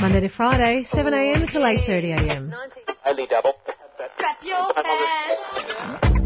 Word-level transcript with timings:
Monday 0.00 0.20
to 0.20 0.28
Friday, 0.28 0.84
7am 0.84 1.42
until 1.42 1.62
8.30am. 1.62 2.54
Only 3.06 3.26
double. 3.26 3.54
Clap 4.18 4.42
your 4.42 4.72
hands. 4.84 6.20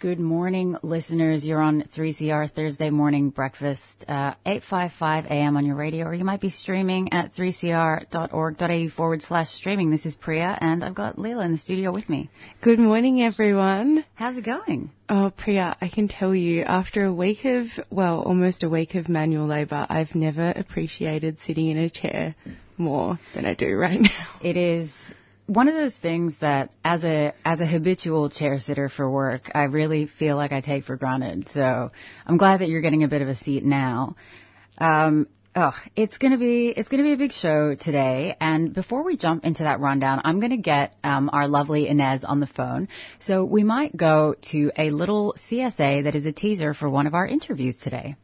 Good 0.00 0.20
morning, 0.20 0.76
listeners. 0.84 1.44
You're 1.44 1.60
on 1.60 1.82
3CR 1.82 2.52
Thursday 2.52 2.88
morning 2.88 3.30
breakfast, 3.30 4.04
uh, 4.06 4.34
8.55 4.46 5.24
a.m. 5.24 5.56
on 5.56 5.66
your 5.66 5.74
radio, 5.74 6.06
or 6.06 6.14
you 6.14 6.24
might 6.24 6.40
be 6.40 6.50
streaming 6.50 7.12
at 7.12 7.34
3cr.org.au 7.34 8.88
forward 8.96 9.22
slash 9.22 9.48
streaming. 9.48 9.90
This 9.90 10.06
is 10.06 10.14
Priya, 10.14 10.56
and 10.60 10.84
I've 10.84 10.94
got 10.94 11.16
Leela 11.16 11.44
in 11.44 11.50
the 11.50 11.58
studio 11.58 11.92
with 11.92 12.08
me. 12.08 12.30
Good 12.60 12.78
morning, 12.78 13.22
everyone. 13.22 14.04
How's 14.14 14.36
it 14.36 14.44
going? 14.44 14.92
Oh, 15.08 15.32
Priya, 15.36 15.76
I 15.80 15.88
can 15.88 16.06
tell 16.06 16.32
you, 16.32 16.62
after 16.62 17.04
a 17.04 17.12
week 17.12 17.44
of, 17.44 17.66
well, 17.90 18.22
almost 18.22 18.62
a 18.62 18.68
week 18.68 18.94
of 18.94 19.08
manual 19.08 19.48
labour, 19.48 19.84
I've 19.90 20.14
never 20.14 20.52
appreciated 20.54 21.40
sitting 21.40 21.66
in 21.66 21.76
a 21.76 21.90
chair 21.90 22.34
more 22.76 23.18
than 23.34 23.44
I 23.44 23.54
do 23.54 23.76
right 23.76 24.00
now. 24.00 24.28
It 24.42 24.56
is 24.56 24.92
one 25.48 25.66
of 25.66 25.74
those 25.74 25.96
things 25.96 26.36
that 26.40 26.76
as 26.84 27.02
a 27.04 27.32
as 27.42 27.60
a 27.60 27.66
habitual 27.66 28.28
chair 28.28 28.58
sitter 28.58 28.90
for 28.90 29.10
work, 29.10 29.50
I 29.54 29.64
really 29.64 30.06
feel 30.06 30.36
like 30.36 30.52
I 30.52 30.60
take 30.60 30.84
for 30.84 30.96
granted. 30.96 31.48
So 31.48 31.90
I'm 32.26 32.36
glad 32.36 32.60
that 32.60 32.68
you're 32.68 32.82
getting 32.82 33.02
a 33.02 33.08
bit 33.08 33.22
of 33.22 33.28
a 33.28 33.34
seat 33.34 33.64
now. 33.64 34.16
Um, 34.76 35.26
oh, 35.56 35.72
it's 35.96 36.18
gonna 36.18 36.36
be 36.36 36.68
it's 36.68 36.90
gonna 36.90 37.02
be 37.02 37.14
a 37.14 37.16
big 37.16 37.32
show 37.32 37.74
today. 37.74 38.36
And 38.38 38.74
before 38.74 39.02
we 39.02 39.16
jump 39.16 39.46
into 39.46 39.62
that 39.62 39.80
rundown, 39.80 40.20
I'm 40.22 40.38
gonna 40.38 40.58
get 40.58 40.94
um, 41.02 41.30
our 41.32 41.48
lovely 41.48 41.88
Inez 41.88 42.24
on 42.24 42.40
the 42.40 42.46
phone. 42.46 42.88
So 43.18 43.42
we 43.46 43.64
might 43.64 43.96
go 43.96 44.34
to 44.52 44.70
a 44.76 44.90
little 44.90 45.34
CSA 45.50 46.04
that 46.04 46.14
is 46.14 46.26
a 46.26 46.32
teaser 46.32 46.74
for 46.74 46.90
one 46.90 47.06
of 47.06 47.14
our 47.14 47.26
interviews 47.26 47.78
today. 47.78 48.16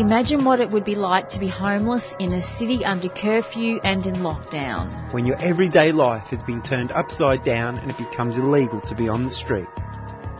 Imagine 0.00 0.46
what 0.46 0.60
it 0.60 0.70
would 0.70 0.86
be 0.86 0.94
like 0.94 1.28
to 1.28 1.38
be 1.38 1.46
homeless 1.46 2.14
in 2.18 2.32
a 2.32 2.40
city 2.56 2.86
under 2.86 3.10
curfew 3.10 3.80
and 3.84 4.06
in 4.06 4.14
lockdown. 4.14 5.12
when 5.12 5.26
your 5.26 5.36
everyday 5.36 5.92
life 5.92 6.28
has 6.28 6.42
been 6.42 6.62
turned 6.62 6.90
upside 6.90 7.44
down 7.44 7.76
and 7.76 7.90
it 7.90 7.98
becomes 7.98 8.38
illegal 8.38 8.80
to 8.80 8.94
be 8.94 9.10
on 9.10 9.26
the 9.26 9.30
street. 9.30 9.66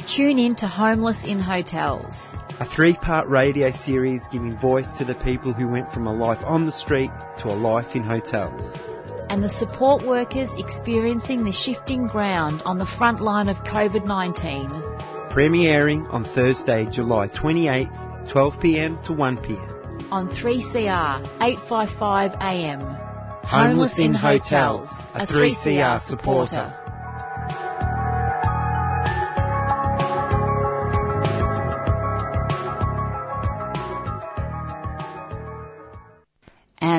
Tune 0.06 0.38
in 0.38 0.54
to 0.56 0.66
Homeless 0.66 1.18
in 1.26 1.38
Hotels. 1.38 2.16
A 2.58 2.64
three 2.64 2.96
part 2.96 3.28
radio 3.28 3.70
series 3.70 4.26
giving 4.28 4.56
voice 4.56 4.94
to 4.94 5.04
the 5.04 5.14
people 5.16 5.52
who 5.52 5.68
went 5.68 5.92
from 5.92 6.06
a 6.06 6.12
life 6.26 6.42
on 6.42 6.64
the 6.64 6.72
street 6.72 7.10
to 7.40 7.48
a 7.48 7.56
life 7.68 7.94
in 7.94 8.02
hotels. 8.02 8.72
and 9.28 9.44
the 9.44 9.48
support 9.50 10.02
workers 10.06 10.48
experiencing 10.56 11.44
the 11.44 11.52
shifting 11.52 12.06
ground 12.06 12.62
on 12.64 12.78
the 12.78 12.86
front 12.86 13.20
line 13.20 13.50
of 13.50 13.56
COVID 13.58 14.06
19. 14.06 14.70
Premiering 15.30 16.12
on 16.12 16.24
Thursday, 16.24 16.86
July 16.86 17.28
28th, 17.28 18.09
12pm 18.30 19.02
to 19.04 19.12
1pm. 19.12 20.12
On 20.12 20.28
3CR, 20.28 21.18
855 21.40 22.34
AM. 22.40 22.80
Homeless 23.42 23.98
in 23.98 24.14
Hotels, 24.14 24.88
a 25.14 25.26
3CR 25.26 26.00
supporter. 26.00 26.79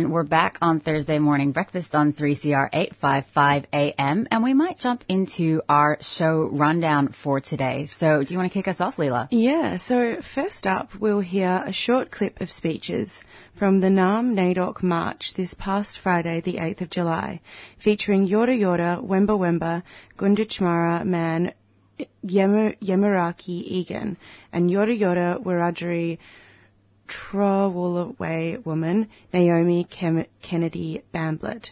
And 0.01 0.11
we're 0.11 0.23
back 0.23 0.57
on 0.63 0.79
Thursday 0.79 1.19
morning 1.19 1.51
breakfast 1.51 1.93
on 1.93 2.13
3CR 2.13 2.69
855 2.73 3.67
AM. 3.71 4.27
And 4.31 4.43
we 4.43 4.55
might 4.55 4.79
jump 4.79 5.03
into 5.07 5.61
our 5.69 5.99
show 6.01 6.49
rundown 6.51 7.09
for 7.23 7.39
today. 7.39 7.85
So 7.85 8.23
do 8.23 8.33
you 8.33 8.39
want 8.39 8.51
to 8.51 8.53
kick 8.59 8.67
us 8.67 8.81
off, 8.81 8.95
Leela? 8.95 9.27
Yeah, 9.29 9.77
so 9.77 10.19
first 10.33 10.65
up, 10.65 10.89
we'll 10.99 11.19
hear 11.19 11.63
a 11.67 11.71
short 11.71 12.09
clip 12.09 12.41
of 12.41 12.49
speeches 12.49 13.23
from 13.59 13.79
the 13.79 13.89
Naarm 13.89 14.33
NAIDOC 14.33 14.81
March 14.81 15.35
this 15.37 15.53
past 15.53 15.99
Friday, 15.99 16.41
the 16.41 16.55
8th 16.55 16.81
of 16.81 16.89
July, 16.89 17.39
featuring 17.77 18.27
Yorta 18.27 18.59
Yorta, 18.59 19.05
Wemba 19.05 19.37
Wemba, 19.37 19.83
Gunditjmara 20.17 21.05
Man, 21.05 21.53
Yemu- 22.25 22.75
Yemeraki 22.79 23.49
Egan, 23.49 24.17
and 24.51 24.71
Yorta 24.71 24.99
Yorta 24.99 25.43
Wiradjuri 25.43 26.17
Trawlwoolway 27.11 28.65
woman, 28.65 29.09
Naomi 29.33 29.83
Kem- 29.83 30.25
Kennedy 30.41 31.03
Bamblett. 31.13 31.71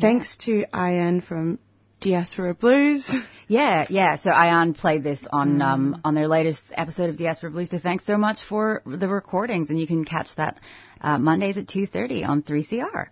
Thanks 0.00 0.36
to 0.38 0.64
Ian 0.74 1.20
from 1.20 1.58
Diaspora 2.00 2.54
Blues. 2.54 3.10
Yeah, 3.48 3.84
yeah. 3.90 4.16
So 4.16 4.30
Ion 4.30 4.72
played 4.72 5.04
this 5.04 5.26
on 5.30 5.60
um, 5.60 6.00
on 6.04 6.14
their 6.14 6.26
latest 6.26 6.62
episode 6.72 7.10
of 7.10 7.18
Diaspora 7.18 7.50
Blues. 7.50 7.68
So 7.68 7.78
thanks 7.78 8.06
so 8.06 8.16
much 8.16 8.38
for 8.48 8.80
the 8.86 9.08
recordings, 9.08 9.68
and 9.68 9.78
you 9.78 9.86
can 9.86 10.06
catch 10.06 10.36
that 10.36 10.58
uh, 11.02 11.18
Mondays 11.18 11.58
at 11.58 11.68
two 11.68 11.86
thirty 11.86 12.24
on 12.24 12.42
three 12.42 12.64
CR. 12.64 13.10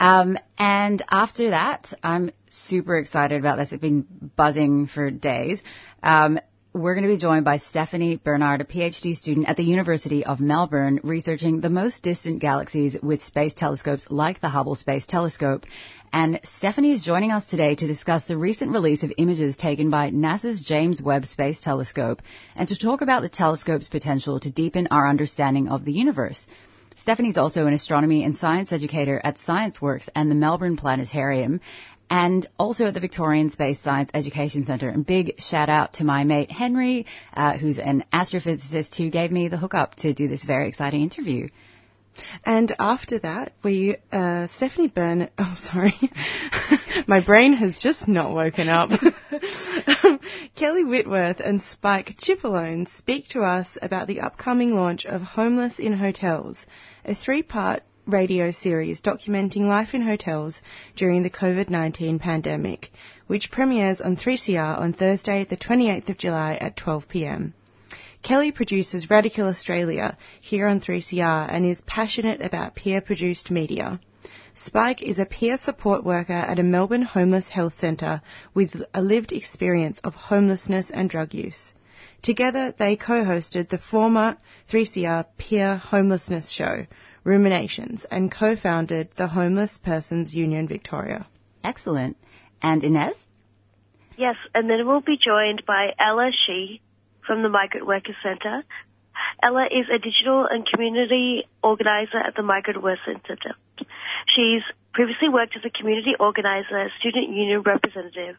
Um, 0.00 0.38
and 0.56 1.04
after 1.10 1.50
that, 1.50 1.92
I'm 2.02 2.30
super 2.48 2.96
excited 2.96 3.38
about 3.38 3.58
this. 3.58 3.72
It's 3.72 3.82
been 3.82 4.06
buzzing 4.36 4.86
for 4.86 5.10
days. 5.10 5.60
Um, 6.02 6.38
we're 6.78 6.94
going 6.94 7.06
to 7.06 7.12
be 7.12 7.18
joined 7.18 7.44
by 7.44 7.58
Stephanie 7.58 8.20
Bernard, 8.22 8.60
a 8.60 8.64
PhD 8.64 9.16
student 9.16 9.48
at 9.48 9.56
the 9.56 9.64
University 9.64 10.24
of 10.24 10.38
Melbourne, 10.38 11.00
researching 11.02 11.60
the 11.60 11.68
most 11.68 12.04
distant 12.04 12.38
galaxies 12.38 12.96
with 13.02 13.24
space 13.24 13.52
telescopes 13.52 14.06
like 14.10 14.40
the 14.40 14.48
Hubble 14.48 14.76
Space 14.76 15.04
Telescope. 15.04 15.66
And 16.12 16.40
Stephanie 16.44 16.92
is 16.92 17.02
joining 17.02 17.32
us 17.32 17.46
today 17.46 17.74
to 17.74 17.86
discuss 17.86 18.24
the 18.24 18.38
recent 18.38 18.70
release 18.70 19.02
of 19.02 19.12
images 19.18 19.56
taken 19.56 19.90
by 19.90 20.10
NASA's 20.10 20.64
James 20.64 21.02
Webb 21.02 21.26
Space 21.26 21.58
Telescope 21.58 22.22
and 22.54 22.68
to 22.68 22.78
talk 22.78 23.00
about 23.00 23.22
the 23.22 23.28
telescope's 23.28 23.88
potential 23.88 24.38
to 24.38 24.52
deepen 24.52 24.86
our 24.90 25.08
understanding 25.08 25.68
of 25.68 25.84
the 25.84 25.92
universe. 25.92 26.46
Stephanie's 27.00 27.38
also 27.38 27.66
an 27.66 27.72
astronomy 27.72 28.24
and 28.24 28.36
science 28.36 28.72
educator 28.72 29.20
at 29.22 29.36
ScienceWorks 29.36 30.08
and 30.16 30.28
the 30.28 30.34
Melbourne 30.34 30.76
Planetarium 30.76 31.60
and 32.10 32.48
also 32.58 32.86
at 32.86 32.94
the 32.94 33.00
Victorian 33.00 33.50
Space 33.50 33.80
Science 33.80 34.10
Education 34.14 34.64
Centre. 34.66 34.88
And 34.88 35.04
big 35.04 35.40
shout 35.40 35.68
out 35.68 35.94
to 35.94 36.04
my 36.04 36.24
mate 36.24 36.50
Henry, 36.50 37.06
uh, 37.34 37.56
who's 37.56 37.78
an 37.78 38.04
astrophysicist 38.12 38.96
who 38.96 39.10
gave 39.10 39.30
me 39.30 39.48
the 39.48 39.56
hookup 39.56 39.94
to 39.96 40.14
do 40.14 40.28
this 40.28 40.44
very 40.44 40.68
exciting 40.68 41.02
interview. 41.02 41.48
And 42.44 42.74
after 42.78 43.18
that, 43.20 43.52
we, 43.62 43.96
uh, 44.10 44.48
Stephanie 44.48 44.88
Byrne, 44.88 45.30
oh 45.38 45.54
sorry, 45.56 45.94
my 47.06 47.20
brain 47.20 47.52
has 47.52 47.78
just 47.78 48.08
not 48.08 48.32
woken 48.32 48.68
up. 48.68 48.90
Kelly 50.56 50.84
Whitworth 50.84 51.40
and 51.40 51.62
Spike 51.62 52.16
Chipolone 52.18 52.88
speak 52.88 53.28
to 53.28 53.42
us 53.42 53.78
about 53.80 54.08
the 54.08 54.20
upcoming 54.20 54.74
launch 54.74 55.06
of 55.06 55.22
Homeless 55.22 55.78
in 55.78 55.92
Hotels, 55.92 56.66
a 57.04 57.14
three-part 57.14 57.82
radio 58.08 58.50
series 58.50 59.02
documenting 59.02 59.66
life 59.66 59.94
in 59.94 60.00
hotels 60.00 60.62
during 60.96 61.22
the 61.22 61.30
COVID-19 61.30 62.18
pandemic, 62.18 62.90
which 63.26 63.50
premieres 63.50 64.00
on 64.00 64.16
3CR 64.16 64.78
on 64.78 64.92
Thursday, 64.94 65.44
the 65.44 65.56
28th 65.56 66.08
of 66.08 66.16
July 66.16 66.54
at 66.54 66.76
12pm. 66.76 67.52
Kelly 68.22 68.50
produces 68.50 69.10
Radical 69.10 69.46
Australia 69.46 70.16
here 70.40 70.66
on 70.66 70.80
3CR 70.80 71.48
and 71.52 71.64
is 71.64 71.82
passionate 71.82 72.40
about 72.40 72.74
peer 72.74 73.00
produced 73.00 73.50
media. 73.50 74.00
Spike 74.54 75.02
is 75.02 75.20
a 75.20 75.24
peer 75.24 75.56
support 75.56 76.02
worker 76.02 76.32
at 76.32 76.58
a 76.58 76.64
Melbourne 76.64 77.02
homeless 77.02 77.48
health 77.48 77.78
centre 77.78 78.20
with 78.54 78.82
a 78.92 79.00
lived 79.00 79.32
experience 79.32 80.00
of 80.00 80.14
homelessness 80.14 80.90
and 80.90 81.08
drug 81.08 81.32
use. 81.32 81.74
Together, 82.22 82.74
they 82.76 82.96
co-hosted 82.96 83.68
the 83.68 83.78
former 83.78 84.36
3CR 84.68 85.26
peer 85.36 85.76
homelessness 85.76 86.50
show, 86.50 86.86
Ruminations, 87.24 88.04
and 88.10 88.30
co-founded 88.30 89.10
the 89.16 89.28
Homeless 89.28 89.78
Persons 89.78 90.34
Union 90.34 90.68
Victoria. 90.68 91.26
Excellent. 91.62 92.16
And 92.62 92.82
Inez? 92.82 93.22
Yes, 94.16 94.36
and 94.54 94.68
then 94.68 94.86
we'll 94.86 95.00
be 95.00 95.16
joined 95.16 95.62
by 95.66 95.90
Ella 95.98 96.30
Shee 96.46 96.80
from 97.26 97.42
the 97.42 97.48
Migrant 97.48 97.86
Workers 97.86 98.16
Centre. 98.22 98.64
Ella 99.42 99.66
is 99.66 99.86
a 99.94 99.98
digital 99.98 100.46
and 100.50 100.66
community 100.66 101.46
organizer 101.62 102.18
at 102.18 102.34
the 102.34 102.42
Migrant 102.42 102.82
Workers 102.82 103.20
Centre. 103.26 103.54
She's 104.34 104.62
previously 104.92 105.28
worked 105.28 105.54
as 105.56 105.62
a 105.64 105.70
community 105.70 106.12
organizer, 106.18 106.90
student 106.98 107.28
union 107.30 107.62
representative, 107.62 108.36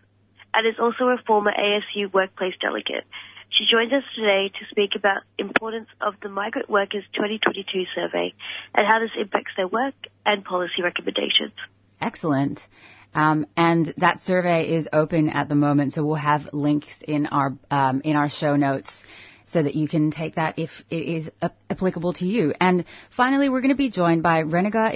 and 0.54 0.68
is 0.68 0.80
also 0.80 1.06
a 1.06 1.18
former 1.26 1.52
ASU 1.52 2.12
workplace 2.12 2.56
delegate. 2.60 3.06
She 3.50 3.66
joins 3.66 3.92
us 3.92 4.04
today 4.16 4.50
to 4.50 4.66
speak 4.69 4.92
about 4.96 5.24
importance 5.38 5.88
of 6.01 6.13
the 6.22 6.30
Migrant 6.30 6.69
Workers 6.69 7.04
2022 7.13 7.86
survey 7.96 8.34
and 8.75 8.88
how 8.88 9.00
this 9.00 9.12
impacts 9.19 9.51
their 9.57 9.68
work 9.68 9.96
and 10.25 10.46
policy 10.46 10.81
recommendations. 10.84 11.54
Excellent. 12.00 12.66
Um, 13.13 13.48
and 13.57 13.92
that 13.98 14.22
survey 14.22 14.75
is 14.75 14.88
open 14.94 15.30
at 15.30 15.50
the 15.50 15.56
moment, 15.56 15.94
so 15.94 16.06
we'll 16.06 16.16
have 16.16 16.50
links 16.54 16.88
in 17.07 17.25
our 17.25 17.57
um, 17.72 18.01
in 18.04 18.16
our 18.16 18.30
show 18.30 18.56
notes 18.56 19.04
so 19.51 19.62
that 19.62 19.75
you 19.75 19.88
can 19.88 20.12
take 20.12 20.36
that 20.36 20.60
if 20.60 20.69
it 20.90 20.96
is 20.96 21.30
applicable 21.69 22.13
to 22.13 22.25
you. 22.25 22.54
And 22.60 22.86
finally, 23.16 23.50
we're 23.50 23.62
going 23.62 23.69
to 23.72 23.78
be 23.78 23.90
joined 23.90 24.24
by 24.24 24.44
Renuga 24.44 24.94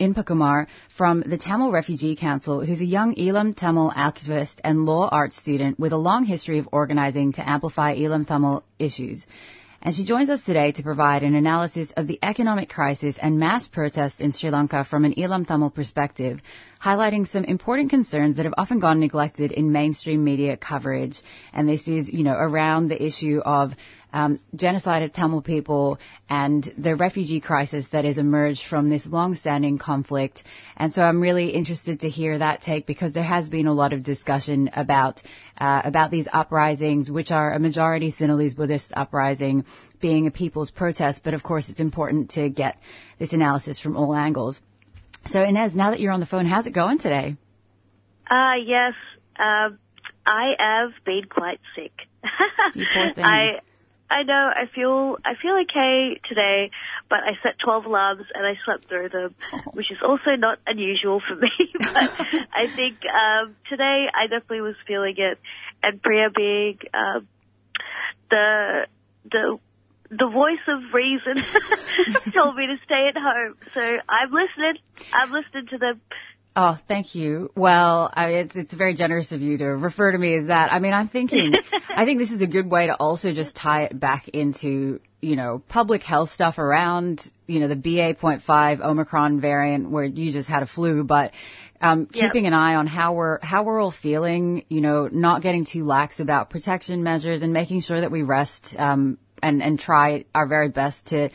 Inpakumar 0.00 0.66
from 0.96 1.20
the 1.20 1.38
Tamil 1.38 1.72
Refugee 1.72 2.16
Council, 2.16 2.64
who's 2.64 2.80
a 2.80 2.84
young 2.84 3.14
Eelam 3.14 3.56
Tamil 3.56 3.92
activist 3.96 4.56
and 4.64 4.84
law 4.84 5.08
arts 5.10 5.36
student 5.36 5.78
with 5.78 5.92
a 5.92 5.96
long 5.96 6.24
history 6.24 6.58
of 6.58 6.68
organizing 6.72 7.32
to 7.32 7.48
amplify 7.48 7.96
Eelam 7.96 8.26
Tamil 8.26 8.64
issues 8.78 9.26
and 9.82 9.94
she 9.94 10.04
joins 10.04 10.30
us 10.30 10.42
today 10.44 10.70
to 10.72 10.82
provide 10.84 11.24
an 11.24 11.34
analysis 11.34 11.92
of 11.96 12.06
the 12.06 12.18
economic 12.22 12.68
crisis 12.68 13.18
and 13.20 13.38
mass 13.38 13.66
protests 13.66 14.20
in 14.20 14.30
Sri 14.30 14.48
Lanka 14.48 14.84
from 14.84 15.04
an 15.04 15.14
Eelam 15.14 15.44
Tamil 15.44 15.70
perspective, 15.70 16.40
highlighting 16.80 17.26
some 17.26 17.44
important 17.44 17.90
concerns 17.90 18.36
that 18.36 18.44
have 18.44 18.54
often 18.56 18.78
gone 18.78 19.00
neglected 19.00 19.50
in 19.50 19.72
mainstream 19.72 20.22
media 20.22 20.56
coverage. 20.56 21.20
And 21.52 21.68
this 21.68 21.88
is, 21.88 22.08
you 22.12 22.22
know, 22.22 22.36
around 22.36 22.88
the 22.88 23.02
issue 23.04 23.40
of 23.44 23.72
um, 24.12 24.38
genocide 24.54 25.02
of 25.02 25.12
Tamil 25.12 25.42
people 25.42 25.98
and 26.28 26.72
the 26.76 26.96
refugee 26.96 27.40
crisis 27.40 27.88
that 27.88 28.04
has 28.04 28.18
emerged 28.18 28.66
from 28.66 28.88
this 28.88 29.06
long-standing 29.06 29.78
conflict. 29.78 30.42
And 30.76 30.92
so 30.92 31.02
I'm 31.02 31.20
really 31.20 31.50
interested 31.50 32.00
to 32.00 32.08
hear 32.08 32.38
that 32.38 32.62
take 32.62 32.86
because 32.86 33.12
there 33.12 33.22
has 33.22 33.48
been 33.48 33.66
a 33.66 33.72
lot 33.72 33.92
of 33.92 34.02
discussion 34.02 34.70
about 34.74 35.22
uh, 35.58 35.82
about 35.84 36.10
these 36.10 36.26
uprisings, 36.32 37.10
which 37.10 37.30
are 37.30 37.52
a 37.52 37.58
majority 37.58 38.12
Sinhalese 38.12 38.56
Buddhist 38.56 38.92
uprising, 38.96 39.64
being 40.00 40.26
a 40.26 40.30
people's 40.30 40.70
protest. 40.70 41.22
But 41.22 41.34
of 41.34 41.42
course, 41.42 41.68
it's 41.68 41.80
important 41.80 42.30
to 42.30 42.48
get 42.48 42.78
this 43.18 43.32
analysis 43.32 43.78
from 43.78 43.96
all 43.96 44.14
angles. 44.14 44.60
So 45.28 45.42
Inez, 45.42 45.74
now 45.76 45.90
that 45.90 46.00
you're 46.00 46.12
on 46.12 46.20
the 46.20 46.26
phone, 46.26 46.46
how's 46.46 46.66
it 46.66 46.72
going 46.72 46.98
today? 46.98 47.36
Uh, 48.28 48.54
yes, 48.64 48.94
uh, 49.38 49.70
I 50.26 50.52
have 50.58 50.92
been 51.04 51.24
quite 51.28 51.60
sick. 51.76 51.92
you 52.74 52.86
poor 52.92 53.12
thing. 53.14 53.24
I 53.24 53.60
I 54.10 54.22
know. 54.24 54.50
I 54.54 54.66
feel 54.74 55.16
I 55.24 55.34
feel 55.40 55.56
okay 55.64 56.20
today, 56.28 56.70
but 57.08 57.20
I 57.20 57.32
set 57.42 57.58
12 57.64 57.86
alarms 57.86 58.24
and 58.34 58.46
I 58.46 58.54
slept 58.64 58.88
through 58.88 59.08
them, 59.08 59.34
which 59.74 59.90
is 59.90 59.98
also 60.04 60.36
not 60.36 60.58
unusual 60.66 61.20
for 61.26 61.36
me. 61.36 61.50
but 61.72 62.10
I 62.52 62.68
think 62.74 63.00
um, 63.08 63.56
today 63.68 64.06
I 64.12 64.26
definitely 64.26 64.60
was 64.60 64.76
feeling 64.86 65.14
it, 65.16 65.38
and 65.82 66.02
Priya 66.02 66.28
being 66.34 66.78
um, 66.92 67.28
the 68.30 68.86
the 69.30 69.58
the 70.10 70.28
voice 70.28 70.64
of 70.68 70.92
reason 70.92 71.40
told 72.34 72.56
me 72.56 72.66
to 72.66 72.76
stay 72.84 73.08
at 73.08 73.16
home. 73.16 73.56
So 73.74 73.80
I'm 73.80 74.30
listening. 74.30 74.76
I'm 75.12 75.32
listening 75.32 75.66
to 75.72 75.78
them. 75.78 76.00
Oh, 76.54 76.78
thank 76.86 77.14
you. 77.14 77.50
Well, 77.56 78.10
I 78.12 78.26
mean, 78.26 78.38
it's 78.38 78.56
it's 78.56 78.74
very 78.74 78.94
generous 78.94 79.32
of 79.32 79.40
you 79.40 79.56
to 79.58 79.64
refer 79.64 80.12
to 80.12 80.18
me 80.18 80.34
as 80.34 80.48
that. 80.48 80.70
I 80.70 80.80
mean, 80.80 80.92
I'm 80.92 81.08
thinking, 81.08 81.54
I 81.88 82.04
think 82.04 82.18
this 82.18 82.30
is 82.30 82.42
a 82.42 82.46
good 82.46 82.70
way 82.70 82.88
to 82.88 82.94
also 82.94 83.32
just 83.32 83.56
tie 83.56 83.84
it 83.84 83.98
back 83.98 84.28
into 84.28 85.00
you 85.22 85.36
know 85.36 85.62
public 85.66 86.02
health 86.02 86.30
stuff 86.30 86.58
around 86.58 87.22
you 87.46 87.60
know 87.60 87.68
the 87.68 87.76
BA.5 87.76 88.80
Omicron 88.80 89.40
variant 89.40 89.90
where 89.90 90.04
you 90.04 90.30
just 90.30 90.48
had 90.48 90.62
a 90.62 90.66
flu, 90.66 91.04
but 91.04 91.32
um, 91.80 92.08
yep. 92.12 92.32
keeping 92.32 92.46
an 92.46 92.52
eye 92.52 92.74
on 92.74 92.86
how 92.86 93.14
we're 93.14 93.38
how 93.40 93.64
we're 93.64 93.80
all 93.80 93.90
feeling. 93.90 94.66
You 94.68 94.82
know, 94.82 95.08
not 95.10 95.40
getting 95.40 95.64
too 95.64 95.84
lax 95.84 96.20
about 96.20 96.50
protection 96.50 97.02
measures 97.02 97.40
and 97.40 97.54
making 97.54 97.80
sure 97.80 98.02
that 98.02 98.10
we 98.10 98.20
rest 98.20 98.76
um, 98.78 99.16
and 99.42 99.62
and 99.62 99.80
try 99.80 100.26
our 100.34 100.46
very 100.46 100.68
best 100.68 101.06
to 101.06 101.30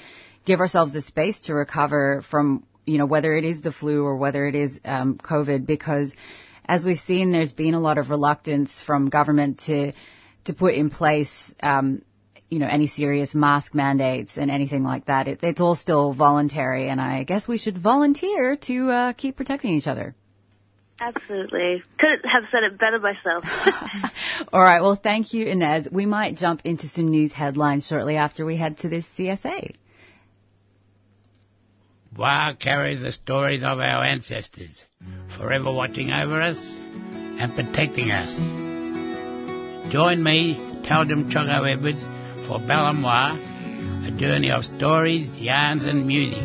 give 0.46 0.60
ourselves 0.60 0.94
the 0.94 1.02
space 1.02 1.42
to 1.42 1.56
recover 1.56 2.24
from 2.30 2.64
you 2.88 2.98
know, 2.98 3.06
whether 3.06 3.36
it 3.36 3.44
is 3.44 3.62
the 3.62 3.72
flu 3.72 4.04
or 4.04 4.16
whether 4.16 4.48
it 4.48 4.56
is 4.56 4.80
um, 4.86 5.18
COVID, 5.18 5.66
because 5.66 6.14
as 6.66 6.86
we've 6.86 6.98
seen, 6.98 7.32
there's 7.32 7.52
been 7.52 7.74
a 7.74 7.80
lot 7.80 7.98
of 7.98 8.10
reluctance 8.10 8.82
from 8.82 9.10
government 9.10 9.60
to 9.68 9.94
to 10.46 10.54
put 10.54 10.74
in 10.74 10.90
place, 10.90 11.54
um, 11.62 12.02
you 12.50 12.60
know, 12.60 12.68
any 12.68 12.88
serious 12.88 13.36
mask 13.36 13.76
mandates 13.76 14.38
and 14.38 14.50
anything 14.50 14.84
like 14.84 15.06
that. 15.06 15.28
It, 15.28 15.44
it's 15.44 15.60
all 15.60 15.76
still 15.76 16.14
voluntary, 16.14 16.90
and 16.90 17.02
I 17.02 17.24
guess 17.24 17.48
we 17.48 17.58
should 17.58 17.78
volunteer 17.78 18.56
to 18.56 18.90
uh, 18.90 19.14
keep 19.14 19.36
protecting 19.36 19.74
each 19.74 19.88
other. 19.88 20.16
Absolutely. 21.00 21.84
Couldn't 22.00 22.26
have 22.26 22.44
said 22.52 22.64
it 22.64 22.80
better 22.80 23.00
myself. 23.00 23.44
All 24.54 24.62
right. 24.62 24.82
Well, 24.82 24.96
thank 24.96 25.34
you, 25.34 25.46
Inez. 25.46 25.88
We 25.92 26.08
might 26.08 26.38
jump 26.38 26.62
into 26.64 26.88
some 26.88 27.10
news 27.10 27.32
headlines 27.32 27.86
shortly 27.86 28.16
after 28.16 28.46
we 28.46 28.58
head 28.58 28.80
to 28.80 28.90
this 28.90 29.06
CSA. 29.16 29.76
Wa 32.18 32.54
carries 32.60 33.02
the 33.02 33.12
stories 33.12 33.62
of 33.62 33.78
our 33.78 34.04
ancestors, 34.04 34.84
forever 35.38 35.72
watching 35.72 36.10
over 36.10 36.42
us 36.42 36.58
and 36.58 37.54
protecting 37.54 38.10
us. 38.10 38.34
Join 39.92 40.24
me, 40.24 40.56
Taldum 40.84 41.32
Chogo 41.32 41.72
Edwards, 41.72 42.02
for 42.48 42.58
Balamwa, 42.58 44.08
a 44.08 44.18
journey 44.18 44.50
of 44.50 44.66
stories, 44.66 45.38
yarns 45.38 45.84
and 45.84 46.08
music 46.08 46.42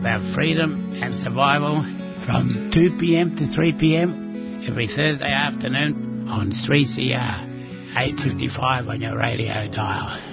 about 0.00 0.34
freedom 0.34 0.98
and 1.02 1.20
survival 1.20 1.82
from 2.24 2.70
2 2.72 2.96
p.m. 2.98 3.36
to 3.36 3.46
3 3.46 3.74
p.m. 3.78 4.64
every 4.66 4.86
Thursday 4.86 5.30
afternoon 5.30 6.26
on 6.28 6.52
3CR, 6.52 7.96
855 7.96 8.88
on 8.88 9.02
your 9.02 9.18
radio 9.18 9.68
dial. 9.68 10.31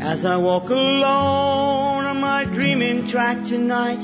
As 0.00 0.24
I 0.24 0.36
walk 0.36 0.70
alone 0.70 2.04
on 2.04 2.20
my 2.20 2.44
dreaming 2.44 3.08
track 3.08 3.44
tonight, 3.44 3.98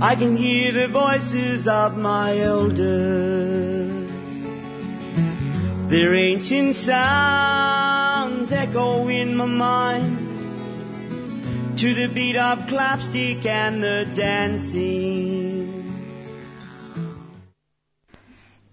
I 0.00 0.14
can 0.16 0.34
hear 0.34 0.72
the 0.72 0.88
voices 0.88 1.68
of 1.68 1.96
my 1.98 2.40
elders. 2.40 4.10
Their 5.90 6.14
ancient 6.14 6.74
sounds 6.74 8.50
echo 8.50 9.08
in 9.08 9.36
my 9.36 9.44
mind 9.44 10.18
to 11.78 11.94
the 11.94 12.08
beat 12.12 12.36
of 12.36 12.66
clapstick 12.66 13.44
and 13.44 13.82
the 13.82 14.06
dancing. 14.14 15.57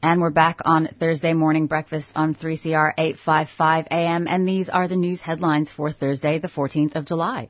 And 0.06 0.22
we're 0.22 0.30
back 0.30 0.60
on 0.66 0.88
Thursday 1.00 1.34
morning 1.34 1.66
breakfast 1.66 2.12
on 2.16 2.36
3CR 2.36 2.94
855 2.96 3.88
AM. 3.90 4.28
And 4.28 4.48
these 4.48 4.70
are 4.70 4.88
the 4.88 4.96
news 4.96 5.20
headlines 5.20 5.72
for 5.72 5.92
Thursday, 5.92 6.38
the 6.38 6.48
14th 6.48 6.96
of 6.96 7.06
July. 7.06 7.50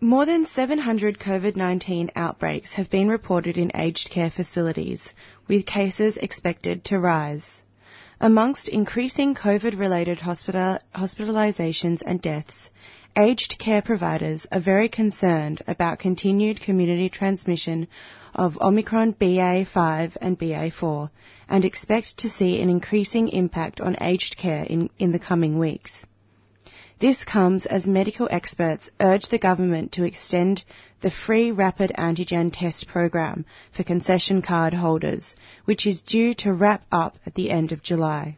More 0.00 0.24
than 0.24 0.46
700 0.46 1.18
COVID-19 1.18 2.10
outbreaks 2.14 2.74
have 2.74 2.88
been 2.88 3.08
reported 3.08 3.58
in 3.58 3.72
aged 3.74 4.10
care 4.10 4.30
facilities, 4.30 5.12
with 5.48 5.66
cases 5.66 6.16
expected 6.18 6.84
to 6.84 7.00
rise. 7.00 7.64
Amongst 8.20 8.68
increasing 8.68 9.34
COVID-related 9.34 10.20
hospital- 10.20 10.78
hospitalizations 10.94 12.00
and 12.06 12.22
deaths, 12.22 12.70
aged 13.18 13.58
care 13.58 13.82
providers 13.82 14.46
are 14.52 14.60
very 14.60 14.88
concerned 14.88 15.62
about 15.66 15.98
continued 15.98 16.60
community 16.60 17.08
transmission 17.08 17.88
of 18.34 18.58
Omicron 18.60 19.14
BA5 19.14 20.16
and 20.20 20.38
BA4 20.38 21.10
and 21.48 21.64
expect 21.64 22.18
to 22.18 22.30
see 22.30 22.60
an 22.60 22.68
increasing 22.70 23.28
impact 23.28 23.80
on 23.80 23.96
aged 24.00 24.36
care 24.36 24.64
in, 24.64 24.88
in 24.98 25.12
the 25.12 25.18
coming 25.18 25.58
weeks. 25.58 26.06
This 26.98 27.24
comes 27.24 27.66
as 27.66 27.86
medical 27.86 28.28
experts 28.30 28.88
urge 29.00 29.28
the 29.28 29.38
government 29.38 29.92
to 29.92 30.04
extend 30.04 30.64
the 31.00 31.10
free 31.10 31.50
rapid 31.50 31.90
antigen 31.98 32.50
test 32.52 32.86
program 32.86 33.44
for 33.72 33.82
concession 33.82 34.40
card 34.40 34.72
holders, 34.72 35.34
which 35.64 35.84
is 35.84 36.00
due 36.00 36.32
to 36.34 36.52
wrap 36.52 36.84
up 36.92 37.18
at 37.26 37.34
the 37.34 37.50
end 37.50 37.72
of 37.72 37.82
July. 37.82 38.36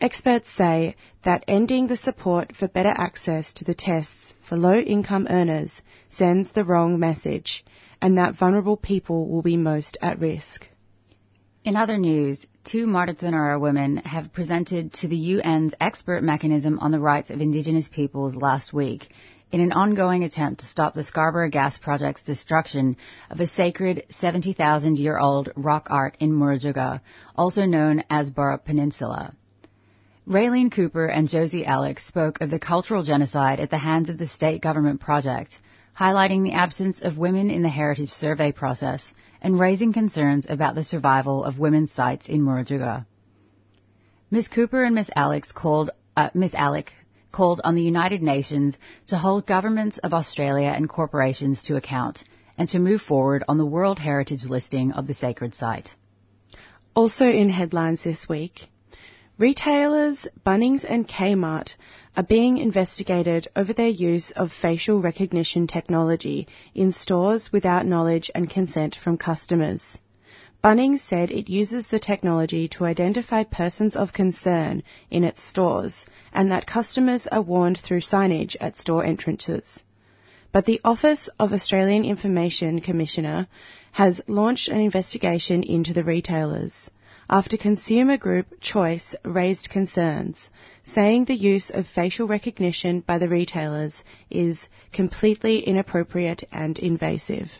Experts 0.00 0.50
say 0.50 0.96
that 1.22 1.44
ending 1.48 1.86
the 1.86 1.96
support 1.96 2.54
for 2.54 2.68
better 2.68 2.92
access 2.96 3.54
to 3.54 3.64
the 3.64 3.74
tests 3.74 4.34
for 4.42 4.56
low 4.56 4.78
income 4.78 5.26
earners 5.30 5.80
sends 6.10 6.50
the 6.50 6.64
wrong 6.64 6.98
message 6.98 7.64
and 8.00 8.18
that 8.18 8.36
vulnerable 8.36 8.76
people 8.76 9.28
will 9.28 9.42
be 9.42 9.56
most 9.56 9.96
at 10.00 10.20
risk. 10.20 10.68
In 11.64 11.76
other 11.76 11.98
news, 11.98 12.46
two 12.64 12.86
Mardudhunera 12.86 13.60
women 13.60 13.96
have 13.98 14.32
presented 14.32 14.92
to 14.94 15.08
the 15.08 15.34
UN's 15.34 15.74
expert 15.80 16.22
mechanism 16.22 16.78
on 16.78 16.92
the 16.92 17.00
rights 17.00 17.30
of 17.30 17.40
Indigenous 17.40 17.88
peoples 17.88 18.36
last 18.36 18.72
week 18.72 19.08
in 19.52 19.60
an 19.60 19.72
ongoing 19.72 20.24
attempt 20.24 20.60
to 20.60 20.66
stop 20.66 20.94
the 20.94 21.02
Scarborough 21.02 21.50
Gas 21.50 21.78
Project's 21.78 22.22
destruction 22.22 22.96
of 23.30 23.40
a 23.40 23.46
sacred 23.46 24.04
70,000 24.10 24.98
year 24.98 25.18
old 25.18 25.50
rock 25.56 25.88
art 25.90 26.16
in 26.20 26.32
Murujuga, 26.32 27.00
also 27.34 27.64
known 27.64 28.04
as 28.10 28.30
Burrup 28.30 28.64
Peninsula. 28.64 29.34
Raylene 30.28 30.72
Cooper 30.72 31.06
and 31.06 31.28
Josie 31.28 31.64
Alex 31.64 32.04
spoke 32.04 32.40
of 32.40 32.50
the 32.50 32.58
cultural 32.58 33.04
genocide 33.04 33.60
at 33.60 33.70
the 33.70 33.78
hands 33.78 34.08
of 34.08 34.18
the 34.18 34.26
state 34.26 34.60
government 34.60 35.00
project, 35.00 35.58
highlighting 35.98 36.42
the 36.42 36.52
absence 36.52 37.00
of 37.00 37.16
women 37.16 37.50
in 37.50 37.62
the 37.62 37.68
heritage 37.68 38.10
survey 38.10 38.52
process 38.52 39.14
and 39.40 39.58
raising 39.58 39.92
concerns 39.92 40.46
about 40.48 40.74
the 40.74 40.84
survival 40.84 41.44
of 41.44 41.58
women's 41.58 41.92
sites 41.92 42.26
in 42.26 42.42
Murujuga. 42.42 43.06
Ms. 44.30 44.48
Cooper 44.48 44.84
and 44.84 44.94
Ms. 44.94 45.10
Alex 45.14 45.52
called, 45.52 45.90
uh, 46.16 46.30
Ms. 46.34 46.54
Alec 46.54 46.92
called 47.32 47.60
on 47.64 47.74
the 47.74 47.82
United 47.82 48.22
Nations 48.22 48.76
to 49.06 49.16
hold 49.16 49.46
governments 49.46 49.98
of 49.98 50.12
Australia 50.12 50.72
and 50.74 50.88
corporations 50.88 51.62
to 51.62 51.76
account 51.76 52.24
and 52.58 52.68
to 52.68 52.78
move 52.78 53.02
forward 53.02 53.44
on 53.48 53.58
the 53.58 53.66
World 53.66 53.98
Heritage 53.98 54.44
listing 54.44 54.92
of 54.92 55.06
the 55.06 55.14
sacred 55.14 55.54
site. 55.54 55.94
Also 56.94 57.28
in 57.28 57.48
headlines 57.48 58.02
this 58.02 58.28
week, 58.28 58.68
retailers 59.38 60.26
Bunnings 60.44 60.84
and 60.88 61.06
Kmart 61.06 61.76
are 62.16 62.22
being 62.22 62.56
investigated 62.56 63.46
over 63.54 63.74
their 63.74 63.88
use 63.88 64.30
of 64.30 64.50
facial 64.50 65.00
recognition 65.00 65.66
technology 65.66 66.48
in 66.74 66.90
stores 66.90 67.52
without 67.52 67.84
knowledge 67.84 68.30
and 68.34 68.48
consent 68.48 68.96
from 68.96 69.18
customers. 69.18 69.98
Bunnings 70.64 71.00
said 71.00 71.30
it 71.30 71.50
uses 71.50 71.88
the 71.88 71.98
technology 71.98 72.66
to 72.68 72.86
identify 72.86 73.44
persons 73.44 73.94
of 73.94 74.14
concern 74.14 74.82
in 75.10 75.22
its 75.24 75.42
stores 75.42 76.06
and 76.32 76.50
that 76.50 76.66
customers 76.66 77.26
are 77.26 77.42
warned 77.42 77.78
through 77.78 78.00
signage 78.00 78.56
at 78.60 78.78
store 78.78 79.04
entrances. 79.04 79.80
But 80.52 80.64
the 80.64 80.80
Office 80.82 81.28
of 81.38 81.52
Australian 81.52 82.04
Information 82.04 82.80
Commissioner 82.80 83.46
has 83.92 84.22
launched 84.26 84.68
an 84.68 84.80
investigation 84.80 85.62
into 85.62 85.92
the 85.92 86.04
retailers 86.04 86.88
after 87.28 87.56
consumer 87.56 88.16
group 88.16 88.46
Choice 88.60 89.16
raised 89.24 89.68
concerns, 89.70 90.50
saying 90.84 91.24
the 91.24 91.34
use 91.34 91.70
of 91.70 91.86
facial 91.86 92.28
recognition 92.28 93.00
by 93.00 93.18
the 93.18 93.28
retailers 93.28 94.04
is 94.30 94.68
completely 94.92 95.58
inappropriate 95.58 96.44
and 96.52 96.78
invasive. 96.78 97.50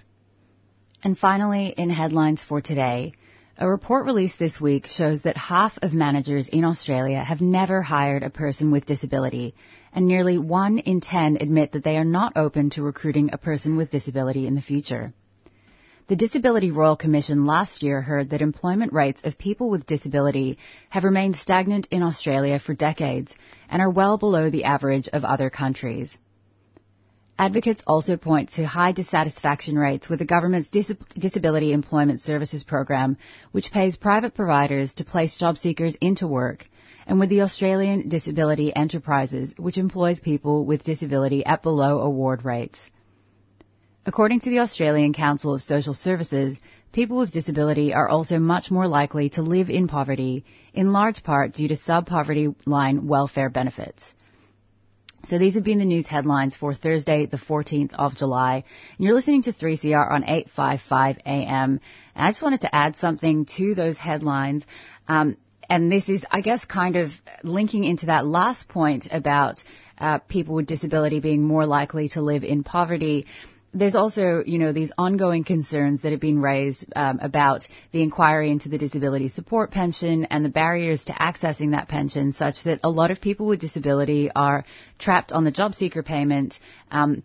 And 1.03 1.19
finally, 1.19 1.75
in 1.77 1.91
headlines 1.91 2.43
for 2.43 2.61
today, 2.61 3.13
a 3.59 3.69
report 3.69 4.07
released 4.07 4.39
this 4.39 4.61
week 4.61 4.87
shows 4.87 5.23
that 5.23 5.37
half 5.37 5.79
of 5.83 5.95
managers 5.95 6.47
in 6.47 6.65
Australia 6.65 7.23
have 7.23 7.41
never 7.41 7.83
hired 7.83 8.23
a 8.23 8.31
person 8.31 8.71
with 8.71 8.87
disability, 8.87 9.55
and 9.93 10.07
nearly 10.07 10.39
one 10.39 10.79
in 10.79 11.01
ten 11.01 11.39
admit 11.41 11.73
that 11.73 11.83
they 11.83 11.97
are 11.97 12.05
not 12.05 12.37
open 12.37 12.71
to 12.71 12.83
recruiting 12.83 13.31
a 13.33 13.39
person 13.39 13.77
with 13.77 13.91
disability 13.91 14.47
in 14.47 14.55
the 14.55 14.63
future. 14.63 15.13
The 16.09 16.15
Disability 16.15 16.71
Royal 16.71 16.95
Commission 16.95 17.47
last 17.47 17.83
year 17.83 18.01
heard 18.01 18.31
that 18.31 18.41
employment 18.41 18.93
rates 18.93 19.23
of 19.25 19.39
people 19.39 19.69
with 19.69 19.87
disability 19.87 20.57
have 20.89 21.03
remained 21.03 21.35
stagnant 21.35 21.89
in 21.91 22.05
Australia 22.05 22.61
for 22.61 22.75
decades 22.75 23.35
and 23.69 23.83
are 23.83 23.91
well 23.91 24.17
below 24.17 24.49
the 24.49 24.63
average 24.63 25.09
of 25.09 25.25
other 25.25 25.51
countries. 25.51 26.17
Advocates 27.37 27.83
also 27.89 28.17
point 28.17 28.51
to 28.51 28.65
high 28.65 28.93
dissatisfaction 28.93 29.77
rates 29.77 30.09
with 30.09 30.21
the 30.21 30.25
government's 30.25 30.69
Dis- 30.69 30.95
Disability 31.19 31.73
Employment 31.73 32.21
Services 32.21 32.63
program, 32.63 33.17
which 33.51 33.73
pays 33.73 33.97
private 33.97 34.33
providers 34.33 34.95
to 34.95 35.05
place 35.05 35.37
job 35.37 35.59
seekers 35.59 35.97
into 36.01 36.29
work, 36.29 36.69
and 37.09 37.19
with 37.19 37.31
the 37.31 37.41
Australian 37.43 38.09
Disability 38.09 38.75
Enterprises, 38.77 39.57
which 39.57 39.77
employs 39.77 40.21
people 40.21 40.65
with 40.65 40.85
disability 40.85 41.45
at 41.45 41.65
below 41.65 41.99
award 41.99 42.45
rates. 42.45 42.79
According 44.09 44.39
to 44.41 44.51
the 44.51 44.61
Australian 44.61 45.13
Council 45.13 45.53
of 45.53 45.63
Social 45.63 45.93
Services, 45.93 46.61
people 46.93 47.17
with 47.17 47.33
disability 47.33 47.93
are 47.93 48.09
also 48.09 48.39
much 48.39 48.71
more 48.71 48.87
likely 48.87 49.31
to 49.31 49.43
live 49.43 49.69
in 49.69 49.89
poverty, 49.89 50.45
in 50.73 50.93
large 50.93 51.25
part 51.25 51.55
due 51.55 51.67
to 51.67 51.77
sub-poverty 51.77 52.55
line 52.67 53.09
welfare 53.09 53.51
benefits. 53.51 54.15
So 55.25 55.39
these 55.39 55.55
have 55.55 55.65
been 55.65 55.81
the 55.81 55.85
news 55.85 56.07
headlines 56.07 56.57
for 56.57 56.73
Thursday, 56.73 57.27
the 57.27 57.37
14th 57.37 57.95
of 57.95 58.15
July. 58.15 58.63
And 58.97 59.05
you're 59.05 59.17
listening 59.17 59.43
to 59.43 59.53
3CR 59.53 60.09
on 60.09 60.23
855 60.23 61.19
AM. 61.27 61.81
And 62.15 62.27
I 62.27 62.31
just 62.31 62.45
wanted 62.45 62.61
to 62.61 62.73
add 62.73 62.95
something 62.95 63.45
to 63.57 63.75
those 63.75 63.99
headlines. 63.99 64.65
Um, 65.09 65.37
and 65.69 65.91
this 65.91 66.09
is, 66.09 66.25
I 66.31 66.43
guess, 66.43 66.65
kind 66.65 66.95
of 66.95 67.11
linking 67.43 67.83
into 67.83 68.07
that 68.07 68.25
last 68.25 68.69
point 68.69 69.09
about 69.11 69.65
uh, 69.99 70.19
people 70.19 70.55
with 70.55 70.67
disability 70.67 71.19
being 71.19 71.43
more 71.43 71.67
likely 71.67 72.09
to 72.11 72.21
live 72.21 72.45
in 72.45 72.63
poverty 72.63 73.27
there's 73.77 73.95
also, 73.95 74.43
you 74.45 74.59
know, 74.59 74.73
these 74.73 74.91
ongoing 74.97 75.45
concerns 75.45 76.03
that 76.03 76.13
have 76.13 76.21
been 76.21 76.41
raised 76.41 76.87
um, 76.97 77.19
about 77.21 77.69
the 77.93 78.03
inquiry 78.03 78.51
into 78.51 78.69
the 78.69 78.79
disability 78.79 79.29
support 79.29 79.71
pension 79.71 80.25
and 80.27 80.45
the 80.45 80.49
barriers 80.49 81.05
to 81.05 81.13
accessing 81.13 81.73
that 81.73 81.87
pension, 81.87 82.33
such 82.33 82.65
that 82.65 82.81
a 82.83 82.89
lot 82.89 83.11
of 83.11 83.21
people 83.21 83.47
with 83.47 83.61
disability 83.61 84.31
are 84.35 84.65
trapped 84.99 85.31
on 85.31 85.45
the 85.45 85.51
job 85.51 85.75
seeker 85.75 86.03
payment, 86.03 86.59
um, 86.91 87.23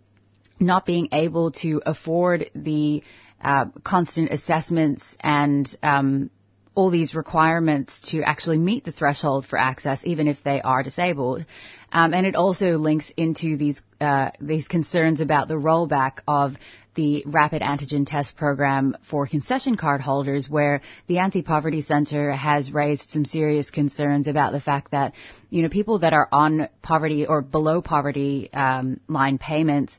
not 0.60 0.84
being 0.84 1.08
able 1.12 1.52
to 1.52 1.80
afford 1.86 2.50
the 2.54 3.02
uh, 3.42 3.66
constant 3.82 4.30
assessments 4.30 5.16
and 5.20 5.74
um, 5.82 6.30
all 6.74 6.90
these 6.90 7.14
requirements 7.14 8.00
to 8.00 8.22
actually 8.22 8.58
meet 8.58 8.84
the 8.84 8.92
threshold 8.92 9.46
for 9.46 9.58
access, 9.58 10.00
even 10.04 10.28
if 10.28 10.42
they 10.42 10.60
are 10.60 10.82
disabled. 10.82 11.44
Um, 11.92 12.14
and 12.14 12.26
it 12.26 12.34
also 12.34 12.78
links 12.78 13.12
into 13.16 13.56
these 13.56 13.80
uh, 14.00 14.30
these 14.40 14.66
concerns 14.66 15.20
about 15.20 15.48
the 15.48 15.54
rollback 15.54 16.20
of 16.26 16.56
the 16.94 17.22
rapid 17.26 17.62
antigen 17.62 18.06
test 18.06 18.36
program 18.36 18.96
for 19.08 19.26
concession 19.26 19.76
card 19.76 20.00
holders, 20.00 20.48
where 20.48 20.82
the 21.06 21.18
Anti-Poverty 21.18 21.82
Center 21.82 22.32
has 22.32 22.72
raised 22.72 23.10
some 23.10 23.24
serious 23.24 23.70
concerns 23.70 24.26
about 24.26 24.52
the 24.52 24.60
fact 24.60 24.90
that 24.90 25.14
you 25.50 25.62
know 25.62 25.68
people 25.68 26.00
that 26.00 26.12
are 26.12 26.28
on 26.32 26.68
poverty 26.82 27.26
or 27.26 27.42
below 27.42 27.82
poverty 27.82 28.50
um, 28.52 29.00
line 29.08 29.38
payments 29.38 29.96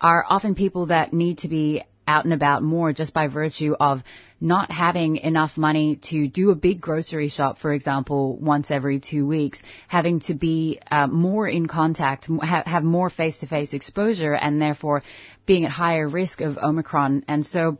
are 0.00 0.24
often 0.28 0.54
people 0.54 0.86
that 0.86 1.12
need 1.12 1.38
to 1.38 1.48
be 1.48 1.82
out 2.06 2.24
and 2.24 2.34
about 2.34 2.62
more 2.62 2.92
just 2.92 3.14
by 3.14 3.28
virtue 3.28 3.74
of 3.78 4.02
not 4.42 4.72
having 4.72 5.18
enough 5.18 5.56
money 5.56 6.00
to 6.10 6.26
do 6.26 6.50
a 6.50 6.54
big 6.56 6.80
grocery 6.80 7.28
shop, 7.28 7.58
for 7.58 7.72
example, 7.72 8.36
once 8.38 8.72
every 8.72 8.98
two 8.98 9.24
weeks, 9.24 9.62
having 9.86 10.18
to 10.18 10.34
be 10.34 10.80
uh, 10.90 11.06
more 11.06 11.46
in 11.46 11.66
contact, 11.66 12.26
ha- 12.26 12.64
have 12.66 12.82
more 12.82 13.08
face-to-face 13.08 13.72
exposure, 13.72 14.34
and 14.34 14.60
therefore 14.60 15.04
being 15.46 15.64
at 15.64 15.70
higher 15.70 16.08
risk 16.08 16.40
of 16.40 16.58
Omicron. 16.58 17.24
And 17.28 17.46
so 17.46 17.78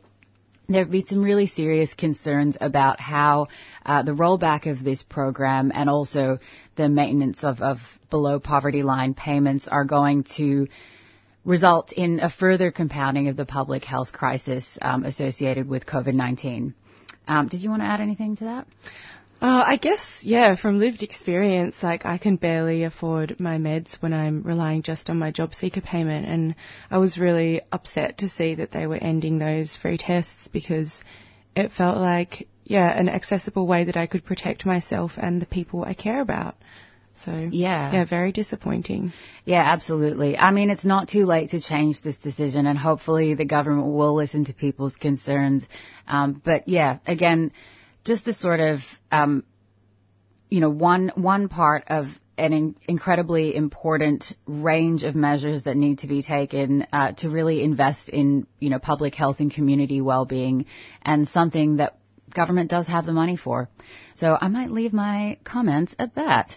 there 0.69 0.85
have 0.85 0.92
been 0.92 1.04
some 1.04 1.23
really 1.23 1.49
serious 1.49 1.95
concerns 1.95 2.57
about 2.61 3.00
how 3.00 3.49
uh, 3.85 4.04
the 4.04 4.12
rollback 4.12 4.71
of 4.71 4.85
this 4.85 5.02
program 5.02 5.73
and 5.75 5.90
also 5.90 6.38
the 6.76 6.88
maintenance 6.88 7.42
of, 7.42 7.61
of 7.61 7.78
below 8.09 8.38
poverty 8.38 8.85
line 8.85 9.14
payments 9.14 9.66
are 9.66 9.85
going 9.85 10.23
to 10.37 10.69
result 11.45 11.93
in 11.93 12.21
a 12.21 12.31
further 12.31 12.71
compounding 12.71 13.29
of 13.29 13.37
the 13.37 13.47
public 13.47 13.85
health 13.85 14.13
crisis 14.13 14.79
um, 14.81 15.05
associated 15.05 15.69
with 15.69 15.87
COVID-19. 15.87 16.75
Um, 17.27 17.49
did 17.49 17.63
you 17.63 17.71
want 17.71 17.83
to 17.83 17.87
add 17.87 18.01
anything 18.01 18.37
to 18.37 18.45
that? 18.45 18.67
Uh, 19.41 19.65
I 19.67 19.77
guess, 19.77 20.07
yeah, 20.21 20.55
from 20.55 20.79
lived 20.79 21.03
experience, 21.03 21.75
like 21.83 22.07
I 22.07 22.17
can 22.17 22.37
barely 22.37 22.85
afford 22.85 23.41
my 23.41 23.59
meds 23.59 24.01
when 24.01 24.13
I'm 24.13 24.45
relying 24.45 24.83
just 24.83 25.11
on 25.11 25.19
my 25.19 25.33
job 25.33 25.53
seeker 25.53 25.81
payment, 25.81 26.29
and 26.29 26.55
I 26.93 26.99
was 26.99 27.19
really 27.19 27.61
upset 27.73 28.19
to 28.19 28.29
see 28.29 28.55
that 28.55 28.71
they 28.71 28.87
were 28.87 28.99
ending 28.99 29.39
those 29.39 29.77
free 29.77 29.99
tests 29.99 30.47
because 30.47 31.03
it 31.57 31.73
felt 31.73 31.97
like, 31.97 32.47
yeah, 32.63 32.89
an 32.97 33.09
accessible 33.09 33.67
way 33.67 33.83
that 33.83 33.97
I 33.97 34.07
could 34.07 34.25
protect 34.25 34.65
myself 34.65 35.15
and 35.17 35.43
the 35.43 35.47
people 35.47 35.85
I 35.85 35.95
care 35.95 36.21
about. 36.21 36.55
So 37.16 37.49
yeah, 37.50 37.92
yeah, 37.92 38.04
very 38.04 38.33
disappointing. 38.33 39.12
Yeah, 39.45 39.62
absolutely. 39.62 40.37
I 40.37 40.50
mean, 40.50 40.71
it's 40.71 40.85
not 40.85 41.09
too 41.09 41.25
late 41.25 41.50
to 41.50 41.61
change 41.61 42.02
this 42.02 42.16
decision, 42.16 42.66
and 42.66 42.78
hopefully 42.78 43.35
the 43.35 43.45
government 43.45 43.92
will 43.92 44.14
listen 44.14 44.47
to 44.47 44.54
people's 44.54 44.97
concerns. 44.97 45.64
Um, 46.09 46.40
but 46.45 46.69
yeah, 46.69 46.99
again, 47.07 47.52
just 48.04 48.25
the 48.25 48.33
sort 48.33 48.61
of 48.61 48.81
um, 49.11 49.45
you 50.49 50.61
know 50.61 50.71
one 50.71 51.12
one 51.14 51.49
part 51.49 51.85
of 51.88 52.07
an 52.38 52.52
in- 52.52 52.76
incredibly 52.88 53.54
important 53.54 54.33
range 54.47 55.04
of 55.04 55.14
measures 55.14 55.64
that 55.64 55.76
need 55.76 55.99
to 55.99 56.07
be 56.07 56.23
taken 56.23 56.87
uh, 56.92 57.12
to 57.12 57.28
really 57.28 57.62
invest 57.62 58.09
in 58.09 58.47
you 58.59 58.71
know 58.71 58.78
public 58.78 59.14
health 59.14 59.40
and 59.40 59.52
community 59.52 60.00
well-being, 60.00 60.66
and 61.02 61.28
something 61.28 61.76
that 61.76 61.99
government 62.33 62.71
does 62.71 62.87
have 62.87 63.07
the 63.07 63.12
money 63.12 63.37
for. 63.37 63.69
So 64.16 64.37
I 64.40 64.49
might 64.49 64.71
leave 64.71 64.92
my 64.92 65.38
comments 65.45 65.95
at 65.99 66.14
that. 66.14 66.57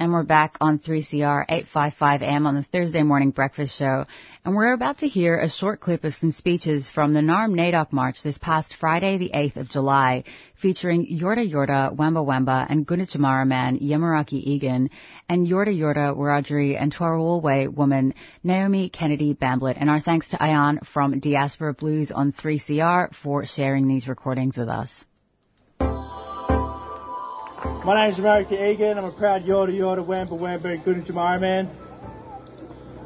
And 0.00 0.12
we're 0.12 0.24
back 0.24 0.56
on 0.60 0.80
3CR 0.80 1.44
855 1.48 2.22
AM 2.22 2.48
on 2.48 2.56
the 2.56 2.64
Thursday 2.64 3.04
morning 3.04 3.30
breakfast 3.30 3.78
show. 3.78 4.06
And 4.44 4.56
we're 4.56 4.72
about 4.72 4.98
to 4.98 5.06
hear 5.06 5.38
a 5.38 5.48
short 5.48 5.78
clip 5.78 6.02
of 6.02 6.16
some 6.16 6.32
speeches 6.32 6.90
from 6.90 7.14
the 7.14 7.20
Naarm 7.20 7.54
NAIDOC 7.54 7.92
March 7.92 8.20
this 8.24 8.36
past 8.36 8.74
Friday, 8.74 9.18
the 9.18 9.30
8th 9.32 9.56
of 9.56 9.70
July, 9.70 10.24
featuring 10.56 11.06
Yorta 11.06 11.48
Yorta, 11.48 11.94
Wemba 11.96 12.26
Wemba, 12.26 12.66
and 12.68 12.84
Gunditjmara 12.84 13.46
Yamaraki 13.80 14.42
Egan, 14.44 14.90
and 15.28 15.46
Yorta 15.46 15.72
Yorta, 15.72 16.16
Wiradjuri, 16.16 16.76
and 16.78 16.92
Trawlwoolway 16.92 17.72
woman 17.72 18.14
Naomi 18.42 18.88
Kennedy 18.88 19.32
Bamblett. 19.32 19.76
And 19.78 19.88
our 19.88 20.00
thanks 20.00 20.28
to 20.30 20.38
Ayan 20.38 20.84
from 20.88 21.20
Diaspora 21.20 21.72
Blues 21.72 22.10
on 22.10 22.32
3CR 22.32 23.14
for 23.14 23.46
sharing 23.46 23.86
these 23.86 24.08
recordings 24.08 24.58
with 24.58 24.68
us. 24.68 24.92
My 27.64 27.94
name 28.02 28.12
is 28.12 28.18
America 28.18 28.70
Egan. 28.70 28.98
I'm 28.98 29.06
a 29.06 29.12
proud 29.12 29.42
Yorta 29.44 29.72
Yorta 29.72 30.04
Wamba 30.04 30.34
Wamba 30.34 30.68
and 30.68 30.84
Gunditjmara 30.84 31.40
man. 31.40 31.66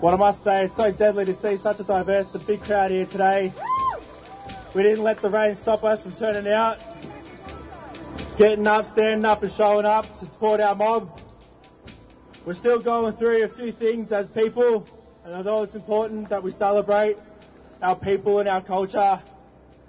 What 0.00 0.14
I 0.14 0.16
must 0.16 0.42
say 0.42 0.64
is 0.64 0.74
so 0.74 0.90
deadly 0.90 1.26
to 1.26 1.34
see 1.34 1.56
such 1.56 1.78
a 1.78 1.84
diverse 1.84 2.34
and 2.34 2.44
big 2.44 2.60
crowd 2.62 2.90
here 2.90 3.06
today. 3.06 3.54
We 4.74 4.82
didn't 4.82 5.04
let 5.04 5.22
the 5.22 5.30
rain 5.30 5.54
stop 5.54 5.84
us 5.84 6.02
from 6.02 6.16
turning 6.16 6.52
out, 6.52 6.78
getting 8.36 8.66
up, 8.66 8.86
standing 8.86 9.24
up 9.24 9.44
and 9.44 9.52
showing 9.52 9.86
up 9.86 10.06
to 10.18 10.26
support 10.26 10.60
our 10.60 10.74
mob. 10.74 11.08
We're 12.44 12.54
still 12.54 12.82
going 12.82 13.14
through 13.14 13.44
a 13.44 13.48
few 13.48 13.70
things 13.70 14.10
as 14.10 14.28
people, 14.28 14.88
and 15.24 15.34
although 15.34 15.62
it's 15.62 15.76
important 15.76 16.30
that 16.30 16.42
we 16.42 16.50
celebrate 16.50 17.16
our 17.80 17.94
people 17.94 18.40
and 18.40 18.48
our 18.48 18.62
culture, 18.62 19.22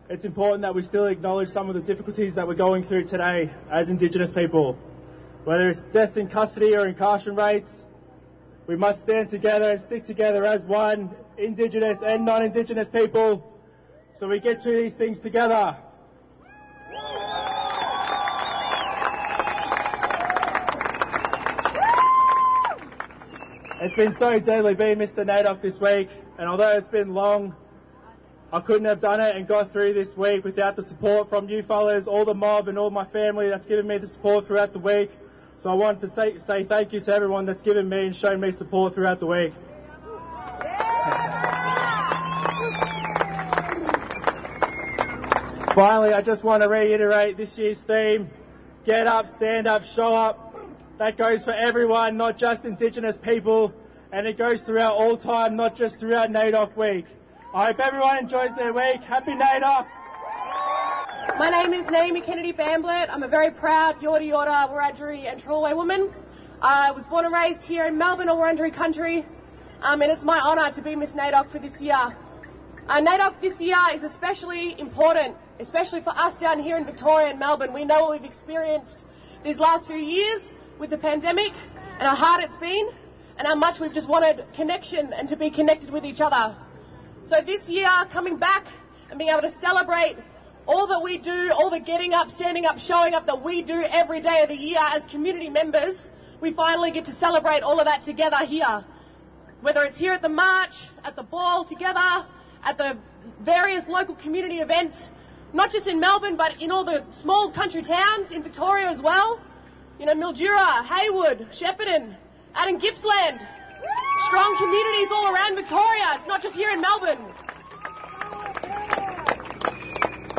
it's 0.10 0.26
important 0.26 0.64
that 0.64 0.74
we 0.74 0.82
still 0.82 1.06
acknowledge 1.06 1.50
some 1.50 1.70
of 1.70 1.76
the 1.76 1.82
difficulties 1.82 2.34
that 2.34 2.48
we're 2.48 2.56
going 2.56 2.84
through 2.84 3.06
today 3.06 3.52
as 3.72 3.90
Indigenous 3.90 4.32
people. 4.32 4.76
Whether 5.44 5.70
it's 5.70 5.84
deaths 5.94 6.18
in 6.18 6.28
custody 6.28 6.76
or 6.76 6.88
incarceration 6.88 7.36
rates, 7.36 7.70
we 8.66 8.76
must 8.76 9.02
stand 9.02 9.30
together 9.30 9.70
and 9.70 9.80
stick 9.80 10.06
together 10.06 10.46
as 10.46 10.64
one, 10.64 11.12
Indigenous 11.38 12.00
and 12.04 12.26
non-Indigenous 12.26 12.90
people, 12.90 13.56
so 14.16 14.28
we 14.28 14.40
get 14.40 14.64
through 14.64 14.82
these 14.82 14.96
things 14.96 15.20
together. 15.20 15.78
It's 23.82 23.96
been 23.96 24.14
so 24.14 24.40
deadly 24.40 24.74
being 24.74 24.98
Mr. 24.98 25.20
NAIDOC 25.20 25.62
this 25.62 25.80
week, 25.80 26.10
and 26.38 26.50
although 26.50 26.76
it's 26.78 26.88
been 26.88 27.14
long, 27.14 27.56
I 28.52 28.62
couldn't 28.62 28.86
have 28.86 29.00
done 29.00 29.20
it 29.20 29.36
and 29.36 29.48
got 29.48 29.72
through 29.72 29.94
this 29.94 30.18
week 30.18 30.44
without 30.44 30.76
the 30.76 30.82
support 30.82 31.30
from 31.30 31.48
you 31.50 31.62
fellas, 31.62 32.08
all 32.08 32.26
the 32.26 32.34
mob 32.34 32.68
and 32.68 32.80
all 32.80 32.90
my 32.90 33.06
family 33.06 33.48
that's 33.48 33.68
given 33.68 33.86
me 33.86 34.00
the 34.00 34.08
support 34.08 34.48
throughout 34.48 34.74
the 34.74 34.80
week. 34.80 35.12
So 35.60 35.70
I 35.70 35.76
wanted 35.76 36.02
to 36.02 36.10
say, 36.10 36.38
say 36.38 36.64
thank 36.64 36.92
you 36.92 37.00
to 37.02 37.14
everyone 37.14 37.46
that's 37.46 37.62
given 37.62 37.88
me 37.88 38.08
and 38.08 38.16
shown 38.16 38.40
me 38.40 38.50
support 38.50 38.96
throughout 38.96 39.20
the 39.20 39.28
week. 39.28 39.54
Finally, 45.76 46.14
I 46.14 46.22
just 46.24 46.44
want 46.44 46.64
to 46.64 46.70
reiterate 46.70 47.38
this 47.38 47.56
year's 47.56 47.80
theme, 47.86 48.30
get 48.84 49.06
up, 49.06 49.28
stand 49.28 49.68
up, 49.68 49.84
show 49.84 50.14
up. 50.14 50.56
That 50.98 51.18
goes 51.18 51.44
for 51.44 51.54
everyone, 51.54 52.18
not 52.18 52.38
just 52.38 52.66
Indigenous 52.66 53.16
people, 53.16 53.74
and 54.12 54.26
it 54.26 54.38
goes 54.38 54.64
throughout 54.64 54.96
all 54.96 55.18
time, 55.18 55.56
not 55.56 55.76
just 55.76 56.00
throughout 56.00 56.30
NAIDOC 56.30 56.76
week. 56.76 57.06
I 57.52 57.66
hope 57.66 57.80
everyone 57.80 58.20
enjoys 58.20 58.52
their 58.56 58.74
week. 58.74 59.02
Happy 59.02 59.32
NAIDOC! 59.32 59.88
My 61.40 61.50
name 61.50 61.74
is 61.74 61.88
Naomi 61.88 62.22
Kennedy 62.22 62.54
Bamblett. 62.54 63.10
I'm 63.10 63.24
a 63.24 63.28
very 63.28 63.50
proud 63.50 63.96
Yorta 63.96 64.22
Yorta, 64.22 64.70
Wiradjuri 64.70 65.26
and 65.28 65.42
Trawlwoolway 65.42 65.76
woman. 65.76 66.14
I 66.62 66.92
was 66.92 67.06
born 67.06 67.26
and 67.26 67.34
raised 67.34 67.64
here 67.64 67.88
in 67.88 67.98
Melbourne 67.98 68.30
or 68.30 68.38
Wurundjeri 68.38 68.72
country, 68.72 69.26
um, 69.82 70.04
and 70.04 70.12
it's 70.12 70.24
my 70.24 70.38
honour 70.40 70.72
to 70.76 70.82
be 70.84 70.96
Miss 70.96 71.14
NAIDOC 71.14 71.52
for 71.52 71.58
this 71.58 71.82
year. 71.82 71.96
Uh, 71.96 73.02
NAIDOC 73.02 73.42
this 73.42 73.60
year 73.60 73.78
is 73.96 74.04
especially 74.04 74.80
important, 74.80 75.36
especially 75.60 76.02
for 76.02 76.12
us 76.12 76.38
down 76.40 76.60
here 76.60 76.78
in 76.78 76.86
Victoria 76.86 77.30
and 77.30 77.40
Melbourne. 77.40 77.74
We 77.74 77.84
know 77.84 78.02
what 78.02 78.22
we've 78.22 78.30
experienced 78.30 79.06
these 79.44 79.58
last 79.58 79.88
few 79.88 79.98
years 79.98 80.54
with 80.80 80.92
the 80.92 81.00
pandemic 81.00 81.54
and 81.98 82.08
how 82.08 82.14
hard 82.14 82.44
it's 82.44 82.58
been 82.58 82.90
and 83.40 83.48
how 83.48 83.56
much 83.56 83.80
we've 83.80 83.94
just 83.94 84.08
wanted 84.08 84.46
connection 84.54 85.14
and 85.14 85.28
to 85.30 85.36
be 85.36 85.50
connected 85.50 85.90
with 85.90 86.06
each 86.06 86.22
other. 86.22 86.56
So 87.26 87.38
this 87.46 87.70
year, 87.70 87.90
coming 88.12 88.38
back 88.38 88.66
and 89.10 89.20
being 89.20 89.30
able 89.30 89.42
to 89.42 89.54
celebrate 89.60 90.18
all 90.66 90.88
that 90.88 91.02
we 91.04 91.18
do, 91.18 91.52
all 91.54 91.70
the 91.70 91.80
getting 91.80 92.14
up, 92.14 92.30
standing 92.30 92.66
up, 92.66 92.78
showing 92.78 93.14
up 93.14 93.26
that 93.26 93.44
we 93.44 93.62
do 93.62 93.82
every 93.82 94.22
day 94.22 94.42
of 94.42 94.50
the 94.50 94.56
year 94.56 94.80
as 94.80 95.04
community 95.06 95.50
members, 95.50 96.10
we 96.42 96.54
finally 96.54 96.92
get 96.92 97.06
to 97.06 97.14
celebrate 97.14 97.62
all 97.62 97.80
of 97.80 97.86
that 97.86 98.04
together 98.04 98.46
here. 98.46 98.84
Whether 99.62 99.84
it's 99.84 99.98
here 99.98 100.14
at 100.14 100.22
the 100.22 100.30
march, 100.30 100.76
at 101.04 101.16
the 101.16 101.24
ball 101.24 101.66
together, 101.66 102.26
at 102.64 102.78
the 102.78 102.98
various 103.42 103.88
local 103.88 104.16
community 104.16 104.60
events, 104.60 104.96
not 105.54 105.72
just 105.72 105.88
in 105.88 106.00
Melbourne, 106.00 106.38
but 106.38 106.62
in 106.62 106.72
all 106.72 106.86
the 106.86 107.04
small 107.12 107.52
country 107.52 107.82
towns 107.82 108.32
in 108.32 108.44
Victoria 108.44 108.88
as 108.88 109.02
well. 109.02 109.42
You 110.00 110.06
know, 110.06 110.14
Mildura, 110.14 110.86
Heywood, 110.86 111.50
Shepparton, 111.52 112.16
out 112.56 112.70
in 112.70 112.80
Gippsland. 112.80 113.46
Strong 114.28 114.58
communities 114.58 115.08
all 115.12 115.34
around 115.34 115.56
Victoria. 115.56 116.16
It's 116.16 116.28
not 116.28 116.42
just 116.42 116.56
here 116.56 116.72
in 116.72 116.82
Melbourne. 116.82 117.24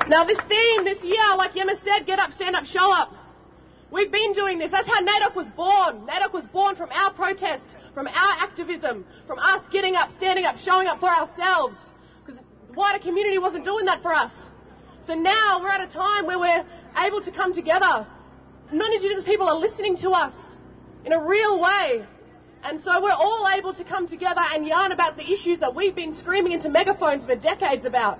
Now, 0.08 0.24
this 0.24 0.38
theme 0.48 0.84
this 0.84 1.04
year, 1.04 1.22
like 1.36 1.52
Yemma 1.52 1.76
said, 1.80 2.06
get 2.06 2.18
up, 2.18 2.32
stand 2.32 2.56
up, 2.56 2.64
show 2.64 2.92
up. 2.92 3.14
We've 3.92 4.10
been 4.10 4.32
doing 4.32 4.58
this. 4.58 4.70
That's 4.70 4.86
how 4.86 5.00
NAIDOC 5.00 5.34
was 5.34 5.48
born. 5.50 6.06
NAIDOC 6.06 6.32
was 6.32 6.46
born 6.46 6.76
from 6.76 6.90
our 6.92 7.12
protest, 7.12 7.76
from 7.94 8.06
our 8.06 8.34
activism, 8.38 9.04
from 9.26 9.38
us 9.38 9.62
getting 9.70 9.96
up, 9.96 10.12
standing 10.12 10.44
up, 10.44 10.58
showing 10.58 10.86
up 10.86 11.00
for 11.00 11.08
ourselves. 11.08 11.78
Because 12.24 12.40
the 12.40 12.74
wider 12.74 12.98
community 12.98 13.38
wasn't 13.38 13.64
doing 13.64 13.84
that 13.86 14.02
for 14.02 14.12
us. 14.14 14.32
So 15.02 15.14
now 15.14 15.60
we're 15.60 15.70
at 15.70 15.80
a 15.80 15.88
time 15.88 16.26
where 16.26 16.38
we're 16.38 16.64
able 16.98 17.20
to 17.22 17.32
come 17.32 17.52
together. 17.52 18.06
Non-Indigenous 18.72 19.24
people 19.24 19.48
are 19.48 19.56
listening 19.56 19.96
to 19.98 20.10
us 20.10 20.34
in 21.04 21.12
a 21.12 21.24
real 21.24 21.60
way. 21.60 22.04
And 22.62 22.78
so 22.80 23.02
we're 23.02 23.10
all 23.10 23.48
able 23.56 23.72
to 23.74 23.84
come 23.84 24.06
together 24.06 24.42
and 24.52 24.66
yarn 24.66 24.92
about 24.92 25.16
the 25.16 25.30
issues 25.30 25.58
that 25.60 25.74
we've 25.74 25.94
been 25.94 26.14
screaming 26.14 26.52
into 26.52 26.68
megaphones 26.68 27.24
for 27.24 27.34
decades 27.34 27.84
about. 27.86 28.18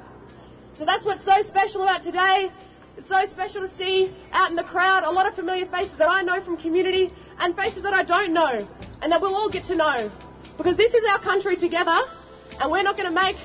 So 0.74 0.84
that's 0.84 1.04
what's 1.04 1.24
so 1.24 1.42
special 1.42 1.82
about 1.82 2.02
today. 2.02 2.50
It's 2.96 3.08
so 3.08 3.24
special 3.26 3.66
to 3.68 3.76
see 3.76 4.14
out 4.32 4.50
in 4.50 4.56
the 4.56 4.64
crowd 4.64 5.04
a 5.04 5.10
lot 5.10 5.26
of 5.26 5.34
familiar 5.34 5.66
faces 5.66 5.96
that 5.98 6.08
I 6.08 6.22
know 6.22 6.40
from 6.42 6.56
community 6.56 7.12
and 7.38 7.54
faces 7.54 7.82
that 7.82 7.92
I 7.94 8.02
don't 8.02 8.32
know 8.32 8.66
and 9.02 9.12
that 9.12 9.20
we'll 9.20 9.34
all 9.34 9.50
get 9.50 9.64
to 9.64 9.76
know. 9.76 10.10
Because 10.56 10.76
this 10.76 10.92
is 10.94 11.04
our 11.10 11.20
country 11.20 11.56
together 11.56 11.98
and 12.58 12.70
we're 12.70 12.82
not 12.82 12.96
going 12.96 13.08
to 13.08 13.14
make 13.14 13.36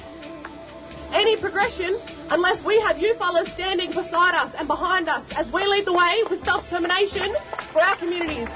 any 1.14 1.40
progression 1.40 2.00
unless 2.30 2.66
we 2.66 2.80
have 2.82 2.98
you 2.98 3.16
fellas 3.16 3.52
standing 3.52 3.92
beside 3.94 4.34
us 4.36 4.54
and 4.58 4.68
behind 4.68 5.08
us 5.08 5.26
as 5.36 5.48
we 5.54 5.66
lead 5.66 5.86
the 5.86 5.94
way 5.94 6.24
with 6.30 6.44
self-determination 6.44 7.36
for 7.72 7.82
our 7.82 7.98
communities. 7.98 8.50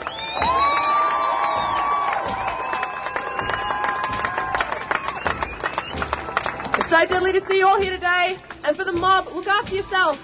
So 6.89 7.05
deadly 7.05 7.31
to 7.31 7.45
see 7.45 7.57
you 7.57 7.67
all 7.67 7.79
here 7.79 7.91
today. 7.91 8.37
And 8.63 8.75
for 8.75 8.83
the 8.83 8.91
mob, 8.91 9.27
look 9.27 9.45
after 9.45 9.75
yourself. 9.75 10.17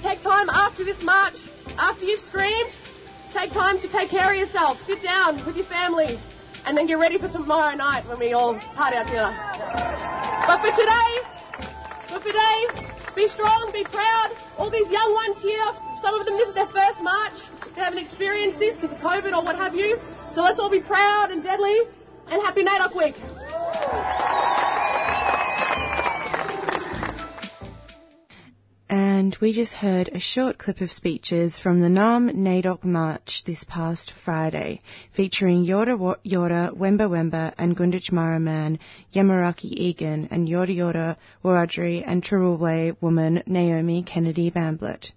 Take 0.00 0.22
time 0.22 0.48
after 0.48 0.84
this 0.84 1.02
march, 1.02 1.36
after 1.76 2.06
you've 2.06 2.20
screamed, 2.20 2.72
take 3.32 3.52
time 3.52 3.78
to 3.78 3.88
take 3.88 4.08
care 4.08 4.32
of 4.32 4.36
yourself. 4.40 4.80
Sit 4.80 5.02
down 5.02 5.44
with 5.44 5.54
your 5.54 5.66
family 5.66 6.18
and 6.64 6.76
then 6.76 6.86
get 6.86 6.98
ready 6.98 7.18
for 7.18 7.28
tomorrow 7.28 7.76
night 7.76 8.08
when 8.08 8.18
we 8.18 8.32
all 8.32 8.58
party 8.74 8.96
out 8.96 9.04
together. 9.04 9.36
But 10.48 10.64
for 10.64 10.72
today, 10.72 11.12
for 12.08 12.24
today, 12.24 12.88
be 13.14 13.28
strong, 13.28 13.70
be 13.72 13.84
proud. 13.84 14.32
All 14.56 14.70
these 14.70 14.88
young 14.88 15.12
ones 15.12 15.42
here, 15.42 15.66
some 16.00 16.18
of 16.18 16.24
them 16.24 16.38
this 16.38 16.48
is 16.48 16.54
their 16.54 16.72
first 16.72 17.02
march. 17.02 17.36
They 17.76 17.82
haven't 17.82 18.00
experienced 18.00 18.58
this 18.58 18.80
because 18.80 18.92
of 18.92 18.98
COVID 18.98 19.36
or 19.36 19.44
what 19.44 19.56
have 19.56 19.74
you. 19.74 19.98
So 20.32 20.40
let's 20.40 20.58
all 20.58 20.70
be 20.70 20.80
proud 20.80 21.30
and 21.30 21.42
deadly 21.42 21.80
and 22.28 22.40
happy 22.40 22.64
NAIDOC 22.64 22.96
week. 22.96 23.41
And 29.22 29.38
we 29.40 29.52
just 29.52 29.74
heard 29.74 30.08
a 30.08 30.18
short 30.18 30.58
clip 30.58 30.80
of 30.80 30.90
speeches 30.90 31.56
from 31.56 31.80
the 31.80 31.86
Naarm 31.86 32.34
NAIDOC 32.34 32.82
March 32.82 33.44
this 33.46 33.62
past 33.62 34.12
Friday, 34.24 34.80
featuring 35.12 35.64
Yorta 35.64 35.96
Yorta, 36.26 36.76
Wemba 36.76 37.08
Wemba, 37.08 37.54
and 37.56 37.76
Gunditj 37.76 38.10
Man, 38.10 38.80
Yamaraki 39.14 39.70
Egan, 39.78 40.26
and 40.32 40.48
Yorta 40.48 40.74
Yorta, 40.76 41.16
Wiradjuri, 41.44 42.02
and 42.04 42.20
Trawlwoolway 42.20 42.96
woman 43.00 43.44
Naomi 43.46 44.02
Kennedy 44.02 44.50
Bamblett. 44.50 45.12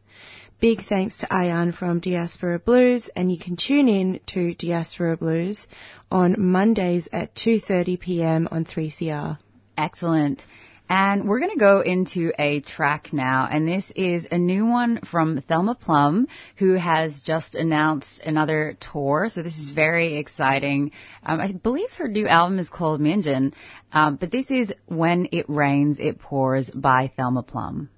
Big 0.60 0.84
thanks 0.84 1.18
to 1.18 1.28
Ayan 1.32 1.74
from 1.74 2.00
Diaspora 2.00 2.60
Blues, 2.60 3.10
and 3.15 3.32
you 3.32 3.39
can 3.39 3.56
tune 3.56 3.89
in 3.89 4.20
to 4.28 4.54
Diaspora 4.54 5.18
Blues 5.18 5.65
on 6.12 6.36
Mondays 6.38 7.08
at 7.12 7.34
2:30 7.34 8.00
p.m. 8.00 8.48
on 8.52 8.65
3CR. 8.65 9.39
Excellent. 9.76 10.46
And 10.88 11.28
we're 11.28 11.39
going 11.39 11.54
to 11.54 11.60
go 11.60 11.82
into 11.82 12.32
a 12.38 12.60
track 12.60 13.12
now, 13.12 13.48
and 13.50 13.67
this 13.67 13.91
is 13.95 14.28
a 14.30 14.38
new 14.38 14.67
one 14.67 15.00
from 15.02 15.41
Thelma 15.41 15.74
Plum, 15.74 16.28
who 16.58 16.76
has 16.76 17.21
just 17.24 17.56
announced 17.56 18.21
another 18.24 18.78
tour. 18.80 19.28
So 19.30 19.41
this 19.41 19.58
is 19.58 19.74
very 19.74 20.17
exciting. 20.17 20.91
Um, 21.24 21.41
I 21.41 21.54
believe 21.54 21.89
her 21.98 22.08
new 22.08 22.28
album 22.28 22.60
is 22.60 22.69
called 22.69 23.02
Minjin, 23.02 23.54
um, 23.91 24.17
but 24.17 24.32
this 24.32 24.52
is 24.52 24.71
When 24.86 25.30
It 25.32 25.50
Rains, 25.50 25.98
It 26.00 26.19
Pours 26.19 26.69
by 26.69 27.12
Thelma 27.17 27.41
Plum. 27.41 27.89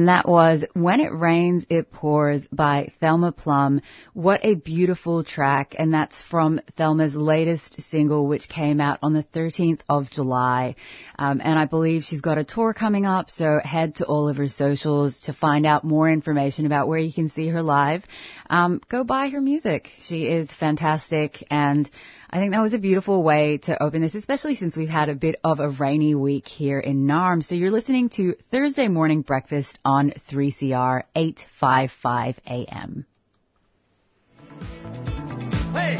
And 0.00 0.08
that 0.08 0.26
was 0.26 0.64
When 0.72 1.00
It 1.00 1.12
Rains, 1.12 1.66
It 1.68 1.92
Pours 1.92 2.46
by 2.50 2.90
Thelma 3.00 3.32
Plum. 3.32 3.82
What 4.14 4.42
a 4.42 4.54
beautiful 4.54 5.24
track. 5.24 5.74
And 5.78 5.92
that's 5.92 6.22
from 6.22 6.58
Thelma's 6.78 7.14
latest 7.14 7.82
single, 7.82 8.26
which 8.26 8.48
came 8.48 8.80
out 8.80 8.98
on 9.02 9.12
the 9.12 9.24
13th 9.24 9.80
of 9.90 10.08
July. 10.10 10.76
Um, 11.18 11.42
and 11.44 11.58
I 11.58 11.66
believe 11.66 12.04
she's 12.04 12.22
got 12.22 12.38
a 12.38 12.44
tour 12.44 12.72
coming 12.72 13.04
up. 13.04 13.28
So 13.28 13.60
head 13.62 13.96
to 13.96 14.06
all 14.06 14.30
of 14.30 14.38
her 14.38 14.48
socials 14.48 15.20
to 15.26 15.34
find 15.34 15.66
out 15.66 15.84
more 15.84 16.10
information 16.10 16.64
about 16.64 16.88
where 16.88 16.98
you 16.98 17.12
can 17.12 17.28
see 17.28 17.48
her 17.48 17.60
live. 17.60 18.02
Um, 18.48 18.80
go 18.88 19.04
buy 19.04 19.28
her 19.28 19.40
music. 19.42 19.90
She 20.00 20.28
is 20.28 20.50
fantastic. 20.50 21.46
And 21.50 21.90
I 22.32 22.38
think 22.38 22.52
that 22.52 22.60
was 22.60 22.74
a 22.74 22.78
beautiful 22.78 23.24
way 23.24 23.58
to 23.64 23.82
open 23.82 24.02
this, 24.02 24.14
especially 24.14 24.54
since 24.54 24.76
we've 24.76 24.88
had 24.88 25.08
a 25.08 25.16
bit 25.16 25.40
of 25.42 25.58
a 25.58 25.68
rainy 25.68 26.14
week 26.14 26.46
here 26.46 26.78
in 26.78 27.04
Naarm. 27.04 27.42
So 27.42 27.56
you're 27.56 27.72
listening 27.72 28.08
to 28.10 28.36
Thursday 28.52 28.86
Morning 28.86 29.22
Breakfast 29.22 29.80
on 29.84 30.12
3CR 30.30 31.02
855 31.16 32.38
AM. 32.46 33.04
Hey! 35.72 35.96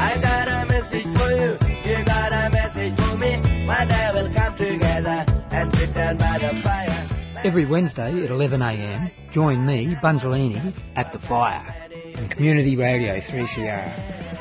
I 0.00 0.18
got 0.20 0.48
a 0.48 0.66
message 0.66 1.06
for 1.16 1.30
you. 1.30 1.52
You 1.88 2.04
got 2.04 2.32
a 2.32 2.50
message 2.50 2.96
for 2.96 3.16
me. 3.16 3.64
One 3.64 3.86
day 3.86 4.10
we'll 4.12 4.34
come 4.34 4.56
together 4.56 5.24
and 5.52 5.72
sit 5.76 5.94
down 5.94 6.18
by 6.18 6.38
the 6.40 6.60
fire. 6.64 7.08
Every 7.44 7.64
Wednesday 7.64 8.24
at 8.24 8.30
11am, 8.30 9.30
join 9.30 9.64
me, 9.64 9.94
Bunzelini, 10.02 10.74
at 10.96 11.12
the 11.12 11.20
fire 11.20 11.95
on 12.18 12.28
Community 12.28 12.76
Radio 12.76 13.20
3CR. 13.20 14.34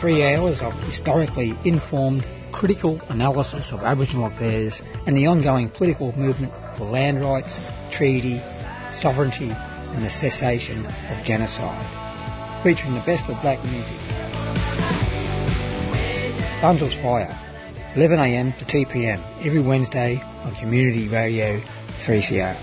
Three 0.00 0.22
hours 0.24 0.60
of 0.60 0.72
historically 0.84 1.56
informed, 1.64 2.28
critical 2.52 3.00
analysis 3.08 3.72
of 3.72 3.80
Aboriginal 3.80 4.26
affairs 4.26 4.82
and 5.06 5.16
the 5.16 5.26
ongoing 5.26 5.70
political 5.70 6.12
movement 6.16 6.52
for 6.76 6.84
land 6.84 7.20
rights, 7.20 7.60
treaty, 7.90 8.38
sovereignty 8.94 9.50
and 9.50 10.04
the 10.04 10.10
cessation 10.10 10.86
of 10.86 11.24
genocide. 11.24 11.86
Featuring 12.62 12.94
the 12.94 13.04
best 13.04 13.28
of 13.28 13.40
black 13.42 13.62
music. 13.64 13.96
Bunzel's 16.60 16.94
Fire, 16.94 17.36
11am 17.94 18.56
to 18.58 18.64
2pm 18.64 19.44
every 19.44 19.60
Wednesday 19.60 20.20
on 20.22 20.54
Community 20.56 21.08
Radio 21.08 21.60
3CR. 22.04 22.56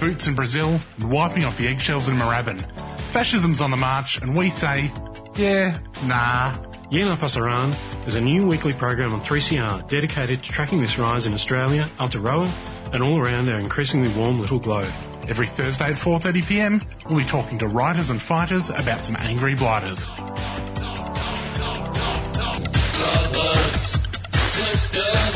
Boots 0.00 0.26
in 0.26 0.34
Brazil 0.34 0.80
and 0.96 1.12
wiping 1.12 1.44
off 1.44 1.58
the 1.58 1.68
eggshells 1.68 2.08
in 2.08 2.14
Moorabbin. 2.14 2.64
Fascism's 3.12 3.60
on 3.60 3.70
the 3.70 3.76
march, 3.76 4.18
and 4.22 4.36
we 4.36 4.48
say, 4.48 4.90
yeah, 5.36 5.78
nah. 6.02 6.66
Yeah 6.90 7.04
Nah 7.04 7.16
Pasaran 7.16 7.76
is 8.08 8.16
a 8.16 8.20
new 8.20 8.46
weekly 8.46 8.72
program 8.72 9.12
on 9.12 9.20
3CR 9.20 9.88
dedicated 9.88 10.42
to 10.42 10.50
tracking 10.50 10.80
this 10.80 10.98
rise 10.98 11.26
in 11.26 11.34
Australia, 11.34 11.88
Aotearoa, 12.00 12.48
and 12.94 13.02
all 13.02 13.20
around 13.20 13.48
our 13.48 13.60
increasingly 13.60 14.08
warm 14.18 14.40
little 14.40 14.58
globe. 14.58 14.90
Every 15.28 15.46
Thursday 15.46 15.92
at 15.92 15.98
4.30pm, 15.98 17.06
we'll 17.08 17.18
be 17.18 17.30
talking 17.30 17.58
to 17.60 17.68
writers 17.68 18.10
and 18.10 18.20
fighters 18.20 18.70
about 18.74 19.04
some 19.04 19.16
angry 19.16 19.54
blighters. 19.54 20.04
Brothers, 22.98 23.98
sisters, 24.50 25.29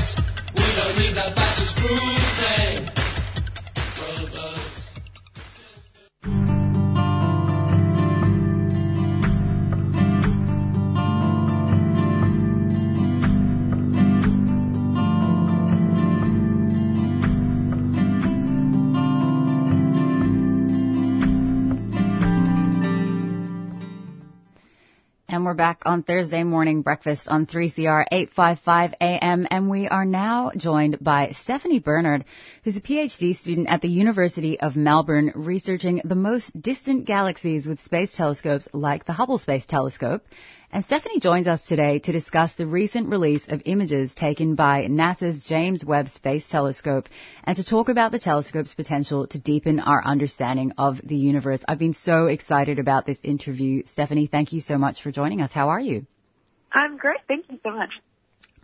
we're 25.55 25.59
back 25.59 25.83
on 25.87 26.03
Thursday 26.03 26.43
morning 26.43 26.83
breakfast 26.83 27.29
on 27.29 27.47
3CR 27.47 28.07
855 28.11 28.95
AM. 29.01 29.47
And 29.49 29.71
we 29.71 29.87
are 29.87 30.05
now 30.05 30.51
joined 30.57 30.99
by 31.01 31.31
Stephanie 31.43 31.79
Bernard, 31.79 32.25
who's 32.65 32.77
a 32.77 32.81
PhD 32.81 33.37
student 33.37 33.69
at 33.69 33.81
the 33.81 33.89
University 33.89 34.59
of 34.59 34.75
Melbourne, 34.75 35.31
researching 35.37 36.03
the 36.05 36.17
most 36.17 36.61
distant 36.61 37.05
galaxies 37.07 37.69
with 37.69 37.79
space 37.79 38.17
telescopes 38.17 38.67
like 38.73 39.05
the 39.05 39.13
Hubble 39.13 39.39
Space 39.39 39.65
Telescope. 39.65 40.25
And 40.75 40.85
Stephanie 40.85 41.21
joins 41.21 41.47
us 41.47 41.61
today 41.63 42.01
to 42.01 42.11
discuss 42.11 42.53
the 42.55 42.67
recent 42.67 43.09
release 43.09 43.47
of 43.47 43.63
images 43.65 44.13
taken 44.13 44.57
by 44.57 44.89
NASA's 44.89 45.47
James 45.47 45.85
Webb 45.85 46.09
Space 46.09 46.49
Telescope 46.49 47.09
and 47.45 47.57
to 47.57 47.63
talk 47.63 47.89
about 47.89 48.11
the 48.11 48.19
telescope's 48.19 48.75
potential 48.75 49.29
to 49.29 49.39
deepen 49.39 49.79
our 49.79 50.05
understanding 50.05 50.73
of 50.77 51.01
the 51.05 51.15
universe. 51.15 51.63
I've 51.69 51.79
been 51.79 51.93
so 51.93 52.27
excited 52.27 52.81
about 52.81 53.07
this 53.07 53.21
interview. 53.23 53.85
Stephanie, 53.87 54.27
thank 54.27 54.53
you 54.53 54.61
so 54.61 54.77
much 54.77 55.01
for 55.01 55.13
joining 55.13 55.43
us. 55.43 55.53
How 55.53 55.69
are 55.69 55.79
you? 55.79 56.07
I'm 56.73 56.97
great. 56.97 57.21
Thank 57.29 57.45
you 57.53 57.61
so 57.63 57.71
much. 57.71 57.91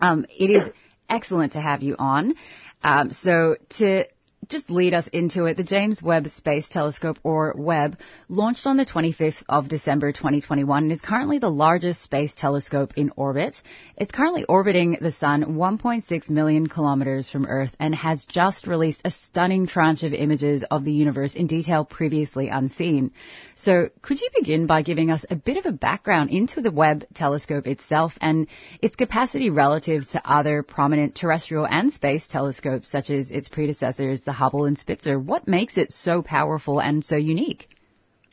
Um, 0.00 0.26
it 0.28 0.50
is 0.50 0.68
excellent 1.08 1.52
to 1.52 1.60
have 1.60 1.80
you 1.80 1.94
on. 1.96 2.34
Um, 2.82 3.12
so 3.12 3.54
to 3.78 4.06
just 4.50 4.70
lead 4.70 4.94
us 4.94 5.06
into 5.12 5.44
it, 5.44 5.56
the 5.56 5.62
James 5.62 6.02
Webb 6.02 6.28
Space 6.28 6.68
Telescope, 6.68 7.18
or 7.22 7.54
Webb, 7.56 7.98
launched 8.28 8.66
on 8.66 8.76
the 8.76 8.84
25th 8.84 9.42
of 9.48 9.68
December 9.68 10.10
2021 10.10 10.82
and 10.82 10.92
is 10.92 11.00
currently 11.00 11.38
the 11.38 11.48
largest 11.48 12.02
space 12.02 12.34
telescope 12.34 12.92
in 12.96 13.12
orbit. 13.16 13.60
It's 13.96 14.10
currently 14.10 14.44
orbiting 14.44 14.98
the 15.00 15.12
Sun 15.12 15.44
1.6 15.44 16.30
million 16.30 16.68
kilometers 16.68 17.30
from 17.30 17.46
Earth 17.46 17.76
and 17.78 17.94
has 17.94 18.24
just 18.24 18.66
released 18.66 19.02
a 19.04 19.10
stunning 19.12 19.68
tranche 19.68 20.02
of 20.02 20.12
images 20.12 20.64
of 20.68 20.84
the 20.84 20.92
universe 20.92 21.34
in 21.34 21.46
detail 21.46 21.84
previously 21.84 22.48
unseen. 22.48 23.12
So 23.54 23.90
could 24.02 24.20
you 24.20 24.30
begin 24.36 24.66
by 24.66 24.82
giving 24.82 25.10
us 25.10 25.24
a 25.30 25.36
bit 25.36 25.58
of 25.58 25.66
a 25.66 25.72
background 25.72 26.30
into 26.30 26.60
the 26.60 26.72
Webb 26.72 27.04
telescope 27.14 27.68
itself 27.68 28.18
and 28.20 28.48
its 28.82 28.96
capacity 28.96 29.50
relative 29.50 30.08
to 30.10 30.28
other 30.28 30.64
prominent 30.64 31.14
terrestrial 31.14 31.66
and 31.66 31.92
space 31.92 32.26
telescopes 32.26 32.90
such 32.90 33.10
as 33.10 33.30
its 33.30 33.48
predecessors, 33.48 34.22
the 34.22 34.39
Hubble 34.40 34.64
and 34.64 34.78
Spitzer? 34.78 35.18
What 35.18 35.46
makes 35.46 35.76
it 35.76 35.92
so 35.92 36.22
powerful 36.22 36.80
and 36.80 37.04
so 37.04 37.16
unique? 37.16 37.68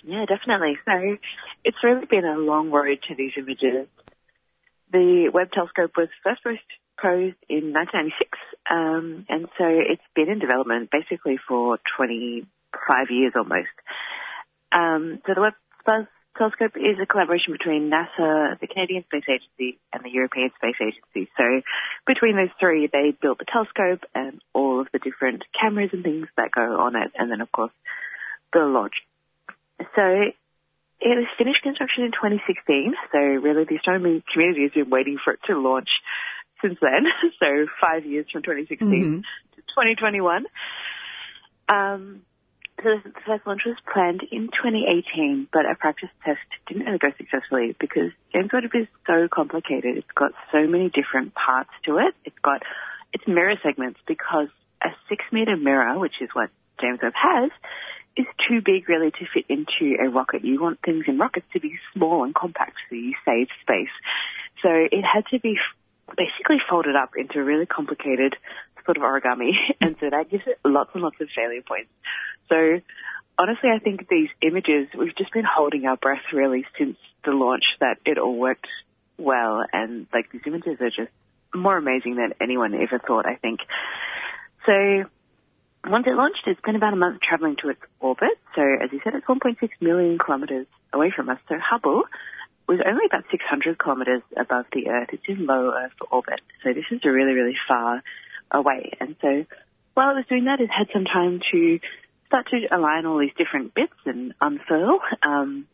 Yeah, 0.05 0.25
definitely. 0.25 0.77
So 0.85 1.17
it's 1.65 1.77
really 1.83 2.05
been 2.05 2.23
a 2.23 2.37
long 2.37 2.71
road 2.71 2.99
to 3.09 3.15
these 3.15 3.33
images. 3.37 3.87
The 4.93 5.29
Webb 5.33 5.51
telescope 5.51 5.91
was 5.97 6.07
first 6.23 6.41
proposed 6.43 7.35
in 7.49 7.73
1996, 7.73 8.39
um, 8.71 9.25
and 9.27 9.47
so 9.57 9.65
it's 9.67 10.07
been 10.15 10.29
in 10.29 10.39
development 10.39 10.89
basically 10.91 11.37
for 11.45 11.77
25 11.97 12.47
years 13.09 13.33
almost. 13.35 13.75
Um, 14.71 15.19
so 15.27 15.33
the 15.35 15.41
Webb 15.41 16.07
Telescope 16.37 16.77
is 16.77 16.97
a 17.01 17.05
collaboration 17.05 17.53
between 17.53 17.89
NASA, 17.89 18.59
the 18.59 18.67
Canadian 18.67 19.03
Space 19.05 19.23
Agency, 19.27 19.79
and 19.91 20.03
the 20.03 20.09
European 20.09 20.51
Space 20.55 20.75
Agency. 20.81 21.29
So 21.37 21.61
between 22.05 22.35
those 22.35 22.53
three, 22.59 22.87
they 22.91 23.11
built 23.19 23.39
the 23.39 23.45
telescope 23.45 24.03
and 24.13 24.41
all 24.53 24.79
of 24.81 24.87
the 24.93 24.99
different 24.99 25.43
cameras 25.59 25.89
and 25.93 26.03
things 26.03 26.27
that 26.37 26.51
go 26.51 26.79
on 26.79 26.95
it, 26.95 27.11
and 27.17 27.31
then 27.31 27.41
of 27.41 27.51
course 27.51 27.71
the 28.53 28.59
launch. 28.59 28.93
So 29.95 30.31
it 30.99 31.15
was 31.17 31.27
finished 31.37 31.61
construction 31.61 32.03
in 32.05 32.11
2016. 32.11 32.93
So 33.11 33.17
really, 33.19 33.65
the 33.65 33.75
astronomy 33.75 34.23
community 34.31 34.63
has 34.63 34.71
been 34.71 34.89
waiting 34.89 35.17
for 35.23 35.33
it 35.33 35.39
to 35.47 35.57
launch 35.59 35.89
since 36.61 36.77
then. 36.81 37.05
So 37.39 37.67
five 37.79 38.05
years 38.05 38.25
from 38.31 38.41
2016 38.43 38.87
Mm-hmm. 38.87 39.15
to 39.17 39.61
2021. 39.61 40.45
Um, 41.69 42.21
the 42.77 43.01
first 43.25 43.45
launch 43.45 43.61
was 43.65 43.75
planned 43.91 44.21
in 44.31 44.47
2018, 44.47 45.47
but 45.51 45.65
a 45.65 45.75
practice 45.75 46.09
test 46.23 46.39
didn't 46.67 46.85
really 46.85 46.99
go 46.99 47.09
successfully 47.17 47.75
because 47.79 48.11
James 48.33 48.49
Webb 48.53 48.63
is 48.73 48.87
so 49.05 49.27
complicated. 49.31 49.97
It's 49.97 50.11
got 50.15 50.31
so 50.51 50.67
many 50.67 50.89
different 50.89 51.33
parts 51.33 51.71
to 51.85 51.97
it. 51.97 52.13
It's 52.25 52.37
got 52.43 52.61
its 53.13 53.27
mirror 53.27 53.55
segments 53.63 53.99
because 54.07 54.47
a 54.81 54.89
six 55.09 55.25
meter 55.31 55.57
mirror, 55.57 55.97
which 55.99 56.21
is 56.21 56.29
what 56.33 56.49
James 56.79 56.99
Webb 57.01 57.13
has, 57.15 57.51
is 58.15 58.25
too 58.47 58.61
big 58.63 58.87
really 58.89 59.11
to 59.11 59.25
fit 59.33 59.45
into 59.49 59.95
a 60.01 60.09
rocket. 60.09 60.43
You 60.43 60.61
want 60.61 60.79
things 60.83 61.05
in 61.07 61.17
rockets 61.17 61.45
to 61.53 61.59
be 61.59 61.79
small 61.93 62.23
and 62.23 62.33
compact 62.33 62.77
so 62.89 62.95
you 62.95 63.13
save 63.25 63.47
space. 63.61 63.93
So 64.61 64.69
it 64.69 65.03
had 65.03 65.25
to 65.31 65.39
be 65.39 65.57
basically 66.15 66.57
folded 66.69 66.95
up 66.95 67.11
into 67.17 67.39
a 67.39 67.43
really 67.43 67.65
complicated 67.65 68.35
sort 68.87 68.97
of 68.97 69.03
origami, 69.03 69.51
and 69.81 69.95
so 69.99 70.09
that 70.09 70.31
gives 70.31 70.43
it 70.47 70.57
lots 70.65 70.89
and 70.95 71.03
lots 71.03 71.21
of 71.21 71.27
failure 71.35 71.61
points. 71.61 71.91
So 72.49 72.81
honestly, 73.37 73.69
I 73.69 73.79
think 73.79 74.07
these 74.09 74.29
images, 74.41 74.87
we've 74.97 75.15
just 75.15 75.31
been 75.31 75.45
holding 75.45 75.85
our 75.85 75.97
breath 75.97 76.23
really 76.33 76.65
since 76.79 76.97
the 77.23 77.31
launch 77.31 77.65
that 77.79 77.97
it 78.05 78.17
all 78.17 78.35
worked 78.35 78.67
well, 79.19 79.63
and 79.71 80.07
like 80.11 80.31
these 80.31 80.41
images 80.47 80.81
are 80.81 80.89
just 80.89 81.11
more 81.53 81.77
amazing 81.77 82.15
than 82.15 82.33
anyone 82.41 82.73
ever 82.73 82.99
thought, 82.99 83.25
I 83.25 83.35
think. 83.35 83.59
So 84.65 85.05
once 85.85 86.05
it 86.07 86.15
launched, 86.15 86.43
it's 86.47 86.61
been 86.61 86.75
about 86.75 86.93
a 86.93 86.97
month 86.97 87.21
traveling 87.21 87.55
to 87.61 87.69
its 87.69 87.81
orbit. 87.99 88.37
So 88.55 88.61
as 88.61 88.91
you 88.91 88.99
said, 89.03 89.13
it's 89.15 89.25
1.6 89.25 89.55
million 89.81 90.17
kilometers 90.17 90.67
away 90.93 91.11
from 91.15 91.29
us. 91.29 91.39
So 91.47 91.55
Hubble 91.57 92.03
was 92.67 92.79
only 92.85 93.05
about 93.07 93.23
600 93.31 93.77
kilometers 93.79 94.21
above 94.35 94.65
the 94.73 94.89
Earth. 94.89 95.09
It's 95.13 95.23
in 95.27 95.45
low 95.45 95.71
Earth 95.73 95.93
orbit. 96.11 96.41
So 96.63 96.73
this 96.73 96.83
is 96.91 97.03
really, 97.05 97.33
really 97.33 97.55
far 97.67 98.03
away. 98.51 98.91
And 98.99 99.15
so 99.21 99.45
while 99.93 100.11
it 100.11 100.15
was 100.15 100.25
doing 100.29 100.45
that, 100.45 100.59
it 100.59 100.69
had 100.69 100.87
some 100.93 101.05
time 101.05 101.41
to 101.51 101.79
start 102.27 102.47
to 102.49 102.67
align 102.75 103.05
all 103.05 103.19
these 103.19 103.33
different 103.37 103.73
bits 103.73 103.95
and 104.05 104.33
unfurl. 104.41 104.99
Um, 105.23 105.67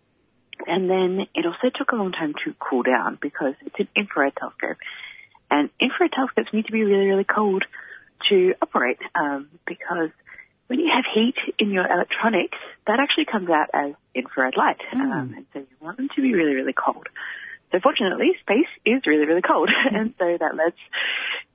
and 0.68 0.90
then 0.90 1.28
it 1.34 1.46
also 1.46 1.70
took 1.74 1.92
a 1.92 1.96
long 1.96 2.12
time 2.12 2.34
to 2.46 2.54
cool 2.60 2.84
down 2.84 3.18
because 3.22 3.56
it's 3.66 3.80
an 3.80 3.88
infrared 3.96 4.34
telescope. 4.36 4.78
And 5.50 5.70
infrared 5.80 6.12
telescopes 6.12 6.54
need 6.54 6.66
to 6.68 6.72
be 6.72 6.84
really, 6.84 7.06
really 7.08 7.26
cold 7.26 7.64
to 8.30 8.54
operate 8.62 9.00
um, 9.16 9.50
because 9.66 10.10
when 10.68 10.80
you 10.80 10.90
have 10.94 11.04
heat 11.14 11.36
in 11.60 11.72
your 11.72 11.86
electronics, 11.86 12.58
that 12.88 13.00
actually 13.00 13.26
comes 13.26 13.50
out 13.50 13.70
as 13.74 13.94
infrared 14.16 14.56
light. 14.56 14.80
Um, 14.94 15.34
and 15.36 15.46
so 15.54 15.60
you 15.60 15.68
want 15.82 15.98
them 15.98 16.10
to 16.16 16.22
be 16.22 16.34
really, 16.34 16.54
really 16.54 16.74
cold. 16.74 17.08
So 17.72 17.80
fortunately, 17.82 18.32
space 18.42 18.70
is 18.86 19.02
really, 19.06 19.26
really 19.26 19.42
cold. 19.42 19.70
and 19.92 20.14
so 20.18 20.38
that 20.40 20.56
lets, 20.56 20.78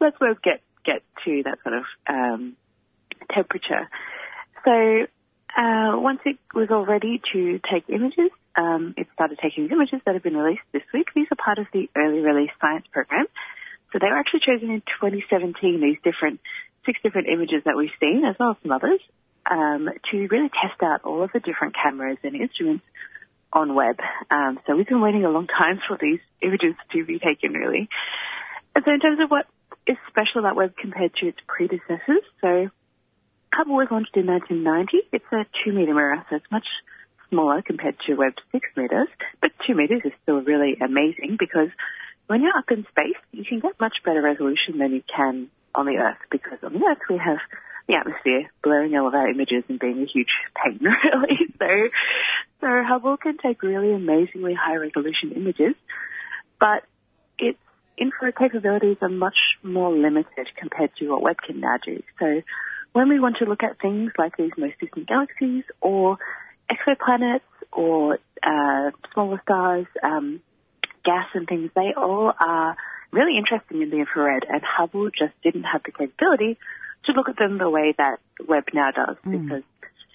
lets 0.00 0.20
Webb 0.20 0.42
get, 0.42 0.61
get 0.88 1.03
to 1.24 1.42
that 1.44 1.59
sort 1.62 1.77
of, 1.77 1.85
um, 2.09 2.57
temperature. 3.31 3.88
So, 4.64 5.07
uh, 5.57 5.98
once 5.98 6.20
it 6.24 6.38
was 6.55 6.68
all 6.70 6.85
ready 6.85 7.20
to 7.33 7.61
take 7.70 7.85
images, 7.88 8.31
um, 8.57 8.94
it 8.96 9.07
started 9.14 9.38
taking 9.42 9.68
images 9.70 10.01
that 10.05 10.14
have 10.14 10.22
been 10.22 10.37
released 10.37 10.66
this 10.72 10.83
week. 10.92 11.09
These 11.14 11.29
are 11.31 11.37
part 11.37 11.59
of 11.59 11.66
the 11.72 11.88
early 11.96 12.20
release 12.20 12.51
science 12.61 12.87
program. 12.92 13.27
So 13.92 13.98
they 14.01 14.09
were 14.09 14.18
actually 14.18 14.40
chosen 14.40 14.70
in 14.70 14.83
2017, 15.01 15.81
these 15.81 15.96
different, 16.05 16.40
six 16.85 17.01
different 17.03 17.29
images 17.29 17.62
that 17.64 17.77
we've 17.77 17.94
seen, 18.01 18.24
as 18.24 18.37
well 18.38 18.51
as 18.51 18.57
some 18.62 18.72
others, 18.72 19.01
um, 19.51 19.88
to 20.11 20.27
really 20.29 20.51
test 20.51 20.83
out 20.83 21.05
all 21.05 21.22
of 21.22 21.31
the 21.33 21.40
different 21.40 21.74
cameras 21.74 22.18
and 22.22 22.37
instruments 22.37 22.85
on 23.53 23.74
Webb. 23.74 23.96
Um, 24.31 24.61
so 24.66 24.77
we've 24.77 24.87
been 24.87 25.01
waiting 25.01 25.24
a 25.24 25.31
long 25.31 25.46
time 25.46 25.81
for 25.88 25.96
these 26.01 26.20
images 26.42 26.74
to 26.92 27.05
be 27.05 27.18
taken, 27.18 27.53
really. 27.53 27.88
And 28.74 28.85
so 28.85 28.92
in 28.92 29.01
terms 29.01 29.20
of 29.20 29.31
what 29.31 29.46
is 29.87 29.96
special 30.09 30.40
about 30.40 30.57
Webb 30.57 30.74
compared 30.76 31.14
to 31.16 31.28
its 31.28 31.38
predecessors, 31.46 32.24
so 32.40 32.68
Hubble 33.52 33.76
was 33.76 33.88
launched 33.90 34.16
in 34.16 34.26
1990. 34.26 35.09
It's 35.12 35.24
a 35.33 35.46
two 35.64 35.72
meter 35.72 35.94
mirror, 35.94 36.22
so 36.28 36.37
it's 36.37 36.50
much 36.50 36.66
smaller 37.31 37.62
compared 37.62 37.96
to 38.07 38.14
Webb's 38.14 38.42
six 38.52 38.68
meters, 38.76 39.09
but 39.40 39.52
two 39.66 39.74
meters 39.74 40.02
is 40.04 40.12
still 40.22 40.40
really 40.40 40.76
amazing 40.81 41.37
because 41.38 41.68
when 42.26 42.42
you're 42.42 42.57
up 42.57 42.70
in 42.70 42.87
space, 42.90 43.16
you 43.33 43.44
can 43.44 43.61
get 43.61 43.81
much 43.81 43.96
better 44.04 44.22
resolution 44.22 44.78
than 44.78 44.92
you 44.92 45.02
can 45.14 45.48
on 45.74 45.87
the 45.87 45.96
Earth 45.96 46.18
because 46.31 46.59
on 46.62 46.74
the 46.74 46.85
Earth 46.85 46.98
we 47.09 47.16
have 47.16 47.38
the 47.88 47.96
atmosphere 47.96 48.50
blurring 48.62 48.94
all 48.96 49.09
of 49.09 49.14
our 49.14 49.28
images 49.28 49.64
and 49.68 49.78
being 49.78 50.02
a 50.02 50.07
huge 50.07 50.28
pain, 50.62 50.78
really. 50.83 51.38
So, 51.59 51.88
so 52.61 52.66
Hubble 52.87 53.16
can 53.16 53.38
take 53.38 53.62
really 53.62 53.92
amazingly 53.92 54.54
high 54.54 54.76
resolution 54.76 55.33
images, 55.35 55.74
but 56.61 56.85
infrared 58.00 58.37
capabilities 58.37 58.96
are 59.00 59.08
much 59.08 59.38
more 59.62 59.92
limited 59.92 60.48
compared 60.56 60.90
to 60.96 61.08
what 61.08 61.22
Webb 61.22 61.37
can 61.46 61.61
now 61.61 61.78
do. 61.84 62.02
So 62.18 62.42
when 62.92 63.08
we 63.08 63.20
want 63.20 63.37
to 63.38 63.44
look 63.44 63.62
at 63.62 63.80
things 63.80 64.12
like 64.18 64.37
these 64.37 64.52
most 64.56 64.74
distant 64.80 65.06
galaxies 65.08 65.64
or 65.80 66.18
exoplanets 66.70 67.40
or 67.72 68.18
uh, 68.42 68.90
smaller 69.12 69.40
stars, 69.42 69.87
um, 70.02 70.40
gas 71.04 71.26
and 71.34 71.46
things, 71.46 71.70
they 71.74 71.92
all 71.96 72.32
are 72.38 72.76
really 73.11 73.37
interesting 73.37 73.82
in 73.82 73.90
the 73.90 73.98
infrared, 73.98 74.44
and 74.48 74.62
Hubble 74.62 75.11
just 75.11 75.32
didn't 75.42 75.64
have 75.64 75.82
the 75.84 75.92
capability 75.92 76.58
to 77.04 77.12
look 77.12 77.28
at 77.28 77.37
them 77.37 77.58
the 77.58 77.70
way 77.70 77.94
that 77.96 78.18
Webb 78.46 78.64
now 78.74 78.90
does 78.90 79.16
because 79.24 79.62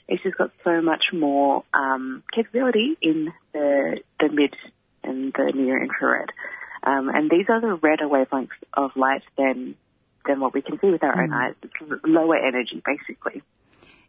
it's 0.08 0.24
just 0.24 0.38
got 0.38 0.52
so 0.64 0.82
much 0.82 1.06
more 1.14 1.64
um, 1.74 2.24
capability 2.34 2.98
in 3.02 3.32
the 3.54 4.00
the 4.20 4.30
mid 4.30 4.56
and 5.04 5.34
the 5.34 5.52
near 5.56 5.82
infrared. 5.82 6.32
Um, 6.86 7.10
and 7.10 7.30
these 7.30 7.46
are 7.50 7.62
the 7.62 7.76
redder 7.76 8.08
wavelengths 8.08 8.50
of 8.74 8.92
light 8.96 9.24
than 9.38 9.76
than 10.26 10.40
what 10.40 10.54
we 10.54 10.62
can 10.62 10.80
see 10.80 10.90
with 10.90 11.04
our 11.04 11.22
own 11.22 11.34
eyes. 11.34 11.56
It's 11.62 11.74
lower 12.06 12.38
energy, 12.38 12.82
basically. 12.86 13.42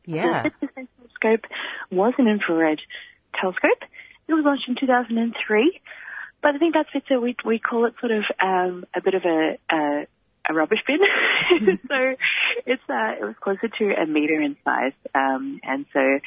Yeah. 0.06 0.44
The 0.44 0.50
Spitzer 0.56 0.88
Telescope 0.98 1.50
was 1.90 2.14
an 2.18 2.28
infrared 2.28 2.80
telescope. 3.40 3.82
It 4.28 4.34
was 4.34 4.44
launched 4.44 4.68
in 4.68 4.76
2003. 4.78 5.80
But 6.42 6.54
I 6.54 6.58
think 6.58 6.74
that's 6.74 6.90
it. 6.94 7.04
So 7.08 7.20
we 7.20 7.36
we 7.44 7.58
call 7.58 7.86
it 7.86 7.94
sort 8.00 8.12
of 8.12 8.24
um, 8.38 8.84
a 8.94 9.00
bit 9.00 9.14
of 9.14 9.24
a 9.24 9.58
a, 9.70 10.06
a 10.50 10.54
rubbish 10.54 10.80
bin. 10.86 10.98
so 11.88 12.14
it's 12.66 12.82
uh, 12.88 13.14
it 13.18 13.24
was 13.24 13.34
closer 13.40 13.68
to 13.68 13.94
a 13.94 14.04
meter 14.06 14.38
in 14.40 14.56
size, 14.62 14.92
um, 15.14 15.58
and 15.62 15.86
so 15.94 16.20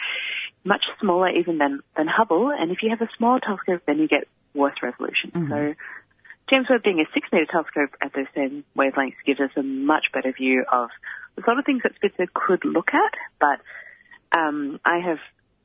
much 0.64 0.84
smaller 1.00 1.30
even 1.30 1.60
than 1.60 1.82
than 1.96 2.08
Hubble. 2.08 2.50
And 2.50 2.72
if 2.72 2.80
you 2.82 2.90
have 2.90 3.02
a 3.02 3.10
smaller 3.16 3.40
telescope, 3.40 3.84
then 3.86 4.00
you 4.00 4.08
get 4.08 4.28
worse 4.56 4.76
resolution. 4.82 5.32
So 5.50 5.76
James 6.50 6.68
Webb 6.70 6.84
being 6.84 7.00
a 7.00 7.06
six 7.14 7.28
meter 7.32 7.46
telescope 7.46 7.92
at 8.02 8.14
those 8.14 8.28
same 8.36 8.64
wavelengths 8.78 9.16
gives 9.26 9.40
us 9.40 9.52
a 9.58 9.64
much 9.64 10.08
better 10.14 10.32
view 10.32 10.64
of 10.72 10.90
a 11.38 11.50
lot 11.50 11.60
of 11.60 11.66
things 11.66 11.84
that 11.84 11.94
Spitzer 11.96 12.28
could 12.34 12.64
look 12.66 12.90
at, 12.94 13.14
but 13.40 13.60
um, 14.38 14.80
I 14.84 15.00
have 15.00 15.20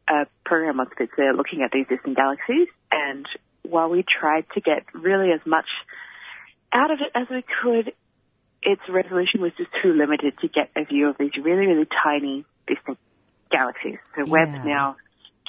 a 0.08 0.26
program 0.44 0.80
on 0.80 0.88
Spitzer 0.92 1.32
looking 1.34 1.62
at 1.62 1.70
these 1.72 1.86
distant 1.88 2.16
galaxies, 2.16 2.68
and 2.90 3.26
while 3.62 3.88
we 3.88 4.04
tried 4.04 4.44
to 4.54 4.60
get 4.60 4.84
really 4.92 5.32
as 5.32 5.40
much 5.46 5.66
out 6.72 6.90
of 6.90 6.98
it 7.00 7.10
as 7.14 7.28
we 7.30 7.44
could, 7.62 7.92
its 8.62 8.82
resolution 8.88 9.40
was 9.40 9.52
just 9.56 9.70
too 9.82 9.92
limited 9.92 10.34
to 10.40 10.48
get 10.48 10.70
a 10.76 10.84
view 10.84 11.08
of 11.08 11.16
these 11.18 11.32
really, 11.42 11.66
really 11.66 11.86
tiny 12.04 12.44
distant 12.66 12.98
galaxies. 13.50 13.98
So 14.16 14.24
Webb 14.28 14.50
now 14.64 14.96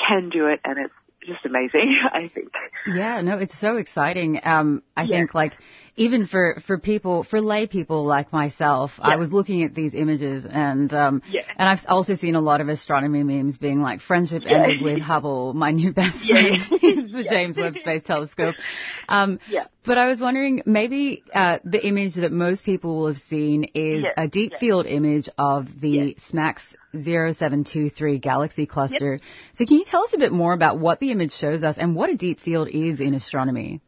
can 0.08 0.30
do 0.30 0.48
it, 0.48 0.60
and 0.64 0.78
it's 0.86 0.94
just 1.26 1.46
amazing, 1.46 1.98
I 2.14 2.28
think. 2.28 2.52
Yeah, 2.88 3.22
no, 3.22 3.38
it's 3.38 3.58
so 3.58 3.78
exciting. 3.78 4.40
Um, 4.44 4.84
I 4.96 5.08
think 5.08 5.34
like 5.34 5.54
even 5.96 6.26
for, 6.26 6.58
for 6.66 6.80
people, 6.80 7.24
for 7.24 7.40
lay 7.40 7.68
people 7.68 8.06
like 8.06 8.34
myself, 8.34 8.92
I 9.00 9.18
was 9.18 9.32
looking 9.32 9.64
at 9.64 9.76
these 9.76 9.94
images 9.94 10.46
and, 10.50 10.92
um, 10.94 11.22
Yeah. 11.30 11.42
and 11.56 11.70
I've 11.70 11.82
also 11.88 12.16
seen 12.16 12.36
a 12.36 12.42
lot 12.42 12.62
of 12.62 12.68
astronomy 12.70 13.24
memes 13.24 13.58
being 13.60 13.82
like 13.82 14.02
friendship 14.02 14.44
Yeah. 14.46 14.64
ended 14.64 14.82
with 14.82 15.00
Hubble. 15.02 15.54
My 15.54 15.72
new 15.72 15.94
best 15.94 16.24
Yeah. 16.26 16.42
friend 16.42 16.58
is 16.82 17.12
the 17.12 17.24
James 17.24 17.58
Webb 17.58 17.76
Space 17.76 18.04
Telescope. 18.04 18.56
Um, 19.10 19.40
Yeah. 19.48 19.66
but 19.86 19.98
I 19.98 20.08
was 20.08 20.22
wondering 20.22 20.62
maybe, 20.66 21.24
uh, 21.34 21.60
the 21.66 21.86
image 21.86 22.16
that 22.16 22.32
most 22.32 22.64
people 22.64 22.96
will 23.00 23.08
have 23.08 23.18
seen 23.18 23.66
is 23.76 24.04
Yeah. 24.04 24.14
a 24.18 24.28
deep 24.28 24.56
field 24.56 24.86
image 24.88 25.30
of 25.38 25.68
the 25.80 26.16
SMACS 26.32 26.62
0723 26.96 28.18
galaxy 28.20 28.66
cluster. 28.66 29.20
So 29.54 29.66
can 29.66 29.78
you 29.78 29.86
tell 29.86 30.04
us 30.04 30.14
a 30.14 30.18
bit 30.18 30.32
more 30.32 30.54
about 30.54 30.80
what 30.80 31.00
the 31.00 31.12
image 31.12 31.34
shows 31.34 31.64
us 31.64 31.78
and 31.78 31.96
what 31.96 32.10
a 32.10 32.16
deep 32.16 32.40
field 32.40 32.70
is 32.70 33.00
in 33.02 33.14
astronomy? 33.14 33.82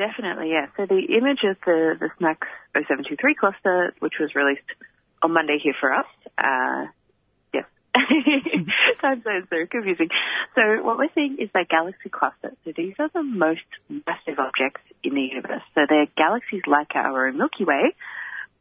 Definitely, 0.00 0.48
yeah. 0.48 0.68
So 0.78 0.86
the 0.86 1.14
image 1.14 1.44
of 1.44 1.58
the, 1.66 1.92
the 2.00 2.08
SMACS 2.18 2.48
0723 2.72 3.34
cluster, 3.34 3.92
which 3.98 4.14
was 4.18 4.34
released 4.34 4.64
on 5.20 5.34
Monday 5.34 5.58
here 5.62 5.74
for 5.78 5.92
us, 5.92 6.06
uh, 6.38 6.86
yes. 7.52 7.66
Time 9.02 9.22
zones 9.22 9.48
are 9.52 9.66
confusing. 9.66 10.08
So 10.54 10.82
what 10.82 10.96
we're 10.96 11.12
seeing 11.14 11.36
is 11.38 11.50
that 11.52 11.68
galaxy 11.68 12.08
cluster. 12.08 12.56
So 12.64 12.72
these 12.74 12.94
are 12.98 13.10
the 13.12 13.22
most 13.22 13.68
massive 13.90 14.38
objects 14.38 14.80
in 15.04 15.12
the 15.12 15.20
universe. 15.20 15.60
So 15.74 15.82
they're 15.86 16.06
galaxies 16.16 16.62
like 16.66 16.94
our 16.94 17.28
own 17.28 17.36
Milky 17.36 17.66
Way, 17.66 17.94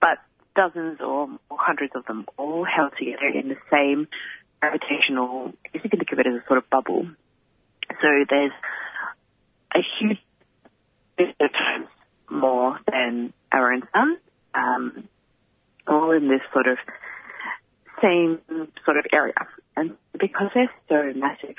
but 0.01 0.17
dozens 0.57 0.99
or, 0.99 1.29
or 1.49 1.57
hundreds 1.57 1.93
of 1.95 2.03
them 2.03 2.25
all 2.35 2.65
held 2.65 2.91
together 2.99 3.27
in 3.33 3.47
the 3.47 3.57
same 3.71 4.09
gravitational, 4.59 5.53
if 5.73 5.85
you 5.85 5.89
can 5.89 5.99
think 5.99 6.11
of 6.11 6.19
it 6.19 6.27
as 6.27 6.33
a 6.33 6.43
sort 6.47 6.57
of 6.57 6.69
bubble. 6.69 7.07
So 8.01 8.07
there's 8.29 8.51
a 9.73 9.79
huge 10.01 10.19
fifty 11.19 11.47
times 11.53 11.87
more 12.29 12.79
than 12.89 13.33
our 13.51 13.73
own 13.73 13.83
sun, 13.93 14.17
um, 14.55 15.07
all 15.87 16.11
in 16.11 16.29
this 16.29 16.41
sort 16.53 16.67
of 16.67 16.77
same 18.01 18.39
sort 18.85 18.97
of 18.97 19.05
area. 19.11 19.47
And 19.75 19.97
because 20.13 20.49
they're 20.53 20.71
so 20.87 21.19
massive, 21.19 21.55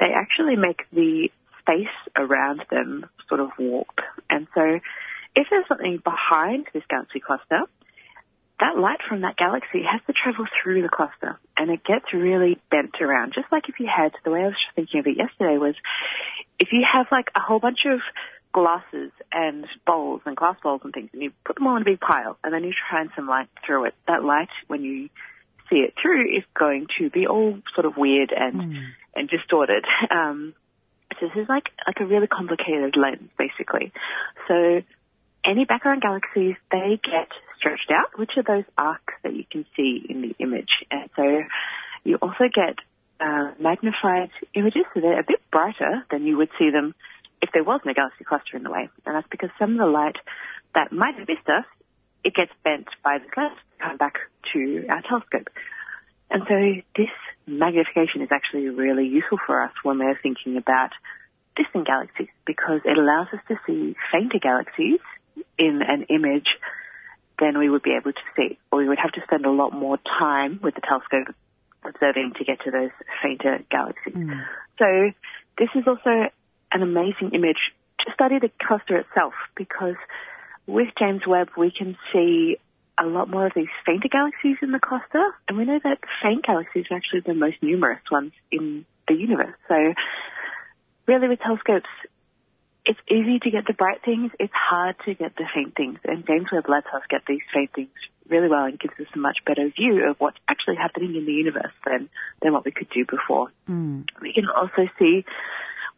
they 0.00 0.10
actually 0.14 0.56
make 0.56 0.82
the 0.92 1.30
space 1.60 1.86
around 2.16 2.62
them 2.70 3.06
sort 3.28 3.40
of 3.40 3.50
warp. 3.58 4.00
And 4.28 4.46
so 4.54 4.80
if 5.36 5.46
there's 5.50 5.68
something 5.68 6.00
behind 6.02 6.66
this 6.72 6.82
galaxy 6.88 7.20
cluster, 7.20 7.62
that 8.60 8.78
light 8.78 9.00
from 9.08 9.22
that 9.22 9.36
galaxy 9.36 9.82
has 9.82 10.00
to 10.06 10.12
travel 10.12 10.46
through 10.62 10.82
the 10.82 10.88
cluster 10.88 11.38
and 11.56 11.70
it 11.70 11.84
gets 11.84 12.06
really 12.12 12.58
bent 12.70 12.94
around. 13.00 13.32
Just 13.34 13.50
like 13.50 13.68
if 13.68 13.80
you 13.80 13.88
had, 13.94 14.12
the 14.24 14.30
way 14.30 14.40
I 14.40 14.46
was 14.46 14.54
thinking 14.76 15.00
of 15.00 15.06
it 15.06 15.16
yesterday 15.16 15.58
was 15.58 15.74
if 16.58 16.68
you 16.72 16.84
have 16.90 17.06
like 17.10 17.30
a 17.34 17.40
whole 17.40 17.58
bunch 17.58 17.80
of 17.86 18.00
glasses 18.54 19.10
and 19.32 19.66
bowls 19.84 20.22
and 20.24 20.36
glass 20.36 20.56
bowls 20.62 20.80
and 20.84 20.94
things, 20.94 21.10
and 21.12 21.22
you 21.22 21.32
put 21.44 21.56
them 21.56 21.66
all 21.66 21.76
in 21.76 21.82
a 21.82 21.84
big 21.84 22.00
pile, 22.00 22.38
and 22.42 22.54
then 22.54 22.64
you 22.64 22.72
shine 22.90 23.10
some 23.14 23.26
light 23.26 23.48
through 23.66 23.86
it. 23.86 23.94
That 24.06 24.24
light, 24.24 24.48
when 24.68 24.82
you 24.82 25.10
see 25.68 25.76
it 25.76 25.94
through, 26.00 26.36
is 26.36 26.44
going 26.58 26.86
to 26.98 27.10
be 27.10 27.26
all 27.26 27.58
sort 27.74 27.84
of 27.84 27.98
weird 27.98 28.32
and 28.34 28.76
and 29.14 29.28
distorted. 29.28 29.84
Um, 30.10 30.54
so 31.20 31.26
this 31.28 31.42
is 31.42 31.48
like 31.48 31.68
like 31.86 32.00
a 32.00 32.06
really 32.06 32.26
complicated 32.26 32.96
lens, 32.96 33.28
basically. 33.38 33.92
So 34.48 34.82
any 35.44 35.64
background 35.64 36.02
galaxies, 36.02 36.56
they 36.70 36.98
get 37.02 37.28
stretched 37.58 37.90
out, 37.92 38.18
which 38.18 38.32
are 38.36 38.42
those 38.42 38.64
arcs 38.78 39.14
that 39.22 39.34
you 39.34 39.44
can 39.50 39.66
see 39.76 40.04
in 40.08 40.22
the 40.22 40.34
image. 40.38 40.84
And 40.90 41.10
so 41.16 41.42
you 42.04 42.16
also 42.16 42.44
get 42.52 42.76
uh, 43.20 43.52
magnified 43.58 44.30
images, 44.54 44.84
so 44.92 45.00
they're 45.00 45.20
a 45.20 45.24
bit 45.26 45.40
brighter 45.50 46.04
than 46.10 46.24
you 46.24 46.36
would 46.36 46.50
see 46.58 46.70
them 46.70 46.94
if 47.44 47.50
there 47.52 47.62
wasn't 47.62 47.90
a 47.90 47.94
galaxy 47.94 48.24
cluster 48.24 48.56
in 48.56 48.62
the 48.62 48.70
way. 48.70 48.88
And 49.04 49.14
that's 49.14 49.28
because 49.30 49.50
some 49.58 49.72
of 49.72 49.78
the 49.78 49.86
light 49.86 50.16
that 50.74 50.92
might 50.92 51.14
have 51.18 51.28
missed 51.28 51.46
us, 51.46 51.66
it 52.24 52.34
gets 52.34 52.50
bent 52.64 52.88
by 53.04 53.18
the 53.18 53.28
to 53.28 53.50
come 53.78 53.98
back 53.98 54.14
to 54.54 54.86
our 54.88 55.02
telescope. 55.02 55.48
And 56.30 56.42
so 56.48 56.56
this 56.96 57.12
magnification 57.46 58.22
is 58.22 58.30
actually 58.32 58.70
really 58.70 59.06
useful 59.06 59.36
for 59.46 59.62
us 59.62 59.72
when 59.82 59.98
we're 59.98 60.18
thinking 60.22 60.56
about 60.56 60.92
distant 61.54 61.86
galaxies 61.86 62.32
because 62.46 62.80
it 62.86 62.96
allows 62.96 63.28
us 63.34 63.40
to 63.48 63.56
see 63.66 63.94
fainter 64.10 64.38
galaxies 64.40 65.04
in 65.58 65.82
an 65.86 66.06
image 66.08 66.48
than 67.38 67.58
we 67.58 67.68
would 67.68 67.82
be 67.82 67.92
able 67.92 68.12
to 68.12 68.26
see. 68.36 68.58
Or 68.72 68.78
we 68.78 68.88
would 68.88 68.98
have 68.98 69.12
to 69.12 69.20
spend 69.24 69.44
a 69.44 69.50
lot 69.50 69.74
more 69.74 69.98
time 70.18 70.60
with 70.62 70.74
the 70.74 70.80
telescope 70.80 71.34
observing 71.84 72.32
to 72.38 72.44
get 72.44 72.60
to 72.64 72.70
those 72.70 72.90
fainter 73.22 73.60
galaxies. 73.70 74.14
Hmm. 74.14 74.32
So 74.78 75.12
this 75.58 75.68
is 75.74 75.84
also 75.86 76.30
an 76.74 76.82
amazing 76.82 77.30
image 77.32 77.72
to 78.00 78.12
study 78.12 78.38
the 78.38 78.50
cluster 78.60 78.96
itself 78.96 79.32
because 79.56 79.96
with 80.66 80.88
James 80.98 81.22
Webb 81.26 81.50
we 81.56 81.70
can 81.70 81.96
see 82.12 82.58
a 82.98 83.06
lot 83.06 83.28
more 83.28 83.46
of 83.46 83.52
these 83.54 83.68
fainter 83.86 84.08
galaxies 84.08 84.56
in 84.60 84.72
the 84.72 84.80
cluster 84.80 85.24
and 85.48 85.56
we 85.56 85.64
know 85.64 85.80
that 85.82 85.98
faint 86.22 86.44
galaxies 86.44 86.86
are 86.90 86.96
actually 86.96 87.20
the 87.20 87.34
most 87.34 87.56
numerous 87.62 88.02
ones 88.10 88.32
in 88.50 88.84
the 89.08 89.14
universe. 89.14 89.54
So 89.68 89.94
really 91.06 91.28
with 91.28 91.40
telescopes 91.40 91.88
it's 92.86 93.00
easy 93.10 93.38
to 93.38 93.50
get 93.50 93.66
the 93.66 93.72
bright 93.72 94.04
things, 94.04 94.30
it's 94.38 94.52
hard 94.52 94.96
to 95.06 95.14
get 95.14 95.36
the 95.36 95.44
faint 95.54 95.74
things 95.74 95.98
and 96.04 96.26
James 96.26 96.48
Webb 96.52 96.68
lets 96.68 96.88
us 96.88 97.02
get 97.08 97.22
these 97.26 97.40
faint 97.52 97.72
things 97.72 97.90
really 98.28 98.48
well 98.48 98.64
and 98.64 98.78
gives 98.78 98.94
us 98.98 99.06
a 99.14 99.18
much 99.18 99.38
better 99.46 99.68
view 99.68 100.08
of 100.08 100.16
what's 100.18 100.38
actually 100.48 100.76
happening 100.76 101.14
in 101.14 101.26
the 101.26 101.32
universe 101.32 101.72
than, 101.86 102.08
than 102.42 102.52
what 102.52 102.64
we 102.64 102.72
could 102.72 102.88
do 102.90 103.04
before. 103.04 103.48
Mm. 103.68 104.06
We 104.20 104.32
can 104.32 104.46
also 104.48 104.88
see 104.98 105.24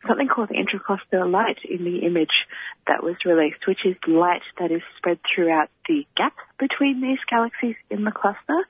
something 0.07 0.29
called 0.29 0.51
intracluster 0.51 1.31
light 1.31 1.59
in 1.69 1.85
the 1.85 1.99
image 2.07 2.47
that 2.87 3.03
was 3.03 3.17
released, 3.25 3.67
which 3.67 3.85
is 3.85 3.97
light 4.07 4.43
that 4.59 4.71
is 4.71 4.83
spread 4.97 5.19
throughout 5.35 5.69
the 5.89 6.07
gaps 6.17 6.43
between 6.59 7.01
these 7.01 7.19
galaxies 7.29 7.77
in 7.91 8.05
the 8.05 8.13
cluster. 8.13 8.67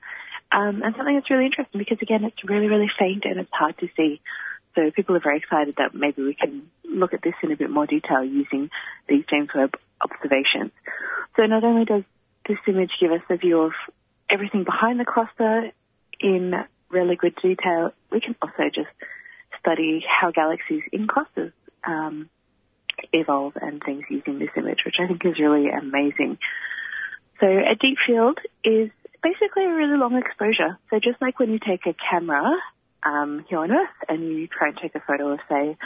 Um, 0.51 0.81
and 0.81 0.95
something 0.95 1.15
that's 1.15 1.29
really 1.29 1.45
interesting 1.45 1.79
because 1.79 1.97
again, 2.01 2.23
it's 2.23 2.43
really, 2.43 2.67
really 2.67 2.89
faint 2.97 3.25
and 3.25 3.39
it's 3.39 3.51
hard 3.51 3.77
to 3.79 3.89
see. 3.97 4.21
So 4.75 4.91
people 4.91 5.15
are 5.15 5.21
very 5.21 5.37
excited 5.37 5.75
that 5.77 5.95
maybe 5.95 6.23
we 6.23 6.35
can 6.35 6.69
look 6.85 7.13
at 7.13 7.21
this 7.21 7.33
in 7.43 7.51
a 7.51 7.57
bit 7.57 7.69
more 7.69 7.87
detail 7.87 8.23
using 8.23 8.69
these 9.09 9.25
James 9.29 9.49
Webb 9.53 9.75
observations. 10.01 10.71
So 11.35 11.45
not 11.45 11.63
only 11.63 11.85
does 11.85 12.03
this 12.47 12.59
image 12.67 12.91
give 12.99 13.11
us 13.11 13.21
a 13.29 13.37
view 13.37 13.61
of 13.61 13.71
everything 14.29 14.63
behind 14.63 14.99
the 14.99 15.05
cluster 15.05 15.71
in 16.19 16.53
really 16.89 17.15
good 17.15 17.35
detail, 17.41 17.91
we 18.11 18.21
can 18.21 18.35
also 18.41 18.69
just 18.73 18.89
study 19.67 20.05
how 20.07 20.31
galaxies 20.31 20.83
in 20.93 21.07
clusters 21.07 21.51
um, 21.83 22.29
evolve 23.11 23.53
and 23.61 23.83
things 23.83 24.03
using 24.09 24.39
this 24.39 24.49
image, 24.55 24.79
which 24.85 24.95
I 24.99 25.07
think 25.07 25.25
is 25.25 25.39
really 25.39 25.69
amazing. 25.69 26.37
So 27.41 27.47
a 27.47 27.75
deep 27.75 27.97
field 28.07 28.39
is 28.63 28.89
basically 29.21 29.65
a 29.65 29.73
really 29.73 29.97
long 29.97 30.15
exposure. 30.17 30.77
So 30.89 30.99
just 30.99 31.21
like 31.21 31.39
when 31.39 31.51
you 31.51 31.59
take 31.59 31.85
a 31.85 31.95
camera 32.09 32.49
um, 33.03 33.45
here 33.49 33.59
on 33.59 33.71
Earth 33.71 33.97
and 34.07 34.23
you 34.23 34.47
try 34.47 34.69
and 34.69 34.77
take 34.77 34.95
a 34.95 35.01
photo 35.01 35.33
of, 35.33 35.39
say, 35.49 35.77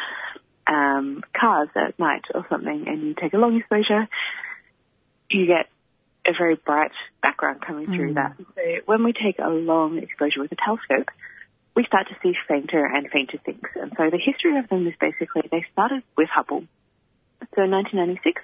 um, 0.68 1.24
cars 1.40 1.70
at 1.76 1.98
night 2.00 2.26
or 2.34 2.46
something, 2.50 2.88
and 2.88 3.02
you 3.02 3.16
take 3.20 3.34
a 3.34 3.38
long 3.38 3.58
exposure, 3.58 4.08
you 5.30 5.48
get 5.48 5.70
a 6.26 6.34
very 6.38 6.56
bright 6.56 6.92
background 7.22 7.62
coming 7.62 7.88
through 7.88 8.12
Mm. 8.12 8.16
that. 8.16 8.34
So 8.56 8.62
when 8.86 9.04
we 9.04 9.12
take 9.12 9.40
a 9.40 9.50
long 9.50 9.98
exposure 9.98 10.40
with 10.40 10.52
a 10.52 10.56
telescope, 10.56 11.10
we 11.76 11.86
start 11.86 12.08
to 12.10 12.16
see 12.22 12.34
fainter 12.48 12.86
and 12.86 13.10
fainter 13.10 13.38
things. 13.46 13.68
And 13.76 13.92
so 13.98 14.10
the 14.10 14.20
history 14.20 14.58
of 14.58 14.68
them 14.70 14.88
is 14.88 14.94
basically 15.00 15.44
they 15.50 15.66
started 15.72 16.04
with 16.18 16.28
Hubble. 16.30 16.64
So 17.56 17.64
in 17.64 17.72
1996, 17.72 18.42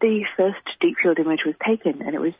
the 0.00 0.24
first 0.36 0.62
deep 0.80 0.96
field 1.02 1.18
image 1.18 1.44
was 1.44 1.54
taken, 1.64 2.02
and 2.02 2.14
it 2.14 2.20
was 2.20 2.34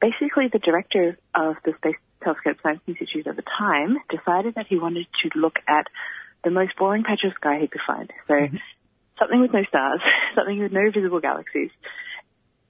basically 0.00 0.48
the 0.52 0.58
director 0.58 1.16
of 1.34 1.56
the 1.64 1.72
Space 1.78 1.96
Telescope 2.22 2.56
Science 2.62 2.80
Institute 2.86 3.26
at 3.26 3.36
the 3.36 3.42
time 3.42 3.98
decided 4.10 4.54
that 4.56 4.66
he 4.68 4.78
wanted 4.78 5.06
to 5.22 5.38
look 5.38 5.56
at 5.68 5.86
the 6.42 6.50
most 6.50 6.76
boring 6.76 7.04
patch 7.04 7.24
of 7.24 7.32
sky 7.34 7.58
he 7.60 7.68
could 7.68 7.80
find. 7.86 8.12
So 8.28 8.34
mm-hmm. 8.34 8.56
something 9.18 9.40
with 9.40 9.52
no 9.52 9.64
stars, 9.64 10.00
something 10.34 10.58
with 10.58 10.72
no 10.72 10.90
visible 10.90 11.20
galaxies. 11.20 11.70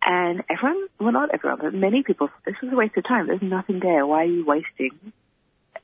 And 0.07 0.43
everyone, 0.51 0.87
well 1.01 1.12
not 1.12 1.32
everyone, 1.32 1.61
but 1.62 1.74
many 1.74 2.03
people, 2.03 2.28
thought 2.28 2.45
this 2.45 2.61
was 2.62 2.72
a 2.72 2.76
waste 2.76 2.97
of 2.97 3.05
time. 3.05 3.26
There's 3.26 3.43
nothing 3.43 3.80
there. 3.80 4.07
Why 4.07 4.22
are 4.22 4.26
you 4.26 4.45
wasting 4.45 5.12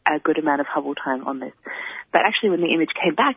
a 0.07 0.19
good 0.19 0.39
amount 0.39 0.61
of 0.61 0.67
Hubble 0.67 0.95
time 0.95 1.27
on 1.27 1.41
this? 1.41 1.53
But 2.13 2.23
actually 2.23 2.51
when 2.51 2.61
the 2.61 2.73
image 2.73 2.91
came 3.03 3.15
back, 3.15 3.37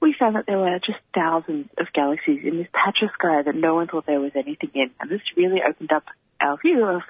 we 0.00 0.14
found 0.18 0.34
that 0.34 0.46
there 0.46 0.58
were 0.58 0.78
just 0.84 0.98
thousands 1.14 1.68
of 1.78 1.86
galaxies 1.94 2.40
in 2.44 2.58
this 2.58 2.66
patch 2.72 2.98
of 3.02 3.10
sky 3.14 3.42
that 3.42 3.54
no 3.54 3.76
one 3.76 3.86
thought 3.86 4.04
there 4.04 4.20
was 4.20 4.32
anything 4.34 4.70
in. 4.74 4.90
And 5.00 5.08
this 5.08 5.20
really 5.36 5.62
opened 5.66 5.92
up 5.92 6.04
our 6.40 6.58
view 6.60 6.84
of 6.84 7.02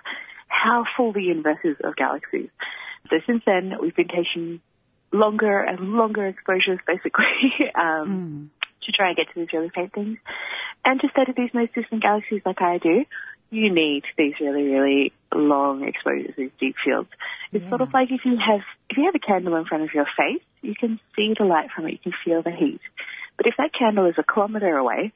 how 0.47 0.85
full 0.97 1.13
the 1.13 1.23
universe 1.23 1.59
is 1.65 1.77
of 1.83 1.97
galaxies. 1.97 2.51
So 3.11 3.17
since 3.27 3.43
then, 3.47 3.73
we've 3.81 3.97
been 3.97 4.09
taking 4.09 4.61
longer 5.11 5.61
and 5.63 5.95
longer 5.95 6.27
exposures, 6.27 6.79
basically, 6.87 7.71
um, 7.75 8.51
to 8.85 8.93
try 8.93 9.09
and 9.09 9.17
get 9.17 9.29
to 9.33 9.41
these 9.41 9.53
really 9.53 9.71
faint 9.75 9.93
things. 9.95 10.19
And 10.85 11.01
to 11.01 11.09
study 11.09 11.33
these 11.37 11.55
most 11.55 11.75
distant 11.75 12.03
galaxies 12.03 12.43
like 12.45 12.61
I 12.61 12.79
do, 12.79 13.05
you 13.53 13.73
need 13.73 14.05
these 14.17 14.33
really, 14.41 14.65
really 14.65 15.13
long 15.33 15.85
exposures, 15.85 16.35
these 16.37 16.51
deep 16.59 16.75
fields. 16.83 17.11
It's 17.53 17.69
sort 17.69 17.83
of 17.83 17.93
like 17.93 18.11
if 18.11 18.25
you 18.25 18.39
have, 18.39 18.63
if 18.89 18.97
you 18.97 19.05
have 19.05 19.15
a 19.15 19.19
candle 19.19 19.57
in 19.57 19.67
front 19.67 19.85
of 19.85 19.91
your 19.93 20.07
face, 20.17 20.43
you 20.63 20.75
can 20.75 20.99
see 21.15 21.35
the 21.39 21.45
light 21.45 21.69
from 21.75 21.87
it, 21.87 21.93
you 21.93 21.99
can 21.99 22.13
feel 22.25 22.43
the 22.43 22.51
heat. 22.51 22.81
But 23.37 23.47
if 23.47 23.55
that 23.59 23.71
candle 23.79 24.07
is 24.07 24.15
a 24.17 24.23
kilometre 24.23 24.77
away, 24.77 25.13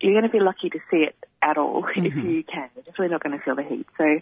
you're 0.00 0.14
going 0.14 0.24
to 0.24 0.30
be 0.30 0.40
lucky 0.40 0.70
to 0.70 0.78
see 0.90 0.98
it 0.98 1.16
at 1.42 1.58
all 1.58 1.84
if 1.96 2.02
mm-hmm. 2.02 2.30
you 2.30 2.44
can. 2.44 2.70
You're 2.74 2.84
definitely 2.84 3.08
not 3.08 3.22
going 3.22 3.38
to 3.38 3.44
feel 3.44 3.56
the 3.56 3.62
heat. 3.62 3.86
So 3.98 4.20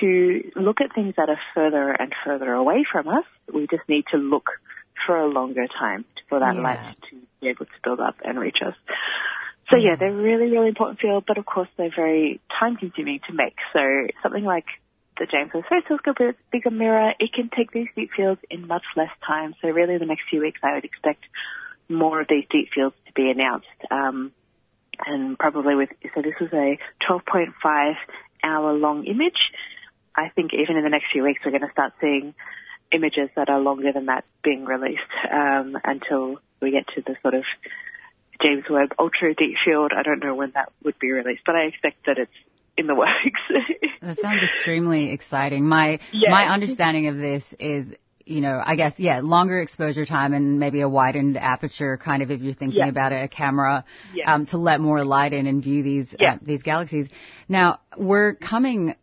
to 0.00 0.50
look 0.56 0.80
at 0.80 0.92
things 0.92 1.14
that 1.16 1.28
are 1.28 1.40
further 1.54 1.90
and 1.90 2.12
further 2.24 2.52
away 2.52 2.84
from 2.90 3.06
us, 3.06 3.24
we 3.52 3.68
just 3.68 3.88
need 3.88 4.06
to 4.10 4.16
look 4.16 4.50
for 5.06 5.16
a 5.16 5.26
longer 5.26 5.66
time 5.68 6.04
for 6.28 6.40
that 6.40 6.54
Yeah. 6.56 6.62
light 6.62 6.96
to 7.10 7.16
be 7.40 7.48
able 7.48 7.66
to 7.66 7.72
build 7.84 8.00
up 8.00 8.16
and 8.24 8.40
reach 8.40 8.58
us. 8.62 8.74
So 9.72 9.78
yeah, 9.78 9.96
they're 9.98 10.12
really, 10.12 10.50
really 10.50 10.68
important 10.68 11.00
field, 11.00 11.24
but 11.26 11.38
of 11.38 11.46
course 11.46 11.68
they're 11.78 11.94
very 11.94 12.40
time 12.60 12.76
consuming 12.76 13.20
to 13.26 13.32
make. 13.32 13.56
So 13.72 13.80
something 14.22 14.44
like 14.44 14.66
the 15.18 15.26
James 15.26 15.50
Webb 15.54 15.64
Space 15.64 15.84
Telescope 15.88 16.36
bigger 16.50 16.70
mirror, 16.70 17.12
it 17.18 17.32
can 17.32 17.48
take 17.56 17.72
these 17.72 17.88
deep 17.96 18.10
fields 18.14 18.40
in 18.50 18.66
much 18.66 18.84
less 18.96 19.10
time. 19.26 19.54
So 19.62 19.68
really 19.68 19.94
in 19.94 20.00
the 20.00 20.06
next 20.06 20.24
few 20.28 20.42
weeks 20.42 20.60
I 20.62 20.74
would 20.74 20.84
expect 20.84 21.24
more 21.88 22.20
of 22.20 22.28
these 22.28 22.44
deep 22.50 22.68
fields 22.74 22.94
to 23.06 23.12
be 23.14 23.30
announced. 23.30 23.66
Um, 23.90 24.32
and 25.06 25.38
probably 25.38 25.74
with, 25.74 25.88
so 26.14 26.20
this 26.20 26.34
was 26.38 26.52
a 26.52 26.78
12.5 27.08 27.94
hour 28.44 28.72
long 28.74 29.06
image. 29.06 29.52
I 30.14 30.28
think 30.28 30.52
even 30.52 30.76
in 30.76 30.84
the 30.84 30.90
next 30.90 31.06
few 31.12 31.22
weeks 31.22 31.40
we're 31.44 31.52
going 31.52 31.66
to 31.66 31.72
start 31.72 31.94
seeing 31.98 32.34
images 32.92 33.30
that 33.36 33.48
are 33.48 33.58
longer 33.58 33.90
than 33.92 34.06
that 34.06 34.24
being 34.44 34.66
released 34.66 35.00
um, 35.32 35.78
until 35.82 36.40
we 36.60 36.72
get 36.72 36.86
to 36.88 37.00
the 37.00 37.16
sort 37.22 37.32
of 37.32 37.44
James 38.42 38.64
Webb 38.68 38.90
Ultra 38.98 39.34
Deep 39.34 39.56
Field. 39.64 39.92
I 39.96 40.02
don't 40.02 40.20
know 40.22 40.34
when 40.34 40.52
that 40.54 40.72
would 40.84 40.98
be 40.98 41.10
released, 41.12 41.42
but 41.46 41.54
I 41.54 41.62
expect 41.64 42.06
that 42.06 42.18
it's 42.18 42.30
in 42.76 42.86
the 42.86 42.94
works. 42.94 43.40
That 44.02 44.18
sounds 44.18 44.42
extremely 44.42 45.12
exciting. 45.12 45.64
My 45.68 46.00
Yeah. 46.12 46.30
my 46.32 46.46
understanding 46.52 47.06
of 47.06 47.16
this 47.18 47.44
is, 47.60 47.94
you 48.26 48.40
know, 48.40 48.60
I 48.64 48.74
guess 48.74 48.98
yeah, 48.98 49.20
longer 49.22 49.60
exposure 49.62 50.04
time 50.04 50.32
and 50.32 50.58
maybe 50.58 50.80
a 50.80 50.88
widened 50.88 51.36
aperture, 51.36 51.96
kind 51.98 52.20
of 52.20 52.32
if 52.32 52.40
you're 52.40 52.52
thinking 52.52 52.80
Yeah. 52.80 52.88
about 52.88 53.12
it, 53.12 53.22
a 53.22 53.28
camera, 53.28 53.84
Yeah. 54.12 54.34
um, 54.34 54.46
to 54.46 54.58
let 54.58 54.80
more 54.80 55.04
light 55.04 55.32
in 55.32 55.46
and 55.46 55.62
view 55.62 55.84
these 55.84 56.16
Yeah. 56.18 56.34
uh, 56.34 56.38
these 56.42 56.64
galaxies. 56.64 57.08
Now 57.48 57.78
we're 57.96 58.34
coming 58.34 58.96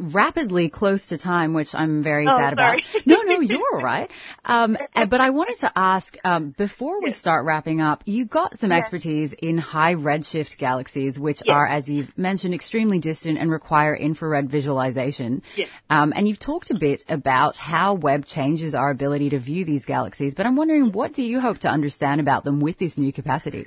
rapidly 0.00 0.68
close 0.68 1.06
to 1.06 1.18
time, 1.18 1.54
which 1.54 1.74
I'm 1.74 2.02
very 2.02 2.26
Oh, 2.26 2.36
sad 2.36 2.52
about. 2.52 2.80
No, 3.06 3.22
no, 3.22 3.40
you're 3.42 3.60
all 3.72 3.82
right. 3.82 4.10
Um, 4.44 4.76
uh, 4.94 5.06
but 5.06 5.20
I 5.20 5.30
wanted 5.30 5.58
to 5.60 5.72
ask 5.74 6.16
um, 6.24 6.54
before 6.56 7.02
we 7.02 7.12
start 7.12 7.44
wrapping 7.44 7.80
up, 7.80 8.02
you 8.06 8.24
got 8.24 8.58
some 8.58 8.72
expertise 8.72 9.34
in 9.38 9.58
high 9.58 9.94
redshift 9.94 10.58
galaxies, 10.58 11.18
which 11.18 11.42
Yes. 11.44 11.54
are, 11.54 11.66
as 11.66 11.88
you've 11.88 12.16
mentioned, 12.18 12.54
extremely 12.54 12.98
distant 12.98 13.38
and 13.38 13.50
require 13.50 13.94
infrared 13.94 14.50
visualization. 14.50 15.42
Yes. 15.56 15.68
Um, 15.90 16.12
and 16.14 16.26
you've 16.28 16.38
talked 16.40 16.70
a 16.70 16.78
bit 16.78 17.02
about 17.08 17.56
how 17.56 17.94
Webb 17.94 18.26
changes 18.26 18.74
our 18.74 18.90
ability 18.90 19.30
to 19.30 19.38
view 19.38 19.64
these 19.64 19.84
galaxies, 19.84 20.34
but 20.34 20.46
I'm 20.46 20.56
wondering 20.56 20.92
what 20.92 21.14
do 21.14 21.22
you 21.22 21.40
hope 21.40 21.58
to 21.58 21.68
understand 21.68 22.20
about 22.20 22.44
them 22.44 22.60
with 22.60 22.78
this 22.78 22.98
new 22.98 23.12
capacity? 23.12 23.66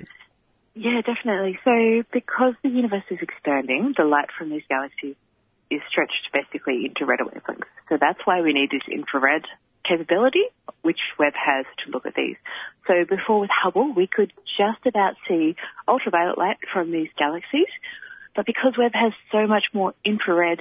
Yeah, 0.74 1.00
definitely. 1.04 1.58
So 1.64 2.02
because 2.12 2.54
the 2.62 2.70
universe 2.70 3.04
is 3.10 3.18
expanding, 3.20 3.94
the 3.96 4.04
light 4.04 4.28
from 4.38 4.50
these 4.50 4.62
galaxies 4.68 5.16
is 5.74 5.82
stretched 5.88 6.28
basically 6.32 6.86
into 6.86 7.06
redder 7.06 7.24
wavelengths. 7.24 7.70
So 7.88 7.96
that's 8.00 8.20
why 8.24 8.40
we 8.42 8.52
need 8.52 8.70
this 8.70 8.86
infrared 8.90 9.44
capability, 9.88 10.44
which 10.82 11.00
Webb 11.18 11.34
has 11.34 11.66
to 11.84 11.90
look 11.90 12.06
at 12.06 12.14
these. 12.14 12.36
So 12.86 13.04
before 13.08 13.40
with 13.40 13.50
Hubble, 13.50 13.92
we 13.94 14.06
could 14.06 14.32
just 14.56 14.86
about 14.86 15.14
see 15.28 15.56
ultraviolet 15.88 16.38
light 16.38 16.58
from 16.72 16.90
these 16.90 17.08
galaxies, 17.18 17.70
but 18.34 18.46
because 18.46 18.74
Webb 18.78 18.92
has 18.94 19.12
so 19.30 19.46
much 19.46 19.64
more 19.72 19.94
infrared 20.04 20.60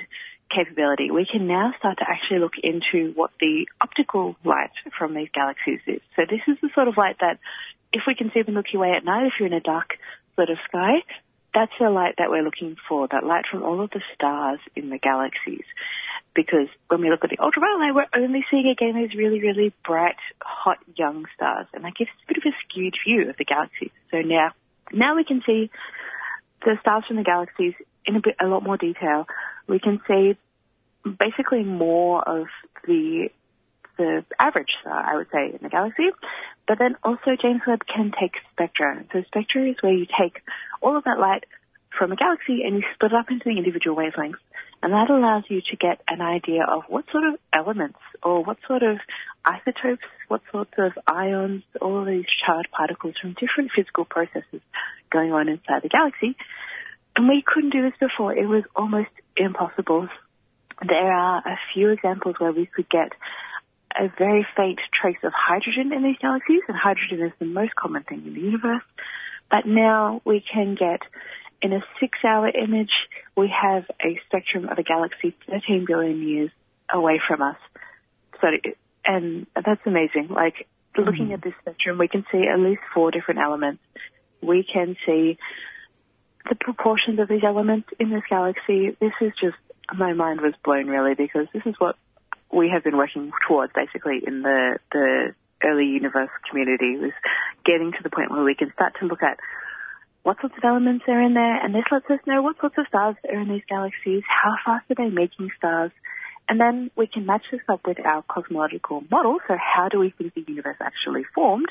capability, 0.54 1.12
we 1.12 1.26
can 1.26 1.48
now 1.48 1.74
start 1.80 2.00
to 2.00 2.06
actually 2.08 2.40
look 2.40 2.58
into 2.62 3.14
what 3.16 3.32
the 3.40 3.68
optical 3.80 4.36
light 4.44 4.72
from 4.98 5.14
these 5.14 5.30
galaxies 5.34 5.80
is. 5.88 6.02
So 6.16 6.24
this 6.30 6.42
is 6.48 6.58
the 6.62 6.70
sort 6.76 6.88
of 6.88 6.98
light 6.98 7.18
that 7.22 7.40
if 7.94 8.04
we 8.08 8.16
can 8.16 8.32
see 8.34 8.42
the 8.42 8.52
Milky 8.52 8.78
Way 8.78 8.92
at 8.92 9.06
night, 9.06 9.28
if 9.28 9.34
you're 9.40 9.48
in 9.48 9.54
a 9.54 9.62
dark 9.62 9.98
sort 10.36 10.50
of 10.50 10.58
sky, 10.68 11.04
that's 11.54 11.72
the 11.80 11.90
light 11.90 12.16
that 12.18 12.30
we're 12.30 12.44
looking 12.44 12.78
for, 12.88 13.08
that 13.08 13.26
light 13.26 13.46
from 13.50 13.64
all 13.64 13.82
of 13.82 13.90
the 13.92 14.02
stars 14.16 14.60
in 14.76 14.90
the 14.90 14.98
galaxies. 14.98 15.66
Because 16.34 16.68
when 16.88 17.02
we 17.02 17.10
look 17.10 17.24
at 17.24 17.30
the 17.30 17.40
ultraviolet 17.40 17.94
we're 17.94 18.06
only 18.16 18.46
seeing 18.50 18.68
again 18.68 18.96
these 18.96 19.18
really, 19.18 19.42
really 19.42 19.74
bright, 19.86 20.16
hot, 20.42 20.78
young 20.96 21.26
stars. 21.36 21.68
And 21.74 21.84
that 21.84 21.96
gives 21.96 22.10
us 22.10 22.16
a 22.24 22.28
bit 22.34 22.38
of 22.38 22.44
a 22.46 22.56
skewed 22.64 22.96
view 23.06 23.30
of 23.30 23.38
the 23.38 23.44
galaxies. 23.44 23.92
So 24.12 24.22
now, 24.22 24.52
now 24.94 25.16
we 25.16 25.26
can 25.26 25.42
see 25.46 25.70
the 26.64 26.78
stars 26.80 27.04
from 27.08 27.18
the 27.18 27.24
galaxies 27.24 27.74
in 28.06 28.16
a 28.16 28.22
bit, 28.22 28.36
a 28.40 28.48
lot 28.48 28.64
more 28.64 28.78
detail. 28.78 29.28
We 29.68 29.80
can 29.80 30.00
see 30.08 30.38
basically 31.04 31.64
more 31.64 32.24
of 32.28 32.48
the 32.86 33.30
the 34.02 34.26
average 34.40 34.74
star, 34.82 34.94
I 34.94 35.16
would 35.16 35.28
say, 35.32 35.52
in 35.52 35.60
the 35.62 35.70
galaxy. 35.70 36.10
But 36.68 36.80
then 36.80 36.96
also 37.04 37.36
James 37.42 37.62
Webb 37.68 37.82
can 37.86 38.12
take 38.20 38.34
spectra. 38.52 39.04
So 39.14 39.24
spectra 39.28 39.70
is 39.70 39.78
where 39.82 39.94
you 39.94 40.06
take 40.06 40.42
all 40.82 40.98
of 40.98 41.04
that 41.06 41.20
light 41.20 41.46
from 41.98 42.12
a 42.12 42.16
galaxy 42.16 42.64
and 42.64 42.76
you 42.76 42.84
split 42.94 43.12
it 43.12 43.18
up 43.18 43.30
into 43.30 43.44
the 43.46 43.58
individual 43.58 43.96
wavelengths. 43.96 44.42
And 44.84 44.94
that 44.94 45.10
allows 45.12 45.44
you 45.48 45.62
to 45.70 45.76
get 45.76 46.02
an 46.08 46.22
idea 46.22 46.64
of 46.64 46.84
what 46.88 47.06
sort 47.12 47.26
of 47.26 47.36
elements 47.54 48.00
or 48.24 48.44
what 48.44 48.58
sort 48.68 48.82
of 48.82 48.98
isotopes, 49.46 50.04
what 50.28 50.42
sorts 50.52 50.74
of 50.78 50.94
ions, 51.06 51.64
all 51.80 52.00
of 52.00 52.08
these 52.08 52.26
charged 52.46 52.72
particles 52.72 53.14
from 53.22 53.36
different 53.40 53.72
physical 53.76 54.06
processes 54.06 54.62
going 55.12 55.32
on 55.32 55.50
inside 55.50 55.84
the 55.84 55.90
galaxy. 55.90 56.36
And 57.16 57.28
we 57.28 57.44
couldn't 57.46 57.72
do 57.72 57.84
this 57.84 57.98
before. 58.00 58.34
It 58.34 58.48
was 58.48 58.64
almost 58.76 59.12
impossible. 59.38 60.08
There 60.88 61.14
are 61.14 61.38
a 61.40 61.60
few 61.74 61.90
examples 61.90 62.36
where 62.40 62.52
we 62.52 62.66
could 62.66 62.90
get 62.90 63.12
a 64.00 64.12
very 64.18 64.46
faint 64.56 64.80
trace 65.00 65.18
of 65.24 65.34
hydrogen 65.36 65.94
in 65.94 66.04
these 66.04 66.18
galaxies, 66.22 66.62
and 66.68 66.78
hydrogen 66.78 67.26
is 67.26 67.34
the 67.40 67.46
most 67.46 67.76
common 67.76 68.04
thing 68.04 68.24
in 68.26 68.34
the 68.34 68.40
universe. 68.40 68.84
But 69.50 69.66
now 69.66 70.22
we 70.26 70.44
can 70.54 70.76
get, 70.76 71.02
in 71.62 71.74
a 71.74 71.82
six 72.00 72.18
hour 72.24 72.50
image, 72.50 72.92
we 73.36 73.50
have 73.50 73.86
a 74.04 74.20
spectrum 74.28 74.70
of 74.70 74.78
a 74.78 74.84
galaxy 74.84 75.36
13 75.50 75.86
billion 75.88 76.22
years 76.22 76.52
away 76.92 77.20
from 77.28 77.42
us. 77.42 77.58
So, 78.40 78.48
and 79.06 79.48
that's 79.56 79.82
amazing. 79.86 80.30
Like, 80.30 80.68
looking 80.98 81.30
mm. 81.30 81.34
at 81.34 81.42
this 81.42 81.54
spectrum, 81.62 81.98
we 81.98 82.08
can 82.08 82.26
see 82.32 82.48
at 82.48 82.60
least 82.60 82.82
four 82.94 83.12
different 83.12 83.40
elements. 83.40 83.82
We 84.42 84.66
can 84.72 84.96
see 85.06 85.38
the 86.50 86.56
proportions 86.56 87.20
of 87.20 87.28
these 87.28 87.44
elements 87.44 87.90
in 88.00 88.10
this 88.10 88.24
galaxy. 88.30 88.96
This 89.00 89.14
is 89.22 89.32
just, 89.40 89.58
my 89.94 90.14
mind 90.14 90.42
was 90.42 90.54
blown 90.64 90.88
really 90.88 91.14
because 91.14 91.48
this 91.54 91.64
is 91.66 91.76
what 91.78 91.96
we 92.54 92.70
have 92.70 92.84
been 92.84 92.98
working 92.98 93.32
towards 93.48 93.74
basically 93.74 94.22
in 94.26 94.42
the, 94.42 94.80
the 94.92 95.36
early 95.64 95.86
universe 95.86 96.30
community 96.50 96.98
was 96.98 97.14
getting 97.66 97.92
to 97.92 98.04
the 98.04 98.10
point 98.10 98.32
where 98.32 98.44
we 98.44 98.56
can 98.56 98.72
start 98.74 98.94
to 99.00 99.06
look 99.06 99.24
at 99.24 99.38
what 100.24 100.40
sorts 100.40 100.56
of 100.58 100.64
elements 100.64 101.06
are 101.08 101.22
in 101.22 101.34
there, 101.34 101.66
and 101.66 101.74
this 101.74 101.86
lets 101.92 102.10
us 102.10 102.20
know 102.28 102.42
what 102.42 102.60
sorts 102.60 102.76
of 102.78 102.86
stars 102.88 103.16
are 103.28 103.40
in 103.40 103.50
these 103.50 103.64
galaxies, 103.68 104.24
how 104.28 104.54
fast 104.64 104.86
are 104.92 104.96
they 104.96 105.10
making 105.10 105.50
stars, 105.58 105.92
and 106.48 106.60
then 106.60 106.92
we 106.96 107.08
can 107.08 107.26
match 107.26 107.44
this 107.52 107.62
up 107.68 107.82
with 107.88 107.98
our 108.06 108.22
cosmological 108.24 109.04
model, 109.10 109.40
so 109.48 109.56
how 109.58 109.90
do 109.90 109.98
we 109.98 110.12
think 110.12 110.34
the 110.36 110.44
universe 110.48 110.78
actually 110.80 111.24
formed, 111.34 111.70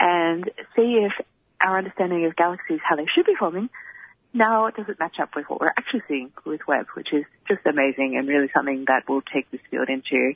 and 0.00 0.50
see 0.74 1.04
if 1.04 1.12
our 1.60 1.76
understanding 1.76 2.24
of 2.24 2.36
galaxies, 2.36 2.80
how 2.82 2.96
they 2.96 3.06
should 3.14 3.26
be 3.26 3.34
forming, 3.38 3.68
now 4.34 4.66
it 4.66 4.76
doesn't 4.76 4.98
match 4.98 5.18
up 5.20 5.30
with 5.36 5.48
what 5.48 5.60
we're 5.60 5.68
actually 5.68 6.02
seeing 6.08 6.32
with 6.44 6.60
Webb, 6.66 6.86
which 6.94 7.12
is 7.12 7.24
just 7.48 7.64
amazing 7.64 8.16
and 8.18 8.28
really 8.28 8.50
something 8.54 8.84
that 8.88 9.08
will 9.08 9.22
take 9.22 9.50
this 9.50 9.60
field 9.70 9.88
into 9.88 10.34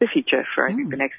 the 0.00 0.06
future 0.06 0.44
for, 0.54 0.66
I 0.66 0.74
think, 0.74 0.84
hmm. 0.84 0.90
the 0.90 0.96
next 0.96 1.18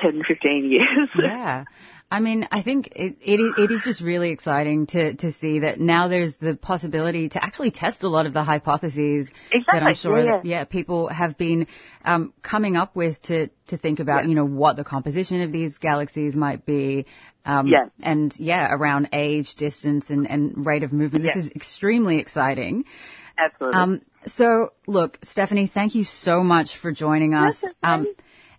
10, 0.00 0.22
15 0.26 0.70
years. 0.70 1.08
Yeah. 1.16 1.64
I 2.08 2.20
mean, 2.20 2.46
I 2.52 2.62
think 2.62 2.88
it, 2.94 3.16
it, 3.20 3.40
is- 3.40 3.54
it 3.58 3.70
is 3.72 3.82
just 3.82 4.00
really 4.00 4.30
exciting 4.30 4.86
to, 4.88 5.14
to 5.16 5.32
see 5.32 5.60
that 5.60 5.80
now 5.80 6.06
there's 6.06 6.36
the 6.36 6.54
possibility 6.54 7.28
to 7.30 7.44
actually 7.44 7.72
test 7.72 8.04
a 8.04 8.08
lot 8.08 8.26
of 8.26 8.32
the 8.32 8.44
hypotheses 8.44 9.28
that 9.72 9.82
I'm 9.82 9.94
sure 9.94 10.18
Yeah, 10.18 10.30
that, 10.36 10.44
yeah, 10.44 10.64
people 10.64 11.08
have 11.08 11.36
been 11.36 11.66
um, 12.04 12.32
coming 12.42 12.76
up 12.76 12.94
with 12.94 13.20
to, 13.22 13.48
to 13.68 13.76
think 13.76 13.98
about, 13.98 14.28
you 14.28 14.36
know, 14.36 14.46
what 14.46 14.76
the 14.76 14.84
composition 14.84 15.40
of 15.42 15.50
these 15.50 15.78
galaxies 15.78 16.36
might 16.36 16.64
be. 16.64 17.06
Um, 17.44 17.66
Yeah. 17.66 17.86
And 18.00 18.32
yeah, 18.38 18.68
around 18.72 19.08
age, 19.12 19.56
distance, 19.56 20.08
and, 20.08 20.30
and 20.30 20.64
rate 20.64 20.84
of 20.84 20.92
movement. 20.92 21.24
This 21.24 21.34
Yeah. 21.36 21.42
is 21.42 21.50
extremely 21.50 22.18
exciting. 22.18 22.84
Absolutely. 23.36 23.80
Um, 23.80 24.00
so, 24.26 24.72
look, 24.86 25.18
Stephanie, 25.24 25.66
thank 25.72 25.94
you 25.94 26.04
so 26.04 26.42
much 26.42 26.76
for 26.78 26.92
joining 26.92 27.34
us. 27.34 27.64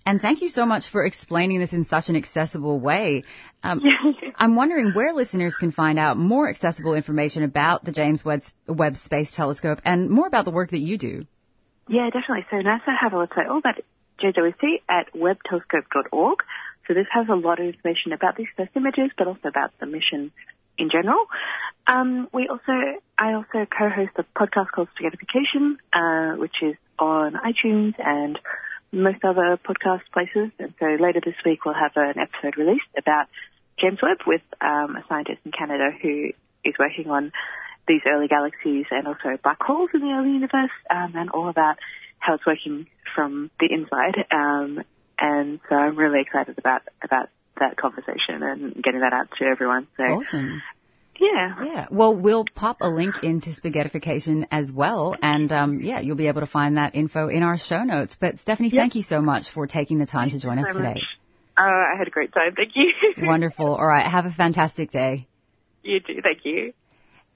And 0.08 0.22
thank 0.22 0.42
you 0.42 0.48
so 0.48 0.66
much 0.66 0.90
for 0.90 1.04
explaining 1.04 1.60
this 1.60 1.74
in 1.74 1.84
such 1.84 2.08
an 2.08 2.16
accessible 2.16 2.80
way. 2.80 3.26
Um, 3.62 3.82
I'm 4.38 4.56
wondering 4.56 4.94
where 4.94 5.12
listeners 5.14 5.58
can 5.58 5.72
find 5.72 6.00
out 6.00 6.18
more 6.18 6.50
accessible 6.50 6.94
information 6.94 7.44
about 7.44 7.84
the 7.84 7.92
James 7.92 8.24
Webb, 8.24 8.44
Webb 8.70 8.96
Space 8.96 9.36
Telescope 9.36 9.82
and 9.84 10.10
more 10.10 10.26
about 10.26 10.46
the 10.46 10.52
work 10.52 10.70
that 10.70 10.80
you 10.80 10.98
do. 10.98 11.26
Yeah, 11.90 12.06
definitely. 12.06 12.46
So 12.50 12.56
NASA 12.56 12.96
have 12.98 13.12
a 13.12 13.18
website 13.18 13.50
all 13.50 13.58
about 13.58 13.82
JWST 14.24 14.82
at 14.88 15.14
webbtelescope.org. 15.14 16.40
So 16.88 16.94
this 16.94 17.08
has 17.12 17.28
a 17.28 17.36
lot 17.36 17.60
of 17.60 17.66
information 17.66 18.14
about 18.14 18.38
these 18.38 18.48
first 18.56 18.72
images, 18.78 19.12
but 19.18 19.28
also 19.28 19.50
about 19.50 19.78
the 19.82 19.88
mission 19.88 20.32
in 20.78 20.90
general. 20.90 21.26
Um, 21.86 22.30
we 22.34 22.48
also, 22.48 22.72
I 23.18 23.34
also 23.34 23.68
co-host 23.78 24.12
a 24.16 24.24
podcast 24.40 24.72
called 24.72 24.88
Spaghettification, 24.98 25.76
uh, 25.92 26.38
which 26.38 26.56
is 26.62 26.76
on 26.98 27.34
iTunes 27.34 27.96
and 28.00 28.40
most 28.92 29.24
other 29.24 29.58
podcast 29.58 30.02
places. 30.14 30.52
And 30.60 30.74
so 30.80 30.86
later 30.86 31.22
this 31.24 31.36
week 31.46 31.66
we'll 31.66 31.76
have 31.76 31.92
an 31.96 32.16
episode 32.20 32.58
released 32.58 32.88
about 32.98 33.28
James 33.80 34.00
Webb 34.02 34.20
with 34.26 34.42
um, 34.62 34.96
a 34.96 35.04
scientist 35.08 35.40
in 35.46 35.52
Canada 35.52 35.90
who 36.02 36.30
is 36.64 36.74
working 36.80 37.10
on 37.10 37.32
these 37.88 38.02
early 38.06 38.28
galaxies 38.28 38.86
and 38.92 39.08
also 39.08 39.38
black 39.44 39.62
holes 39.62 39.90
in 39.94 40.02
the 40.02 40.08
early 40.08 40.32
universe, 40.32 40.72
um, 40.90 41.14
and 41.16 41.30
all 41.30 41.48
about 41.48 41.78
how 42.20 42.34
it's 42.34 42.46
working 42.46 42.88
from 43.16 43.50
the 43.60 43.68
inside. 43.72 44.26
Um, 44.32 44.84
and 45.20 45.60
so 45.70 45.76
I'm 45.76 45.96
really 45.96 46.22
excited 46.22 46.58
about 46.58 46.82
about 47.02 47.30
that 47.60 47.78
conversation 47.78 48.44
and 48.44 48.84
getting 48.84 49.00
that 49.02 49.14
out 49.14 49.30
to 49.40 49.46
everyone. 49.46 49.88
So 49.98 50.04
Awesome. 50.04 50.62
Yeah, 51.20 51.64
Yeah. 51.64 51.88
Well, 51.92 52.16
we'll 52.16 52.46
pop 52.56 52.78
a 52.82 52.90
link 52.90 53.24
into 53.24 53.50
Spaghettification 53.50 54.48
as 54.52 54.72
well. 54.72 55.16
And 55.22 55.52
um, 55.52 55.82
yeah, 55.82 56.00
you'll 56.00 56.16
be 56.16 56.28
able 56.28 56.42
to 56.42 56.48
find 56.48 56.78
that 56.78 56.96
info 56.96 57.28
in 57.30 57.44
our 57.44 57.58
show 57.58 57.84
notes. 57.84 58.18
But 58.20 58.40
Stephanie, 58.40 58.70
thank 58.70 58.96
you 58.96 59.04
so 59.04 59.22
much 59.22 59.52
for 59.52 59.68
taking 59.68 59.98
the 59.98 60.06
time 60.06 60.30
to 60.30 60.40
join 60.40 60.60
us 60.60 60.68
so 60.72 60.80
today. 60.80 61.02
Uh, 61.58 61.64
I 61.64 61.96
had 61.98 62.08
a 62.08 62.12
great 62.12 62.34
time. 62.34 62.54
Thank 62.56 62.74
you. 62.76 62.94
Wonderful. 63.26 63.66
All 63.66 63.88
right. 63.88 64.06
Have 64.06 64.26
a 64.26 64.32
fantastic 64.32 64.92
day. 64.92 65.28
you 65.84 66.00
too. 66.00 66.22
Thank 66.22 66.40
you. 66.44 66.74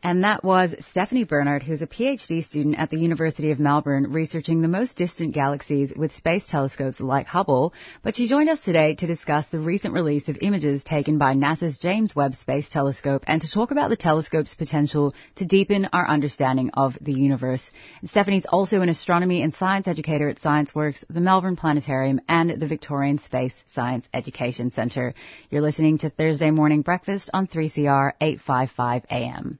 And 0.04 0.24
that 0.24 0.44
was 0.44 0.74
Stephanie 0.90 1.26
Bernard, 1.26 1.62
who's 1.62 1.84
a 1.84 1.88
PhD 1.88 2.44
student 2.44 2.80
at 2.80 2.90
the 2.90 2.98
University 2.98 3.52
of 3.52 3.60
Melbourne 3.60 4.12
researching 4.12 4.62
the 4.62 4.68
most 4.68 4.96
distant 4.96 5.36
galaxies 5.36 5.94
with 5.96 6.12
space 6.12 6.48
telescopes 6.48 7.00
like 7.00 7.28
Hubble. 7.28 7.72
But 8.02 8.16
she 8.16 8.28
joined 8.28 8.50
us 8.50 8.62
today 8.62 8.96
to 8.96 9.06
discuss 9.06 9.46
the 9.48 9.60
recent 9.60 9.94
release 9.94 10.28
of 10.28 10.40
images 10.42 10.84
taken 10.84 11.20
by 11.20 11.36
NASA's 11.36 11.78
James 11.78 12.16
Webb 12.16 12.34
Space 12.34 12.68
Telescope 12.68 13.26
and 13.28 13.42
to 13.44 13.52
talk 13.52 13.70
about 13.70 13.92
the 13.92 13.96
telescope's 13.96 14.56
potential 14.56 15.14
to 15.36 15.46
deepen 15.46 15.88
our 15.94 16.08
understanding 16.08 16.72
of 16.74 16.98
the 17.00 17.14
universe. 17.14 17.70
And 18.02 18.10
Stephanie's 18.10 18.48
also 18.48 18.82
an 18.82 18.90
astronomy 18.90 19.44
and 19.44 19.54
science 19.54 19.88
educator 19.88 20.30
at 20.30 20.40
ScienceWorks, 20.40 21.04
the 21.12 21.22
Melbourne 21.22 21.58
Planetarium, 21.58 22.22
and 22.28 22.60
the 22.60 22.68
Victorian 22.68 23.20
Space 23.20 23.54
Science 23.76 24.08
Education 24.16 24.72
Centre. 24.72 25.14
You're 25.52 25.62
listening 25.62 26.00
to 26.00 26.10
Thursday 26.10 26.50
Morning 26.50 26.82
Breakfast 26.82 27.30
on 27.36 27.46
3CR 27.46 28.14
855 28.20 29.06
AM. 29.12 29.60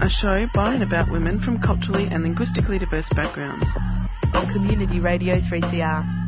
A 0.00 0.08
show 0.08 0.46
by 0.54 0.74
and 0.74 0.82
about 0.82 1.10
women 1.10 1.40
from 1.40 1.60
culturally 1.60 2.06
and 2.10 2.22
linguistically 2.22 2.78
diverse 2.78 3.08
backgrounds. 3.14 3.66
On 4.32 4.52
Community 4.52 5.00
Radio 5.00 5.40
3CR. 5.40 6.24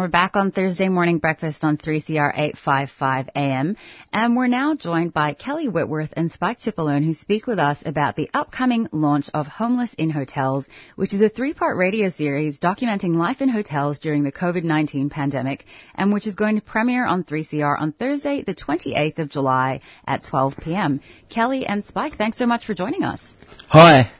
We're 0.00 0.08
back 0.08 0.34
on 0.34 0.50
Thursday 0.50 0.88
morning 0.88 1.18
breakfast 1.18 1.62
on 1.62 1.76
3CR 1.76 2.32
855 2.32 3.28
AM. 3.36 3.76
And 4.14 4.34
we're 4.34 4.46
now 4.46 4.74
joined 4.74 5.12
by 5.12 5.34
Kelly 5.34 5.68
Whitworth 5.68 6.08
and 6.16 6.32
Spike 6.32 6.58
Chipolone 6.58 7.04
who 7.04 7.12
speak 7.12 7.46
with 7.46 7.58
us 7.58 7.76
about 7.84 8.16
the 8.16 8.30
upcoming 8.32 8.88
launch 8.92 9.28
of 9.34 9.46
Homeless 9.46 9.92
in 9.98 10.08
Hotels, 10.08 10.66
which 10.96 11.12
is 11.12 11.20
a 11.20 11.28
three-part 11.28 11.76
radio 11.76 12.08
series 12.08 12.58
documenting 12.58 13.14
life 13.14 13.42
in 13.42 13.50
hotels 13.50 13.98
during 13.98 14.22
the 14.22 14.32
COVID-19 14.32 15.10
pandemic 15.10 15.66
and 15.94 16.14
which 16.14 16.26
is 16.26 16.34
going 16.34 16.56
to 16.56 16.62
premiere 16.62 17.04
on 17.04 17.22
3CR 17.22 17.78
on 17.78 17.92
Thursday, 17.92 18.42
the 18.42 18.54
28th 18.54 19.18
of 19.18 19.28
July 19.28 19.80
at 20.06 20.24
12 20.24 20.54
p.m. 20.62 21.02
Kelly 21.28 21.66
and 21.66 21.84
Spike, 21.84 22.14
thanks 22.16 22.38
so 22.38 22.46
much 22.46 22.64
for 22.64 22.72
joining 22.72 23.04
us. 23.04 23.22
Hi. 23.68 24.10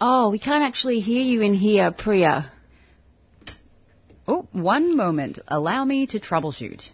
Oh, 0.00 0.30
we 0.30 0.38
can't 0.38 0.62
actually 0.62 1.00
hear 1.00 1.22
you 1.22 1.42
in 1.42 1.54
here, 1.54 1.90
Priya. 1.90 2.52
One 4.52 4.96
moment. 4.96 5.38
Allow 5.48 5.84
me 5.84 6.06
to 6.06 6.18
troubleshoot. 6.18 6.90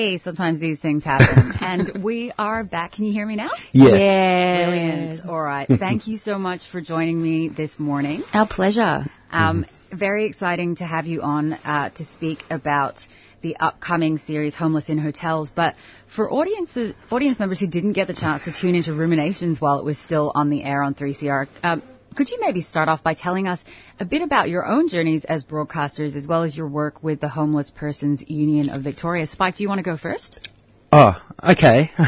Hey, 0.00 0.16
sometimes 0.16 0.60
these 0.60 0.80
things 0.80 1.04
happen. 1.04 1.52
and 1.60 2.02
we 2.02 2.32
are 2.38 2.64
back. 2.64 2.92
Can 2.92 3.04
you 3.04 3.12
hear 3.12 3.26
me 3.26 3.36
now? 3.36 3.50
Yes. 3.72 3.90
Brilliant. 3.90 5.28
All 5.28 5.42
right. 5.42 5.68
Thank 5.78 6.06
you 6.06 6.16
so 6.16 6.38
much 6.38 6.62
for 6.72 6.80
joining 6.80 7.20
me 7.20 7.50
this 7.50 7.78
morning. 7.78 8.22
Our 8.32 8.48
pleasure. 8.48 9.04
Um, 9.30 9.66
very 9.92 10.24
exciting 10.24 10.76
to 10.76 10.84
have 10.84 11.04
you 11.04 11.20
on 11.20 11.52
uh, 11.52 11.90
to 11.96 12.04
speak 12.06 12.38
about 12.48 13.06
the 13.42 13.56
upcoming 13.56 14.16
series 14.16 14.54
Homeless 14.54 14.88
in 14.88 14.96
Hotels. 14.96 15.52
But 15.54 15.74
for 16.16 16.32
audiences, 16.32 16.94
audience 17.10 17.38
members 17.38 17.60
who 17.60 17.66
didn't 17.66 17.92
get 17.92 18.06
the 18.06 18.14
chance 18.14 18.44
to 18.44 18.54
tune 18.58 18.76
into 18.76 18.94
Ruminations 18.94 19.60
while 19.60 19.80
it 19.80 19.84
was 19.84 19.98
still 19.98 20.32
on 20.34 20.48
the 20.48 20.64
air 20.64 20.82
on 20.82 20.94
3CR, 20.94 21.46
um, 21.62 21.82
could 22.14 22.30
you 22.30 22.38
maybe 22.40 22.62
start 22.62 22.88
off 22.88 23.02
by 23.02 23.14
telling 23.14 23.46
us 23.46 23.62
a 23.98 24.04
bit 24.04 24.22
about 24.22 24.48
your 24.48 24.66
own 24.66 24.88
journeys 24.88 25.24
as 25.24 25.44
broadcasters 25.44 26.16
as 26.16 26.26
well 26.26 26.42
as 26.42 26.56
your 26.56 26.68
work 26.68 27.02
with 27.02 27.20
the 27.20 27.28
Homeless 27.28 27.70
Persons 27.70 28.22
Union 28.26 28.70
of 28.70 28.82
Victoria? 28.82 29.26
Spike, 29.26 29.56
do 29.56 29.62
you 29.62 29.68
want 29.68 29.78
to 29.78 29.84
go 29.84 29.96
first? 29.96 30.48
Oh, 30.92 31.14
okay. 31.42 31.90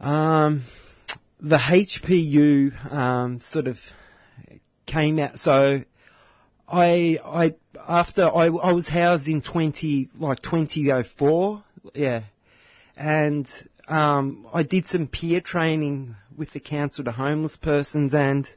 um, 0.00 0.64
the 1.40 1.56
HPU 1.56 2.92
um, 2.92 3.40
sort 3.40 3.68
of 3.68 3.78
came 4.86 5.18
out. 5.18 5.38
So 5.38 5.82
I, 6.68 7.18
I 7.24 7.54
after 7.86 8.24
I, 8.24 8.46
I 8.46 8.72
was 8.72 8.88
housed 8.88 9.28
in 9.28 9.42
twenty 9.42 10.08
like 10.18 10.42
twenty 10.42 10.90
oh 10.90 11.04
four, 11.18 11.62
yeah, 11.94 12.22
and 12.96 13.48
um, 13.86 14.46
I 14.52 14.62
did 14.62 14.88
some 14.88 15.06
peer 15.06 15.40
training 15.40 16.16
with 16.36 16.52
the 16.52 16.60
council 16.60 17.04
to 17.04 17.12
homeless 17.12 17.56
persons, 17.56 18.14
and 18.14 18.48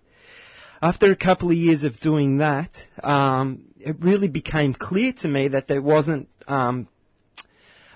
after 0.82 1.12
a 1.12 1.16
couple 1.16 1.50
of 1.50 1.58
years 1.58 1.84
of 1.84 2.00
doing 2.00 2.38
that, 2.38 2.86
um, 3.04 3.64
it 3.80 3.98
really 4.00 4.28
became 4.28 4.74
clear 4.74 5.14
to 5.14 5.28
me 5.28 5.50
that 5.50 5.68
there 5.68 5.82
wasn't 5.82 6.30
um, 6.48 6.88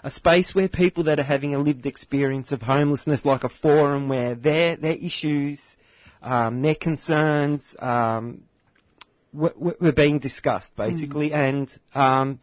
a 0.03 0.09
space 0.09 0.55
where 0.55 0.67
people 0.67 1.03
that 1.05 1.19
are 1.19 1.23
having 1.23 1.53
a 1.53 1.59
lived 1.59 1.86
experience 1.86 2.51
of 2.51 2.61
homelessness, 2.61 3.25
like 3.25 3.43
a 3.43 3.49
forum 3.49 4.09
where 4.09 4.36
their 4.36 4.75
their 4.75 4.95
issues, 4.95 5.77
um, 6.21 6.61
their 6.61 6.75
concerns, 6.75 7.75
um, 7.79 8.43
were, 9.34 9.53
were 9.57 9.91
being 9.91 10.19
discussed 10.19 10.75
basically, 10.75 11.34
and 11.34 11.71
um, 11.93 12.39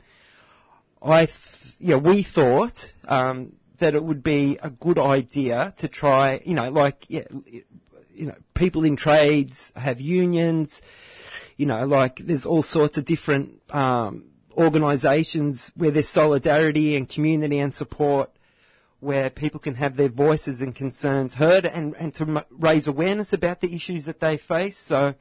I, 1.03 1.27
th- 1.27 1.39
yeah, 1.79 1.97
we 1.97 2.23
thought 2.23 2.93
um, 3.07 3.53
that 3.81 3.95
it 3.95 4.03
would 4.03 4.23
be 4.23 4.59
a 4.63 4.71
good 4.71 4.99
idea 4.99 5.75
to 5.79 5.89
try, 5.89 6.41
you 6.45 6.55
know, 6.55 6.71
like, 6.71 7.09
you 7.09 7.25
know, 8.17 8.35
people 8.55 8.85
in 8.85 8.97
trades 8.97 9.73
have 9.77 10.01
unions, 10.01 10.83
you 11.57 11.67
know, 11.67 11.87
like 11.87 12.17
there's 12.19 12.47
all 12.47 12.63
sorts 12.63 12.99
of 12.99 13.05
different 13.05 13.61
um, 13.71 14.25
organisations 14.57 15.71
where 15.77 15.91
there's 15.91 16.09
solidarity 16.09 16.97
and 16.97 17.09
community 17.09 17.59
and 17.59 17.73
support 17.73 18.31
where 19.01 19.31
people 19.31 19.61
can 19.61 19.75
have 19.75 19.97
their 19.97 20.09
voices 20.09 20.61
and 20.61 20.75
concerns 20.75 21.33
heard 21.35 21.65
and, 21.65 21.95
and 21.95 22.15
to 22.17 22.25
m- 22.25 22.45
raise 22.51 22.89
awareness 22.89 23.33
about 23.33 23.61
the 23.61 23.73
issues 23.73 24.07
that 24.07 24.19
they 24.19 24.37
face. 24.37 24.77
So 24.87 25.15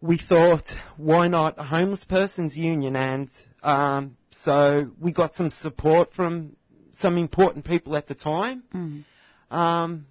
we 0.00 0.16
thought, 0.16 0.72
why 0.96 1.26
not 1.26 1.58
a 1.58 1.64
homeless 1.64 2.04
persons 2.04 2.56
union? 2.56 2.94
And 2.94 3.28
um, 3.64 4.16
so 4.30 4.92
we 5.00 5.12
got 5.12 5.34
some 5.34 5.50
support 5.50 6.12
from 6.12 6.54
some 7.00 7.16
important 7.16 7.64
people 7.64 7.96
at 7.96 8.06
the 8.06 8.14
time. 8.14 8.62
Mm. 8.74 9.04
Um, 9.50 10.06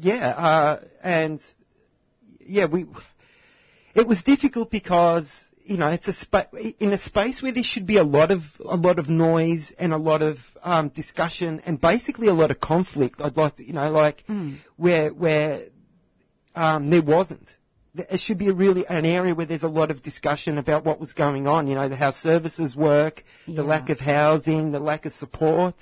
yeah, 0.00 0.28
uh, 0.28 0.80
and 1.02 1.40
yeah, 2.40 2.66
we. 2.66 2.86
It 3.94 4.06
was 4.08 4.22
difficult 4.22 4.70
because 4.70 5.30
you 5.64 5.76
know 5.76 5.88
it's 5.88 6.08
a 6.08 6.12
spa- 6.12 6.46
in 6.80 6.92
a 6.92 6.98
space 6.98 7.42
where 7.42 7.52
there 7.52 7.62
should 7.62 7.86
be 7.86 7.98
a 7.98 8.04
lot 8.04 8.30
of 8.30 8.40
a 8.64 8.76
lot 8.76 8.98
of 8.98 9.08
noise 9.08 9.72
and 9.78 9.92
a 9.92 9.98
lot 9.98 10.22
of 10.22 10.36
um, 10.62 10.88
discussion 10.88 11.60
and 11.66 11.80
basically 11.80 12.28
a 12.28 12.34
lot 12.34 12.50
of 12.50 12.60
conflict. 12.60 13.20
I'd 13.20 13.36
like 13.36 13.56
to, 13.56 13.64
you 13.64 13.72
know, 13.74 13.90
like 13.90 14.24
Mm. 14.28 14.56
where 14.76 15.10
where 15.10 15.66
um, 16.54 16.90
there 16.90 17.02
wasn't. 17.02 17.48
It 17.94 18.20
should 18.20 18.38
be 18.38 18.48
a 18.48 18.54
really 18.54 18.86
an 18.86 19.04
area 19.04 19.34
where 19.34 19.44
there's 19.44 19.64
a 19.64 19.68
lot 19.68 19.90
of 19.90 20.02
discussion 20.02 20.56
about 20.56 20.86
what 20.86 20.98
was 20.98 21.12
going 21.12 21.46
on. 21.46 21.66
You 21.66 21.74
know, 21.74 21.90
the, 21.90 21.96
how 21.96 22.12
services 22.12 22.74
work, 22.74 23.22
the 23.46 23.62
lack 23.62 23.90
of 23.90 24.00
housing, 24.00 24.72
the 24.72 24.80
lack 24.80 25.04
of 25.04 25.12
support, 25.12 25.74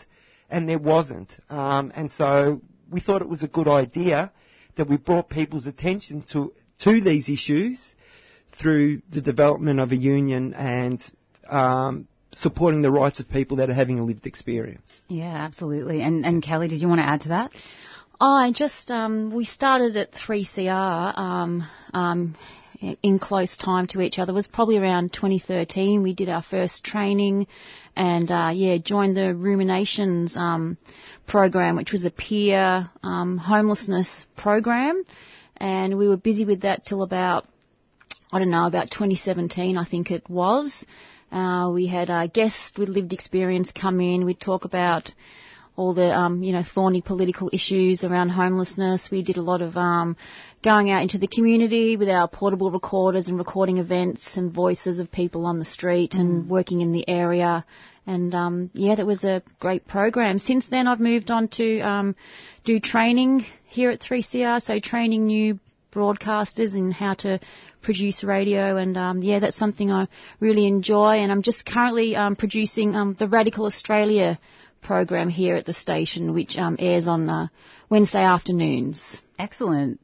and 0.50 0.68
there 0.68 0.78
wasn't. 0.78 1.32
Um, 1.48 1.92
and 1.94 2.10
so 2.10 2.60
we 2.90 3.00
thought 3.00 3.22
it 3.22 3.28
was 3.28 3.42
a 3.42 3.48
good 3.48 3.68
idea 3.68 4.32
that 4.76 4.88
we 4.88 4.96
brought 4.96 5.28
people's 5.28 5.66
attention 5.66 6.22
to 6.32 6.52
to 6.82 7.00
these 7.00 7.28
issues 7.28 7.94
through 8.52 9.02
the 9.10 9.20
development 9.20 9.80
of 9.80 9.92
a 9.92 9.96
union 9.96 10.54
and 10.54 11.02
um, 11.48 12.08
supporting 12.32 12.82
the 12.82 12.90
rights 12.90 13.20
of 13.20 13.28
people 13.28 13.58
that 13.58 13.70
are 13.70 13.74
having 13.74 13.98
a 13.98 14.04
lived 14.04 14.26
experience. 14.26 15.00
Yeah, 15.08 15.34
absolutely. 15.34 16.02
And, 16.02 16.24
and 16.24 16.42
Kelly, 16.42 16.68
did 16.68 16.80
you 16.80 16.88
want 16.88 17.00
to 17.00 17.06
add 17.06 17.22
to 17.22 17.28
that? 17.28 17.52
I 18.20 18.52
just 18.52 18.90
um, 18.90 19.30
we 19.34 19.44
started 19.44 19.96
at 19.96 20.12
3CR 20.12 21.18
um, 21.18 21.66
um, 21.94 22.36
in 23.02 23.18
close 23.18 23.56
time 23.56 23.86
to 23.88 24.02
each 24.02 24.18
other. 24.18 24.32
It 24.32 24.34
was 24.34 24.46
probably 24.46 24.76
around 24.76 25.12
2013. 25.12 26.02
We 26.02 26.14
did 26.14 26.28
our 26.28 26.42
first 26.42 26.84
training, 26.84 27.46
and 27.96 28.30
uh, 28.30 28.50
yeah, 28.52 28.78
joined 28.78 29.16
the 29.16 29.34
Ruminations 29.34 30.36
um, 30.36 30.78
program, 31.26 31.76
which 31.76 31.92
was 31.92 32.04
a 32.04 32.10
peer 32.10 32.88
um, 33.02 33.38
homelessness 33.38 34.26
program, 34.36 35.02
and 35.56 35.98
we 35.98 36.08
were 36.08 36.16
busy 36.16 36.44
with 36.44 36.62
that 36.62 36.84
till 36.84 37.02
about 37.02 37.46
I 38.32 38.38
don't 38.38 38.50
know 38.50 38.66
about 38.66 38.90
2017, 38.90 39.76
I 39.76 39.84
think 39.84 40.12
it 40.12 40.28
was. 40.30 40.86
Uh, 41.32 41.70
we 41.74 41.86
had 41.88 42.10
a 42.10 42.28
guest 42.28 42.78
with 42.78 42.88
lived 42.88 43.12
experience 43.12 43.72
come 43.72 44.00
in. 44.00 44.24
We'd 44.24 44.40
talk 44.40 44.64
about 44.64 45.12
all 45.80 45.94
the 45.94 46.14
um, 46.14 46.42
you 46.42 46.52
know 46.52 46.62
thorny 46.62 47.00
political 47.00 47.48
issues 47.54 48.04
around 48.04 48.28
homelessness. 48.28 49.10
We 49.10 49.22
did 49.22 49.38
a 49.38 49.42
lot 49.42 49.62
of 49.62 49.78
um, 49.78 50.16
going 50.62 50.90
out 50.90 51.00
into 51.00 51.16
the 51.16 51.26
community 51.26 51.96
with 51.96 52.10
our 52.10 52.28
portable 52.28 52.70
recorders 52.70 53.28
and 53.28 53.38
recording 53.38 53.78
events 53.78 54.36
and 54.36 54.52
voices 54.52 54.98
of 54.98 55.10
people 55.10 55.46
on 55.46 55.58
the 55.58 55.64
street 55.64 56.12
and 56.14 56.50
working 56.50 56.82
in 56.82 56.92
the 56.92 57.08
area. 57.08 57.64
And 58.06 58.34
um, 58.34 58.70
yeah, 58.74 58.94
that 58.96 59.06
was 59.06 59.24
a 59.24 59.42
great 59.58 59.86
program. 59.86 60.38
Since 60.38 60.68
then, 60.68 60.86
I've 60.86 61.00
moved 61.00 61.30
on 61.30 61.48
to 61.48 61.80
um, 61.80 62.14
do 62.64 62.78
training 62.78 63.46
here 63.64 63.90
at 63.90 64.00
3CR, 64.00 64.60
so 64.60 64.80
training 64.80 65.26
new 65.26 65.58
broadcasters 65.92 66.76
in 66.76 66.92
how 66.92 67.14
to 67.14 67.40
produce 67.82 68.22
radio 68.22 68.76
and 68.76 68.96
um, 68.96 69.22
yeah 69.22 69.38
that's 69.40 69.56
something 69.56 69.90
I 69.90 70.06
really 70.38 70.66
enjoy 70.66 71.14
and 71.14 71.32
I'm 71.32 71.42
just 71.42 71.64
currently 71.66 72.14
um, 72.14 72.36
producing 72.36 72.94
um, 72.94 73.16
the 73.18 73.26
Radical 73.26 73.64
Australia 73.64 74.38
program 74.82 75.28
here 75.28 75.56
at 75.56 75.66
the 75.66 75.72
station 75.72 76.32
which 76.32 76.56
um, 76.56 76.76
airs 76.78 77.08
on 77.08 77.28
uh, 77.28 77.48
Wednesday 77.88 78.22
afternoons. 78.22 79.20
Excellent. 79.38 80.00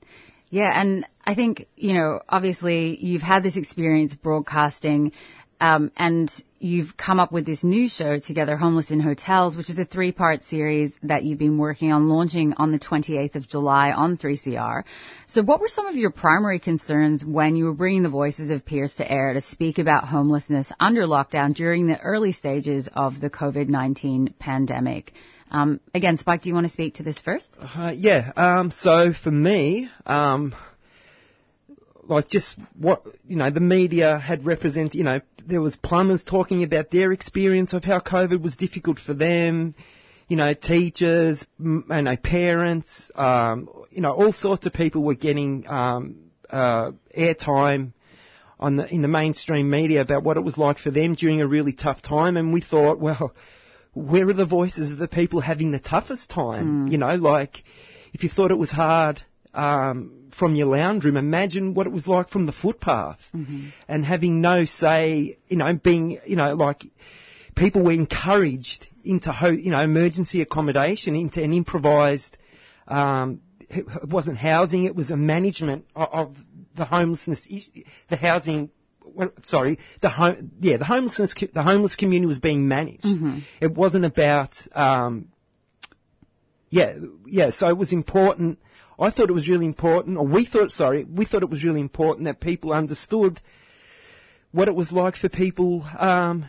Yeah, 0.51 0.71
and 0.81 1.07
I 1.25 1.35
think, 1.35 1.67
you 1.77 1.95
know, 1.95 2.21
obviously 2.29 2.97
you've 3.05 3.23
had 3.23 3.43
this 3.43 3.57
experience 3.57 4.15
broadcasting 4.15 5.13
Um, 5.61 5.91
and 5.97 6.31
you've 6.59 6.97
come 6.97 7.19
up 7.19 7.33
with 7.33 7.47
this 7.47 7.65
new 7.65 7.89
show 7.89 8.19
together, 8.19 8.57
Homeless 8.57 8.91
in 8.91 9.01
Hotels, 9.01 9.57
which 9.57 9.71
is 9.71 9.79
a 9.79 9.85
three-part 9.85 10.43
series 10.43 10.93
that 11.03 11.25
you've 11.25 11.39
been 11.39 11.59
working 11.59 11.93
on 11.93 12.09
launching 12.09 12.55
on 12.55 12.73
the 12.73 12.79
28th 12.79 13.37
of 13.37 13.49
July 13.49 13.93
on 13.93 14.17
3CR. 14.19 14.83
So 15.27 15.43
what 15.43 15.61
were 15.61 15.69
some 15.69 15.87
of 15.87 15.97
your 15.97 16.11
primary 16.11 16.59
concerns 16.59 17.25
when 17.25 17.57
you 17.57 17.65
were 17.65 17.75
bringing 17.75 18.03
the 18.03 18.11
voices 18.11 18.51
of 18.51 18.67
peers 18.67 18.97
to 18.97 19.11
air 19.11 19.33
to 19.33 19.41
speak 19.41 19.79
about 19.79 20.05
homelessness 20.05 20.71
under 20.79 21.03
lockdown 21.03 21.55
during 21.55 21.87
the 21.87 22.01
early 22.01 22.33
stages 22.33 22.89
of 22.95 23.21
the 23.21 23.31
COVID-19 23.31 24.39
pandemic? 24.39 25.13
Um, 25.51 25.81
again, 25.95 26.17
Spike, 26.17 26.43
do 26.43 26.49
you 26.49 26.55
want 26.55 26.67
to 26.67 26.73
speak 26.73 26.97
to 26.97 27.03
this 27.03 27.19
first? 27.19 27.57
Uh, 27.59 27.93
yeah. 27.97 28.33
Um, 28.37 28.71
so 28.71 29.13
for 29.13 29.31
me, 29.31 29.89
um, 30.05 30.55
like 32.09 32.29
just 32.29 32.57
what 32.79 33.07
you 33.27 33.37
know, 33.37 33.51
the 33.51 33.61
media 33.61 34.19
had 34.19 34.45
represented. 34.45 34.95
You 34.95 35.05
know, 35.05 35.21
there 35.47 35.61
was 35.61 35.77
plumbers 35.77 36.23
talking 36.23 36.65
about 36.65 36.91
their 36.91 37.13
experience 37.13 37.73
of 37.73 37.85
how 37.85 38.01
COVID 38.01 38.43
was 38.43 38.57
difficult 38.57 38.99
for 38.99 39.15
them. 39.15 39.75
You 40.29 40.37
know, 40.37 40.55
teachers, 40.55 41.45
you 41.59 41.85
know, 41.89 42.17
parents. 42.17 43.11
Um, 43.15 43.69
you 43.91 44.03
know, 44.03 44.13
all 44.13 44.33
sorts 44.33 44.67
of 44.67 44.73
people 44.73 45.03
were 45.03 45.15
getting 45.15 45.67
um, 45.69 46.31
uh, 46.51 46.93
airtime 47.17 47.93
on 48.59 48.77
the 48.77 48.93
in 48.93 49.03
the 49.03 49.09
mainstream 49.09 49.71
media 49.71 50.01
about 50.01 50.25
what 50.25 50.37
it 50.37 50.43
was 50.43 50.59
like 50.59 50.79
for 50.79 50.91
them 50.91 51.15
during 51.15 51.41
a 51.41 51.47
really 51.47 51.73
tough 51.73 52.03
time, 52.03 52.37
and 52.37 52.53
we 52.53 52.61
thought, 52.61 52.99
well, 52.99 53.35
where 53.93 54.29
are 54.29 54.33
the 54.33 54.47
voices 54.47 54.91
of 54.91 54.99
the 54.99 55.09
people 55.09 55.41
having 55.41 55.71
the 55.71 55.79
toughest 55.79 56.29
time? 56.31 56.89
You 56.89 56.99
know, 56.99 57.15
like 57.17 57.63
if 58.13 58.23
you 58.23 58.29
thought 58.29 58.51
it 58.51 58.59
was 58.59 58.71
hard 58.71 59.23
um, 59.57 60.29
from 60.31 60.55
your 60.55 60.67
lounge 60.67 61.05
room, 61.05 61.17
imagine 61.17 61.75
what 61.75 61.87
it 61.87 61.93
was 61.93 62.07
like 62.07 62.29
from 62.29 62.47
the 62.47 62.53
footpath 62.53 63.21
and 63.89 64.05
having 64.05 64.41
no 64.41 64.65
say. 64.65 65.39
You 65.49 65.57
know, 65.57 65.73
being 65.75 66.19
you 66.27 66.37
know 66.37 66.55
like 66.55 66.85
people 67.55 67.83
were 67.83 67.93
encouraged 67.93 68.87
into 69.05 69.33
ho- 69.33 69.49
you 69.49 69.71
know 69.71 69.81
emergency 69.83 70.43
accommodation 70.43 71.17
into 71.17 71.43
an 71.43 71.53
improvised. 71.53 72.37
Um, 72.87 73.41
it 73.69 73.87
wasn't 74.09 74.39
housing; 74.39 74.85
it 74.85 74.95
was 74.95 75.11
a 75.11 75.17
management 75.17 75.87
of, 75.97 76.09
of 76.13 76.37
the 76.75 76.85
homelessness, 76.85 77.49
the 78.11 78.17
housing. 78.17 78.71
well, 79.05 79.31
Sorry, 79.45 79.79
the 80.03 80.09
home, 80.11 80.51
yeah, 80.61 80.77
the 80.77 80.85
homelessness, 80.85 81.35
the 81.55 81.63
homeless 81.63 81.97
community 81.97 82.27
was 82.27 82.39
being 82.39 82.69
managed. 82.69 83.07
It 83.61 83.73
wasn't 83.73 84.05
about, 84.05 84.55
um, 84.73 85.29
yeah, 86.71 86.97
yeah. 87.27 87.53
So 87.53 87.69
it 87.69 87.77
was 87.79 87.93
important. 87.93 88.59
I 88.99 89.11
thought 89.11 89.29
it 89.29 89.35
was 89.35 89.49
really 89.49 89.67
important, 89.67 90.17
or 90.17 90.27
we 90.27 90.47
thought, 90.47 90.73
sorry, 90.73 91.05
we 91.05 91.27
thought 91.27 91.43
it 91.43 91.51
was 91.51 91.65
really 91.65 91.81
important 91.81 92.25
that 92.25 92.41
people 92.41 92.73
understood 92.73 93.41
what 94.53 94.69
it 94.69 94.75
was 94.75 94.91
like 94.91 95.17
for 95.17 95.29
people 95.29 95.85
um, 95.99 96.49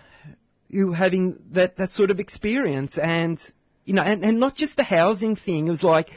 who 0.72 0.88
were 0.88 0.96
having 0.96 1.38
that 1.52 1.78
that 1.78 1.92
sort 1.92 2.10
of 2.10 2.20
experience, 2.20 2.98
and 2.98 3.40
you 3.84 3.94
know, 3.94 4.02
and, 4.02 4.24
and 4.24 4.40
not 4.40 4.56
just 4.56 4.78
the 4.78 4.84
housing 4.84 5.36
thing. 5.36 5.68
It 5.68 5.72
was 5.72 5.84
like 5.84 6.10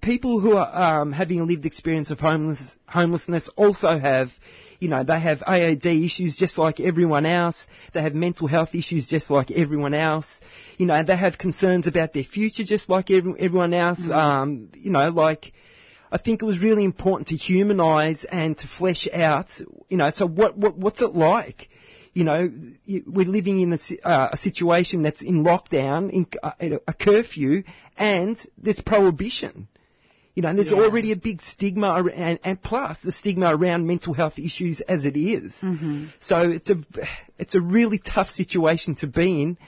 people 0.00 0.40
who 0.40 0.56
are 0.56 1.00
um, 1.00 1.12
having 1.12 1.40
a 1.40 1.44
lived 1.44 1.66
experience 1.66 2.10
of 2.10 2.20
homeless, 2.20 2.78
homelessness 2.88 3.48
also 3.56 3.98
have, 3.98 4.30
you 4.84 4.90
know, 4.90 5.02
they 5.02 5.18
have 5.18 5.38
AOD 5.38 6.04
issues 6.04 6.36
just 6.36 6.58
like 6.58 6.78
everyone 6.78 7.24
else. 7.24 7.66
They 7.94 8.02
have 8.02 8.14
mental 8.14 8.46
health 8.46 8.74
issues 8.74 9.08
just 9.08 9.30
like 9.30 9.50
everyone 9.50 9.94
else. 9.94 10.42
You 10.76 10.84
know, 10.84 11.02
they 11.02 11.16
have 11.16 11.38
concerns 11.38 11.86
about 11.86 12.12
their 12.12 12.22
future 12.22 12.64
just 12.64 12.90
like 12.90 13.10
every, 13.10 13.32
everyone 13.38 13.72
else. 13.72 14.06
Um, 14.10 14.68
you 14.74 14.90
know, 14.90 15.08
like. 15.08 15.52
I 16.12 16.18
think 16.18 16.42
it 16.42 16.44
was 16.44 16.62
really 16.62 16.84
important 16.84 17.28
to 17.28 17.36
humanise 17.36 18.24
and 18.24 18.56
to 18.58 18.68
flesh 18.68 19.08
out, 19.12 19.50
you 19.88 19.96
know, 19.96 20.10
so 20.10 20.26
what, 20.26 20.56
what 20.56 20.76
what's 20.78 21.02
it 21.02 21.12
like? 21.12 21.68
You 22.12 22.22
know, 22.22 22.52
we're 23.04 23.26
living 23.26 23.58
in 23.58 23.72
a, 23.72 24.08
uh, 24.08 24.28
a 24.34 24.36
situation 24.36 25.02
that's 25.02 25.22
in 25.22 25.42
lockdown, 25.42 26.12
in 26.12 26.28
uh, 26.40 26.52
a 26.86 26.94
curfew, 26.94 27.64
and 27.96 28.38
there's 28.58 28.80
prohibition. 28.80 29.66
You 30.34 30.42
know, 30.42 30.48
and 30.48 30.58
there's 30.58 30.72
already 30.72 31.12
a 31.12 31.16
big 31.16 31.40
stigma, 31.42 31.86
ar- 31.86 32.10
and, 32.10 32.40
and 32.42 32.60
plus 32.60 33.02
the 33.02 33.12
stigma 33.12 33.54
around 33.54 33.86
mental 33.86 34.14
health 34.14 34.38
issues 34.38 34.80
as 34.80 35.04
it 35.04 35.16
is. 35.16 35.54
So 36.20 36.50
it's 36.50 36.70
a 36.70 36.76
it's 37.38 37.54
a 37.54 37.60
really 37.60 37.98
tough 37.98 38.28
situation 38.28 38.96
to 38.96 39.06
be 39.06 39.42
in 39.42 39.58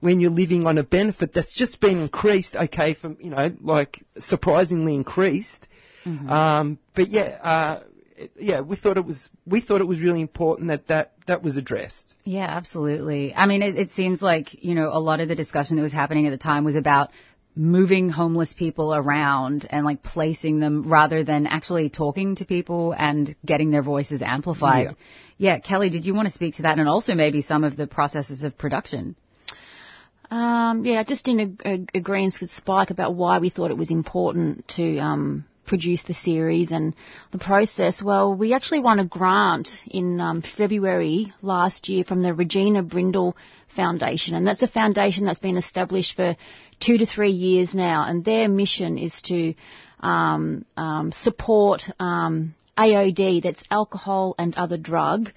when 0.00 0.18
you're 0.18 0.32
living 0.32 0.66
on 0.66 0.78
a 0.78 0.82
benefit 0.82 1.32
that's 1.32 1.54
just 1.56 1.80
been 1.80 2.00
increased. 2.00 2.56
Okay, 2.56 2.94
from 2.94 3.18
you 3.20 3.30
know, 3.30 3.54
like 3.60 4.04
surprisingly 4.18 4.94
increased. 4.94 5.68
Um, 6.28 6.78
but 6.94 7.08
yeah, 7.08 7.22
uh, 7.42 7.82
yeah, 8.38 8.60
we 8.60 8.76
thought 8.76 8.96
it 8.96 9.04
was 9.04 9.28
we 9.46 9.60
thought 9.60 9.80
it 9.80 9.86
was 9.86 10.00
really 10.00 10.20
important 10.20 10.68
that 10.68 10.88
that 10.88 11.12
that 11.26 11.42
was 11.42 11.56
addressed. 11.56 12.14
Yeah, 12.24 12.46
absolutely. 12.46 13.34
I 13.34 13.46
mean, 13.46 13.62
it, 13.62 13.76
it 13.76 13.90
seems 13.90 14.22
like, 14.22 14.62
you 14.64 14.74
know, 14.74 14.90
a 14.92 15.00
lot 15.00 15.20
of 15.20 15.28
the 15.28 15.34
discussion 15.34 15.76
that 15.76 15.82
was 15.82 15.92
happening 15.92 16.26
at 16.26 16.30
the 16.30 16.38
time 16.38 16.64
was 16.64 16.76
about 16.76 17.10
moving 17.56 18.10
homeless 18.10 18.52
people 18.52 18.94
around 18.94 19.66
and 19.70 19.84
like 19.84 20.02
placing 20.02 20.58
them 20.58 20.82
rather 20.88 21.24
than 21.24 21.46
actually 21.46 21.88
talking 21.88 22.36
to 22.36 22.44
people 22.44 22.94
and 22.96 23.34
getting 23.44 23.70
their 23.70 23.82
voices 23.82 24.20
amplified. 24.20 24.94
Yeah. 25.38 25.58
Kelly, 25.58 25.88
did 25.88 26.04
you 26.04 26.14
want 26.14 26.28
to 26.28 26.34
speak 26.34 26.56
to 26.56 26.62
that 26.62 26.78
and 26.78 26.88
also 26.88 27.14
maybe 27.14 27.40
some 27.40 27.64
of 27.64 27.76
the 27.76 27.86
processes 27.86 28.42
of 28.42 28.58
production? 28.58 29.16
Um, 30.30 30.84
yeah, 30.84 31.02
just 31.04 31.28
in 31.28 31.40
ag- 31.40 31.62
ag- 31.64 31.90
agreement 31.94 32.38
with 32.40 32.50
Spike 32.50 32.90
about 32.90 33.14
why 33.14 33.38
we 33.38 33.48
thought 33.48 33.70
it 33.70 33.76
was 33.76 33.90
important 33.90 34.66
to 34.76 34.98
um, 34.98 35.44
produce 35.66 36.02
the 36.02 36.14
series 36.14 36.72
and 36.72 36.94
the 37.32 37.38
process. 37.38 38.02
Well, 38.02 38.34
we 38.34 38.52
actually 38.52 38.80
won 38.80 38.98
a 38.98 39.04
grant 39.04 39.68
in 39.86 40.20
um, 40.20 40.42
February 40.42 41.32
last 41.42 41.88
year 41.88 42.04
from 42.04 42.22
the 42.22 42.34
Regina 42.34 42.82
Brindle 42.82 43.36
Foundation, 43.74 44.34
and 44.34 44.46
that's 44.46 44.62
a 44.62 44.68
foundation 44.68 45.26
that's 45.26 45.38
been 45.38 45.56
established 45.56 46.16
for 46.16 46.36
two 46.80 46.98
to 46.98 47.06
three 47.06 47.30
years 47.30 47.74
now, 47.74 48.04
and 48.06 48.24
their 48.24 48.48
mission 48.48 48.98
is 48.98 49.20
to 49.22 49.54
um, 50.00 50.64
um, 50.76 51.12
support 51.12 51.82
um, 51.98 52.54
AOD, 52.78 53.42
that's 53.42 53.64
alcohol 53.70 54.34
and 54.38 54.56
other 54.56 54.76
drug, 54.76 55.30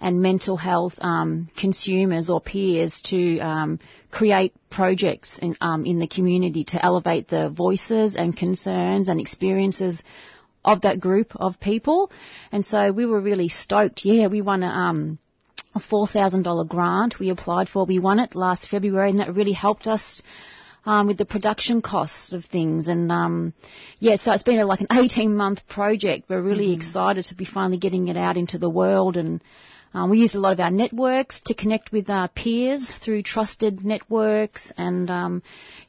and 0.00 0.20
mental 0.20 0.56
health 0.56 0.94
um, 1.00 1.48
consumers 1.56 2.30
or 2.30 2.40
peers 2.40 3.00
to 3.02 3.38
um, 3.40 3.78
create 4.10 4.52
projects 4.70 5.38
in, 5.38 5.56
um, 5.60 5.86
in 5.86 5.98
the 5.98 6.06
community 6.06 6.64
to 6.64 6.84
elevate 6.84 7.28
the 7.28 7.48
voices 7.48 8.14
and 8.16 8.36
concerns 8.36 9.08
and 9.08 9.20
experiences 9.20 10.02
of 10.64 10.82
that 10.82 11.00
group 11.00 11.34
of 11.36 11.60
people. 11.60 12.10
And 12.52 12.64
so 12.64 12.92
we 12.92 13.06
were 13.06 13.20
really 13.20 13.48
stoked. 13.48 14.04
Yeah, 14.04 14.28
we 14.28 14.40
won 14.40 14.62
um, 14.62 15.18
a 15.74 15.80
$4,000 15.80 16.68
grant 16.68 17.18
we 17.18 17.30
applied 17.30 17.68
for. 17.68 17.84
We 17.84 17.98
won 17.98 18.20
it 18.20 18.34
last 18.34 18.68
February 18.68 19.10
and 19.10 19.18
that 19.18 19.34
really 19.34 19.52
helped 19.52 19.86
us 19.86 20.22
um, 20.86 21.06
with 21.06 21.18
the 21.18 21.24
production 21.24 21.82
costs 21.82 22.32
of 22.32 22.44
things. 22.44 22.88
And 22.88 23.10
um, 23.10 23.54
yeah, 23.98 24.16
so 24.16 24.32
it's 24.32 24.42
been 24.42 24.58
a, 24.58 24.66
like 24.66 24.80
an 24.80 24.88
18 24.92 25.34
month 25.34 25.66
project. 25.66 26.28
We're 26.28 26.42
really 26.42 26.72
excited 26.72 27.24
to 27.26 27.34
be 27.34 27.44
finally 27.44 27.78
getting 27.78 28.08
it 28.08 28.16
out 28.16 28.36
into 28.36 28.58
the 28.58 28.70
world. 28.70 29.16
And 29.16 29.40
um, 29.92 30.10
we 30.10 30.18
use 30.18 30.34
a 30.34 30.40
lot 30.40 30.52
of 30.52 30.60
our 30.60 30.70
networks 30.70 31.40
to 31.42 31.54
connect 31.54 31.92
with 31.92 32.10
our 32.10 32.28
peers 32.28 32.90
through 33.02 33.22
trusted 33.22 33.84
networks. 33.84 34.72
And 34.76 35.10
um, 35.10 35.42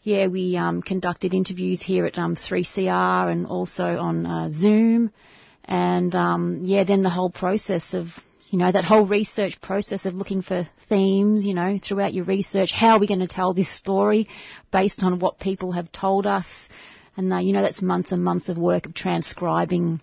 yeah, 0.03 0.27
we 0.27 0.55
um, 0.57 0.81
conducted 0.81 1.33
interviews 1.33 1.81
here 1.81 2.05
at 2.05 2.17
um, 2.17 2.35
3CR 2.35 3.31
and 3.31 3.47
also 3.47 3.97
on 3.97 4.25
uh, 4.25 4.49
Zoom. 4.49 5.11
And 5.65 6.13
um, 6.13 6.61
yeah, 6.63 6.83
then 6.83 7.01
the 7.01 7.09
whole 7.09 7.31
process 7.31 7.93
of 7.93 8.07
you 8.49 8.59
know, 8.59 8.71
that 8.71 8.85
whole 8.85 9.05
research 9.05 9.59
process 9.61 10.05
of 10.05 10.13
looking 10.13 10.41
for 10.41 10.67
themes, 10.87 11.45
you 11.45 11.53
know, 11.53 11.79
throughout 11.81 12.13
your 12.13 12.25
research. 12.25 12.71
How 12.71 12.95
are 12.95 12.99
we 12.99 13.07
going 13.07 13.19
to 13.19 13.27
tell 13.27 13.53
this 13.53 13.69
story 13.69 14.27
based 14.71 15.03
on 15.03 15.19
what 15.19 15.39
people 15.39 15.71
have 15.71 15.91
told 15.91 16.27
us? 16.27 16.47
And, 17.17 17.33
uh, 17.33 17.37
you 17.37 17.53
know, 17.53 17.61
that's 17.61 17.81
months 17.81 18.11
and 18.11 18.23
months 18.23 18.49
of 18.49 18.57
work 18.57 18.85
of 18.85 18.93
transcribing. 18.93 20.01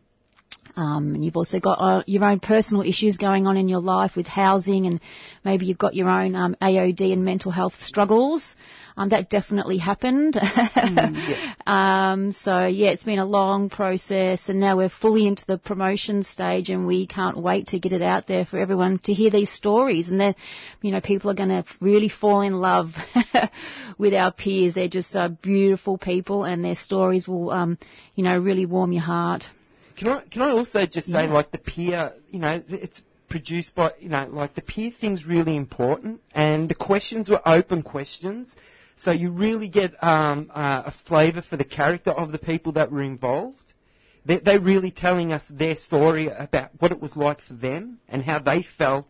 Um, 0.76 1.14
and 1.14 1.24
you've 1.24 1.36
also 1.36 1.60
got 1.60 1.74
uh, 1.80 2.02
your 2.06 2.24
own 2.24 2.40
personal 2.40 2.82
issues 2.82 3.16
going 3.18 3.46
on 3.46 3.56
in 3.56 3.68
your 3.68 3.80
life 3.80 4.16
with 4.16 4.26
housing, 4.26 4.86
and 4.86 5.00
maybe 5.44 5.66
you've 5.66 5.78
got 5.78 5.94
your 5.94 6.08
own 6.08 6.34
um, 6.34 6.56
AOD 6.62 7.12
and 7.12 7.24
mental 7.24 7.50
health 7.50 7.74
struggles. 7.78 8.54
Um, 8.96 9.08
that 9.08 9.30
definitely 9.30 9.78
happened. 9.78 10.36
um, 11.66 12.32
so 12.32 12.66
yeah, 12.66 12.90
it's 12.90 13.04
been 13.04 13.18
a 13.18 13.24
long 13.24 13.70
process, 13.70 14.48
and 14.48 14.60
now 14.60 14.76
we're 14.76 14.88
fully 14.88 15.26
into 15.26 15.44
the 15.46 15.58
promotion 15.58 16.22
stage, 16.22 16.70
and 16.70 16.86
we 16.86 17.06
can't 17.06 17.38
wait 17.38 17.68
to 17.68 17.78
get 17.78 17.92
it 17.92 18.02
out 18.02 18.26
there 18.26 18.44
for 18.44 18.58
everyone 18.58 18.98
to 19.00 19.12
hear 19.12 19.30
these 19.30 19.50
stories. 19.50 20.08
And 20.08 20.20
then, 20.20 20.34
you 20.82 20.92
know, 20.92 21.00
people 21.00 21.30
are 21.30 21.34
going 21.34 21.48
to 21.48 21.64
really 21.80 22.10
fall 22.10 22.42
in 22.42 22.54
love 22.54 22.94
with 23.98 24.14
our 24.14 24.32
peers. 24.32 24.74
They're 24.74 24.88
just 24.88 25.16
uh, 25.16 25.28
beautiful 25.28 25.96
people, 25.96 26.44
and 26.44 26.64
their 26.64 26.74
stories 26.74 27.26
will, 27.26 27.50
um, 27.50 27.78
you 28.14 28.24
know, 28.24 28.38
really 28.38 28.66
warm 28.66 28.92
your 28.92 29.02
heart. 29.02 29.44
Can 29.96 30.08
I 30.08 30.20
can 30.30 30.42
I 30.42 30.50
also 30.50 30.86
just 30.86 31.08
say 31.08 31.24
Yeah. 31.26 31.32
like 31.32 31.50
the 31.50 31.58
peer, 31.58 32.12
you 32.30 32.38
know, 32.38 32.62
it's 32.68 33.02
produced 33.28 33.74
by 33.74 33.92
you 33.98 34.08
know 34.08 34.26
like 34.30 34.54
the 34.54 34.62
peer 34.62 34.90
thing's 34.90 35.26
really 35.26 35.56
important, 35.56 36.20
and 36.34 36.68
the 36.68 36.74
questions 36.74 37.28
were 37.28 37.40
open 37.46 37.82
questions, 37.82 38.56
so 38.96 39.10
you 39.10 39.30
really 39.30 39.68
get 39.68 39.92
um, 40.02 40.50
uh, 40.54 40.82
a 40.86 40.92
flavour 41.06 41.42
for 41.42 41.56
the 41.56 41.64
character 41.64 42.10
of 42.10 42.32
the 42.32 42.38
people 42.38 42.72
that 42.72 42.90
were 42.92 43.02
involved. 43.02 43.56
They're, 44.24 44.40
they're 44.40 44.60
really 44.60 44.90
telling 44.92 45.32
us 45.32 45.42
their 45.50 45.74
story 45.74 46.28
about 46.28 46.70
what 46.78 46.92
it 46.92 47.00
was 47.00 47.16
like 47.16 47.40
for 47.40 47.54
them 47.54 47.98
and 48.08 48.22
how 48.22 48.38
they 48.38 48.62
felt 48.62 49.08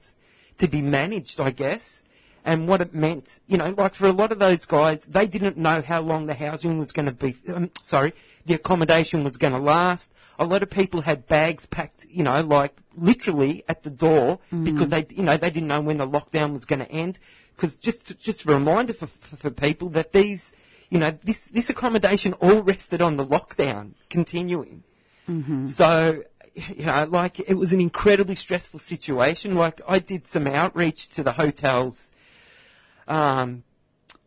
to 0.59 0.69
be 0.69 0.81
managed, 0.81 1.39
I 1.41 1.51
guess. 1.51 2.03
And 2.45 2.67
what 2.67 2.81
it 2.81 2.93
meant, 2.93 3.29
you 3.47 3.57
know, 3.57 3.73
like 3.77 3.95
for 3.95 4.07
a 4.07 4.13
lot 4.13 4.33
of 4.33 4.41
those 4.41 4.65
guys, 4.67 5.05
they 5.09 5.29
didn't 5.29 5.57
know 5.57 5.81
how 5.81 6.01
long 6.01 6.27
the 6.27 6.35
housing 6.35 6.79
was 6.79 6.91
going 6.91 7.07
to 7.07 7.13
be, 7.13 7.37
um, 7.47 7.71
sorry, 7.85 8.15
the 8.47 8.55
accommodation 8.55 9.23
was 9.23 9.37
going 9.37 9.53
to 9.53 9.61
last. 9.61 10.09
A 10.41 10.45
lot 10.45 10.65
of 10.65 10.71
people 10.71 11.01
had 11.01 11.29
bags 11.29 11.67
packed, 11.67 12.05
you 12.11 12.25
know, 12.25 12.41
like 12.41 12.73
literally 12.97 13.63
at 13.69 13.85
the 13.85 13.91
door 13.91 14.41
Mm. 14.51 14.65
because 14.65 14.91
they, 14.91 15.07
you 15.11 15.23
know, 15.23 15.37
they 15.37 15.51
didn't 15.51 15.69
know 15.69 15.81
when 15.81 15.99
the 15.99 16.07
lockdown 16.07 16.53
was 16.53 16.65
going 16.65 16.81
to 16.81 16.91
end. 16.91 17.19
Because 17.55 17.77
just, 17.77 18.19
just 18.19 18.45
a 18.45 18.53
reminder 18.53 18.93
for, 18.93 19.07
for, 19.07 19.37
for 19.37 19.51
people 19.51 19.91
that 19.91 20.13
these, 20.13 20.51
you 20.91 20.99
know, 20.99 21.17
this, 21.23 21.47
this 21.53 21.71
accommodation 21.71 22.33
all 22.35 22.63
rested 22.63 23.01
on 23.03 23.17
the 23.17 23.25
lockdown 23.25 23.93
continuing. 24.11 24.83
Mm-hmm. 25.29 25.69
So, 25.69 26.25
you 26.55 26.87
know, 26.87 27.07
like 27.09 27.39
it 27.39 27.55
was 27.55 27.73
an 27.73 27.81
incredibly 27.81 28.35
stressful 28.35 28.81
situation. 28.81 29.55
Like 29.55 29.81
I 29.87 30.01
did 30.01 30.27
some 30.27 30.49
outreach 30.49 31.09
to 31.11 31.23
the 31.23 31.33
hotels 31.33 32.11
um, 33.09 33.63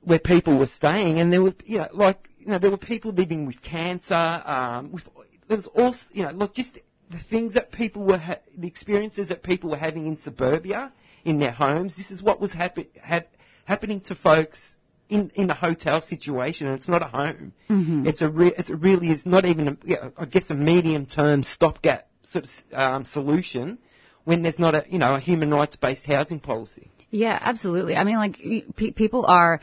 where 0.04 0.20
people 0.20 0.58
were 0.58 0.68
staying, 0.68 1.20
and 1.20 1.32
there 1.34 1.42
were, 1.42 1.54
you 1.66 1.80
know, 1.80 1.88
like 1.94 2.30
you 2.40 2.48
know, 2.48 2.60
there 2.60 2.72
were 2.72 2.78
people 2.78 3.12
living 3.12 3.46
with 3.46 3.62
cancer. 3.62 4.14
Um, 4.46 4.92
with 4.92 5.08
there 5.48 5.58
was 5.58 5.68
also, 5.68 6.06
you 6.12 6.24
know, 6.24 6.32
like 6.32 6.54
just 6.54 6.80
the 7.10 7.20
things 7.20 7.54
that 7.54 7.72
people 7.72 8.06
were, 8.06 8.18
ha- 8.18 8.40
the 8.58 8.68
experiences 8.68 9.30
that 9.30 9.44
people 9.44 9.70
were 9.70 9.78
having 9.78 10.08
in 10.08 10.18
suburbia 10.18 10.92
in 11.24 11.40
their 11.40 11.52
homes. 11.52 11.96
This 11.96 12.12
is 12.12 12.22
what 12.24 12.40
was 12.40 12.54
happen- 12.54 12.88
ha- 13.04 13.22
happening 13.66 14.02
to 14.02 14.16
folks. 14.16 14.78
In, 15.08 15.32
in 15.36 15.48
a 15.52 15.54
hotel 15.54 16.02
situation, 16.02 16.66
and 16.66 16.76
it's 16.78 16.88
not 16.90 17.04
a 17.04 17.06
home. 17.06 17.54
Mhm. 17.70 18.08
It's 18.08 18.24
a 18.24 18.28
re- 18.28 18.54
it's 18.58 18.72
a 18.72 18.76
really 18.76 19.12
is 19.12 19.24
not 19.24 19.46
even 19.46 19.68
a, 19.68 19.78
yeah, 19.86 20.10
I 20.18 20.26
guess 20.26 20.50
a 20.50 20.56
medium 20.56 21.06
term 21.06 21.44
stopgap 21.44 22.08
sort 22.24 22.46
of 22.46 22.52
um, 22.74 23.06
solution 23.06 23.78
when 24.24 24.42
there's 24.42 24.58
not 24.58 24.74
a 24.74 24.84
you 24.90 24.98
know 24.98 25.14
a 25.14 25.20
human 25.20 25.54
rights 25.54 25.76
based 25.76 26.08
housing 26.08 26.40
policy. 26.40 26.90
Yeah, 27.16 27.40
absolutely. 27.42 27.96
I 27.96 28.04
mean, 28.04 28.18
like 28.18 28.42
pe- 28.76 28.92
people 28.92 29.26
are 29.26 29.62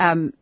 um, 0.00 0.32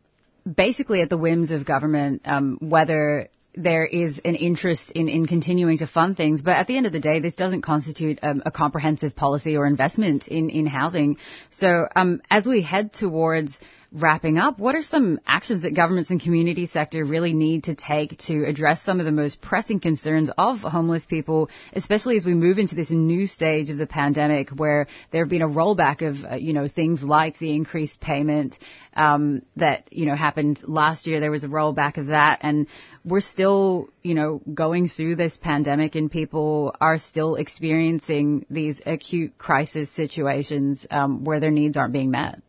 basically 0.49 1.01
at 1.01 1.09
the 1.09 1.17
whims 1.17 1.51
of 1.51 1.65
government, 1.65 2.21
um, 2.23 2.57
whether 2.61 3.27
there 3.53 3.85
is 3.85 4.21
an 4.23 4.35
interest 4.35 4.91
in, 4.91 5.09
in 5.09 5.25
continuing 5.25 5.77
to 5.79 5.87
fund 5.87 6.15
things. 6.15 6.41
But 6.41 6.55
at 6.55 6.67
the 6.67 6.77
end 6.77 6.85
of 6.85 6.93
the 6.93 7.01
day, 7.01 7.19
this 7.19 7.35
doesn't 7.35 7.63
constitute 7.63 8.19
um, 8.23 8.41
a 8.45 8.51
comprehensive 8.51 9.13
policy 9.13 9.57
or 9.57 9.67
investment 9.67 10.29
in, 10.29 10.49
in 10.49 10.65
housing. 10.65 11.17
So 11.51 11.85
um, 11.97 12.21
as 12.31 12.45
we 12.45 12.61
head 12.61 12.93
towards 12.93 13.59
wrapping 13.93 14.39
up, 14.39 14.57
what 14.57 14.73
are 14.73 14.81
some 14.81 15.19
actions 15.25 15.61
that 15.61 15.75
governments 15.75 16.09
and 16.09 16.19
community 16.19 16.65
sector 16.65 17.05
really 17.05 17.33
need 17.33 17.65
to 17.65 17.75
take 17.75 18.17
to 18.17 18.43
address 18.43 18.81
some 18.81 18.99
of 18.99 19.05
the 19.05 19.11
most 19.11 19.39
pressing 19.39 19.79
concerns 19.79 20.31
of 20.35 20.59
homeless 20.59 21.05
people, 21.05 21.49
especially 21.73 22.17
as 22.17 22.25
we 22.25 22.33
move 22.33 22.57
into 22.57 22.73
this 22.73 22.89
new 22.89 23.27
stage 23.27 23.69
of 23.69 23.77
the 23.77 23.85
pandemic 23.85 24.49
where 24.49 24.87
there 25.11 25.23
have 25.23 25.29
been 25.29 25.43
a 25.43 25.47
rollback 25.47 26.01
of, 26.01 26.25
uh, 26.25 26.35
you 26.35 26.53
know, 26.53 26.67
things 26.67 27.03
like 27.03 27.37
the 27.37 27.53
increased 27.53 28.01
payment 28.01 28.57
um, 28.95 29.43
that, 29.57 29.87
you 29.91 30.07
know, 30.07 30.15
happened 30.15 30.63
last 30.65 31.05
year. 31.05 31.19
There 31.19 31.31
was 31.31 31.43
a 31.43 31.47
rollback 31.47 31.97
of 31.97 32.07
that 32.07 32.39
and 32.41 32.65
we're 33.05 33.21
still, 33.21 33.89
you 34.01 34.15
know, 34.15 34.41
going 34.51 34.89
through 34.89 35.17
this 35.17 35.37
pandemic 35.37 35.93
and 35.93 36.09
people 36.09 36.75
are 36.81 36.97
still 36.97 37.35
experiencing 37.35 38.47
these 38.49 38.81
acute 38.87 39.37
crisis 39.37 39.91
situations 39.91 40.87
um, 40.89 41.23
where 41.23 41.39
their 41.39 41.51
needs 41.51 41.77
aren't 41.77 41.93
being 41.93 42.09
met. 42.09 42.41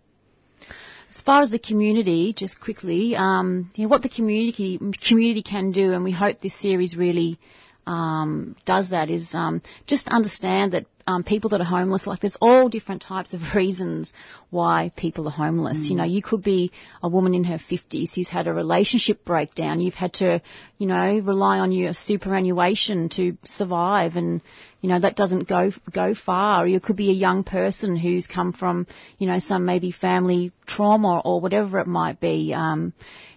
As 1.15 1.21
far 1.21 1.43
as 1.43 1.51
the 1.51 1.61
community, 1.61 2.33
just 2.33 2.61
quickly, 2.61 3.15
um, 3.15 3.71
you 3.77 3.85
know, 3.85 3.89
what 3.89 4.03
the 4.03 4.09
community 4.09 4.79
community 5.07 5.43
can 5.43 5.71
do, 5.71 5.93
and 5.93 6.03
we 6.03 6.11
hope 6.11 6.41
this 6.41 6.59
series 6.61 6.97
really 6.97 7.39
um, 7.87 8.57
does 8.65 8.91
that, 8.91 9.11
is 9.11 9.33
um, 9.35 9.63
just 9.87 10.09
understand 10.09 10.73
that 10.73 10.87
um, 11.07 11.23
people 11.23 11.51
that 11.51 11.61
are 11.61 11.65
homeless, 11.65 12.07
like 12.07 12.21
there's 12.21 12.37
all 12.41 12.69
different 12.69 13.03
types 13.03 13.35
of 13.35 13.41
reasons 13.55 14.13
why 14.51 14.91
people 14.97 15.29
are 15.29 15.33
homeless. 15.33 15.89
You 15.89 15.97
know, 15.97 16.05
you 16.05 16.23
could 16.23 16.43
be 16.43 16.73
a 17.03 17.09
woman 17.09 17.35
in 17.35 17.45
her 17.45 17.59
50s 17.59 18.15
who's 18.15 18.29
had 18.29 18.47
a 18.47 18.53
relationship 18.53 19.25
breakdown. 19.25 19.81
You've 19.81 19.95
had 19.95 20.15
to, 20.15 20.41
you 20.79 20.87
know, 20.87 21.19
rely 21.19 21.59
on 21.59 21.73
your 21.73 21.93
superannuation 21.93 23.09
to 23.11 23.37
survive, 23.45 24.17
and 24.17 24.41
you 24.81 24.89
know 24.89 25.01
that 25.01 25.17
doesn't 25.17 25.49
go 25.49 25.73
go 25.93 26.15
far. 26.15 26.65
Or 26.65 26.67
you 26.67 26.81
could 26.81 26.97
be 26.97 27.11
a 27.11 27.15
young 27.15 27.45
person 27.45 27.97
who's 27.97 28.27
come 28.27 28.53
from, 28.53 28.87
you 29.19 29.27
know, 29.27 29.39
some 29.39 29.65
maybe 29.65 29.91
family 29.91 30.53
trauma 30.67 31.21
or 31.21 31.41
whatever 31.41 31.79
it 31.79 31.87
might 31.87 32.21
be. 32.21 32.55
Um, 32.55 32.93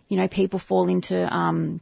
you 0.08 0.16
know, 0.16 0.28
people 0.30 0.60
fall 0.60 0.88
into 0.88 1.18
um, 1.34 1.82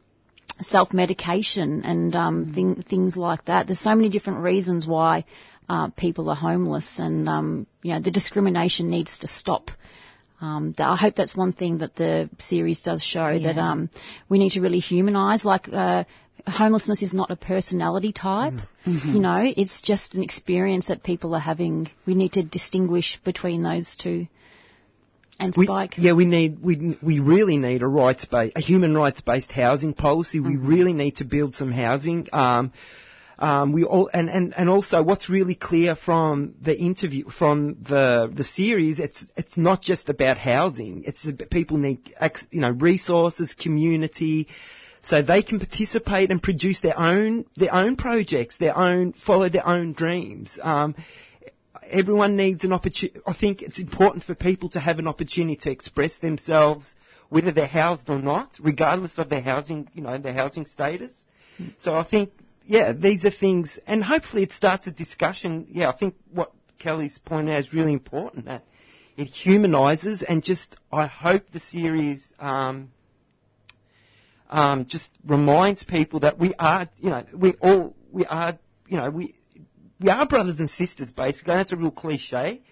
self-medication 0.60 1.82
and 1.84 2.16
um, 2.16 2.48
thing, 2.48 2.82
things 2.82 3.16
like 3.16 3.44
that. 3.44 3.66
There's 3.66 3.80
so 3.80 3.94
many 3.94 4.08
different 4.08 4.40
reasons 4.40 4.86
why 4.86 5.24
uh, 5.68 5.88
people 5.96 6.28
are 6.30 6.36
homeless, 6.36 6.98
and 6.98 7.28
um, 7.28 7.66
you 7.82 7.92
know 7.94 8.00
the 8.00 8.10
discrimination 8.10 8.90
needs 8.90 9.18
to 9.20 9.26
stop. 9.26 9.70
Um, 10.40 10.74
th- 10.76 10.86
I 10.86 10.96
hope 10.96 11.14
that's 11.14 11.34
one 11.34 11.52
thing 11.52 11.78
that 11.78 11.96
the 11.96 12.28
series 12.38 12.82
does 12.82 13.02
show 13.02 13.38
that 13.38 13.56
um, 13.58 13.88
we 14.28 14.38
need 14.38 14.50
to 14.52 14.60
really 14.60 14.80
humanise. 14.80 15.44
Like 15.44 15.68
uh, 15.72 16.04
homelessness 16.46 17.02
is 17.02 17.14
not 17.14 17.30
a 17.30 17.36
personality 17.36 18.12
type. 18.12 18.54
You 18.84 19.18
know, 19.20 19.40
it's 19.56 19.80
just 19.82 20.14
an 20.14 20.22
experience 20.22 20.86
that 20.88 21.02
people 21.02 21.34
are 21.34 21.40
having. 21.40 21.88
We 22.06 22.14
need 22.14 22.34
to 22.34 22.42
distinguish 22.42 23.18
between 23.24 23.62
those 23.62 23.96
two. 23.96 24.28
And 25.38 25.54
We, 25.56 25.66
Spike. 25.66 25.94
yeah, 25.98 26.12
we 26.12 26.24
need 26.24 26.62
we 26.62 26.96
we 27.02 27.20
really 27.20 27.56
need 27.58 27.82
a 27.82 27.86
rights 27.86 28.24
based 28.24 28.56
a 28.56 28.60
human 28.60 28.94
rights 28.96 29.20
based 29.20 29.52
housing 29.52 29.92
policy. 29.92 30.40
We 30.40 30.56
really 30.56 30.92
need 30.92 31.16
to 31.16 31.24
build 31.24 31.56
some 31.56 31.70
housing. 31.70 32.28
Um, 32.32 32.72
um, 33.38 33.72
we 33.72 33.84
all 33.84 34.08
and, 34.12 34.30
and, 34.30 34.54
and 34.56 34.68
also 34.68 35.02
what's 35.02 35.28
really 35.28 35.54
clear 35.54 35.94
from 35.94 36.54
the 36.60 36.76
interview 36.76 37.28
from 37.28 37.76
the 37.88 38.30
the 38.32 38.44
series 38.44 38.98
it's 38.98 39.24
it's 39.36 39.56
not 39.56 39.82
just 39.82 40.08
about 40.08 40.36
housing 40.36 41.04
it's 41.04 41.26
people 41.50 41.76
need 41.76 42.00
you 42.50 42.60
know 42.60 42.70
resources 42.70 43.54
community 43.54 44.48
so 45.02 45.22
they 45.22 45.42
can 45.42 45.58
participate 45.58 46.30
and 46.30 46.42
produce 46.42 46.80
their 46.80 46.98
own 46.98 47.44
their 47.56 47.74
own 47.74 47.96
projects 47.96 48.56
their 48.56 48.76
own 48.76 49.12
follow 49.12 49.48
their 49.48 49.66
own 49.66 49.92
dreams 49.92 50.58
um, 50.62 50.94
everyone 51.90 52.36
needs 52.36 52.64
an 52.64 52.72
opportunity. 52.72 53.20
I 53.26 53.32
think 53.32 53.62
it's 53.62 53.78
important 53.78 54.24
for 54.24 54.34
people 54.34 54.68
to 54.70 54.80
have 54.80 54.98
an 54.98 55.06
opportunity 55.06 55.56
to 55.62 55.70
express 55.70 56.16
themselves, 56.16 56.94
whether 57.28 57.52
they're 57.52 57.66
housed 57.66 58.10
or 58.10 58.18
not, 58.18 58.58
regardless 58.60 59.18
of 59.18 59.28
their 59.28 59.40
housing, 59.40 59.88
you 59.94 60.02
know, 60.02 60.18
their 60.18 60.32
housing 60.32 60.66
status. 60.66 61.12
So 61.78 61.94
I 61.94 62.02
think, 62.04 62.30
yeah, 62.66 62.92
these 62.92 63.24
are 63.24 63.30
things, 63.30 63.78
and 63.86 64.02
hopefully 64.02 64.42
it 64.42 64.52
starts 64.52 64.86
a 64.88 64.90
discussion. 64.90 65.68
Yeah, 65.70 65.88
I 65.88 65.96
think 65.96 66.16
what 66.32 66.52
Kelly's 66.78 67.18
pointed 67.18 67.54
out 67.54 67.60
is 67.60 67.72
really 67.72 67.92
important 67.92 68.46
that 68.46 68.64
it 69.16 69.28
humanises 69.28 70.24
and 70.28 70.42
just, 70.42 70.76
I 70.92 71.06
hope 71.06 71.50
the 71.50 71.60
series, 71.60 72.26
um, 72.40 72.90
um, 74.50 74.86
just 74.86 75.10
reminds 75.24 75.84
people 75.84 76.20
that 76.20 76.38
we 76.38 76.54
are, 76.58 76.88
you 76.98 77.10
know, 77.10 77.24
we 77.34 77.54
all, 77.54 77.94
we 78.10 78.26
are, 78.26 78.58
you 78.88 78.96
know, 78.96 79.10
we, 79.10 79.34
we 80.00 80.10
are 80.10 80.26
brothers 80.26 80.58
and 80.58 80.68
sisters, 80.68 81.10
basically. 81.10 81.54
That's 81.54 81.72
a 81.72 81.76
real 81.76 81.90
cliche, 81.90 82.62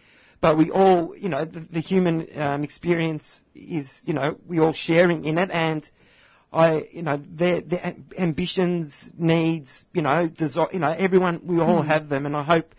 but 0.41 0.59
we 0.59 0.71
all, 0.71 1.17
you 1.17 1.29
know, 1.29 1.45
the, 1.45 1.61
the 1.61 1.81
human 1.81 2.29
um, 2.37 2.65
experience 2.65 3.43
is, 3.55 3.89
you 4.03 4.13
know, 4.13 4.37
we 4.47 4.59
all 4.59 4.73
sharing 4.73 5.25
in 5.25 5.39
it, 5.39 5.51
and 5.51 5.89
I, 6.55 6.85
you 6.93 7.03
know, 7.03 7.21
their, 7.29 7.61
their 7.61 7.95
ambitions, 8.19 8.95
needs, 9.19 9.85
you 9.93 10.03
know, 10.03 10.29
desire, 10.29 10.69
you 10.73 10.79
know, 10.79 10.93
everyone, 10.97 11.41
we 11.45 11.61
all 11.61 11.83
Hmm. 11.83 11.89
have 11.89 12.09
them, 12.09 12.27
and 12.27 12.37
I 12.37 12.43
hope 12.43 12.75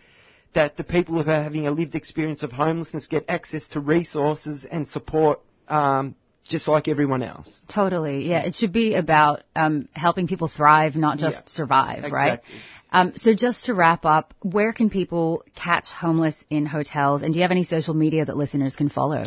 that 0.53 0.77
the 0.77 0.83
people 0.83 1.21
who 1.21 1.29
are 1.29 1.43
having 1.43 1.67
a 1.67 1.71
lived 1.71 1.95
experience 1.95 2.41
of 2.43 2.51
homelessness 2.51 3.07
get 3.07 3.25
access 3.27 3.67
to 3.69 3.79
resources 3.81 4.65
and 4.65 4.87
support, 4.87 5.41
um, 5.67 6.15
just 6.47 6.67
like 6.67 6.87
everyone 6.87 7.23
else. 7.23 7.63
Totally. 7.67 8.29
Yeah. 8.29 8.43
It 8.45 8.55
should 8.55 8.71
be 8.71 8.95
about 8.95 9.43
um, 9.55 9.89
helping 9.93 10.27
people 10.27 10.47
thrive, 10.47 10.95
not 10.95 11.17
just 11.17 11.37
Yeah, 11.37 11.41
survive, 11.47 12.03
right? 12.11 12.33
exactly. 12.33 12.59
Um, 12.91 13.13
so 13.17 13.33
just 13.33 13.65
to 13.65 13.73
wrap 13.73 14.05
up, 14.05 14.33
where 14.41 14.71
can 14.71 14.89
people 14.89 15.43
catch 15.55 15.87
homeless 15.91 16.37
in 16.49 16.65
hotels? 16.65 17.23
And 17.23 17.33
do 17.33 17.39
you 17.39 17.43
have 17.43 17.51
any 17.51 17.63
social 17.65 17.93
media 17.93 18.23
that 18.23 18.37
listeners 18.37 18.75
can 18.77 18.87
follow? 18.89 19.23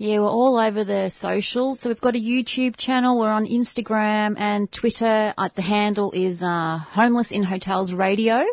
Yeah, 0.00 0.20
we're 0.20 0.28
all 0.28 0.56
over 0.60 0.84
the 0.84 1.10
socials. 1.12 1.80
So 1.80 1.88
we've 1.88 2.00
got 2.00 2.14
a 2.14 2.20
YouTube 2.20 2.76
channel. 2.76 3.18
We're 3.18 3.32
on 3.32 3.46
Instagram 3.46 4.38
and 4.38 4.70
Twitter. 4.70 5.34
Uh, 5.36 5.48
the 5.56 5.62
handle 5.62 6.12
is 6.12 6.40
uh, 6.40 6.78
Homeless 6.78 7.32
in 7.32 7.42
Hotels 7.42 7.92
Radio. 7.92 8.44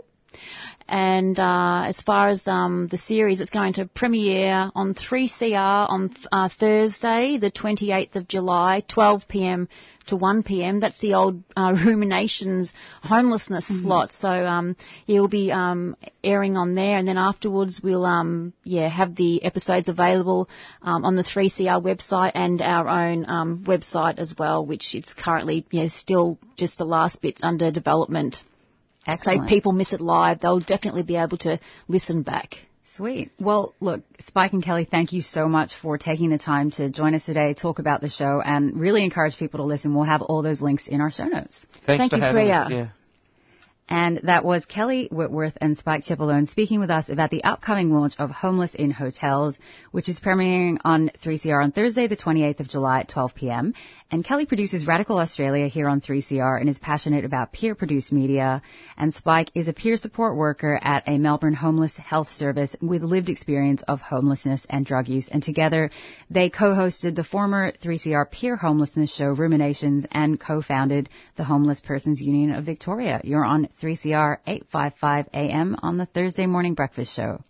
And 0.88 1.40
uh, 1.40 1.86
as 1.88 2.00
far 2.02 2.30
as 2.30 2.48
um, 2.48 2.88
the 2.92 2.98
series, 3.00 3.42
it's 3.42 3.50
going 3.50 3.74
to 3.74 3.88
premiere 3.88 4.70
on 4.76 4.94
3CR 4.94 5.90
on 5.90 6.10
th- 6.10 6.28
uh, 6.32 6.48
Thursday, 6.48 7.40
the 7.40 7.50
28th 7.50 8.16
of 8.16 8.28
July, 8.28 8.84
12 8.88 9.28
p.m. 9.28 9.68
to 10.08 10.16
1 10.16 10.44
p.m. 10.44 10.80
That's 10.80 11.00
the 11.00 11.16
old 11.16 11.42
uh, 11.58 11.76
Ruminations 11.86 12.72
homelessness 13.02 13.66
slot. 13.66 14.12
So 14.12 14.30
um, 14.30 14.76
yeah, 15.08 15.22
we'll 15.22 15.28
be 15.28 15.52
um, 15.52 15.98
airing 16.24 16.56
on 16.56 16.76
there, 16.76 16.98
and 17.00 17.08
then 17.08 17.18
afterwards 17.18 17.82
we'll 17.84 18.06
um, 18.06 18.54
yeah 18.64 18.88
have 18.88 19.16
the 19.16 19.44
episodes 19.44 19.90
available 19.90 20.48
um, 20.84 21.04
on 21.04 21.16
the 21.16 21.24
3CR 21.24 21.82
website 21.82 22.34
and 22.36 22.62
our 22.62 22.88
own 22.88 23.28
um, 23.28 23.64
website 23.66 24.20
as 24.20 24.36
well, 24.38 24.64
which 24.64 24.94
it's 24.94 25.16
currently 25.16 25.66
yeah 25.72 25.88
still 25.88 26.38
just 26.58 26.78
the 26.78 26.86
last 26.86 27.24
bits 27.24 27.44
under 27.44 27.72
development. 27.72 28.44
So 29.08 29.14
Excellent. 29.14 29.44
if 29.44 29.50
people 29.50 29.72
miss 29.72 29.94
it 29.94 30.02
live, 30.02 30.40
they'll 30.40 30.60
definitely 30.60 31.04
be 31.04 31.16
able 31.16 31.38
to 31.40 31.60
listen 31.88 32.24
back. 32.24 32.56
Sweet. 32.96 33.32
Well, 33.40 33.76
look, 33.82 34.04
Spike 34.20 34.54
and 34.54 34.64
Kelly, 34.64 34.88
thank 34.90 35.12
you 35.12 35.22
so 35.22 35.50
much 35.50 35.74
for 35.82 35.98
taking 35.98 36.30
the 36.30 36.38
time 36.38 36.72
to 36.72 36.90
join 36.90 37.14
us 37.14 37.26
today, 37.26 37.54
talk 37.54 37.80
about 37.80 38.00
the 38.00 38.08
show, 38.10 38.42
and 38.44 38.80
really 38.80 39.04
encourage 39.04 39.38
people 39.38 39.58
to 39.60 39.66
listen. 39.66 39.94
We'll 39.94 40.06
have 40.06 40.22
all 40.22 40.42
those 40.42 40.62
links 40.62 40.88
in 40.88 41.02
our 41.02 41.12
show 41.12 41.26
notes. 41.26 41.66
Thanks 41.86 42.00
Thank 42.00 42.12
for 42.12 42.18
you, 42.18 42.22
having 42.24 42.46
Priya. 42.46 42.56
us. 42.56 42.72
Yeah. 42.72 42.88
And 43.88 44.22
that 44.24 44.44
was 44.44 44.66
Kelly 44.66 45.08
Whitworth 45.12 45.58
and 45.62 45.78
Spike 45.78 46.04
Chipolone 46.04 46.50
speaking 46.50 46.80
with 46.80 46.90
us 46.90 47.08
about 47.10 47.30
the 47.30 47.44
upcoming 47.44 47.92
launch 47.92 48.16
of 48.18 48.32
Homeless 48.32 48.74
in 48.74 48.90
Hotels, 48.90 49.60
which 49.92 50.10
is 50.10 50.20
premiering 50.20 50.80
on 50.84 51.12
3CR 51.24 51.64
on 51.64 51.72
Thursday, 51.72 52.08
the 52.08 52.16
28th 52.16 52.62
of 52.62 52.68
July 52.68 53.02
at 53.02 53.10
12 53.10 53.36
p.m. 53.36 53.74
And 54.12 54.24
Kelly 54.24 54.46
produces 54.46 54.88
Radical 54.88 55.20
Australia 55.20 55.68
here 55.68 55.88
on 55.88 56.02
3CR 56.02 56.60
and 56.60 56.70
is 56.70 56.80
passionate 56.80 57.26
about 57.26 57.52
peer-produced 57.52 58.12
media. 58.12 58.62
And 58.98 59.14
Spike 59.14 59.50
is 59.54 59.68
a 59.68 59.74
peer 59.74 59.98
support 59.98 60.36
worker 60.36 60.80
at 60.82 61.08
a 61.08 61.18
Melbourne 61.18 61.54
homeless 61.54 61.96
health 61.98 62.30
service 62.30 62.76
with 62.82 63.04
lived 63.04 63.30
experience 63.30 63.84
of 63.88 64.02
homelessness 64.02 64.66
and 64.70 64.86
drug 64.86 65.10
use. 65.10 65.28
And 65.32 65.44
together, 65.44 65.92
they 66.30 66.50
co-hosted 66.50 67.16
the 67.16 67.24
former 67.24 67.72
3CR 67.72 68.32
peer 68.32 68.56
homelessness 68.56 69.14
show 69.14 69.30
Ruminations 69.30 70.06
and 70.12 70.40
co-founded 70.40 71.10
the 71.36 71.44
Homeless 71.44 71.82
Persons 71.82 72.22
Union 72.22 72.52
of 72.52 72.64
Victoria. 72.64 73.22
You're 73.24 73.46
on 73.46 73.68
3CR 73.82 74.38
855 74.46 75.30
AM 75.34 75.76
on 75.82 75.98
the 75.98 76.06
Thursday 76.06 76.46
morning 76.46 76.74
breakfast 76.74 77.14
show. 77.14 77.42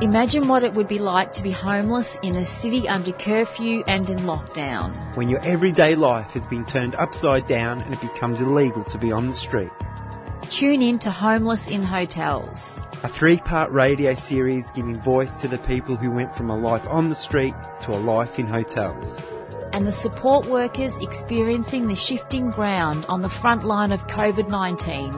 Imagine 0.00 0.46
what 0.46 0.62
it 0.62 0.74
would 0.74 0.86
be 0.86 1.00
like 1.00 1.32
to 1.32 1.42
be 1.42 1.50
homeless 1.50 2.16
in 2.22 2.36
a 2.36 2.46
city 2.60 2.86
under 2.86 3.10
curfew 3.10 3.82
and 3.88 4.08
in 4.08 4.18
lockdown. 4.18 5.16
When 5.16 5.28
your 5.28 5.40
everyday 5.40 5.96
life 5.96 6.28
has 6.28 6.46
been 6.46 6.64
turned 6.64 6.94
upside 6.94 7.48
down 7.48 7.80
and 7.80 7.92
it 7.92 8.00
becomes 8.00 8.40
illegal 8.40 8.84
to 8.84 8.98
be 8.98 9.10
on 9.10 9.26
the 9.26 9.34
street. 9.34 9.72
Tune 10.50 10.82
in 10.82 11.00
to 11.00 11.10
Homeless 11.10 11.66
in 11.66 11.82
Hotels. 11.82 12.78
A 13.02 13.08
three 13.08 13.38
part 13.38 13.72
radio 13.72 14.14
series 14.14 14.70
giving 14.70 15.02
voice 15.02 15.34
to 15.42 15.48
the 15.48 15.58
people 15.58 15.96
who 15.96 16.12
went 16.12 16.32
from 16.32 16.50
a 16.50 16.56
life 16.56 16.86
on 16.88 17.08
the 17.08 17.16
street 17.16 17.54
to 17.82 17.90
a 17.90 17.98
life 17.98 18.38
in 18.38 18.46
hotels. 18.46 19.18
And 19.72 19.86
the 19.86 19.92
support 19.92 20.48
workers 20.48 20.92
experiencing 21.00 21.86
the 21.88 21.94
shifting 21.94 22.50
ground 22.50 23.04
on 23.08 23.22
the 23.22 23.28
front 23.28 23.64
line 23.64 23.92
of 23.92 24.00
COVID 24.00 24.48
19. 24.48 25.12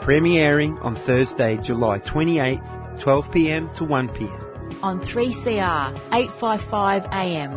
Premiering 0.00 0.76
on 0.84 0.94
Thursday, 0.94 1.56
July 1.56 1.98
28th, 1.98 3.00
12pm 3.02 3.72
to 3.76 3.84
1pm. 3.84 4.82
On 4.82 5.00
3CR 5.00 5.94
855 6.12 7.04
AM. 7.12 7.52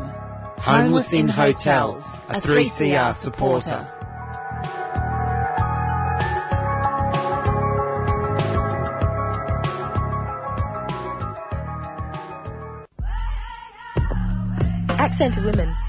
Homeless 0.58 1.14
in 1.14 1.28
Hotels, 1.28 2.04
a 2.28 2.42
3CR 2.42 3.16
supporter. 3.16 3.88
Accent 14.98 15.36
to 15.36 15.46
women. 15.46 15.89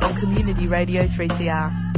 On 0.00 0.18
Community 0.18 0.66
Radio 0.66 1.06
3CR. 1.06 1.90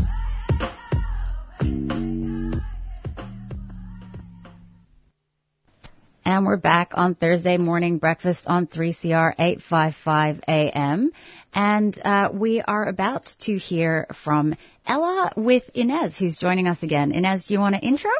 And 6.24 6.46
we're 6.46 6.56
back 6.56 6.92
on 6.94 7.14
Thursday 7.14 7.58
morning 7.58 7.98
breakfast 7.98 8.44
on 8.46 8.66
3CR 8.66 9.34
855 9.38 10.40
AM. 10.48 11.10
And 11.52 12.00
uh, 12.04 12.30
we 12.32 12.60
are 12.60 12.86
about 12.86 13.26
to 13.40 13.58
hear 13.58 14.06
from 14.24 14.56
Ella 14.86 15.32
with 15.36 15.68
Inez, 15.74 16.16
who's 16.16 16.38
joining 16.38 16.66
us 16.66 16.82
again. 16.82 17.12
Inez, 17.12 17.46
do 17.46 17.54
you 17.54 17.60
want 17.60 17.74
to 17.74 17.80
intro? 17.80 18.10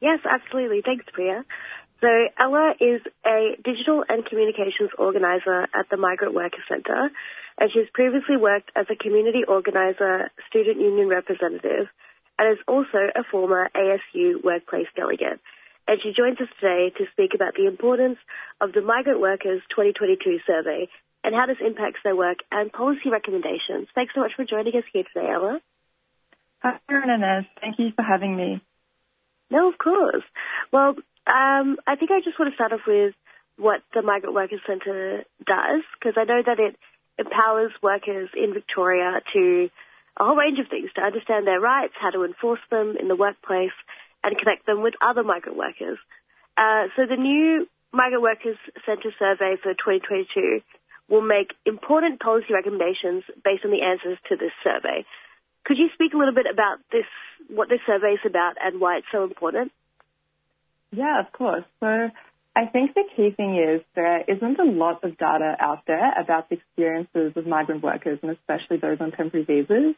Yes, 0.00 0.18
absolutely. 0.28 0.82
Thanks, 0.84 1.04
Priya. 1.12 1.44
So 2.00 2.08
Ella 2.38 2.74
is 2.78 3.00
a 3.24 3.56
digital 3.64 4.04
and 4.08 4.24
communications 4.24 4.90
organizer 4.98 5.62
at 5.72 5.88
the 5.90 5.96
Migrant 5.96 6.34
Worker 6.34 6.62
Centre, 6.68 7.10
and 7.58 7.70
she's 7.72 7.88
previously 7.94 8.36
worked 8.36 8.70
as 8.76 8.86
a 8.90 8.96
community 8.96 9.44
organizer, 9.48 10.30
student 10.48 10.78
union 10.80 11.08
representative, 11.08 11.88
and 12.38 12.52
is 12.52 12.62
also 12.68 13.08
a 13.16 13.24
former 13.30 13.70
ASU 13.74 14.44
workplace 14.44 14.88
delegate. 14.94 15.40
And 15.88 15.98
she 16.02 16.12
joins 16.12 16.38
us 16.40 16.48
today 16.60 16.92
to 16.98 17.04
speak 17.12 17.32
about 17.34 17.54
the 17.54 17.66
importance 17.66 18.18
of 18.60 18.72
the 18.72 18.82
Migrant 18.82 19.20
Workers 19.20 19.62
2022 19.70 20.40
survey 20.46 20.88
and 21.24 21.34
how 21.34 21.46
this 21.46 21.64
impacts 21.64 22.00
their 22.04 22.16
work 22.16 22.38
and 22.52 22.72
policy 22.72 23.08
recommendations. 23.10 23.88
Thanks 23.94 24.12
so 24.14 24.20
much 24.20 24.32
for 24.36 24.44
joining 24.44 24.74
us 24.76 24.84
here 24.92 25.04
today, 25.14 25.30
Ella. 25.32 25.60
Hi, 26.62 26.78
and 26.88 27.10
Inez. 27.10 27.46
Thank 27.60 27.78
you 27.78 27.90
for 27.96 28.02
having 28.02 28.36
me. 28.36 28.60
No, 29.50 29.70
of 29.70 29.78
course. 29.78 30.24
Well, 30.72 30.96
um, 31.26 31.76
I 31.86 31.96
think 31.96 32.10
I 32.10 32.20
just 32.22 32.38
want 32.38 32.52
to 32.52 32.54
start 32.54 32.72
off 32.72 32.86
with 32.86 33.14
what 33.56 33.82
the 33.94 34.02
Migrant 34.02 34.34
Workers 34.34 34.60
Centre 34.66 35.24
does, 35.44 35.82
because 35.98 36.14
I 36.16 36.24
know 36.24 36.42
that 36.44 36.60
it 36.60 36.76
empowers 37.18 37.72
workers 37.82 38.28
in 38.36 38.52
Victoria 38.52 39.20
to 39.32 39.68
a 40.18 40.24
whole 40.24 40.36
range 40.36 40.58
of 40.58 40.68
things, 40.68 40.90
to 40.94 41.02
understand 41.02 41.46
their 41.46 41.60
rights, 41.60 41.94
how 42.00 42.10
to 42.10 42.24
enforce 42.24 42.60
them 42.70 42.96
in 42.98 43.08
the 43.08 43.16
workplace, 43.16 43.74
and 44.24 44.38
connect 44.38 44.66
them 44.66 44.82
with 44.82 44.94
other 45.00 45.22
migrant 45.22 45.58
workers. 45.58 45.98
Uh, 46.56 46.88
so 46.96 47.04
the 47.06 47.16
new 47.16 47.66
Migrant 47.92 48.22
Workers 48.22 48.56
Centre 48.84 49.12
survey 49.18 49.56
for 49.62 49.72
2022 49.74 50.60
will 51.08 51.22
make 51.22 51.52
important 51.64 52.20
policy 52.20 52.52
recommendations 52.52 53.24
based 53.44 53.64
on 53.64 53.70
the 53.70 53.82
answers 53.82 54.18
to 54.28 54.36
this 54.36 54.52
survey. 54.64 55.04
Could 55.64 55.78
you 55.78 55.88
speak 55.94 56.14
a 56.14 56.16
little 56.16 56.34
bit 56.34 56.46
about 56.50 56.78
this, 56.90 57.06
what 57.48 57.68
this 57.68 57.80
survey 57.86 58.14
is 58.14 58.24
about 58.24 58.54
and 58.60 58.80
why 58.80 58.98
it's 58.98 59.06
so 59.12 59.24
important? 59.24 59.72
Yeah, 60.96 61.20
of 61.20 61.30
course. 61.32 61.64
So 61.80 61.86
I 62.56 62.66
think 62.72 62.94
the 62.94 63.04
key 63.14 63.30
thing 63.36 63.56
is 63.56 63.82
there 63.94 64.22
isn't 64.26 64.58
a 64.58 64.64
lot 64.64 65.04
of 65.04 65.18
data 65.18 65.54
out 65.60 65.82
there 65.86 66.12
about 66.18 66.48
the 66.48 66.56
experiences 66.56 67.32
of 67.36 67.46
migrant 67.46 67.82
workers 67.82 68.18
and 68.22 68.30
especially 68.32 68.78
those 68.78 68.96
on 68.98 69.12
temporary 69.12 69.44
visas. 69.44 69.94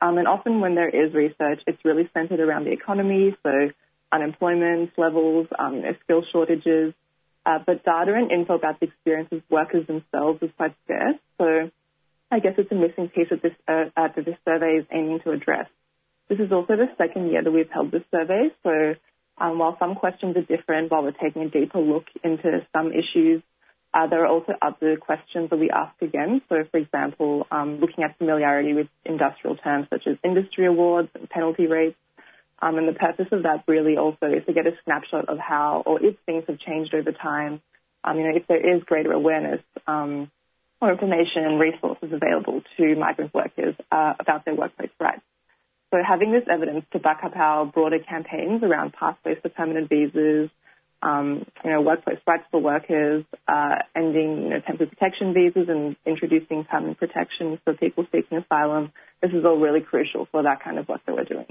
Um, 0.00 0.16
and 0.16 0.26
often 0.26 0.60
when 0.60 0.74
there 0.74 0.88
is 0.88 1.12
research, 1.12 1.60
it's 1.66 1.84
really 1.84 2.08
centered 2.14 2.40
around 2.40 2.64
the 2.64 2.72
economy, 2.72 3.36
so 3.42 3.50
unemployment 4.10 4.90
levels, 4.96 5.48
um, 5.58 5.82
skill 6.04 6.22
shortages. 6.32 6.94
Uh, 7.44 7.58
but 7.66 7.84
data 7.84 8.14
and 8.14 8.32
info 8.32 8.54
about 8.54 8.80
the 8.80 8.86
experiences 8.86 9.38
of 9.38 9.50
workers 9.50 9.86
themselves 9.86 10.42
is 10.42 10.50
quite 10.56 10.74
scarce. 10.84 11.16
So 11.36 11.70
I 12.30 12.38
guess 12.38 12.54
it's 12.56 12.72
a 12.72 12.74
missing 12.74 13.08
piece 13.08 13.28
that 13.30 13.42
this, 13.42 13.52
uh, 13.66 13.90
uh, 13.96 14.08
that 14.16 14.24
this 14.24 14.36
survey 14.46 14.78
is 14.80 14.86
aiming 14.90 15.20
to 15.24 15.32
address. 15.32 15.68
This 16.30 16.38
is 16.38 16.52
also 16.52 16.76
the 16.76 16.88
second 16.96 17.30
year 17.30 17.42
that 17.42 17.50
we've 17.50 17.70
held 17.70 17.90
this 17.90 18.04
survey. 18.10 18.48
So 18.62 18.94
while 19.38 19.76
some 19.78 19.94
questions 19.94 20.36
are 20.36 20.42
different, 20.42 20.90
while 20.90 21.02
we're 21.02 21.12
taking 21.12 21.42
a 21.42 21.48
deeper 21.50 21.78
look 21.78 22.04
into 22.24 22.66
some 22.72 22.92
issues, 22.92 23.42
uh, 23.94 24.06
there 24.06 24.22
are 24.24 24.26
also 24.26 24.52
other 24.60 24.96
questions 24.96 25.50
that 25.50 25.58
we 25.58 25.70
ask 25.70 25.94
again. 26.02 26.42
So, 26.48 26.56
for 26.70 26.78
example, 26.78 27.46
um, 27.50 27.78
looking 27.80 28.04
at 28.04 28.18
familiarity 28.18 28.74
with 28.74 28.88
industrial 29.04 29.56
terms 29.56 29.86
such 29.90 30.06
as 30.06 30.16
industry 30.22 30.66
awards 30.66 31.08
and 31.14 31.28
penalty 31.28 31.66
rates. 31.66 31.96
Um, 32.60 32.76
and 32.76 32.88
the 32.88 32.92
purpose 32.92 33.28
of 33.30 33.44
that 33.44 33.64
really 33.66 33.96
also 33.96 34.26
is 34.26 34.44
to 34.46 34.52
get 34.52 34.66
a 34.66 34.72
snapshot 34.84 35.28
of 35.28 35.38
how 35.38 35.82
or 35.86 36.02
if 36.04 36.16
things 36.26 36.44
have 36.48 36.58
changed 36.58 36.92
over 36.92 37.12
time. 37.12 37.62
Um, 38.04 38.18
you 38.18 38.24
know, 38.24 38.36
if 38.36 38.46
there 38.46 38.76
is 38.76 38.82
greater 38.84 39.12
awareness 39.12 39.62
um, 39.86 40.30
or 40.80 40.92
information 40.92 41.44
and 41.44 41.60
resources 41.60 42.10
available 42.12 42.62
to 42.76 42.96
migrant 42.96 43.32
workers 43.32 43.74
uh, 43.90 44.14
about 44.20 44.44
their 44.44 44.54
workplace 44.54 44.90
rights. 45.00 45.22
So 45.90 45.98
having 46.06 46.32
this 46.32 46.44
evidence 46.50 46.84
to 46.92 46.98
back 46.98 47.20
up 47.24 47.34
our 47.36 47.64
broader 47.64 47.98
campaigns 47.98 48.62
around 48.62 48.92
pathways 48.92 49.38
to 49.42 49.48
permanent 49.48 49.88
visas, 49.88 50.50
um, 51.02 51.46
you 51.64 51.70
know, 51.70 51.80
workplace 51.80 52.18
rights 52.26 52.44
for 52.50 52.60
workers, 52.60 53.24
uh, 53.46 53.76
ending 53.96 54.42
you 54.42 54.50
know, 54.50 54.60
temporary 54.60 54.90
protection 54.90 55.32
visas 55.32 55.68
and 55.68 55.96
introducing 56.04 56.64
permanent 56.64 56.98
protection 56.98 57.58
for 57.64 57.72
people 57.74 58.04
seeking 58.12 58.38
asylum. 58.38 58.92
This 59.22 59.30
is 59.32 59.44
all 59.44 59.58
really 59.58 59.80
crucial 59.80 60.26
for 60.30 60.42
that 60.42 60.62
kind 60.62 60.78
of 60.78 60.88
work 60.88 61.00
that 61.06 61.14
we're 61.14 61.24
doing. 61.24 61.46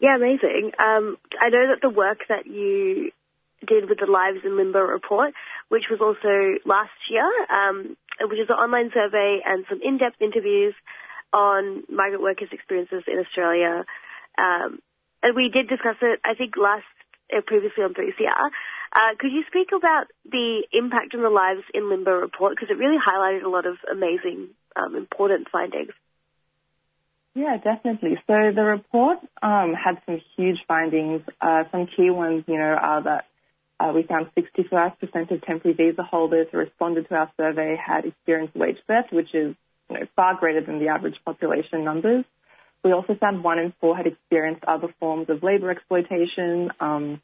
Yeah, 0.00 0.16
amazing. 0.16 0.72
Um, 0.78 1.16
I 1.40 1.48
know 1.48 1.74
that 1.74 1.80
the 1.82 1.90
work 1.90 2.18
that 2.28 2.46
you 2.46 3.10
did 3.66 3.88
with 3.88 3.98
the 3.98 4.06
Lives 4.06 4.44
in 4.44 4.56
Limbo 4.56 4.78
report, 4.78 5.34
which 5.68 5.84
was 5.90 6.00
also 6.00 6.58
last 6.64 6.94
year, 7.10 7.26
um, 7.50 7.96
which 8.20 8.38
is 8.38 8.48
an 8.48 8.54
online 8.54 8.90
survey 8.94 9.40
and 9.44 9.64
some 9.68 9.80
in-depth 9.82 10.20
interviews 10.20 10.74
on 11.32 11.84
migrant 11.88 12.22
workers' 12.22 12.48
experiences 12.52 13.04
in 13.06 13.18
Australia 13.18 13.84
Um, 14.38 14.78
and 15.22 15.34
we 15.34 15.50
did 15.52 15.68
discuss 15.68 15.96
it, 16.00 16.20
I 16.24 16.34
think, 16.34 16.54
last 16.56 16.86
uh, 17.34 17.40
previously 17.44 17.82
on 17.82 17.92
3CR. 17.92 18.50
Uh, 18.94 19.10
could 19.18 19.32
you 19.32 19.42
speak 19.48 19.68
about 19.76 20.06
the 20.24 20.64
impact 20.72 21.14
on 21.14 21.22
the 21.22 21.28
lives 21.28 21.62
in 21.74 21.90
limbo 21.90 22.12
report 22.12 22.54
because 22.54 22.70
it 22.70 22.78
really 22.78 22.96
highlighted 22.96 23.44
a 23.44 23.48
lot 23.48 23.66
of 23.66 23.76
amazing, 23.90 24.48
um, 24.76 24.96
important 24.96 25.48
findings. 25.50 25.90
Yeah, 27.34 27.58
definitely. 27.58 28.16
So 28.26 28.34
the 28.54 28.62
report 28.62 29.18
um, 29.42 29.74
had 29.74 30.00
some 30.06 30.20
huge 30.36 30.58
findings. 30.66 31.22
Uh, 31.40 31.64
some 31.70 31.86
key 31.86 32.10
ones, 32.10 32.44
you 32.46 32.56
know, 32.56 32.76
are 32.80 33.02
that 33.02 33.26
uh, 33.78 33.92
we 33.94 34.02
found 34.04 34.28
65% 34.36 35.30
of 35.30 35.42
temporary 35.42 35.76
visa 35.76 36.02
holders 36.02 36.46
who 36.50 36.58
responded 36.58 37.08
to 37.08 37.14
our 37.14 37.30
survey 37.36 37.76
had 37.76 38.06
experienced 38.06 38.56
wage 38.56 38.78
theft, 38.86 39.12
which 39.12 39.34
is 39.34 39.54
you 39.90 39.98
know, 39.98 40.06
far 40.16 40.36
greater 40.38 40.60
than 40.60 40.78
the 40.78 40.88
average 40.88 41.16
population 41.24 41.84
numbers. 41.84 42.24
We 42.84 42.92
also 42.92 43.16
found 43.16 43.42
one 43.42 43.58
in 43.58 43.72
four 43.80 43.96
had 43.96 44.06
experienced 44.06 44.64
other 44.64 44.94
forms 45.00 45.28
of 45.28 45.42
labour 45.42 45.70
exploitation. 45.70 46.70
Um, 46.80 47.20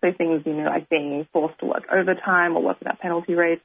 so 0.00 0.12
things, 0.16 0.42
you 0.44 0.54
know, 0.54 0.64
like 0.64 0.88
being 0.88 1.26
forced 1.32 1.58
to 1.60 1.66
work 1.66 1.84
overtime 1.90 2.56
or 2.56 2.62
work 2.62 2.78
without 2.80 2.98
penalty 3.00 3.34
rates. 3.34 3.62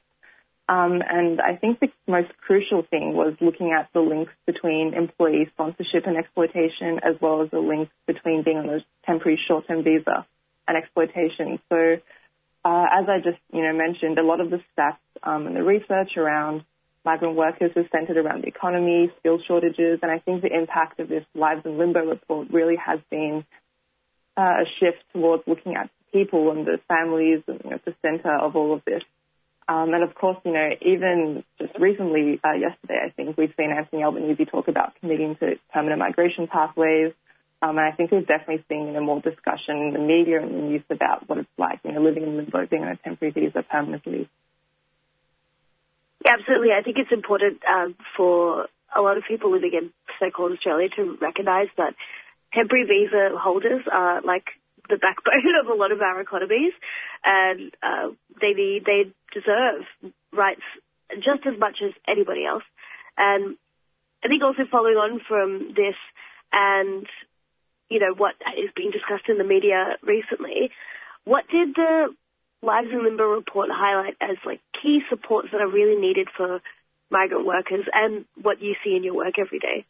Um, 0.68 1.00
and 1.08 1.40
I 1.40 1.56
think 1.56 1.80
the 1.80 1.88
most 2.06 2.28
crucial 2.46 2.82
thing 2.82 3.14
was 3.14 3.34
looking 3.40 3.72
at 3.72 3.88
the 3.94 4.00
links 4.00 4.32
between 4.46 4.92
employee 4.94 5.48
sponsorship 5.54 6.06
and 6.06 6.16
exploitation, 6.16 7.00
as 7.02 7.16
well 7.22 7.42
as 7.42 7.50
the 7.50 7.58
links 7.58 7.90
between 8.06 8.42
being 8.44 8.58
on 8.58 8.68
a 8.68 8.84
temporary 9.06 9.40
short-term 9.48 9.82
visa 9.82 10.26
and 10.66 10.76
exploitation. 10.76 11.58
So, 11.70 11.96
uh, 12.66 12.86
as 12.92 13.08
I 13.08 13.18
just 13.24 13.38
you 13.50 13.62
know 13.62 13.72
mentioned, 13.72 14.18
a 14.18 14.22
lot 14.22 14.40
of 14.40 14.50
the 14.50 14.60
stats 14.76 14.98
um, 15.22 15.46
and 15.46 15.56
the 15.56 15.62
research 15.62 16.18
around 16.18 16.64
migrant 17.04 17.36
workers 17.36 17.70
is 17.76 17.86
centered 17.90 18.16
around 18.16 18.42
the 18.42 18.48
economy, 18.48 19.10
skill 19.18 19.38
shortages, 19.46 20.00
and 20.02 20.10
I 20.10 20.18
think 20.18 20.42
the 20.42 20.54
impact 20.54 21.00
of 21.00 21.08
this 21.08 21.24
Lives 21.34 21.62
in 21.64 21.78
Limbo 21.78 22.00
report 22.00 22.48
really 22.50 22.76
has 22.76 23.00
been 23.10 23.44
uh, 24.36 24.62
a 24.62 24.64
shift 24.78 25.02
towards 25.12 25.42
looking 25.46 25.74
at 25.74 25.90
people 26.12 26.50
and 26.52 26.66
the 26.66 26.78
families 26.88 27.42
and 27.46 27.60
you 27.64 27.70
know, 27.70 27.76
at 27.76 27.84
the 27.84 27.94
center 28.02 28.32
of 28.32 28.56
all 28.56 28.74
of 28.74 28.82
this. 28.84 29.02
Um, 29.68 29.92
and 29.92 30.02
of 30.02 30.14
course, 30.14 30.38
you 30.44 30.52
know, 30.52 30.70
even 30.80 31.44
just 31.60 31.78
recently, 31.78 32.40
uh, 32.42 32.54
yesterday, 32.54 33.00
I 33.04 33.10
think 33.10 33.36
we've 33.36 33.52
seen 33.58 33.70
Anthony 33.70 34.02
Albanese 34.02 34.46
talk 34.46 34.68
about 34.68 34.94
committing 34.98 35.36
to 35.40 35.56
permanent 35.72 35.98
migration 35.98 36.46
pathways. 36.46 37.12
Um, 37.60 37.76
and 37.76 37.80
I 37.80 37.92
think 37.92 38.10
we've 38.10 38.26
definitely 38.26 38.64
seen 38.68 38.86
you 38.86 38.92
know, 38.92 39.02
more 39.02 39.20
discussion 39.20 39.76
in 39.76 39.92
the 39.92 39.98
media 39.98 40.40
and 40.40 40.54
the 40.54 40.62
news 40.62 40.84
about 40.90 41.28
what 41.28 41.38
it's 41.38 41.48
like, 41.58 41.80
you 41.84 41.92
know, 41.92 42.00
living 42.00 42.22
in 42.22 42.36
limbo, 42.36 42.66
being 42.66 42.82
on 42.82 42.88
a 42.88 42.96
temporary 42.96 43.32
visa 43.32 43.62
permanently. 43.62 44.30
Yeah, 46.24 46.34
absolutely. 46.38 46.70
I 46.72 46.82
think 46.82 46.96
it's 46.98 47.12
important 47.12 47.62
um, 47.64 47.94
for 48.16 48.66
a 48.94 49.00
lot 49.00 49.16
of 49.16 49.24
people 49.28 49.52
living 49.52 49.72
in 49.74 49.90
so-called 50.18 50.52
Australia 50.52 50.88
to 50.96 51.16
recognise 51.20 51.68
that 51.76 51.94
temporary 52.52 52.84
visa 52.84 53.36
holders 53.38 53.82
are 53.92 54.22
like 54.22 54.44
the 54.88 54.96
backbone 54.96 55.54
of 55.62 55.68
a 55.68 55.78
lot 55.78 55.92
of 55.92 56.00
our 56.00 56.20
economies, 56.20 56.72
and 57.24 57.72
uh, 57.82 58.08
they 58.40 58.52
need, 58.54 58.84
they 58.84 59.12
deserve 59.32 59.84
rights 60.32 60.64
just 61.16 61.46
as 61.46 61.58
much 61.58 61.78
as 61.84 61.92
anybody 62.08 62.44
else. 62.44 62.64
And 63.16 63.56
I 64.24 64.28
think 64.28 64.42
also 64.42 64.62
following 64.70 64.96
on 64.96 65.20
from 65.26 65.74
this, 65.76 65.96
and 66.52 67.06
you 67.88 68.00
know 68.00 68.14
what 68.16 68.34
is 68.56 68.70
being 68.74 68.90
discussed 68.90 69.28
in 69.28 69.38
the 69.38 69.44
media 69.44 69.96
recently, 70.02 70.70
what 71.24 71.44
did 71.48 71.74
the 71.74 72.14
Lives 72.62 72.88
in 72.92 73.04
Limbo 73.04 73.24
report 73.24 73.68
highlight 73.70 74.16
as 74.20 74.36
like 74.44 74.60
key 74.82 75.00
supports 75.08 75.48
that 75.52 75.60
are 75.60 75.70
really 75.70 76.00
needed 76.00 76.28
for 76.36 76.60
migrant 77.10 77.46
workers, 77.46 77.86
and 77.92 78.24
what 78.42 78.60
you 78.60 78.74
see 78.84 78.96
in 78.96 79.04
your 79.04 79.14
work 79.14 79.38
every 79.38 79.58
day? 79.58 79.86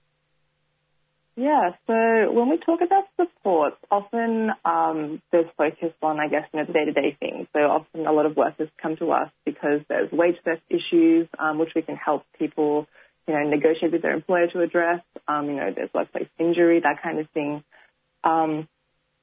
Yeah, 1.34 1.70
so 1.86 2.32
when 2.32 2.48
we 2.50 2.58
talk 2.58 2.80
about 2.84 3.04
support, 3.16 3.74
often 3.92 4.50
um, 4.64 5.22
there's 5.30 5.46
focus 5.56 5.92
on, 6.02 6.18
I 6.18 6.26
guess, 6.26 6.48
you 6.52 6.58
know, 6.58 6.66
the 6.66 6.72
day-to-day 6.72 7.16
things. 7.20 7.46
So 7.52 7.60
often 7.60 8.06
a 8.06 8.12
lot 8.12 8.26
of 8.26 8.36
workers 8.36 8.68
come 8.82 8.96
to 8.96 9.12
us 9.12 9.30
because 9.44 9.80
there's 9.88 10.10
wage 10.10 10.34
theft 10.44 10.62
issues, 10.68 11.28
um, 11.38 11.58
which 11.58 11.70
we 11.76 11.82
can 11.82 11.94
help 11.94 12.24
people, 12.40 12.88
you 13.28 13.34
know, 13.34 13.48
negotiate 13.48 13.92
with 13.92 14.02
their 14.02 14.14
employer 14.14 14.48
to 14.48 14.62
address. 14.62 15.00
Um, 15.28 15.46
you 15.46 15.54
know, 15.54 15.70
there's 15.72 15.90
workplace 15.94 16.28
injury, 16.40 16.80
that 16.80 17.04
kind 17.04 17.20
of 17.20 17.30
thing, 17.30 17.62
um, 18.24 18.68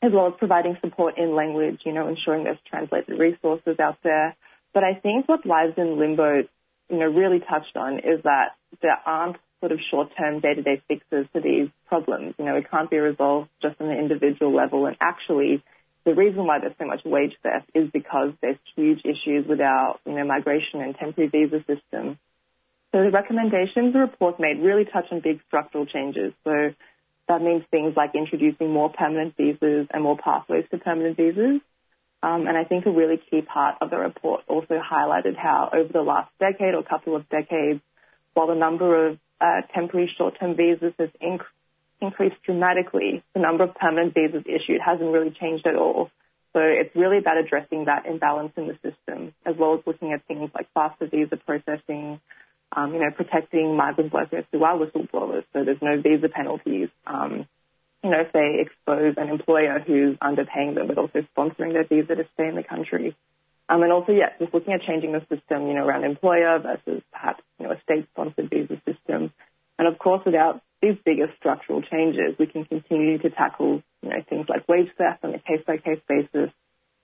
as 0.05 0.13
well 0.13 0.27
as 0.27 0.33
providing 0.37 0.77
support 0.81 1.17
in 1.17 1.35
language, 1.35 1.81
you 1.85 1.93
know, 1.93 2.07
ensuring 2.07 2.43
there's 2.43 2.57
translated 2.69 3.19
resources 3.19 3.79
out 3.79 3.97
there. 4.03 4.35
But 4.73 4.83
I 4.83 4.93
think 4.93 5.27
what 5.27 5.45
Lives 5.45 5.73
in 5.77 5.99
Limbo, 5.99 6.43
you 6.89 6.97
know, 6.97 7.05
really 7.05 7.39
touched 7.39 7.75
on 7.75 7.99
is 7.99 8.23
that 8.23 8.55
there 8.81 8.97
aren't 9.05 9.37
sort 9.59 9.71
of 9.71 9.79
short-term 9.89 10.41
day-to-day 10.41 10.81
fixes 10.87 11.25
to 11.33 11.41
these 11.41 11.69
problems. 11.87 12.35
You 12.37 12.45
know, 12.45 12.55
it 12.55 12.69
can't 12.69 12.89
be 12.89 12.97
resolved 12.97 13.49
just 13.61 13.79
on 13.79 13.87
the 13.87 13.97
individual 13.97 14.53
level. 14.53 14.85
And 14.85 14.97
actually, 15.01 15.63
the 16.05 16.13
reason 16.13 16.45
why 16.45 16.59
there's 16.59 16.75
so 16.77 16.85
much 16.85 17.01
wage 17.03 17.33
theft 17.41 17.69
is 17.73 17.89
because 17.91 18.33
there's 18.41 18.57
huge 18.75 18.99
issues 19.05 19.47
with 19.47 19.59
our, 19.59 19.97
you 20.05 20.13
know, 20.13 20.25
migration 20.25 20.81
and 20.81 20.95
temporary 20.95 21.29
visa 21.29 21.59
system. 21.59 22.19
So 22.91 23.03
the 23.03 23.11
recommendations 23.11 23.93
the 23.93 23.99
report 23.99 24.39
made 24.39 24.59
really 24.61 24.85
touch 24.85 25.05
on 25.11 25.19
big 25.19 25.41
structural 25.47 25.85
changes. 25.85 26.33
So 26.43 26.73
that 27.27 27.41
means 27.41 27.63
things 27.71 27.93
like 27.95 28.11
introducing 28.13 28.71
more 28.71 28.91
permanent 28.91 29.35
visas 29.37 29.87
and 29.91 30.03
more 30.03 30.17
pathways 30.17 30.65
to 30.71 30.77
permanent 30.77 31.17
visas. 31.17 31.61
Um, 32.21 32.47
and 32.47 32.57
I 32.57 32.63
think 32.63 32.85
a 32.85 32.91
really 32.91 33.21
key 33.29 33.41
part 33.41 33.75
of 33.81 33.89
the 33.89 33.97
report 33.97 34.41
also 34.47 34.79
highlighted 34.79 35.35
how 35.35 35.69
over 35.73 35.91
the 35.91 36.01
last 36.01 36.31
decade 36.39 36.73
or 36.73 36.83
couple 36.83 37.15
of 37.15 37.29
decades, 37.29 37.81
while 38.33 38.47
the 38.47 38.55
number 38.55 39.07
of 39.07 39.19
uh, 39.39 39.61
temporary 39.73 40.11
short-term 40.17 40.55
visas 40.55 40.93
has 40.97 41.09
inc- 41.21 41.45
increased 42.01 42.37
dramatically. 42.45 43.23
The 43.33 43.41
number 43.41 43.63
of 43.63 43.75
permanent 43.75 44.13
visas 44.13 44.43
issued 44.45 44.81
hasn't 44.83 45.09
really 45.09 45.31
changed 45.31 45.67
at 45.67 45.75
all. 45.75 46.09
So 46.53 46.61
it's 46.61 46.95
really 46.95 47.17
about 47.17 47.37
addressing 47.37 47.85
that 47.85 48.05
imbalance 48.05 48.53
in 48.55 48.67
the 48.67 48.75
system, 48.75 49.33
as 49.45 49.55
well 49.59 49.73
as 49.75 49.81
looking 49.85 50.13
at 50.13 50.25
things 50.25 50.49
like 50.55 50.67
faster 50.73 51.07
visa 51.07 51.37
processing, 51.37 52.21
um, 52.75 52.93
you 52.93 52.99
know, 52.99 53.11
protecting 53.11 53.75
migrant 53.75 54.13
workers 54.13 54.45
who 54.51 54.63
are 54.63 54.77
whistleblowers, 54.77 55.45
so 55.53 55.63
there's 55.63 55.81
no 55.81 56.01
visa 56.01 56.29
penalties. 56.29 56.89
Um, 57.07 57.47
you 58.03 58.11
know, 58.11 58.21
if 58.21 58.31
they 58.33 58.59
expose 58.61 59.15
an 59.17 59.29
employer 59.29 59.79
who's 59.79 60.15
underpaying 60.17 60.75
them, 60.75 60.87
but 60.87 60.97
also 60.97 61.25
sponsoring 61.35 61.73
their 61.73 61.87
visa 61.87 62.15
to 62.15 62.27
stay 62.33 62.47
in 62.47 62.55
the 62.55 62.63
country. 62.63 63.15
Um, 63.67 63.81
and 63.81 63.91
also, 63.91 64.11
yeah, 64.11 64.29
just 64.37 64.53
looking 64.53 64.73
at 64.73 64.81
changing 64.83 65.13
the 65.13 65.21
system, 65.21 65.67
you 65.67 65.73
know, 65.73 65.85
around 65.85 66.03
employer 66.03 66.59
versus 66.59 67.01
perhaps, 67.11 67.43
you 67.57 67.65
know, 67.65 67.71
a 67.71 67.81
state-sponsored 67.81 68.49
visa 68.49 68.79
system. 68.85 69.33
And 69.79 69.87
of 69.87 69.97
course, 69.97 70.21
without 70.23 70.61
these 70.81 70.97
bigger 71.03 71.33
structural 71.39 71.81
changes, 71.81 72.37
we 72.37 72.45
can 72.45 72.65
continue 72.65 73.17
to 73.17 73.29
tackle, 73.31 73.81
you 74.03 74.09
know, 74.09 74.21
things 74.29 74.45
like 74.47 74.67
wage 74.67 74.89
theft 74.97 75.23
on 75.23 75.33
a 75.33 75.39
case-by-case 75.39 76.01
basis. 76.07 76.51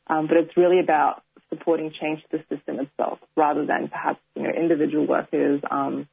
Um, 0.05 0.27
but 0.27 0.37
it's 0.37 0.55
really 0.55 0.79
about 0.79 1.23
supporting 1.53 1.91
change 1.91 2.21
to 2.23 2.37
the 2.37 2.55
system 2.55 2.79
itself 2.79 3.19
rather 3.35 3.65
than 3.65 3.89
perhaps, 3.89 4.19
you 4.35 4.43
know, 4.43 4.49
individual 4.49 5.05
workers 5.05 5.61
um, 5.69 6.07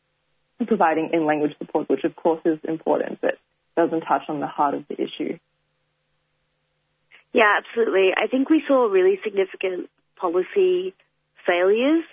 providing 0.67 1.11
in-language 1.13 1.53
support, 1.59 1.89
which 1.89 2.05
of 2.05 2.15
course 2.17 2.41
is 2.45 2.59
important, 2.65 3.21
but 3.21 3.39
doesn't 3.77 4.01
touch 4.01 4.23
on 4.29 4.41
the 4.41 4.47
heart 4.47 4.75
of 4.75 4.87
the 4.89 4.95
issue. 4.95 5.39
Yeah, 7.33 7.59
absolutely. 7.59 8.11
I 8.17 8.27
think 8.27 8.51
we 8.51 8.63
saw 8.67 8.87
really 8.87 9.21
significant 9.23 9.89
policy 10.17 10.95
failures 11.47 12.05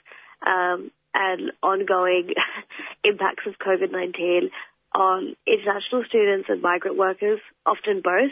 um, 0.45 0.91
and 1.13 1.51
ongoing 1.63 2.33
impacts 3.03 3.45
of 3.47 3.55
COVID-19 3.57 4.49
on 4.93 5.35
international 5.47 6.03
students 6.07 6.47
and 6.49 6.61
migrant 6.61 6.97
workers, 6.97 7.39
often 7.65 8.01
both, 8.01 8.31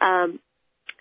um, 0.00 0.40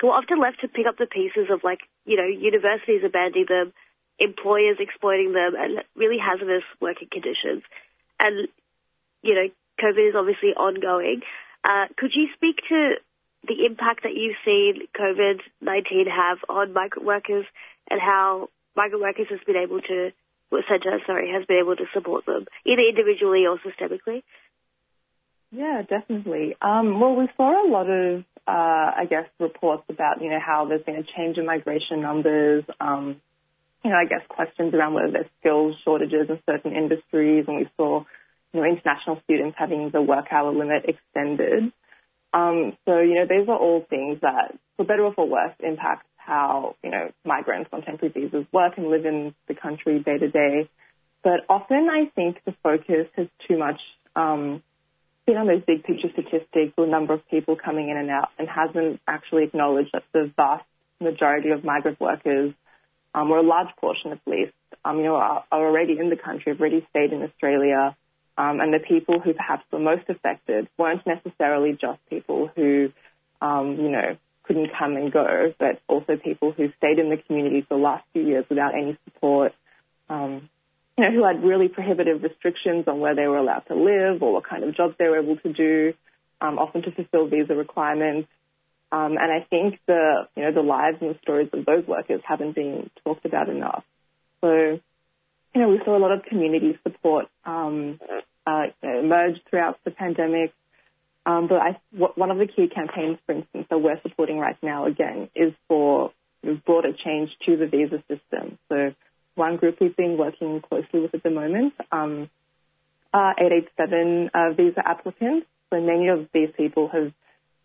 who 0.01 0.09
are 0.09 0.17
often 0.17 0.41
left 0.41 0.61
to 0.61 0.67
pick 0.67 0.87
up 0.87 0.97
the 0.97 1.05
pieces 1.05 1.53
of 1.53 1.63
like, 1.63 1.79
you 2.05 2.17
know, 2.17 2.25
universities 2.25 3.05
abandoning 3.05 3.45
them, 3.47 3.71
employers 4.17 4.77
exploiting 4.79 5.31
them, 5.31 5.53
and 5.55 5.85
really 5.95 6.17
hazardous 6.17 6.63
working 6.81 7.07
conditions. 7.11 7.61
And, 8.19 8.47
you 9.21 9.35
know, 9.35 9.47
COVID 9.79 10.09
is 10.09 10.15
obviously 10.17 10.57
ongoing. 10.57 11.21
Uh, 11.63 11.85
could 11.95 12.11
you 12.15 12.27
speak 12.35 12.57
to 12.69 12.95
the 13.47 13.65
impact 13.65 14.01
that 14.03 14.15
you've 14.15 14.41
seen 14.43 14.87
COVID-19 14.97 16.09
have 16.09 16.39
on 16.49 16.73
migrant 16.73 17.05
workers 17.05 17.45
and 17.89 18.01
how 18.01 18.49
migrant 18.75 19.03
workers 19.03 19.27
has 19.29 19.39
been 19.45 19.55
able 19.55 19.81
to, 19.81 20.11
well, 20.51 20.63
Centre, 20.67 20.97
sorry, 21.05 21.31
has 21.31 21.45
been 21.45 21.57
able 21.57 21.75
to 21.75 21.85
support 21.93 22.25
them, 22.25 22.45
either 22.65 22.81
individually 22.81 23.45
or 23.45 23.57
systemically? 23.61 24.23
Yeah, 25.51 25.81
definitely. 25.87 26.55
Um, 26.61 26.99
well, 26.99 27.15
we 27.15 27.27
saw 27.35 27.67
a 27.67 27.67
lot 27.69 27.89
of, 27.89 28.23
uh, 28.47 28.91
I 29.01 29.05
guess, 29.09 29.25
reports 29.39 29.83
about, 29.89 30.21
you 30.21 30.29
know, 30.29 30.39
how 30.39 30.65
there's 30.65 30.83
been 30.83 30.95
a 30.95 31.03
change 31.03 31.37
in 31.37 31.45
migration 31.45 32.01
numbers, 32.01 32.63
um, 32.79 33.21
you 33.83 33.89
know, 33.89 33.97
I 33.97 34.05
guess 34.05 34.21
questions 34.29 34.73
around 34.73 34.93
whether 34.93 35.11
there's 35.11 35.29
skills 35.39 35.75
shortages 35.83 36.29
in 36.29 36.39
certain 36.45 36.73
industries, 36.73 37.45
and 37.47 37.57
we 37.57 37.69
saw, 37.77 38.03
you 38.53 38.61
know, 38.61 38.65
international 38.65 39.19
students 39.23 39.57
having 39.59 39.89
the 39.91 40.01
work 40.01 40.25
hour 40.31 40.53
limit 40.53 40.85
extended. 40.87 41.71
Um, 42.33 42.77
so, 42.85 42.99
you 42.99 43.15
know, 43.15 43.25
these 43.27 43.49
are 43.49 43.57
all 43.57 43.85
things 43.89 44.19
that, 44.21 44.57
for 44.77 44.85
better 44.85 45.03
or 45.03 45.13
for 45.13 45.27
worse, 45.27 45.53
impact 45.59 46.05
how, 46.15 46.75
you 46.83 46.91
know, 46.91 47.11
migrants 47.25 47.69
on 47.73 47.81
temporary 47.81 48.13
visas 48.13 48.45
work 48.53 48.73
and 48.77 48.87
live 48.87 49.05
in 49.05 49.33
the 49.47 49.55
country 49.55 49.99
day 49.99 50.17
to 50.17 50.29
day. 50.29 50.69
But 51.23 51.41
often 51.49 51.89
I 51.91 52.05
think 52.15 52.37
the 52.45 52.55
focus 52.63 53.07
has 53.17 53.27
too 53.47 53.57
much 53.57 53.79
um, 54.15 54.63
been 55.25 55.37
on 55.37 55.47
those 55.47 55.63
big 55.65 55.83
picture 55.83 56.09
statistics, 56.11 56.73
the 56.77 56.85
number 56.85 57.13
of 57.13 57.27
people 57.29 57.55
coming 57.55 57.89
in 57.89 57.97
and 57.97 58.09
out, 58.09 58.29
and 58.37 58.47
hasn't 58.47 58.99
actually 59.07 59.43
acknowledged 59.43 59.89
that 59.93 60.03
the 60.13 60.31
vast 60.35 60.65
majority 60.99 61.49
of 61.49 61.63
migrant 61.63 61.99
workers, 61.99 62.53
um, 63.13 63.29
or 63.31 63.37
a 63.37 63.43
large 63.43 63.75
portion 63.77 64.11
at 64.11 64.19
least, 64.25 64.53
um, 64.85 64.97
you 64.97 65.03
know, 65.03 65.15
are, 65.15 65.43
are 65.51 65.67
already 65.67 65.97
in 65.99 66.09
the 66.09 66.15
country, 66.15 66.51
have 66.51 66.59
already 66.59 66.85
stayed 66.89 67.11
in 67.11 67.21
Australia, 67.23 67.95
um, 68.37 68.59
and 68.59 68.73
the 68.73 68.79
people 68.79 69.19
who 69.19 69.33
perhaps 69.33 69.63
were 69.71 69.79
most 69.79 70.09
affected 70.09 70.67
weren't 70.77 71.05
necessarily 71.05 71.77
just 71.79 71.99
people 72.09 72.49
who, 72.55 72.91
um, 73.41 73.77
you 73.79 73.89
know, 73.89 74.17
couldn't 74.43 74.71
come 74.77 74.95
and 74.95 75.11
go, 75.11 75.53
but 75.59 75.81
also 75.87 76.15
people 76.17 76.51
who 76.51 76.71
stayed 76.77 76.99
in 76.99 77.09
the 77.09 77.17
community 77.17 77.61
for 77.67 77.77
the 77.77 77.83
last 77.83 78.03
few 78.13 78.23
years 78.23 78.45
without 78.49 78.73
any 78.73 78.97
support, 79.05 79.53
um, 80.09 80.49
you 80.97 81.03
know, 81.03 81.11
who 81.11 81.25
had 81.25 81.43
really 81.43 81.67
prohibitive 81.67 82.21
restrictions 82.23 82.85
on 82.87 82.99
where 82.99 83.15
they 83.15 83.27
were 83.27 83.37
allowed 83.37 83.63
to 83.67 83.75
live 83.75 84.21
or 84.21 84.33
what 84.33 84.47
kind 84.47 84.63
of 84.63 84.75
jobs 84.75 84.95
they 84.99 85.07
were 85.07 85.19
able 85.19 85.37
to 85.37 85.53
do, 85.53 85.93
um, 86.41 86.59
often 86.59 86.81
to 86.83 86.91
fulfill 86.91 87.27
visa 87.27 87.55
requirements. 87.55 88.29
Um, 88.91 89.17
and 89.17 89.31
I 89.31 89.45
think 89.49 89.79
the, 89.87 90.27
you 90.35 90.43
know, 90.43 90.51
the 90.51 90.61
lives 90.61 90.97
and 90.99 91.11
the 91.11 91.19
stories 91.21 91.49
of 91.53 91.65
those 91.65 91.87
workers 91.87 92.21
haven't 92.25 92.55
been 92.55 92.89
talked 93.05 93.25
about 93.25 93.47
enough. 93.47 93.85
So, 94.41 94.79
you 95.55 95.61
know, 95.61 95.69
we 95.69 95.79
saw 95.85 95.97
a 95.97 95.99
lot 95.99 96.11
of 96.11 96.23
community 96.23 96.77
support 96.83 97.27
um, 97.45 97.99
uh, 98.45 98.65
emerge 98.83 99.35
throughout 99.49 99.79
the 99.85 99.91
pandemic. 99.91 100.53
Um, 101.25 101.47
but 101.47 101.59
I, 101.61 101.79
w- 101.93 102.13
one 102.15 102.31
of 102.31 102.37
the 102.37 102.47
key 102.47 102.67
campaigns, 102.67 103.17
for 103.25 103.33
instance, 103.33 103.67
that 103.69 103.77
we're 103.77 104.01
supporting 104.01 104.39
right 104.39 104.57
now, 104.61 104.87
again, 104.87 105.29
is 105.35 105.53
for 105.67 106.11
broader 106.65 106.91
change 107.05 107.29
to 107.45 107.55
the 107.55 107.67
visa 107.67 108.03
system. 108.07 108.57
So 108.67 108.93
one 109.35 109.57
group 109.57 109.77
we've 109.79 109.95
been 109.95 110.17
working 110.17 110.61
closely 110.61 111.01
with 111.01 111.13
at 111.15 111.23
the 111.23 111.29
moment 111.29 111.73
um, 111.91 112.29
are 113.13 113.35
887 113.37 114.29
uh, 114.33 114.53
visa 114.53 114.81
applicants. 114.85 115.47
So 115.69 115.79
many 115.79 116.09
of 116.09 116.27
these 116.33 116.49
people 116.55 116.89
have 116.89 117.13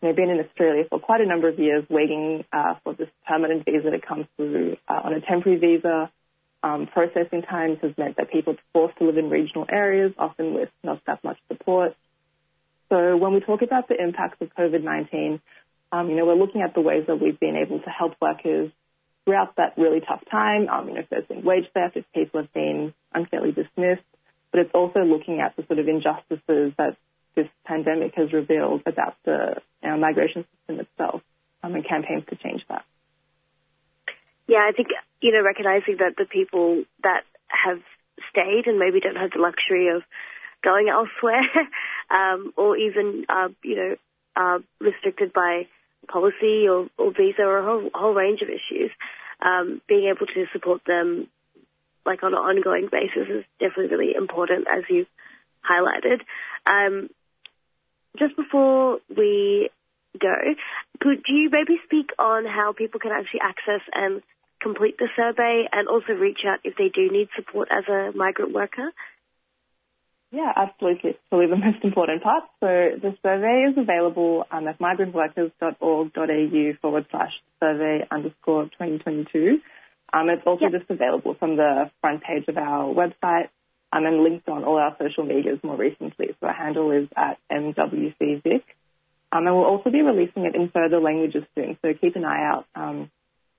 you 0.02 0.08
know, 0.08 0.14
been 0.14 0.30
in 0.30 0.40
Australia 0.40 0.84
for 0.88 0.98
quite 0.98 1.20
a 1.20 1.26
number 1.26 1.48
of 1.48 1.58
years 1.58 1.84
waiting 1.88 2.44
uh, 2.52 2.74
for 2.84 2.94
this 2.94 3.08
permanent 3.26 3.64
visa 3.64 3.90
to 3.90 4.00
come 4.00 4.28
through 4.36 4.76
uh, 4.88 5.00
on 5.04 5.14
a 5.14 5.20
temporary 5.20 5.58
visa. 5.58 6.10
Um, 6.62 6.88
processing 6.92 7.42
times 7.42 7.78
has 7.82 7.92
meant 7.96 8.16
that 8.16 8.32
people 8.32 8.54
are 8.54 8.58
forced 8.72 8.98
to 8.98 9.04
live 9.04 9.18
in 9.18 9.30
regional 9.30 9.66
areas, 9.70 10.12
often 10.18 10.54
with 10.54 10.70
not 10.82 11.00
that 11.06 11.22
much 11.22 11.38
support. 11.48 11.94
So 12.88 13.16
when 13.16 13.34
we 13.34 13.40
talk 13.40 13.62
about 13.62 13.88
the 13.88 14.02
impacts 14.02 14.40
of 14.40 14.48
COVID-19, 14.56 15.40
um, 15.92 16.10
you 16.10 16.16
know, 16.16 16.26
we're 16.26 16.34
looking 16.34 16.62
at 16.62 16.74
the 16.74 16.80
ways 16.80 17.04
that 17.06 17.20
we've 17.20 17.38
been 17.38 17.56
able 17.56 17.78
to 17.80 17.90
help 17.90 18.14
workers 18.20 18.72
throughout 19.26 19.56
that 19.56 19.74
really 19.76 20.00
tough 20.00 20.22
time. 20.30 20.68
Um, 20.68 20.88
you 20.88 20.94
know, 20.94 21.00
if 21.00 21.10
there's 21.10 21.26
been 21.26 21.44
wage 21.44 21.66
theft, 21.74 21.96
if 21.96 22.04
people 22.14 22.40
have 22.40 22.52
been 22.54 22.94
unfairly 23.12 23.52
dismissed, 23.52 24.06
but 24.52 24.60
it's 24.60 24.70
also 24.72 25.00
looking 25.00 25.40
at 25.40 25.54
the 25.56 25.66
sort 25.66 25.80
of 25.80 25.88
injustices 25.88 26.72
that 26.78 26.96
this 27.34 27.48
pandemic 27.66 28.14
has 28.14 28.32
revealed 28.32 28.82
about 28.86 29.16
the 29.24 29.60
our 29.82 29.98
migration 29.98 30.46
system 30.56 30.80
itself 30.80 31.20
um, 31.62 31.74
and 31.74 31.86
campaigns 31.86 32.24
to 32.30 32.36
change 32.36 32.62
that. 32.68 32.84
Yeah, 34.48 34.62
I 34.66 34.72
think, 34.72 34.88
you 35.20 35.32
know, 35.32 35.42
recognizing 35.42 35.96
that 35.98 36.14
the 36.16 36.24
people 36.24 36.84
that 37.02 37.24
have 37.48 37.80
stayed 38.30 38.66
and 38.66 38.78
maybe 38.78 39.00
don't 39.00 39.16
have 39.16 39.32
the 39.32 39.40
luxury 39.40 39.88
of 39.88 40.02
going 40.62 40.88
elsewhere, 40.88 41.42
um, 42.10 42.52
or 42.56 42.76
even, 42.76 43.26
uh, 43.28 43.48
you 43.62 43.76
know, 43.76 43.96
uh, 44.36 44.58
restricted 44.80 45.32
by 45.32 45.66
policy 46.08 46.68
or, 46.68 46.88
or 46.98 47.12
visa 47.12 47.42
or 47.42 47.58
a 47.58 47.64
whole, 47.64 47.90
whole 47.94 48.14
range 48.14 48.42
of 48.42 48.48
issues, 48.48 48.90
um, 49.40 49.80
being 49.88 50.12
able 50.14 50.26
to 50.26 50.46
support 50.52 50.82
them 50.86 51.28
like 52.06 52.22
on 52.22 52.32
an 52.32 52.38
ongoing 52.38 52.88
basis 52.90 53.28
is 53.28 53.44
definitely 53.58 53.94
really 53.94 54.14
important, 54.14 54.66
as 54.72 54.84
you 54.88 55.06
highlighted. 55.68 56.22
Um, 56.64 57.10
just 58.18 58.36
before 58.36 59.00
we 59.14 59.68
go, 60.18 60.34
could 61.00 61.24
you 61.28 61.50
maybe 61.50 61.78
speak 61.84 62.10
on 62.18 62.44
how 62.46 62.72
people 62.72 63.00
can 63.00 63.10
actually 63.10 63.40
access 63.42 63.82
and 63.92 64.22
complete 64.62 64.96
the 64.98 65.08
survey 65.16 65.68
and 65.70 65.88
also 65.88 66.12
reach 66.12 66.40
out 66.46 66.60
if 66.64 66.76
they 66.76 66.88
do 66.88 67.10
need 67.10 67.28
support 67.36 67.68
as 67.70 67.84
a 67.88 68.16
migrant 68.16 68.52
worker? 68.52 68.92
Yeah, 70.30 70.52
absolutely. 70.54 71.10
It's 71.10 71.18
probably 71.28 71.48
the 71.48 71.56
most 71.66 71.84
important 71.84 72.22
part. 72.22 72.44
So 72.60 72.66
the 73.00 73.16
survey 73.22 73.66
is 73.70 73.78
available 73.78 74.44
um, 74.50 74.66
at 74.68 74.78
migrantworkers.org.au 74.78 76.72
forward 76.80 77.06
slash 77.10 77.32
survey 77.60 78.06
underscore 78.10 78.64
2022. 78.64 79.60
Um, 80.12 80.28
it's 80.30 80.46
also 80.46 80.68
just 80.70 80.88
available 80.90 81.34
from 81.38 81.56
the 81.56 81.90
front 82.00 82.22
page 82.22 82.44
of 82.48 82.56
our 82.56 82.92
website 82.94 83.48
um, 83.92 84.06
and 84.06 84.22
linked 84.22 84.48
on 84.48 84.64
all 84.64 84.76
our 84.76 84.96
social 85.00 85.24
medias 85.24 85.58
more 85.62 85.76
recently. 85.76 86.28
So 86.40 86.46
our 86.46 86.54
handle 86.54 86.90
is 86.90 87.08
at 87.16 87.38
MWCVic. 87.50 88.62
Um, 89.32 89.46
and 89.46 89.56
we'll 89.56 89.64
also 89.64 89.90
be 89.90 90.02
releasing 90.02 90.44
it 90.44 90.54
in 90.54 90.70
further 90.70 91.00
languages 91.00 91.44
soon, 91.54 91.76
so 91.82 91.92
keep 92.00 92.14
an 92.14 92.24
eye 92.24 92.48
out. 92.48 92.66
Um, 92.76 93.10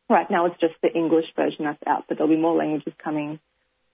right 0.09 0.29
now 0.31 0.45
it's 0.45 0.59
just 0.61 0.75
the 0.81 0.91
English 0.91 1.25
version 1.35 1.65
that's 1.65 1.83
out, 1.85 2.05
but 2.07 2.17
there'll 2.17 2.33
be 2.33 2.41
more 2.41 2.55
languages 2.55 2.93
coming. 3.03 3.39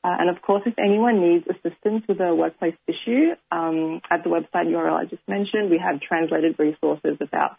Uh, 0.04 0.16
and 0.20 0.30
of 0.30 0.42
course, 0.42 0.64
if 0.66 0.74
anyone 0.78 1.22
needs 1.22 1.46
assistance 1.48 2.04
with 2.10 2.20
a 2.20 2.36
workplace 2.36 2.76
issue, 2.88 3.32
um, 3.52 4.02
at 4.12 4.24
the 4.24 4.30
website 4.30 4.68
URL 4.68 4.94
I 4.94 5.06
just 5.06 5.26
mentioned, 5.28 5.70
we 5.70 5.78
have 5.80 6.02
translated 6.02 6.60
resources 6.60 7.18
about 7.22 7.58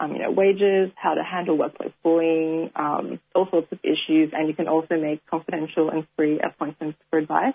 um, 0.00 0.12
you 0.12 0.18
know, 0.18 0.30
wages, 0.30 0.90
how 0.96 1.14
to 1.14 1.22
handle 1.22 1.56
workplace 1.56 1.92
bullying, 2.02 2.70
um, 2.74 3.20
all 3.34 3.48
sorts 3.50 3.68
of 3.70 3.78
issues, 3.84 4.32
and 4.32 4.48
you 4.48 4.54
can 4.54 4.66
also 4.66 4.96
make 4.96 5.24
confidential 5.26 5.88
and 5.90 6.06
free 6.16 6.40
appointments 6.40 6.98
for 7.10 7.18
advice. 7.18 7.54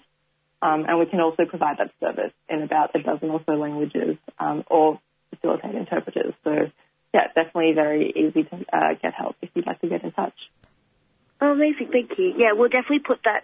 Um, 0.61 0.85
and 0.87 0.99
we 0.99 1.05
can 1.05 1.19
also 1.19 1.45
provide 1.45 1.77
that 1.79 1.91
service 1.99 2.33
in 2.49 2.61
about 2.61 2.95
a 2.95 3.01
dozen 3.01 3.29
or 3.29 3.41
so 3.45 3.53
languages 3.53 4.17
um, 4.39 4.63
or 4.67 4.99
facilitate 5.29 5.75
interpreters. 5.75 6.33
So, 6.43 6.51
yeah, 7.13 7.27
definitely 7.27 7.73
very 7.73 8.11
easy 8.11 8.43
to 8.43 8.55
uh, 8.71 8.93
get 9.01 9.13
help 9.13 9.35
if 9.41 9.49
you'd 9.53 9.65
like 9.65 9.79
to 9.81 9.89
get 9.89 10.03
in 10.03 10.11
touch. 10.11 10.35
Oh, 11.41 11.51
amazing. 11.51 11.89
Thank 11.91 12.11
you. 12.17 12.33
Yeah, 12.37 12.51
we'll 12.53 12.69
definitely 12.69 12.99
put 12.99 13.19
that 13.23 13.43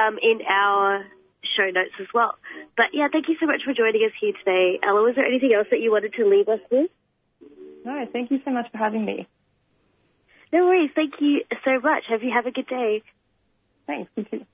um, 0.00 0.18
in 0.22 0.40
our 0.48 1.04
show 1.56 1.70
notes 1.70 1.94
as 2.00 2.06
well. 2.12 2.34
But 2.76 2.86
yeah, 2.92 3.08
thank 3.10 3.28
you 3.28 3.36
so 3.40 3.46
much 3.46 3.62
for 3.64 3.72
joining 3.72 4.04
us 4.04 4.12
here 4.20 4.32
today. 4.32 4.78
Ella, 4.82 5.02
was 5.02 5.14
there 5.16 5.26
anything 5.26 5.52
else 5.56 5.68
that 5.70 5.80
you 5.80 5.90
wanted 5.90 6.14
to 6.14 6.28
leave 6.28 6.48
us 6.48 6.60
with? 6.70 6.90
No, 7.84 8.06
thank 8.12 8.30
you 8.30 8.40
so 8.44 8.50
much 8.50 8.70
for 8.72 8.78
having 8.78 9.04
me. 9.04 9.28
No 10.52 10.66
worries. 10.66 10.90
Thank 10.94 11.14
you 11.20 11.42
so 11.64 11.80
much. 11.80 12.04
Have 12.08 12.22
you 12.22 12.32
have 12.32 12.46
a 12.46 12.50
good 12.50 12.66
day. 12.66 13.02
Thanks. 13.86 14.10
You 14.16 14.24
too. 14.24 14.46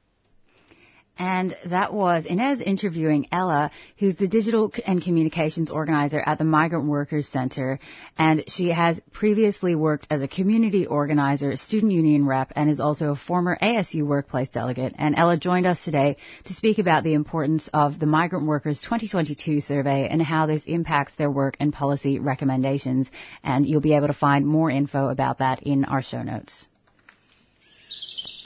And 1.18 1.54
that 1.66 1.92
was 1.92 2.24
Inez 2.24 2.60
interviewing 2.60 3.28
Ella, 3.30 3.70
who's 3.98 4.16
the 4.16 4.26
digital 4.26 4.72
and 4.86 5.02
communications 5.02 5.70
organizer 5.70 6.22
at 6.24 6.38
the 6.38 6.44
Migrant 6.44 6.86
Workers 6.86 7.28
Center. 7.28 7.78
And 8.18 8.44
she 8.48 8.70
has 8.70 8.98
previously 9.12 9.74
worked 9.74 10.06
as 10.10 10.22
a 10.22 10.28
community 10.28 10.86
organizer, 10.86 11.56
student 11.56 11.92
union 11.92 12.26
rep, 12.26 12.52
and 12.56 12.70
is 12.70 12.80
also 12.80 13.10
a 13.10 13.16
former 13.16 13.58
ASU 13.60 14.04
workplace 14.04 14.48
delegate. 14.48 14.94
And 14.98 15.14
Ella 15.16 15.36
joined 15.36 15.66
us 15.66 15.84
today 15.84 16.16
to 16.44 16.54
speak 16.54 16.78
about 16.78 17.04
the 17.04 17.14
importance 17.14 17.68
of 17.74 17.98
the 17.98 18.06
Migrant 18.06 18.46
Workers 18.46 18.80
2022 18.80 19.60
survey 19.60 20.08
and 20.08 20.22
how 20.22 20.46
this 20.46 20.64
impacts 20.64 21.14
their 21.16 21.30
work 21.30 21.56
and 21.60 21.72
policy 21.72 22.18
recommendations. 22.18 23.10
And 23.44 23.66
you'll 23.66 23.80
be 23.82 23.94
able 23.94 24.06
to 24.08 24.14
find 24.14 24.46
more 24.46 24.70
info 24.70 25.08
about 25.08 25.38
that 25.38 25.62
in 25.62 25.84
our 25.84 26.02
show 26.02 26.22
notes. 26.22 26.66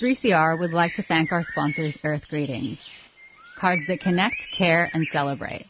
3CR 0.00 0.58
would 0.58 0.74
like 0.74 0.94
to 0.94 1.02
thank 1.02 1.32
our 1.32 1.42
sponsors, 1.42 1.96
Earth 2.04 2.28
Greetings. 2.28 2.86
Cards 3.58 3.82
that 3.88 4.00
connect, 4.00 4.36
care, 4.56 4.90
and 4.92 5.06
celebrate. 5.06 5.64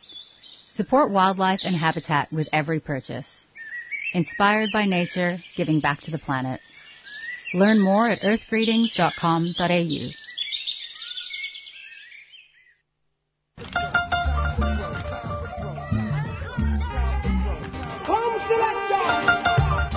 Support 0.71 1.13
wildlife 1.13 1.61
and 1.63 1.77
habitat 1.77 2.29
with 2.33 2.49
every 2.53 2.81
purchase. 2.81 3.47
Inspired 4.15 4.71
by 4.73 4.85
nature, 4.85 5.39
giving 5.57 5.79
back 5.81 6.01
to 6.03 6.11
the 6.11 6.19
planet. 6.19 6.61
Learn 7.55 7.81
more 7.81 8.09
at 8.09 8.21
earthgreetings.com.au. 8.21 10.11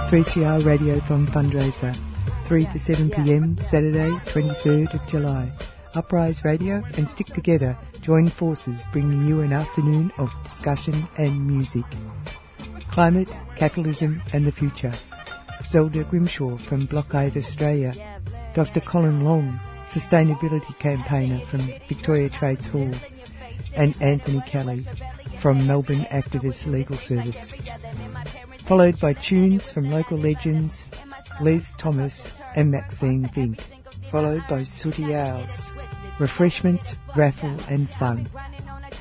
Three 0.09 0.23
CR 0.23 0.57
Radiothon 0.65 1.27
fundraiser, 1.27 1.95
3 2.49 2.65
to 2.65 2.79
7 2.79 3.11
p.m. 3.11 3.55
Saturday, 3.59 4.09
23rd 4.33 4.91
of 4.95 5.07
July. 5.07 5.51
Uprise 5.93 6.43
Radio 6.43 6.81
and 6.97 7.07
Stick 7.07 7.27
Together 7.27 7.77
join 8.01 8.27
forces 8.27 8.81
bringing 8.91 9.27
you 9.27 9.41
an 9.41 9.53
afternoon 9.53 10.11
of 10.17 10.29
discussion 10.43 11.07
and 11.19 11.45
music. 11.45 11.85
Climate, 12.91 13.29
capitalism 13.55 14.23
and 14.33 14.47
the 14.47 14.51
future. 14.51 14.91
Zelda 15.63 16.03
Grimshaw 16.03 16.57
from 16.57 16.87
Blockade 16.87 17.37
Australia. 17.37 17.93
Dr. 18.55 18.81
Colin 18.81 19.23
Long, 19.23 19.59
sustainability 19.87 20.75
campaigner 20.79 21.45
from 21.45 21.67
Victoria 21.87 22.31
Trades 22.31 22.65
Hall. 22.65 22.91
And 23.75 23.95
Anthony 24.01 24.41
Kelly 24.47 24.87
from 25.39 25.67
Melbourne 25.67 26.07
Activist 26.11 26.65
Legal 26.65 26.97
Service. 26.97 27.53
Followed 28.67 28.99
by 28.99 29.13
tunes 29.13 29.69
from 29.69 29.91
local 29.91 30.17
legends 30.17 30.87
Liz 31.41 31.65
Thomas 31.77 32.29
and 32.55 32.71
Maxine 32.71 33.29
Vink. 33.29 33.61
Followed 34.11 34.43
by 34.49 34.63
Sooty 34.63 35.15
Owls. 35.15 35.71
Refreshments, 36.19 36.95
raffle 37.15 37.59
and 37.69 37.89
fun. 37.89 38.29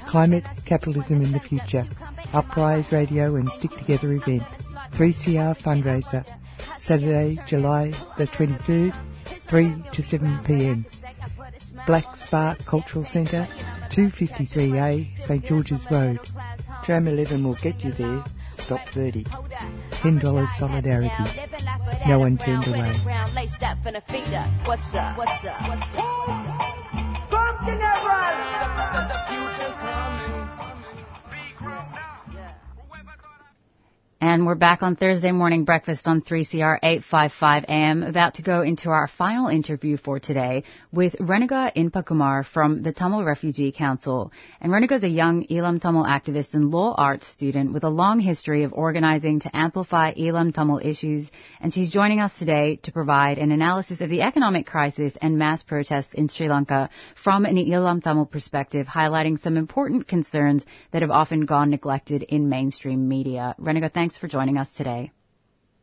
Climate, 0.06 0.44
capitalism 0.64 1.22
in 1.22 1.32
the 1.32 1.40
future. 1.40 1.86
Uprise 2.32 2.92
Radio 2.92 3.36
and 3.36 3.50
Stick 3.50 3.72
Together 3.72 4.12
event. 4.12 4.44
3CR 4.92 5.58
fundraiser. 5.58 6.24
Saturday, 6.80 7.38
July 7.46 7.90
the 8.16 8.26
23rd, 8.26 8.94
3 9.48 9.84
to 9.92 10.02
7 10.02 10.44
p.m. 10.44 10.86
Black 11.86 12.16
Spark 12.16 12.64
Cultural 12.64 13.04
Centre, 13.04 13.48
253A, 13.90 15.18
St 15.26 15.44
George's 15.44 15.86
Road. 15.90 16.20
Tram 16.84 17.08
11 17.08 17.44
will 17.44 17.56
get 17.56 17.82
you 17.84 17.92
there. 17.92 18.24
Stop 18.58 18.88
30. 18.90 19.24
$10 19.24 20.48
solidarity. 20.58 21.10
No 22.06 22.18
one 22.18 22.36
turned 22.38 22.66
away. 22.66 22.94
And 34.20 34.46
we're 34.46 34.56
back 34.56 34.82
on 34.82 34.96
Thursday 34.96 35.30
morning 35.30 35.62
breakfast 35.62 36.08
on 36.08 36.22
3CR 36.22 36.80
855 36.82 37.66
AM, 37.68 38.02
about 38.02 38.34
to 38.34 38.42
go 38.42 38.62
into 38.62 38.90
our 38.90 39.06
final 39.06 39.46
interview 39.46 39.96
for 39.96 40.18
today 40.18 40.64
with 40.92 41.14
Renuga 41.20 41.72
Inpakumar 41.76 42.44
from 42.44 42.82
the 42.82 42.92
Tamil 42.92 43.22
Refugee 43.22 43.70
Council. 43.70 44.32
And 44.60 44.72
Renuga 44.72 44.96
is 44.96 45.04
a 45.04 45.08
young 45.08 45.46
Eelam 45.46 45.80
Tamil 45.80 46.02
activist 46.02 46.54
and 46.54 46.72
law 46.72 46.96
arts 46.98 47.28
student 47.28 47.72
with 47.72 47.84
a 47.84 47.88
long 47.88 48.18
history 48.18 48.64
of 48.64 48.72
organizing 48.72 49.38
to 49.40 49.56
amplify 49.56 50.12
Eelam 50.14 50.52
Tamil 50.52 50.80
issues. 50.82 51.30
And 51.60 51.72
she's 51.72 51.88
joining 51.88 52.18
us 52.18 52.36
today 52.36 52.74
to 52.82 52.90
provide 52.90 53.38
an 53.38 53.52
analysis 53.52 54.00
of 54.00 54.10
the 54.10 54.22
economic 54.22 54.66
crisis 54.66 55.16
and 55.22 55.38
mass 55.38 55.62
protests 55.62 56.14
in 56.14 56.26
Sri 56.26 56.48
Lanka 56.48 56.90
from 57.14 57.44
an 57.44 57.54
Eelam 57.54 58.02
Tamil 58.02 58.26
perspective, 58.26 58.88
highlighting 58.88 59.38
some 59.38 59.56
important 59.56 60.08
concerns 60.08 60.64
that 60.90 61.02
have 61.02 61.12
often 61.12 61.46
gone 61.46 61.70
neglected 61.70 62.24
in 62.24 62.48
mainstream 62.48 63.06
media. 63.06 63.54
Renuga, 63.60 63.94
thanks 63.94 64.07
for 64.16 64.28
joining 64.28 64.56
us 64.56 64.72
today. 64.74 65.10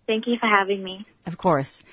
Thank 0.08 0.28
you 0.28 0.38
for 0.40 0.48
having 0.48 0.84
me. 0.84 1.06
Of 1.26 1.38
course. 1.38 1.84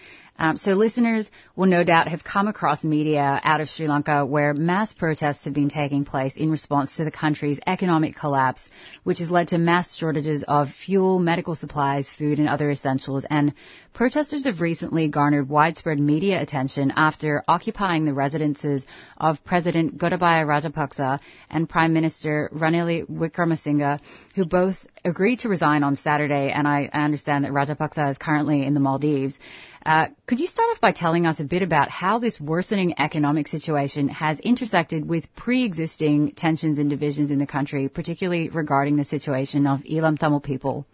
Um, 0.43 0.57
so 0.57 0.73
listeners 0.73 1.31
will 1.55 1.69
no 1.69 1.85
doubt 1.85 2.09
have 2.09 2.25
come 2.25 2.49
across 2.49 2.83
media 2.83 3.41
out 3.45 3.61
of 3.61 3.69
Sri 3.69 3.87
Lanka 3.87 4.27
where 4.27 4.53
mass 4.55 4.93
protests 4.93 5.45
have 5.45 5.55
been 5.55 5.69
taking 5.69 6.05
place 6.05 6.37
in 6.37 6.51
response 6.51 6.97
to 6.97 7.05
the 7.05 7.13
country's 7.13 7.61
economic 7.65 8.17
collapse, 8.17 8.69
which 9.05 9.21
has 9.21 9.31
led 9.31 9.47
to 9.49 9.59
mass 9.59 9.95
shortages 9.95 10.43
of 10.49 10.69
fuel, 10.69 11.21
medical 11.21 11.55
supplies, 11.55 12.11
food, 12.11 12.41
and 12.41 12.49
other 12.49 12.73
essentials. 12.73 13.25
And 13.31 13.53
protesters 13.95 14.45
have 14.47 14.61
recently 14.61 15.07
garnered 15.07 15.49
widespread 15.49 16.01
media 16.01 16.43
attention 16.43 16.93
after 16.97 17.45
occupying 17.47 18.05
the 18.05 18.13
residences 18.13 18.85
of 19.19 19.45
President 19.45 19.97
Gotabaya 19.97 20.45
Rajapaksa 20.45 21.21
and 21.51 21.69
Prime 21.69 21.93
Minister 21.93 22.51
Ranil 22.53 23.07
Wickremesinghe, 23.09 24.01
who 24.35 24.45
both 24.45 24.85
agreed 25.05 25.39
to 25.41 25.49
resign 25.49 25.85
on 25.85 25.95
Saturday. 25.95 26.51
And 26.51 26.67
I, 26.67 26.91
I 26.93 27.05
understand 27.05 27.45
that 27.45 27.53
Rajapaksa 27.53 28.11
is 28.11 28.19
currently 28.19 28.67
in 28.67 28.75
the 28.75 28.81
Maldives. 28.81 29.39
Uh, 29.85 30.07
could 30.27 30.39
you 30.39 30.47
start 30.47 30.71
off 30.71 30.81
by 30.81 30.93
telling 30.93 31.27
us 31.27 31.41
a 31.41 31.45
bit 31.45 31.63
about 31.63 31.91
how 31.91 32.19
this 32.21 32.41
worsening 32.41 32.95
economic 33.01 33.49
situation 33.49 34.09
has 34.09 34.39
intersected 34.39 35.09
with 35.09 35.35
pre-existing 35.35 36.33
tensions 36.33 36.79
and 36.79 36.89
divisions 36.89 37.33
in 37.33 37.39
the 37.39 37.47
country, 37.47 37.89
particularly 37.89 38.49
regarding 38.49 38.97
the 38.97 39.05
situation 39.05 39.67
of 39.67 39.81
Eelam 39.81 40.19
Tamil 40.19 40.41
people? 40.41 40.87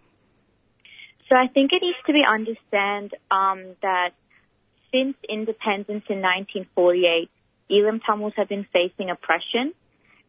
So 1.28 1.36
I 1.36 1.48
think 1.48 1.72
it 1.72 1.82
needs 1.82 1.98
to 2.06 2.12
be 2.14 2.24
understand 2.26 3.12
um, 3.30 3.76
that 3.82 4.12
since 4.90 5.16
independence 5.28 6.04
in 6.08 6.22
1948, 6.22 7.30
Eelam 7.70 8.00
Tamils 8.04 8.32
have 8.36 8.48
been 8.48 8.66
facing 8.72 9.10
oppression, 9.10 9.74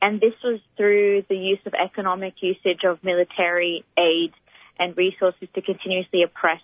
and 0.02 0.20
this 0.20 0.34
was 0.44 0.60
through 0.76 1.24
the 1.30 1.38
use 1.38 1.60
of 1.66 1.74
economic 1.74 2.34
usage 2.42 2.84
of 2.84 3.02
military 3.06 3.86
aid 3.98 4.34
and 4.78 4.98
resources 4.98 5.48
to 5.56 5.62
continuously 5.62 6.24
oppress 6.24 6.60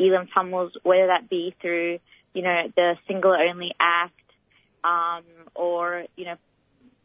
Eelam 0.00 0.28
Tamils, 0.32 0.72
whether 0.82 1.08
that 1.08 1.28
be 1.28 1.54
through, 1.60 1.98
you 2.32 2.42
know, 2.42 2.62
the 2.74 2.94
Sinhala 3.08 3.50
Only 3.50 3.72
Act, 3.80 4.12
um, 4.82 5.24
or, 5.54 6.04
you 6.16 6.26
know, 6.26 6.36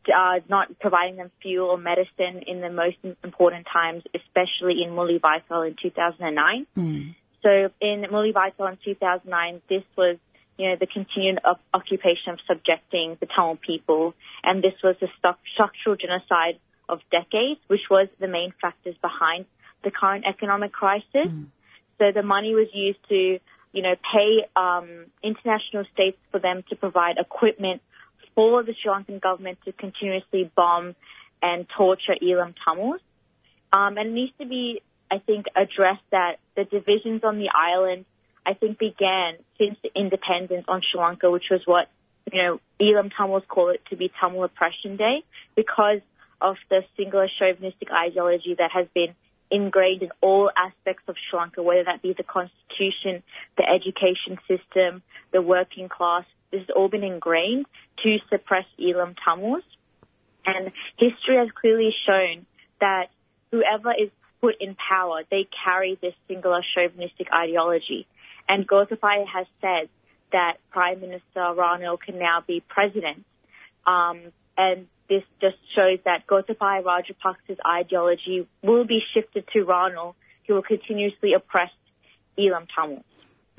uh, 0.07 0.39
not 0.47 0.79
providing 0.79 1.17
them 1.17 1.31
fuel 1.41 1.69
or 1.69 1.77
medicine 1.77 2.43
in 2.47 2.61
the 2.61 2.69
most 2.69 2.97
important 3.23 3.67
times, 3.71 4.03
especially 4.15 4.81
in 4.83 4.91
Mullivaikkal 4.91 5.67
in 5.67 5.75
2009. 5.81 6.67
Mm. 6.77 7.15
So 7.43 7.69
in 7.79 8.05
Mullivaikkal 8.11 8.71
in 8.71 8.77
2009, 8.83 9.61
this 9.69 9.83
was, 9.97 10.17
you 10.57 10.69
know, 10.69 10.75
the 10.79 10.87
continued 10.87 11.39
op- 11.45 11.61
occupation 11.73 12.33
of 12.33 12.39
subjecting 12.47 13.17
the 13.19 13.27
Tamil 13.27 13.57
people, 13.57 14.13
and 14.43 14.63
this 14.63 14.73
was 14.83 14.95
the 14.99 15.07
structural 15.53 15.95
genocide 15.95 16.59
of 16.87 16.99
decades, 17.11 17.59
which 17.67 17.89
was 17.89 18.07
the 18.19 18.27
main 18.27 18.53
factors 18.61 18.95
behind 19.01 19.45
the 19.83 19.91
current 19.91 20.25
economic 20.25 20.71
crisis. 20.71 21.27
Mm. 21.27 21.47
So 21.99 22.11
the 22.13 22.23
money 22.23 22.55
was 22.55 22.67
used 22.73 22.99
to, 23.09 23.39
you 23.73 23.81
know, 23.83 23.95
pay 23.95 24.45
um, 24.55 25.05
international 25.23 25.83
states 25.93 26.17
for 26.31 26.39
them 26.39 26.63
to 26.69 26.75
provide 26.75 27.17
equipment 27.19 27.81
for 28.33 28.63
the 28.63 28.73
Sri 28.81 28.91
Lankan 28.91 29.21
government 29.21 29.59
to 29.65 29.73
continuously 29.73 30.49
bomb 30.55 30.95
and 31.41 31.67
torture 31.77 32.15
Eelam 32.21 32.55
Tamils. 32.65 33.01
Um, 33.71 33.97
and 33.97 34.09
it 34.09 34.13
needs 34.13 34.33
to 34.39 34.47
be, 34.47 34.81
I 35.11 35.19
think, 35.19 35.45
addressed 35.55 36.07
that 36.11 36.37
the 36.55 36.63
divisions 36.63 37.23
on 37.23 37.37
the 37.37 37.49
island, 37.53 38.05
I 38.45 38.53
think, 38.53 38.79
began 38.79 39.35
since 39.57 39.77
the 39.83 39.91
independence 39.93 40.65
on 40.67 40.81
Sri 40.89 40.99
Lanka, 41.01 41.29
which 41.29 41.45
was 41.51 41.61
what, 41.65 41.87
you 42.31 42.41
know, 42.41 42.59
Eelam 42.81 43.11
Tamils 43.15 43.43
call 43.47 43.69
it 43.69 43.81
to 43.89 43.97
be 43.97 44.11
Tamil 44.19 44.43
Oppression 44.43 44.97
Day 44.97 45.23
because 45.55 45.99
of 46.41 46.55
the 46.69 46.81
Sinhala 46.97 47.27
chauvinistic 47.37 47.89
ideology 47.91 48.55
that 48.57 48.71
has 48.73 48.87
been 48.93 49.13
ingrained 49.51 50.03
in 50.03 50.09
all 50.21 50.49
aspects 50.55 51.03
of 51.07 51.15
Sri 51.29 51.39
Lanka, 51.39 51.63
whether 51.63 51.83
that 51.85 52.01
be 52.01 52.13
the 52.13 52.23
constitution, 52.23 53.23
the 53.57 53.63
education 53.67 54.37
system, 54.47 55.01
the 55.31 55.41
working 55.41 55.89
class. 55.89 56.25
This 56.51 56.61
has 56.61 56.69
all 56.75 56.87
been 56.87 57.03
ingrained 57.03 57.65
to 58.03 58.17
suppress 58.29 58.65
Eelam 58.79 59.15
Tamils. 59.23 59.63
And 60.45 60.71
history 60.97 61.37
has 61.37 61.49
clearly 61.59 61.91
shown 62.05 62.45
that 62.79 63.07
whoever 63.51 63.91
is 63.91 64.09
put 64.41 64.55
in 64.59 64.75
power, 64.75 65.21
they 65.29 65.47
carry 65.65 65.97
this 66.01 66.13
Sinhala 66.29 66.61
chauvinistic 66.73 67.27
ideology. 67.33 68.07
And 68.47 68.67
Gotabaya 68.67 69.27
has 69.27 69.45
said 69.61 69.89
that 70.31 70.57
Prime 70.71 71.01
Minister 71.01 71.23
Ranil 71.35 71.99
can 71.99 72.17
now 72.17 72.43
be 72.45 72.63
president. 72.67 73.25
Um, 73.85 74.21
and 74.57 74.87
this 75.09 75.23
just 75.41 75.57
shows 75.75 75.99
that 76.05 76.27
Gotabaya 76.27 76.83
Rajapaksa's 76.83 77.59
ideology 77.67 78.47
will 78.63 78.85
be 78.85 79.01
shifted 79.13 79.45
to 79.53 79.65
Ranil, 79.65 80.13
who 80.47 80.53
will 80.53 80.63
continuously 80.63 81.33
oppress 81.33 81.71
Eelam 82.37 82.67
Tamils. 82.73 83.03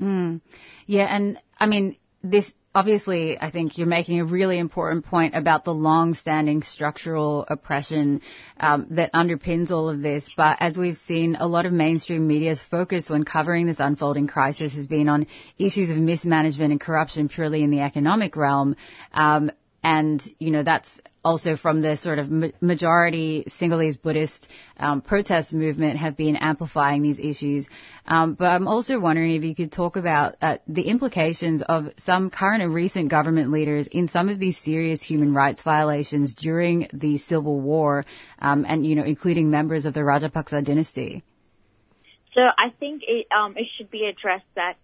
Mm. 0.01 0.41
Yeah, 0.87 1.05
and 1.05 1.39
I 1.59 1.67
mean, 1.67 1.97
this 2.23 2.53
obviously, 2.73 3.37
I 3.39 3.51
think 3.51 3.77
you're 3.77 3.87
making 3.87 4.19
a 4.19 4.25
really 4.25 4.57
important 4.57 5.05
point 5.05 5.35
about 5.35 5.65
the 5.65 5.73
long-standing 5.73 6.63
structural 6.63 7.45
oppression 7.47 8.21
um, 8.59 8.87
that 8.91 9.13
underpins 9.13 9.71
all 9.71 9.89
of 9.89 10.01
this. 10.01 10.29
But 10.35 10.57
as 10.59 10.77
we've 10.77 10.97
seen, 10.97 11.35
a 11.39 11.47
lot 11.47 11.65
of 11.65 11.73
mainstream 11.73 12.27
media's 12.27 12.61
focus 12.61 13.09
when 13.09 13.25
covering 13.25 13.67
this 13.67 13.79
unfolding 13.79 14.27
crisis 14.27 14.73
has 14.75 14.87
been 14.87 15.09
on 15.09 15.27
issues 15.57 15.89
of 15.89 15.97
mismanagement 15.97 16.71
and 16.71 16.79
corruption 16.79 17.27
purely 17.27 17.63
in 17.63 17.71
the 17.71 17.81
economic 17.81 18.35
realm. 18.35 18.75
Um, 19.13 19.51
and 19.83 20.21
you 20.39 20.51
know 20.51 20.63
that's 20.63 20.89
also 21.23 21.55
from 21.55 21.81
the 21.81 21.95
sort 21.95 22.19
of 22.19 22.31
majority 22.61 23.45
Sinhalese 23.59 24.01
Buddhist 24.01 24.47
um, 24.77 25.01
protest 25.01 25.53
movement 25.53 25.97
have 25.97 26.17
been 26.17 26.35
amplifying 26.35 27.03
these 27.03 27.19
issues. 27.19 27.67
Um, 28.07 28.33
but 28.33 28.45
I'm 28.45 28.67
also 28.67 28.99
wondering 28.99 29.35
if 29.35 29.43
you 29.43 29.53
could 29.53 29.71
talk 29.71 29.97
about 29.97 30.35
uh, 30.41 30.57
the 30.67 30.83
implications 30.83 31.61
of 31.61 31.89
some 31.97 32.31
current 32.31 32.63
and 32.63 32.73
recent 32.73 33.09
government 33.09 33.51
leaders 33.51 33.87
in 33.87 34.07
some 34.07 34.29
of 34.29 34.39
these 34.39 34.57
serious 34.57 35.01
human 35.01 35.33
rights 35.33 35.61
violations 35.61 36.33
during 36.33 36.87
the 36.93 37.17
civil 37.19 37.59
war, 37.59 38.05
um, 38.39 38.65
and 38.67 38.85
you 38.85 38.95
know, 38.95 39.03
including 39.03 39.51
members 39.51 39.85
of 39.85 39.93
the 39.93 40.01
Rajapaksa 40.01 40.63
dynasty. 40.63 41.23
So 42.33 42.41
I 42.41 42.69
think 42.79 43.03
it 43.05 43.27
um, 43.31 43.55
it 43.57 43.67
should 43.77 43.91
be 43.91 44.05
addressed 44.05 44.45
that 44.55 44.77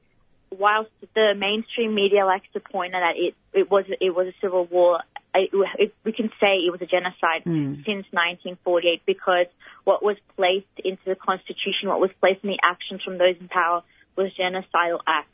whilst 0.51 0.91
the 1.13 1.33
mainstream 1.37 1.93
media 1.93 2.25
likes 2.25 2.47
to 2.53 2.59
point 2.59 2.93
out 2.95 3.01
that 3.01 3.15
it 3.17 3.35
it 3.53 3.69
was 3.69 3.85
it 3.99 4.15
was 4.15 4.27
a 4.27 4.33
civil 4.41 4.65
war, 4.65 5.01
it, 5.33 5.49
it, 5.77 5.93
we 6.03 6.11
can 6.11 6.29
say 6.39 6.55
it 6.57 6.71
was 6.71 6.81
a 6.81 6.85
genocide 6.85 7.43
Mm. 7.45 7.85
since 7.85 8.05
1948 8.11 9.01
because 9.05 9.47
what 9.83 10.03
was 10.03 10.17
placed 10.35 10.65
into 10.83 11.01
the 11.05 11.15
constitution, 11.15 11.89
what 11.89 11.99
was 11.99 12.11
placed 12.19 12.43
in 12.43 12.49
the 12.49 12.59
actions 12.63 13.01
from 13.03 13.17
those 13.17 13.35
in 13.39 13.47
power, 13.47 13.83
was 14.15 14.31
genocidal 14.39 14.99
acts 15.05 15.29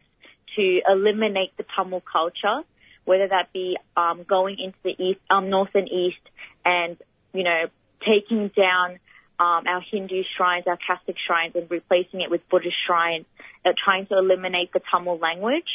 to 0.56 0.82
eliminate 0.88 1.56
the 1.58 1.66
Tamil 1.76 2.02
culture, 2.02 2.62
whether 3.06 3.28
that 3.28 3.52
be 3.54 3.78
um, 3.98 4.24
going 4.24 4.58
into 4.60 4.78
the 4.84 4.96
east, 5.04 5.20
um, 5.30 5.50
north 5.50 5.74
and 5.74 5.90
east, 5.90 6.22
and 6.66 6.98
you 7.34 7.44
know 7.44 7.66
taking 8.06 8.50
down 8.50 9.00
um, 9.40 9.66
our 9.68 9.82
Hindu 9.82 10.24
shrines, 10.38 10.66
our 10.68 10.78
Catholic 10.78 11.18
shrines, 11.26 11.56
and 11.56 11.70
replacing 11.70 12.22
it 12.22 12.30
with 12.30 12.48
Buddhist 12.50 12.76
shrines, 12.86 13.26
uh, 13.66 13.72
trying 13.84 14.06
to 14.08 14.18
eliminate 14.18 14.74
the 14.74 14.82
Tamil 14.92 15.18
language. 15.18 15.70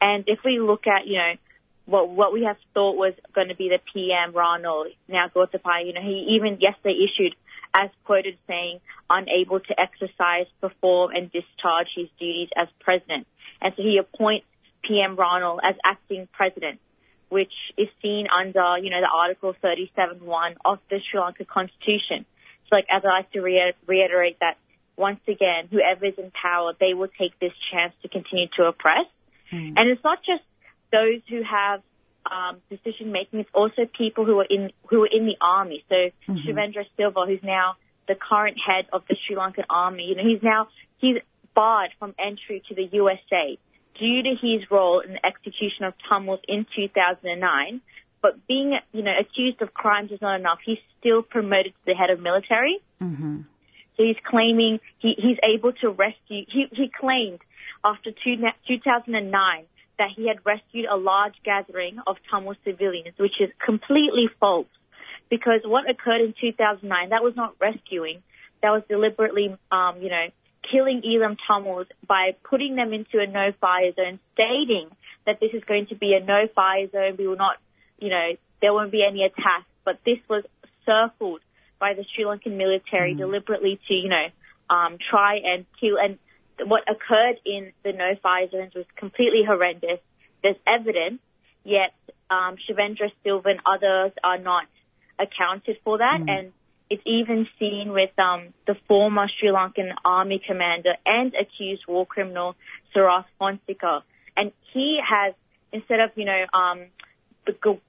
And 0.00 0.24
if 0.26 0.40
we 0.44 0.58
look 0.60 0.86
at, 0.86 1.06
you 1.06 1.18
know, 1.18 1.32
what 1.86 2.08
what 2.08 2.32
we 2.32 2.44
have 2.44 2.56
thought 2.72 2.96
was 2.96 3.14
going 3.34 3.48
to 3.48 3.54
be 3.54 3.68
the 3.68 3.78
PM 3.92 4.32
Ranil, 4.32 4.86
now 5.08 5.28
Gotabaya, 5.28 5.86
you 5.86 5.92
know, 5.92 6.02
he 6.02 6.36
even 6.36 6.58
yesterday 6.60 6.96
issued 7.04 7.34
as 7.74 7.90
quoted 8.04 8.38
saying, 8.46 8.80
unable 9.10 9.58
to 9.58 9.80
exercise, 9.80 10.46
perform, 10.60 11.10
and 11.10 11.30
discharge 11.32 11.88
his 11.94 12.08
duties 12.18 12.48
as 12.56 12.68
president. 12.80 13.26
And 13.60 13.74
so 13.76 13.82
he 13.82 13.98
appoints 13.98 14.46
PM 14.82 15.16
Ranil 15.16 15.58
as 15.62 15.74
acting 15.84 16.28
president, 16.32 16.78
which 17.28 17.52
is 17.76 17.88
seen 18.00 18.28
under, 18.30 18.78
you 18.78 18.90
know, 18.90 19.00
the 19.00 19.10
Article 19.12 19.54
37.1 19.62 20.54
of 20.64 20.78
the 20.88 21.00
Sri 21.10 21.20
Lanka 21.20 21.44
Constitution. 21.44 22.24
So, 22.68 22.76
like, 22.76 22.86
as 22.90 23.02
I 23.04 23.08
like 23.08 23.32
to 23.32 23.40
re- 23.40 23.74
reiterate 23.86 24.38
that 24.40 24.56
once 24.96 25.20
again, 25.28 25.68
whoever 25.70 26.06
is 26.06 26.14
in 26.18 26.30
power, 26.30 26.72
they 26.78 26.94
will 26.94 27.08
take 27.08 27.38
this 27.40 27.52
chance 27.72 27.92
to 28.02 28.08
continue 28.08 28.46
to 28.56 28.64
oppress. 28.64 29.06
Hmm. 29.50 29.74
And 29.76 29.88
it's 29.90 30.04
not 30.04 30.18
just 30.24 30.42
those 30.92 31.20
who 31.28 31.42
have 31.42 31.82
um, 32.30 32.62
decision 32.70 33.12
making; 33.12 33.40
it's 33.40 33.50
also 33.52 33.86
people 33.86 34.24
who 34.24 34.38
are 34.40 34.46
in 34.48 34.70
who 34.88 35.02
are 35.02 35.10
in 35.12 35.26
the 35.26 35.36
army. 35.40 35.84
So 35.88 36.10
Mhm. 36.28 36.44
Shavendra 36.44 36.86
Silva, 36.96 37.26
who's 37.26 37.42
now 37.42 37.76
the 38.06 38.14
current 38.14 38.58
head 38.58 38.86
of 38.92 39.02
the 39.08 39.16
Sri 39.26 39.36
Lankan 39.36 39.64
army, 39.68 40.04
you 40.04 40.14
know, 40.14 40.24
he's 40.24 40.42
now 40.42 40.68
he's 40.98 41.18
barred 41.54 41.90
from 41.98 42.14
entry 42.18 42.62
to 42.68 42.74
the 42.74 42.84
USA 42.92 43.58
due 43.98 44.22
to 44.22 44.34
his 44.40 44.70
role 44.70 45.00
in 45.00 45.12
the 45.12 45.26
execution 45.26 45.84
of 45.84 45.94
Tamils 46.08 46.40
in 46.48 46.66
2009. 46.74 47.80
But 48.20 48.46
being, 48.46 48.78
you 48.92 49.02
know, 49.02 49.12
accused 49.18 49.60
of 49.60 49.74
crimes 49.74 50.10
is 50.10 50.20
not 50.20 50.40
enough. 50.40 50.58
He's 50.64 50.78
still 50.98 51.22
promoted 51.22 51.72
to 51.74 51.80
the 51.86 51.94
head 51.94 52.10
of 52.10 52.20
military. 52.20 52.78
Mm-hmm. 53.02 53.42
So 53.96 54.02
he's 54.02 54.16
claiming 54.24 54.80
he, 54.98 55.14
he's 55.16 55.38
able 55.42 55.72
to 55.74 55.90
rescue. 55.90 56.44
He, 56.48 56.66
he 56.72 56.90
claimed 56.98 57.40
after 57.84 58.10
two, 58.10 58.36
2009 58.66 59.64
that 59.98 60.08
he 60.16 60.26
had 60.26 60.38
rescued 60.44 60.86
a 60.86 60.96
large 60.96 61.34
gathering 61.44 61.98
of 62.06 62.16
Tamil 62.30 62.54
civilians, 62.64 63.16
which 63.18 63.40
is 63.40 63.50
completely 63.64 64.28
false. 64.40 64.66
Because 65.30 65.60
what 65.64 65.88
occurred 65.88 66.20
in 66.20 66.34
2009, 66.40 67.10
that 67.10 67.22
was 67.22 67.34
not 67.36 67.54
rescuing. 67.60 68.22
That 68.62 68.70
was 68.70 68.82
deliberately, 68.88 69.56
um, 69.70 70.00
you 70.00 70.08
know, 70.08 70.26
killing 70.70 71.02
Eelam 71.02 71.36
Tamils 71.46 71.86
by 72.06 72.34
putting 72.42 72.76
them 72.76 72.92
into 72.92 73.20
a 73.20 73.26
no-fire 73.26 73.92
zone, 73.92 74.18
stating 74.34 74.88
that 75.26 75.38
this 75.40 75.50
is 75.52 75.62
going 75.64 75.86
to 75.86 75.94
be 75.94 76.14
a 76.14 76.24
no-fire 76.24 76.88
zone. 76.90 77.16
We 77.18 77.26
will 77.26 77.36
not, 77.36 77.56
you 77.98 78.10
know, 78.10 78.32
there 78.60 78.72
won't 78.72 78.90
be 78.92 79.04
any 79.06 79.24
attacks. 79.24 79.66
But 79.84 79.98
this 80.04 80.18
was 80.28 80.44
circled 80.86 81.40
by 81.84 81.92
the 81.92 82.04
Sri 82.10 82.24
Lankan 82.24 82.56
military 82.56 83.12
deliberately 83.14 83.74
to, 83.86 83.94
you 84.04 84.08
know, 84.08 84.26
um, 84.74 84.92
try 85.10 85.32
and 85.50 85.66
kill. 85.78 85.96
And 86.04 86.12
what 86.72 86.82
occurred 86.94 87.36
in 87.44 87.62
the 87.84 87.92
no-fire 87.92 88.48
zones 88.50 88.72
was 88.74 88.86
completely 88.96 89.42
horrendous. 89.50 90.00
There's 90.42 90.60
evidence, 90.66 91.20
yet 91.62 91.92
um, 92.30 92.52
Shavendra 92.64 93.08
Silva 93.22 93.48
and 93.54 93.60
others 93.74 94.12
are 94.30 94.40
not 94.52 94.64
accounted 95.18 95.76
for 95.84 95.98
that. 95.98 96.20
And 96.26 96.52
it's 96.88 97.02
even 97.04 97.46
seen 97.58 97.86
with 97.92 98.14
um, 98.18 98.54
the 98.66 98.76
former 98.88 99.26
Sri 99.36 99.50
Lankan 99.50 99.90
army 100.04 100.40
commander 100.50 100.94
and 101.04 101.34
accused 101.42 101.82
war 101.86 102.06
criminal 102.06 102.56
Sarath 102.92 103.28
Fonseka. 103.38 103.94
And 104.38 104.52
he 104.72 104.88
has, 105.14 105.34
instead 105.70 106.00
of, 106.00 106.10
you 106.14 106.24
know, 106.24 106.42
um, 106.60 106.78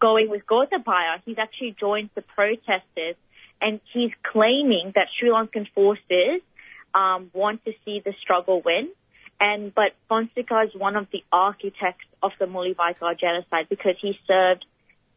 going 0.02 0.28
with 0.30 0.44
Gotabaya, 0.46 1.14
he's 1.24 1.40
actually 1.46 1.74
joined 1.80 2.10
the 2.14 2.24
protesters 2.38 3.16
and 3.62 3.80
he's 3.94 4.12
claiming 4.32 4.92
that 4.96 5.08
Sri 5.18 5.30
Lankan 5.30 5.68
forces 5.74 6.42
um, 6.94 7.30
want 7.34 7.64
to 7.66 7.74
see 7.84 8.02
the 8.04 8.14
struggle 8.22 8.62
win. 8.64 8.90
And 9.40 9.74
but 9.76 9.92
Fonseka 10.10 10.66
is 10.68 10.72
one 10.76 10.96
of 10.96 11.08
the 11.12 11.24
architects 11.32 12.06
of 12.24 12.32
the 12.40 12.46
Mullivaikkal 12.46 13.20
genocide 13.20 13.68
because 13.70 13.96
he 14.02 14.18
served 14.28 14.66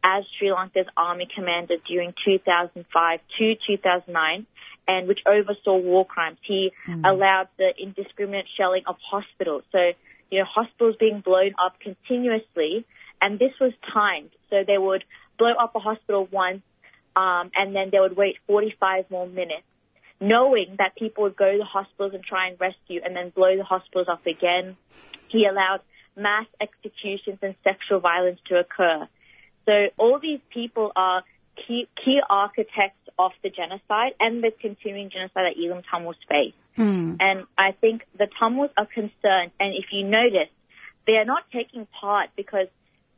as 0.03 0.23
Sri 0.37 0.49
Lanka's 0.49 0.87
army 0.95 1.27
commander 1.33 1.75
during 1.87 2.13
2005 2.25 3.19
to 3.37 3.55
2009, 3.67 4.45
and 4.87 5.07
which 5.07 5.19
oversaw 5.25 5.77
war 5.77 6.05
crimes. 6.05 6.37
He 6.41 6.71
allowed 7.05 7.47
the 7.57 7.71
indiscriminate 7.77 8.47
shelling 8.57 8.83
of 8.87 8.95
hospitals. 8.99 9.63
So 9.71 9.91
you 10.29 10.39
know 10.39 10.45
hospitals 10.45 10.95
being 10.99 11.21
blown 11.21 11.53
up 11.63 11.79
continuously, 11.79 12.85
and 13.21 13.39
this 13.39 13.53
was 13.61 13.71
timed. 13.93 14.31
So 14.49 14.63
they 14.65 14.77
would 14.77 15.03
blow 15.37 15.53
up 15.53 15.75
a 15.75 15.79
hospital 15.79 16.27
once, 16.31 16.61
um, 17.19 17.51
and 17.55 17.75
then 17.75 17.89
they 17.91 17.99
would 17.99 18.15
wait 18.15 18.37
45 18.47 19.11
more 19.11 19.27
minutes 19.27 19.63
knowing 20.21 20.75
that 20.77 20.95
people 20.95 21.23
would 21.23 21.35
go 21.35 21.51
to 21.51 21.57
the 21.57 21.65
hospitals 21.65 22.13
and 22.13 22.23
try 22.23 22.47
and 22.47 22.59
rescue 22.59 23.01
and 23.03 23.15
then 23.15 23.29
blow 23.29 23.55
the 23.55 23.63
hospitals 23.63 24.07
up 24.09 24.25
again. 24.25 24.75
He 25.29 25.45
allowed 25.45 25.81
mass 26.15 26.45
executions 26.59 27.39
and 27.41 27.55
sexual 27.63 27.99
violence 27.99 28.39
to 28.47 28.59
occur. 28.59 29.07
So 29.65 29.87
all 29.97 30.19
these 30.19 30.41
people 30.53 30.91
are 30.95 31.23
key, 31.55 31.87
key 32.03 32.19
architects 32.29 33.07
of 33.17 33.31
the 33.43 33.49
genocide 33.49 34.13
and 34.19 34.43
the 34.43 34.51
continuing 34.51 35.09
genocide 35.09 35.45
that 35.45 35.55
Eelam 35.57 35.83
Tamils 35.89 36.17
face. 36.27 36.53
And 37.19 37.45
I 37.57 37.71
think 37.71 38.01
the 38.17 38.27
Tamils 38.39 38.71
are 38.77 38.85
concerned. 38.85 39.51
And 39.59 39.73
if 39.75 39.85
you 39.91 40.03
notice, 40.03 40.49
they 41.07 41.13
are 41.13 41.25
not 41.25 41.43
taking 41.51 41.87
part 41.99 42.29
because 42.35 42.67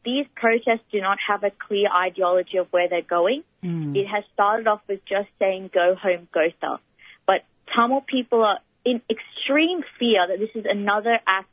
these 0.03 0.25
protests 0.35 0.85
do 0.91 0.99
not 1.01 1.17
have 1.27 1.43
a 1.43 1.51
clear 1.51 1.87
ideology 1.93 2.57
of 2.57 2.67
where 2.71 2.89
they're 2.89 3.01
going. 3.01 3.43
Hmm. 3.61 3.95
It 3.95 4.07
has 4.07 4.23
started 4.33 4.67
off 4.67 4.81
with 4.87 5.05
just 5.05 5.29
saying 5.39 5.69
go 5.73 5.95
home, 5.95 6.27
Gotha. 6.33 6.79
But 7.27 7.43
Tamil 7.75 8.01
people 8.01 8.43
are 8.43 8.59
in 8.83 9.01
extreme 9.09 9.83
fear 9.99 10.27
that 10.27 10.39
this 10.39 10.49
is 10.55 10.65
another 10.69 11.19
act 11.27 11.49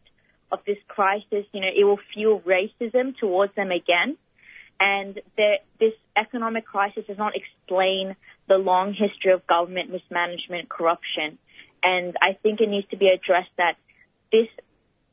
of 0.50 0.60
this 0.66 0.78
crisis. 0.88 1.44
You 1.52 1.60
know, 1.60 1.70
it 1.74 1.84
will 1.84 2.00
fuel 2.14 2.40
racism 2.40 3.16
towards 3.18 3.54
them 3.54 3.70
again. 3.70 4.16
And 4.80 5.20
this 5.36 5.94
economic 6.16 6.64
crisis 6.64 7.04
does 7.06 7.18
not 7.18 7.34
explain 7.34 8.14
the 8.48 8.56
long 8.56 8.94
history 8.94 9.32
of 9.32 9.46
government 9.46 9.90
mismanagement, 9.90 10.68
corruption. 10.68 11.38
And 11.82 12.16
I 12.22 12.38
think 12.42 12.60
it 12.60 12.68
needs 12.68 12.88
to 12.90 12.96
be 12.96 13.08
addressed 13.08 13.50
that 13.56 13.76
this 14.32 14.48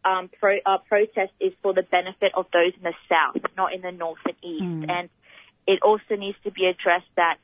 um, 0.05 0.29
pro, 0.39 0.57
uh, 0.65 0.77
protest 0.87 1.33
is 1.39 1.51
for 1.63 1.73
the 1.73 1.81
benefit 1.81 2.31
of 2.35 2.45
those 2.53 2.73
in 2.77 2.83
the 2.83 2.93
south, 3.09 3.41
not 3.57 3.73
in 3.73 3.81
the 3.81 3.91
north 3.91 4.19
and 4.25 4.35
east. 4.43 4.89
And 4.89 5.09
it 5.67 5.81
also 5.81 6.15
needs 6.15 6.37
to 6.43 6.51
be 6.51 6.67
addressed 6.67 7.09
that 7.15 7.37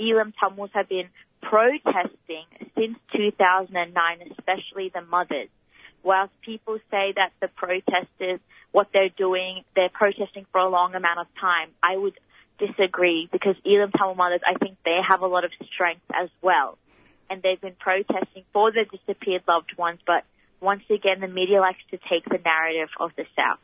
Eelam 0.00 0.32
Tamils 0.38 0.70
have 0.74 0.88
been 0.88 1.08
protesting 1.40 2.46
since 2.76 2.98
2009, 3.16 4.34
especially 4.36 4.90
the 4.92 5.02
mothers. 5.02 5.48
Whilst 6.02 6.32
people 6.42 6.78
say 6.90 7.12
that 7.14 7.32
the 7.40 7.46
protesters, 7.48 8.40
what 8.72 8.88
they're 8.92 9.14
doing, 9.16 9.62
they're 9.76 9.88
protesting 9.88 10.46
for 10.50 10.58
a 10.58 10.68
long 10.68 10.96
amount 10.96 11.20
of 11.20 11.26
time, 11.40 11.68
I 11.82 11.96
would 11.96 12.18
disagree 12.58 13.28
because 13.30 13.54
Eelam 13.64 13.92
Tamil 13.96 14.16
mothers, 14.16 14.40
I 14.46 14.58
think 14.58 14.78
they 14.84 14.98
have 15.08 15.20
a 15.20 15.26
lot 15.28 15.44
of 15.44 15.52
strength 15.72 16.02
as 16.12 16.28
well. 16.40 16.78
And 17.30 17.42
they've 17.42 17.60
been 17.60 17.76
protesting 17.78 18.42
for 18.52 18.72
their 18.72 18.84
disappeared 18.84 19.42
loved 19.46 19.78
ones, 19.78 20.00
but 20.04 20.24
once 20.62 20.82
again, 20.88 21.20
the 21.20 21.28
media 21.28 21.60
likes 21.60 21.80
to 21.90 21.98
take 22.08 22.24
the 22.24 22.38
narrative 22.44 22.88
of 23.00 23.10
the 23.16 23.24
South. 23.36 23.58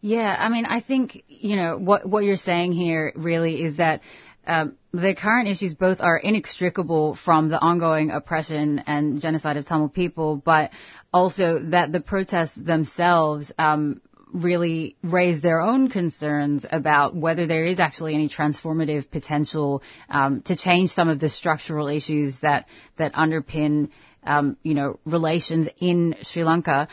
Yeah, 0.00 0.34
I 0.38 0.48
mean, 0.48 0.64
I 0.64 0.80
think 0.80 1.24
you 1.26 1.56
know 1.56 1.76
what 1.76 2.06
what 2.06 2.22
you're 2.24 2.36
saying 2.36 2.72
here 2.72 3.12
really 3.16 3.64
is 3.64 3.78
that 3.78 4.00
um, 4.46 4.76
the 4.92 5.14
current 5.14 5.48
issues 5.48 5.74
both 5.74 6.00
are 6.00 6.16
inextricable 6.16 7.16
from 7.16 7.48
the 7.48 7.60
ongoing 7.60 8.10
oppression 8.10 8.78
and 8.86 9.20
genocide 9.20 9.56
of 9.56 9.66
Tamil 9.66 9.88
people, 9.88 10.36
but 10.36 10.70
also 11.12 11.58
that 11.70 11.92
the 11.92 12.00
protests 12.00 12.54
themselves 12.54 13.52
um, 13.58 14.00
really 14.32 14.96
raise 15.02 15.42
their 15.42 15.60
own 15.60 15.88
concerns 15.88 16.64
about 16.70 17.14
whether 17.14 17.46
there 17.46 17.64
is 17.64 17.80
actually 17.80 18.14
any 18.14 18.28
transformative 18.28 19.10
potential 19.10 19.82
um, 20.08 20.42
to 20.42 20.56
change 20.56 20.90
some 20.90 21.08
of 21.08 21.18
the 21.18 21.28
structural 21.28 21.88
issues 21.88 22.38
that 22.40 22.66
that 22.96 23.14
underpin 23.14 23.90
um, 24.24 24.56
you 24.62 24.74
know 24.74 24.98
relations 25.04 25.68
in 25.78 26.16
Sri 26.22 26.44
Lanka. 26.44 26.88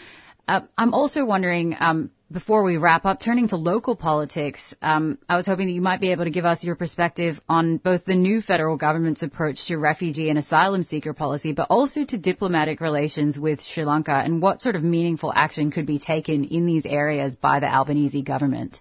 Uh, 0.47 0.61
I'm 0.77 0.93
also 0.93 1.25
wondering, 1.25 1.75
um, 1.79 2.11
before 2.31 2.63
we 2.63 2.77
wrap 2.77 3.05
up, 3.05 3.19
turning 3.19 3.47
to 3.47 3.55
local 3.55 3.95
politics, 3.95 4.75
um, 4.81 5.17
I 5.27 5.35
was 5.35 5.47
hoping 5.47 5.67
that 5.67 5.73
you 5.73 5.81
might 5.81 6.01
be 6.01 6.11
able 6.11 6.25
to 6.25 6.29
give 6.29 6.45
us 6.45 6.63
your 6.63 6.75
perspective 6.75 7.39
on 7.49 7.77
both 7.77 8.05
the 8.05 8.15
new 8.15 8.41
federal 8.41 8.77
government's 8.77 9.23
approach 9.23 9.65
to 9.67 9.77
refugee 9.77 10.29
and 10.29 10.37
asylum 10.37 10.83
seeker 10.83 11.13
policy, 11.13 11.51
but 11.51 11.67
also 11.71 12.03
to 12.03 12.17
diplomatic 12.17 12.79
relations 12.79 13.39
with 13.39 13.61
Sri 13.61 13.85
Lanka 13.85 14.11
and 14.11 14.41
what 14.41 14.61
sort 14.61 14.75
of 14.75 14.83
meaningful 14.83 15.33
action 15.35 15.71
could 15.71 15.87
be 15.87 15.97
taken 15.97 16.43
in 16.45 16.65
these 16.67 16.85
areas 16.85 17.35
by 17.35 17.59
the 17.59 17.67
Albanese 17.67 18.21
government. 18.21 18.79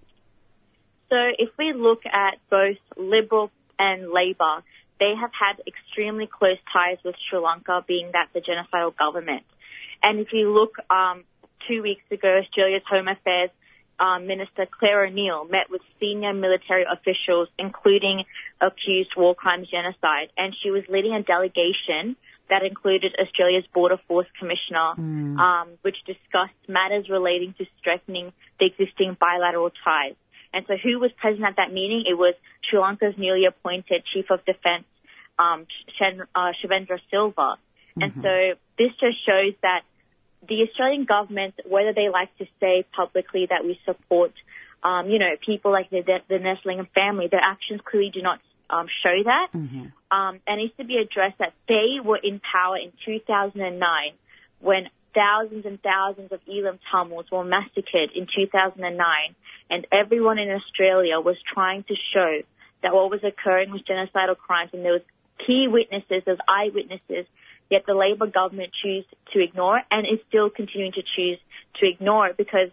So 1.08 1.16
if 1.38 1.50
we 1.58 1.72
look 1.74 2.02
at 2.06 2.38
both 2.50 2.76
Liberal 2.96 3.50
and 3.78 4.10
Labor, 4.10 4.62
they 5.00 5.14
have 5.20 5.30
had 5.32 5.62
extremely 5.66 6.26
close 6.26 6.58
ties 6.72 6.98
with 7.04 7.14
Sri 7.28 7.38
Lanka, 7.38 7.84
being 7.86 8.10
that 8.12 8.28
the 8.32 8.40
genocidal 8.40 8.96
government. 8.96 9.44
And 10.02 10.20
if 10.20 10.28
you 10.32 10.52
look, 10.52 10.76
um, 10.90 11.24
two 11.68 11.82
weeks 11.82 12.04
ago, 12.10 12.40
Australia's 12.42 12.82
Home 12.88 13.08
Affairs 13.08 13.50
um, 13.98 14.26
Minister 14.26 14.66
Clare 14.66 15.06
O'Neil 15.06 15.44
met 15.44 15.70
with 15.70 15.80
senior 16.00 16.32
military 16.32 16.84
officials, 16.90 17.48
including 17.58 18.24
accused 18.60 19.10
war 19.16 19.34
crimes 19.34 19.68
genocide, 19.70 20.30
and 20.36 20.54
she 20.62 20.70
was 20.70 20.82
leading 20.88 21.14
a 21.14 21.22
delegation 21.22 22.16
that 22.50 22.62
included 22.62 23.14
Australia's 23.18 23.64
Border 23.72 23.98
Force 24.06 24.26
Commissioner, 24.38 24.92
um, 25.40 25.68
which 25.82 25.96
discussed 26.04 26.52
matters 26.68 27.08
relating 27.08 27.54
to 27.54 27.64
strengthening 27.78 28.32
the 28.60 28.66
existing 28.66 29.16
bilateral 29.18 29.70
ties. 29.82 30.14
And 30.54 30.64
so 30.66 30.76
who 30.76 30.98
was 30.98 31.10
present 31.12 31.44
at 31.44 31.56
that 31.56 31.72
meeting? 31.72 32.04
It 32.08 32.14
was 32.14 32.34
Sri 32.68 32.78
Lanka's 32.78 33.18
newly 33.18 33.44
appointed 33.46 34.04
Chief 34.12 34.30
of 34.30 34.44
Defence, 34.44 34.84
um, 35.38 35.66
Shen, 35.98 36.22
uh, 36.34 36.52
Shavendra 36.62 37.00
Silva. 37.10 37.56
And 38.00 38.12
Mhm. 38.14 38.22
so 38.22 38.58
this 38.78 38.92
just 38.96 39.24
shows 39.26 39.54
that 39.62 39.82
the 40.46 40.62
Australian 40.62 41.04
government, 41.04 41.54
whether 41.64 41.92
they 41.92 42.08
like 42.08 42.36
to 42.38 42.46
say 42.60 42.84
publicly 42.92 43.46
that 43.46 43.64
we 43.64 43.78
support, 43.84 44.32
um, 44.82 45.10
you 45.10 45.18
know, 45.18 45.36
people 45.40 45.72
like 45.72 45.90
the, 45.90 46.02
the 46.28 46.38
Nadesalingam 46.38 46.88
family, 46.90 47.28
their 47.28 47.42
actions 47.42 47.80
clearly 47.84 48.10
do 48.10 48.22
not 48.22 48.40
um, 48.70 48.86
show 49.02 49.22
that. 49.24 49.48
Mm-hmm. 49.54 49.86
Um, 50.10 50.40
and 50.46 50.60
it 50.60 50.64
needs 50.64 50.76
to 50.76 50.84
be 50.84 50.98
addressed 50.98 51.38
that 51.38 51.52
they 51.68 52.00
were 52.02 52.18
in 52.18 52.40
power 52.40 52.76
in 52.76 52.92
2009 53.04 54.12
when 54.60 54.88
thousands 55.14 55.64
and 55.66 55.80
thousands 55.82 56.32
of 56.32 56.40
Eelam 56.46 56.78
Tamils 56.90 57.26
were 57.30 57.44
massacred 57.44 58.10
in 58.14 58.26
2009 58.26 58.96
and 59.70 59.86
everyone 59.92 60.38
in 60.38 60.50
Australia 60.50 61.20
was 61.20 61.36
trying 61.52 61.84
to 61.84 61.94
show 62.12 62.40
that 62.82 62.92
what 62.92 63.10
was 63.10 63.20
occurring 63.24 63.70
was 63.70 63.82
genocidal 63.82 64.36
crimes 64.36 64.70
and 64.72 64.84
there 64.84 64.92
was 64.92 65.02
key 65.46 65.66
witnesses, 65.68 66.22
there's 66.26 66.38
eyewitnesses, 66.48 67.26
yet 67.70 67.84
the 67.86 67.94
Labor 67.94 68.26
government 68.26 68.70
choose 68.82 69.04
to 69.32 69.42
ignore 69.42 69.78
it 69.78 69.84
and 69.90 70.06
is 70.06 70.20
still 70.28 70.50
continuing 70.50 70.92
to 70.92 71.02
choose 71.16 71.38
to 71.80 71.88
ignore 71.88 72.28
it 72.28 72.36
because, 72.36 72.70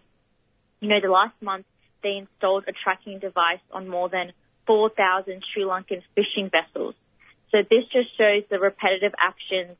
you 0.80 0.88
know, 0.88 1.00
the 1.02 1.08
last 1.08 1.34
month 1.40 1.64
they 2.02 2.16
installed 2.16 2.64
a 2.68 2.72
tracking 2.72 3.18
device 3.18 3.62
on 3.72 3.88
more 3.88 4.08
than 4.08 4.32
4,000 4.66 5.42
Sri 5.52 5.62
Lankan 5.64 6.02
fishing 6.14 6.50
vessels. 6.50 6.94
So 7.50 7.58
this 7.62 7.84
just 7.92 8.16
shows 8.16 8.44
the 8.50 8.58
repetitive 8.58 9.12
actions 9.18 9.76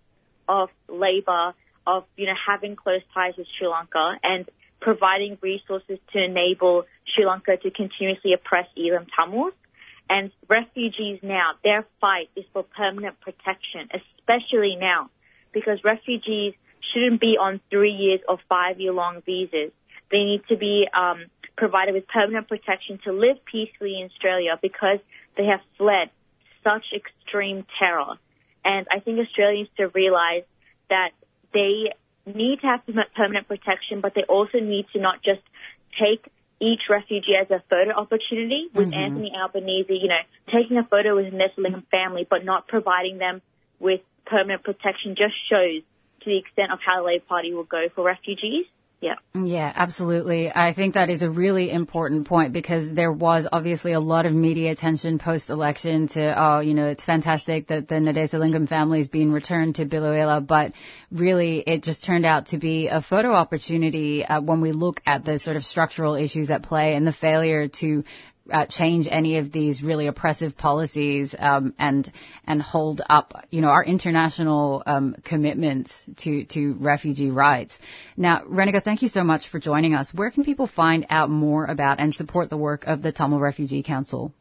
of 0.48 0.68
Labor 0.88 1.54
of, 1.86 2.04
you 2.16 2.26
know, 2.26 2.34
having 2.46 2.76
close 2.76 3.02
ties 3.14 3.34
with 3.36 3.46
Sri 3.58 3.66
Lanka 3.66 4.18
and 4.22 4.48
providing 4.80 5.38
resources 5.40 5.98
to 6.12 6.22
enable 6.22 6.84
Sri 7.14 7.26
Lanka 7.26 7.56
to 7.56 7.70
continuously 7.70 8.32
oppress 8.32 8.66
Eelam 8.76 9.06
Tamils. 9.16 9.54
And 10.10 10.30
refugees 10.48 11.20
now, 11.22 11.52
their 11.64 11.86
fight 12.00 12.28
is 12.36 12.44
for 12.52 12.64
permanent 12.64 13.20
protection, 13.20 13.88
especially 13.94 14.76
now, 14.76 15.08
because 15.52 15.78
refugees 15.84 16.54
shouldn't 16.92 17.20
be 17.20 17.38
on 17.40 17.60
three 17.70 17.92
years 17.92 18.20
or 18.28 18.38
five 18.48 18.80
year 18.80 18.92
long 18.92 19.22
visas. 19.24 19.70
They 20.10 20.24
need 20.24 20.42
to 20.48 20.56
be 20.56 20.86
um, 20.92 21.26
provided 21.56 21.94
with 21.94 22.06
permanent 22.08 22.48
protection 22.48 22.98
to 23.04 23.12
live 23.12 23.42
peacefully 23.44 24.00
in 24.00 24.10
Australia 24.10 24.58
because 24.60 24.98
they 25.36 25.46
have 25.46 25.60
fled 25.78 26.10
such 26.62 26.84
extreme 26.94 27.64
terror. 27.78 28.18
And 28.64 28.86
I 28.90 29.00
think 29.00 29.18
Australians 29.18 29.68
to 29.78 29.88
realize 29.88 30.44
that 30.90 31.10
they 31.52 31.92
need 32.26 32.60
to 32.60 32.66
have 32.66 32.80
permanent 33.14 33.48
protection, 33.48 34.00
but 34.00 34.14
they 34.14 34.22
also 34.22 34.58
need 34.60 34.86
to 34.92 35.00
not 35.00 35.22
just 35.22 35.42
take 35.98 36.30
each 36.60 36.82
refugee 36.88 37.34
as 37.34 37.50
a 37.50 37.60
photo 37.68 37.90
opportunity 37.90 38.68
with 38.72 38.90
Mhm. 38.90 38.96
Anthony 38.96 39.32
Albanese, 39.34 39.96
you 39.96 40.08
know, 40.08 40.20
taking 40.52 40.78
a 40.78 40.84
photo 40.84 41.16
with 41.16 41.30
the 41.30 41.36
Nadesalingam 41.36 41.84
family, 41.88 42.24
but 42.28 42.44
not 42.44 42.68
providing 42.68 43.18
them 43.18 43.42
with 43.80 44.00
permanent 44.26 44.62
protection 44.62 45.16
just 45.16 45.34
shows 45.48 45.82
to 46.20 46.30
the 46.30 46.36
extent 46.36 46.70
of 46.70 46.80
how 46.80 46.98
the 46.98 47.02
Labor 47.02 47.24
Party 47.24 47.52
will 47.52 47.64
go 47.64 47.88
for 47.88 48.04
refugees. 48.04 48.66
Yeah. 49.02 49.16
Yeah, 49.34 49.72
absolutely. 49.74 50.52
I 50.54 50.72
think 50.74 50.94
that 50.94 51.10
is 51.10 51.22
a 51.22 51.30
really 51.30 51.72
important 51.72 52.28
point 52.28 52.52
because 52.52 52.88
there 52.88 53.10
was 53.10 53.48
obviously 53.50 53.94
a 53.94 53.98
lot 54.00 54.26
of 54.26 54.32
media 54.32 54.70
attention 54.70 55.18
post-election 55.18 56.06
to, 56.10 56.40
oh, 56.40 56.60
you 56.60 56.72
know, 56.72 56.86
it's 56.86 57.02
fantastic 57.02 57.66
that 57.66 57.88
the 57.88 57.96
Nadesalingam 57.96 58.68
family 58.68 59.00
is 59.00 59.08
being 59.08 59.32
returned 59.32 59.74
to 59.76 59.86
Biloela, 59.86 60.46
but 60.46 60.72
really 61.10 61.58
it 61.66 61.82
just 61.82 62.04
turned 62.04 62.24
out 62.24 62.46
to 62.46 62.58
be 62.58 62.86
a 62.86 63.02
photo 63.02 63.32
opportunity 63.32 64.24
uh, 64.24 64.40
when 64.40 64.60
we 64.60 64.70
look 64.70 65.00
at 65.04 65.24
the 65.24 65.40
sort 65.40 65.56
of 65.56 65.64
structural 65.64 66.14
issues 66.14 66.48
at 66.48 66.62
play 66.62 66.94
and 66.94 67.04
the 67.04 67.12
failure 67.12 67.66
to 67.80 68.04
uh, 68.50 68.66
change 68.66 69.06
any 69.10 69.38
of 69.38 69.52
these 69.52 69.82
really 69.82 70.06
oppressive 70.06 70.56
policies 70.56 71.34
um, 71.38 71.74
and 71.78 72.10
and 72.46 72.60
hold 72.60 73.00
up, 73.08 73.34
you 73.50 73.60
know, 73.60 73.68
our 73.68 73.84
international 73.84 74.82
um, 74.86 75.16
commitments 75.24 76.04
to 76.18 76.44
to 76.46 76.74
refugee 76.74 77.30
rights. 77.30 77.78
Now, 78.16 78.42
Renuga, 78.44 78.82
thank 78.82 79.02
you 79.02 79.08
so 79.08 79.22
much 79.22 79.48
for 79.48 79.58
joining 79.58 79.94
us. 79.94 80.12
Where 80.12 80.30
can 80.30 80.44
people 80.44 80.66
find 80.66 81.06
out 81.10 81.30
more 81.30 81.66
about 81.66 82.00
and 82.00 82.14
support 82.14 82.50
the 82.50 82.56
work 82.56 82.84
of 82.84 83.02
the 83.02 83.12
Tamil 83.12 83.38
Refugee 83.38 83.82
Council? 83.82 84.32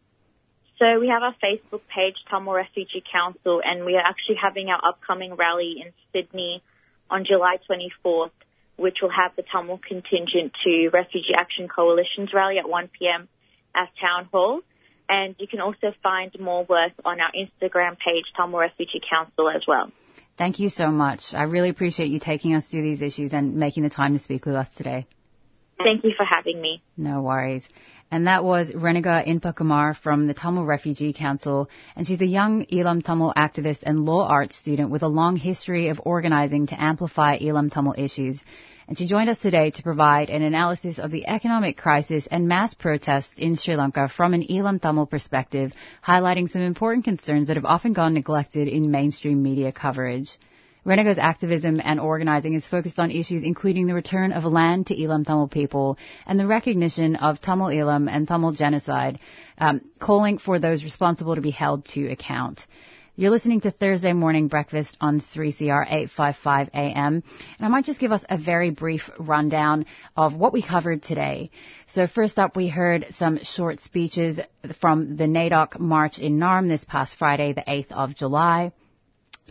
So 0.79 0.99
we 0.99 1.09
have 1.09 1.21
our 1.21 1.35
Facebook 1.43 1.81
page, 1.93 2.15
Tamil 2.27 2.53
Refugee 2.53 3.03
Council, 3.13 3.61
and 3.63 3.85
we 3.85 3.93
are 3.95 4.03
actually 4.03 4.37
having 4.41 4.69
our 4.69 4.81
upcoming 4.83 5.35
rally 5.35 5.75
in 5.85 5.93
Sydney 6.11 6.63
on 7.07 7.23
July 7.23 7.57
24th, 7.69 8.31
which 8.77 8.97
will 9.03 9.11
have 9.11 9.35
the 9.35 9.43
Tamil 9.43 9.79
contingent 9.87 10.53
to 10.63 10.89
Refugee 10.91 11.35
Action 11.37 11.67
Coalition's 11.67 12.33
rally 12.33 12.57
at 12.57 12.67
1 12.67 12.89
p.m. 12.97 13.27
at 13.75 13.89
Town 13.99 14.29
Hall. 14.31 14.61
And 15.09 15.35
you 15.39 15.47
can 15.47 15.59
also 15.59 15.93
find 16.01 16.31
more 16.39 16.63
work 16.63 16.93
on 17.03 17.19
our 17.19 17.31
Instagram 17.31 17.97
page, 17.97 18.25
Tamil 18.37 18.59
Refugee 18.59 19.01
Council, 19.09 19.49
as 19.49 19.61
well. 19.67 19.91
Thank 20.37 20.59
you 20.59 20.69
so 20.69 20.87
much. 20.87 21.33
I 21.33 21.43
really 21.43 21.69
appreciate 21.69 22.09
you 22.09 22.19
taking 22.19 22.55
us 22.55 22.67
through 22.67 22.83
these 22.83 23.01
issues 23.01 23.33
and 23.33 23.55
making 23.55 23.83
the 23.83 23.89
time 23.89 24.13
to 24.13 24.19
speak 24.19 24.45
with 24.45 24.55
us 24.55 24.69
today. 24.75 25.05
Thank 25.83 26.03
you 26.03 26.11
for 26.15 26.25
having 26.25 26.61
me. 26.61 26.81
No 26.95 27.21
worries. 27.21 27.67
And 28.09 28.27
that 28.27 28.43
was 28.43 28.71
Renuga 28.71 29.25
Inpakumar 29.25 29.95
from 29.95 30.27
the 30.27 30.33
Tamil 30.33 30.65
Refugee 30.65 31.13
Council. 31.13 31.69
And 31.95 32.05
she's 32.05 32.21
a 32.21 32.25
young 32.25 32.65
Eelam 32.65 33.03
Tamil 33.03 33.33
activist 33.35 33.83
and 33.83 34.05
law 34.05 34.27
arts 34.27 34.55
student 34.55 34.89
with 34.89 35.01
a 35.01 35.07
long 35.07 35.35
history 35.37 35.87
of 35.89 36.01
organizing 36.03 36.67
to 36.67 36.81
amplify 36.81 37.39
Eelam 37.39 37.71
Tamil 37.71 37.95
issues. 37.97 38.41
And 38.91 38.97
she 38.97 39.07
joined 39.07 39.29
us 39.29 39.39
today 39.39 39.71
to 39.71 39.83
provide 39.83 40.29
an 40.29 40.41
analysis 40.41 40.99
of 40.99 41.11
the 41.11 41.25
economic 41.25 41.77
crisis 41.77 42.27
and 42.29 42.49
mass 42.49 42.73
protests 42.73 43.37
in 43.37 43.55
Sri 43.55 43.77
Lanka 43.77 44.09
from 44.09 44.33
an 44.33 44.43
Eelam 44.43 44.81
Tamil 44.81 45.05
perspective, 45.05 45.71
highlighting 46.05 46.49
some 46.49 46.61
important 46.61 47.05
concerns 47.05 47.47
that 47.47 47.55
have 47.55 47.63
often 47.63 47.93
gone 47.93 48.13
neglected 48.13 48.67
in 48.67 48.91
mainstream 48.91 49.41
media 49.41 49.71
coverage. 49.71 50.37
Renuga's 50.85 51.17
activism 51.17 51.79
and 51.81 52.01
organizing 52.01 52.53
is 52.53 52.67
focused 52.67 52.99
on 52.99 53.11
issues 53.11 53.43
including 53.43 53.87
the 53.87 53.93
return 53.93 54.33
of 54.33 54.43
land 54.43 54.87
to 54.87 54.95
Eelam 54.95 55.25
Tamil 55.25 55.47
people 55.47 55.97
and 56.25 56.37
the 56.37 56.45
recognition 56.45 57.15
of 57.15 57.39
Tamil 57.39 57.67
Eelam 57.67 58.09
and 58.11 58.27
Tamil 58.27 58.51
genocide, 58.51 59.19
um, 59.57 59.79
calling 59.99 60.37
for 60.37 60.59
those 60.59 60.83
responsible 60.83 61.35
to 61.35 61.41
be 61.41 61.51
held 61.51 61.85
to 61.85 62.07
account. 62.11 62.67
You're 63.21 63.29
listening 63.29 63.61
to 63.61 63.69
Thursday 63.69 64.13
Morning 64.13 64.47
Breakfast 64.47 64.97
on 64.99 65.19
3CR 65.19 65.85
855 65.85 66.71
AM. 66.73 67.13
And 67.13 67.23
I 67.61 67.67
might 67.67 67.85
just 67.85 67.99
give 67.99 68.11
us 68.11 68.25
a 68.27 68.35
very 68.35 68.71
brief 68.71 69.11
rundown 69.19 69.85
of 70.17 70.33
what 70.33 70.53
we 70.53 70.63
covered 70.63 71.03
today. 71.03 71.51
So 71.85 72.07
first 72.07 72.39
up, 72.39 72.55
we 72.55 72.67
heard 72.67 73.05
some 73.11 73.37
short 73.43 73.79
speeches 73.79 74.39
from 74.79 75.17
the 75.17 75.25
NAIDOC 75.25 75.79
March 75.79 76.17
in 76.17 76.39
Naarm 76.39 76.67
this 76.67 76.83
past 76.83 77.15
Friday, 77.15 77.53
the 77.53 77.61
8th 77.61 77.91
of 77.91 78.15
July. 78.15 78.71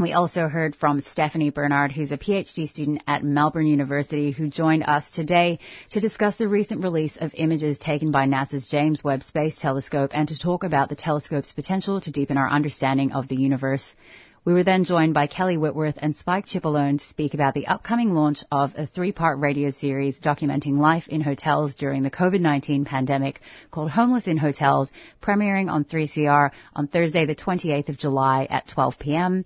We 0.01 0.15
also 0.15 0.49
heard 0.49 0.75
from 0.75 1.03
Stephanie 1.03 1.51
Bernard, 1.51 1.93
who's 1.93 2.11
a 2.11 2.17
PhD 2.17 2.67
student 2.67 3.03
at 3.07 3.23
Melbourne 3.23 3.67
University, 3.67 4.31
who 4.31 4.49
joined 4.49 4.83
us 4.85 5.05
today 5.11 5.59
to 5.91 6.01
discuss 6.01 6.37
the 6.37 6.49
recent 6.49 6.83
release 6.83 7.19
of 7.21 7.35
images 7.35 7.77
taken 7.77 8.11
by 8.11 8.25
NASA's 8.25 8.67
James 8.67 9.05
Webb 9.05 9.23
Space 9.23 9.61
Telescope 9.61 10.13
and 10.15 10.27
to 10.29 10.39
talk 10.39 10.65
about 10.65 10.89
the 10.89 10.97
telescope's 10.97 11.53
potential 11.53 12.01
to 12.01 12.11
deepen 12.11 12.39
our 12.39 12.49
understanding 12.49 13.13
of 13.13 13.29
the 13.29 13.37
universe. 13.37 13.95
We 14.43 14.55
were 14.55 14.65
then 14.65 14.85
joined 14.85 15.13
by 15.13 15.27
Kelly 15.27 15.59
Whitworth 15.59 15.99
and 16.01 16.17
Spike 16.17 16.47
Chipolone 16.47 16.99
to 16.99 17.05
speak 17.05 17.35
about 17.35 17.53
the 17.53 17.67
upcoming 17.67 18.15
launch 18.15 18.43
of 18.51 18.73
a 18.79 18.87
three-part 18.87 19.39
radio 19.39 19.69
series 19.69 20.19
documenting 20.19 20.79
life 20.79 21.09
in 21.09 21.21
hotels 21.21 21.75
during 21.75 22.03
the 22.03 22.11
COVID-19 22.11 22.87
pandemic 22.87 23.43
called 23.71 23.91
Homeless 23.91 24.29
in 24.29 24.39
Hotels, 24.39 24.91
premiering 25.21 25.71
on 25.71 25.85
3CR 25.85 26.53
on 26.75 26.87
Thursday 26.87 27.27
the 27.27 27.37
28th 27.37 27.91
of 27.91 27.99
July 27.99 28.47
at 28.49 28.67
12 28.67 28.99
p.m. 28.99 29.45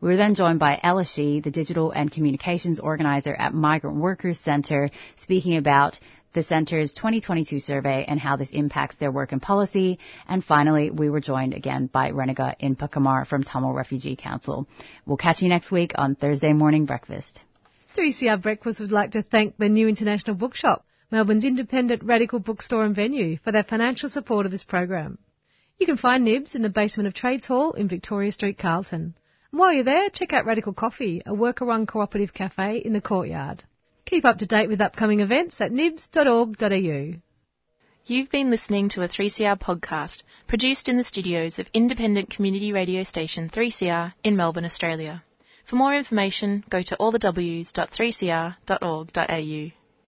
We 0.00 0.10
were 0.10 0.16
then 0.16 0.36
joined 0.36 0.60
by 0.60 0.78
Ella 0.80 1.04
Shee, 1.04 1.40
the 1.40 1.50
digital 1.50 1.90
and 1.90 2.08
communications 2.08 2.78
organizer 2.78 3.34
at 3.34 3.52
Migrant 3.52 3.96
Workers 3.96 4.38
Center, 4.38 4.90
speaking 5.16 5.56
about 5.56 5.98
the 6.34 6.44
center's 6.44 6.92
2022 6.92 7.58
survey 7.58 8.04
and 8.06 8.20
how 8.20 8.36
this 8.36 8.50
impacts 8.50 8.96
their 8.98 9.10
work 9.10 9.32
and 9.32 9.42
policy. 9.42 9.98
And 10.28 10.44
finally, 10.44 10.92
we 10.92 11.10
were 11.10 11.20
joined 11.20 11.52
again 11.52 11.86
by 11.86 12.12
Renuga 12.12 12.54
Inpakumar 12.60 13.26
from 13.26 13.42
Tamil 13.42 13.72
Refugee 13.72 14.14
Council. 14.14 14.68
We'll 15.04 15.16
catch 15.16 15.42
you 15.42 15.48
next 15.48 15.72
week 15.72 15.94
on 15.96 16.14
Thursday 16.14 16.52
Morning 16.52 16.84
Breakfast. 16.84 17.40
3CR 17.96 18.40
Breakfast 18.40 18.78
would 18.78 18.92
like 18.92 19.10
to 19.12 19.22
thank 19.22 19.56
the 19.56 19.68
New 19.68 19.88
International 19.88 20.36
Bookshop, 20.36 20.84
Melbourne's 21.10 21.44
independent 21.44 22.04
radical 22.04 22.38
bookstore 22.38 22.84
and 22.84 22.94
venue, 22.94 23.36
for 23.38 23.50
their 23.50 23.64
financial 23.64 24.08
support 24.08 24.46
of 24.46 24.52
this 24.52 24.62
program. 24.62 25.18
You 25.78 25.86
can 25.86 25.96
find 25.96 26.24
Nibs 26.24 26.54
in 26.54 26.62
the 26.62 26.68
basement 26.68 27.08
of 27.08 27.14
Trades 27.14 27.46
Hall 27.46 27.72
in 27.72 27.88
Victoria 27.88 28.30
Street, 28.30 28.58
Carlton. 28.58 29.14
While 29.50 29.72
you're 29.72 29.84
there, 29.84 30.10
check 30.10 30.34
out 30.34 30.44
Radical 30.44 30.74
Coffee, 30.74 31.22
a 31.24 31.32
worker-run 31.32 31.86
cooperative 31.86 32.34
cafe 32.34 32.82
in 32.84 32.92
the 32.92 33.00
courtyard. 33.00 33.64
Keep 34.04 34.26
up 34.26 34.36
to 34.38 34.46
date 34.46 34.68
with 34.68 34.82
upcoming 34.82 35.20
events 35.20 35.58
at 35.60 35.72
nibs.org.au. 35.72 37.14
You've 38.04 38.30
been 38.30 38.50
listening 38.50 38.90
to 38.90 39.02
a 39.02 39.08
3CR 39.08 39.58
podcast 39.58 40.22
produced 40.46 40.86
in 40.86 40.98
the 40.98 41.04
studios 41.04 41.58
of 41.58 41.66
independent 41.72 42.28
community 42.28 42.72
radio 42.72 43.04
station 43.04 43.48
3CR 43.48 44.12
in 44.22 44.36
Melbourne, 44.36 44.66
Australia. 44.66 45.24
For 45.64 45.76
more 45.76 45.94
information, 45.94 46.62
go 46.68 46.82
to 46.82 46.96
allthews.3cr.org.au. 46.98 49.72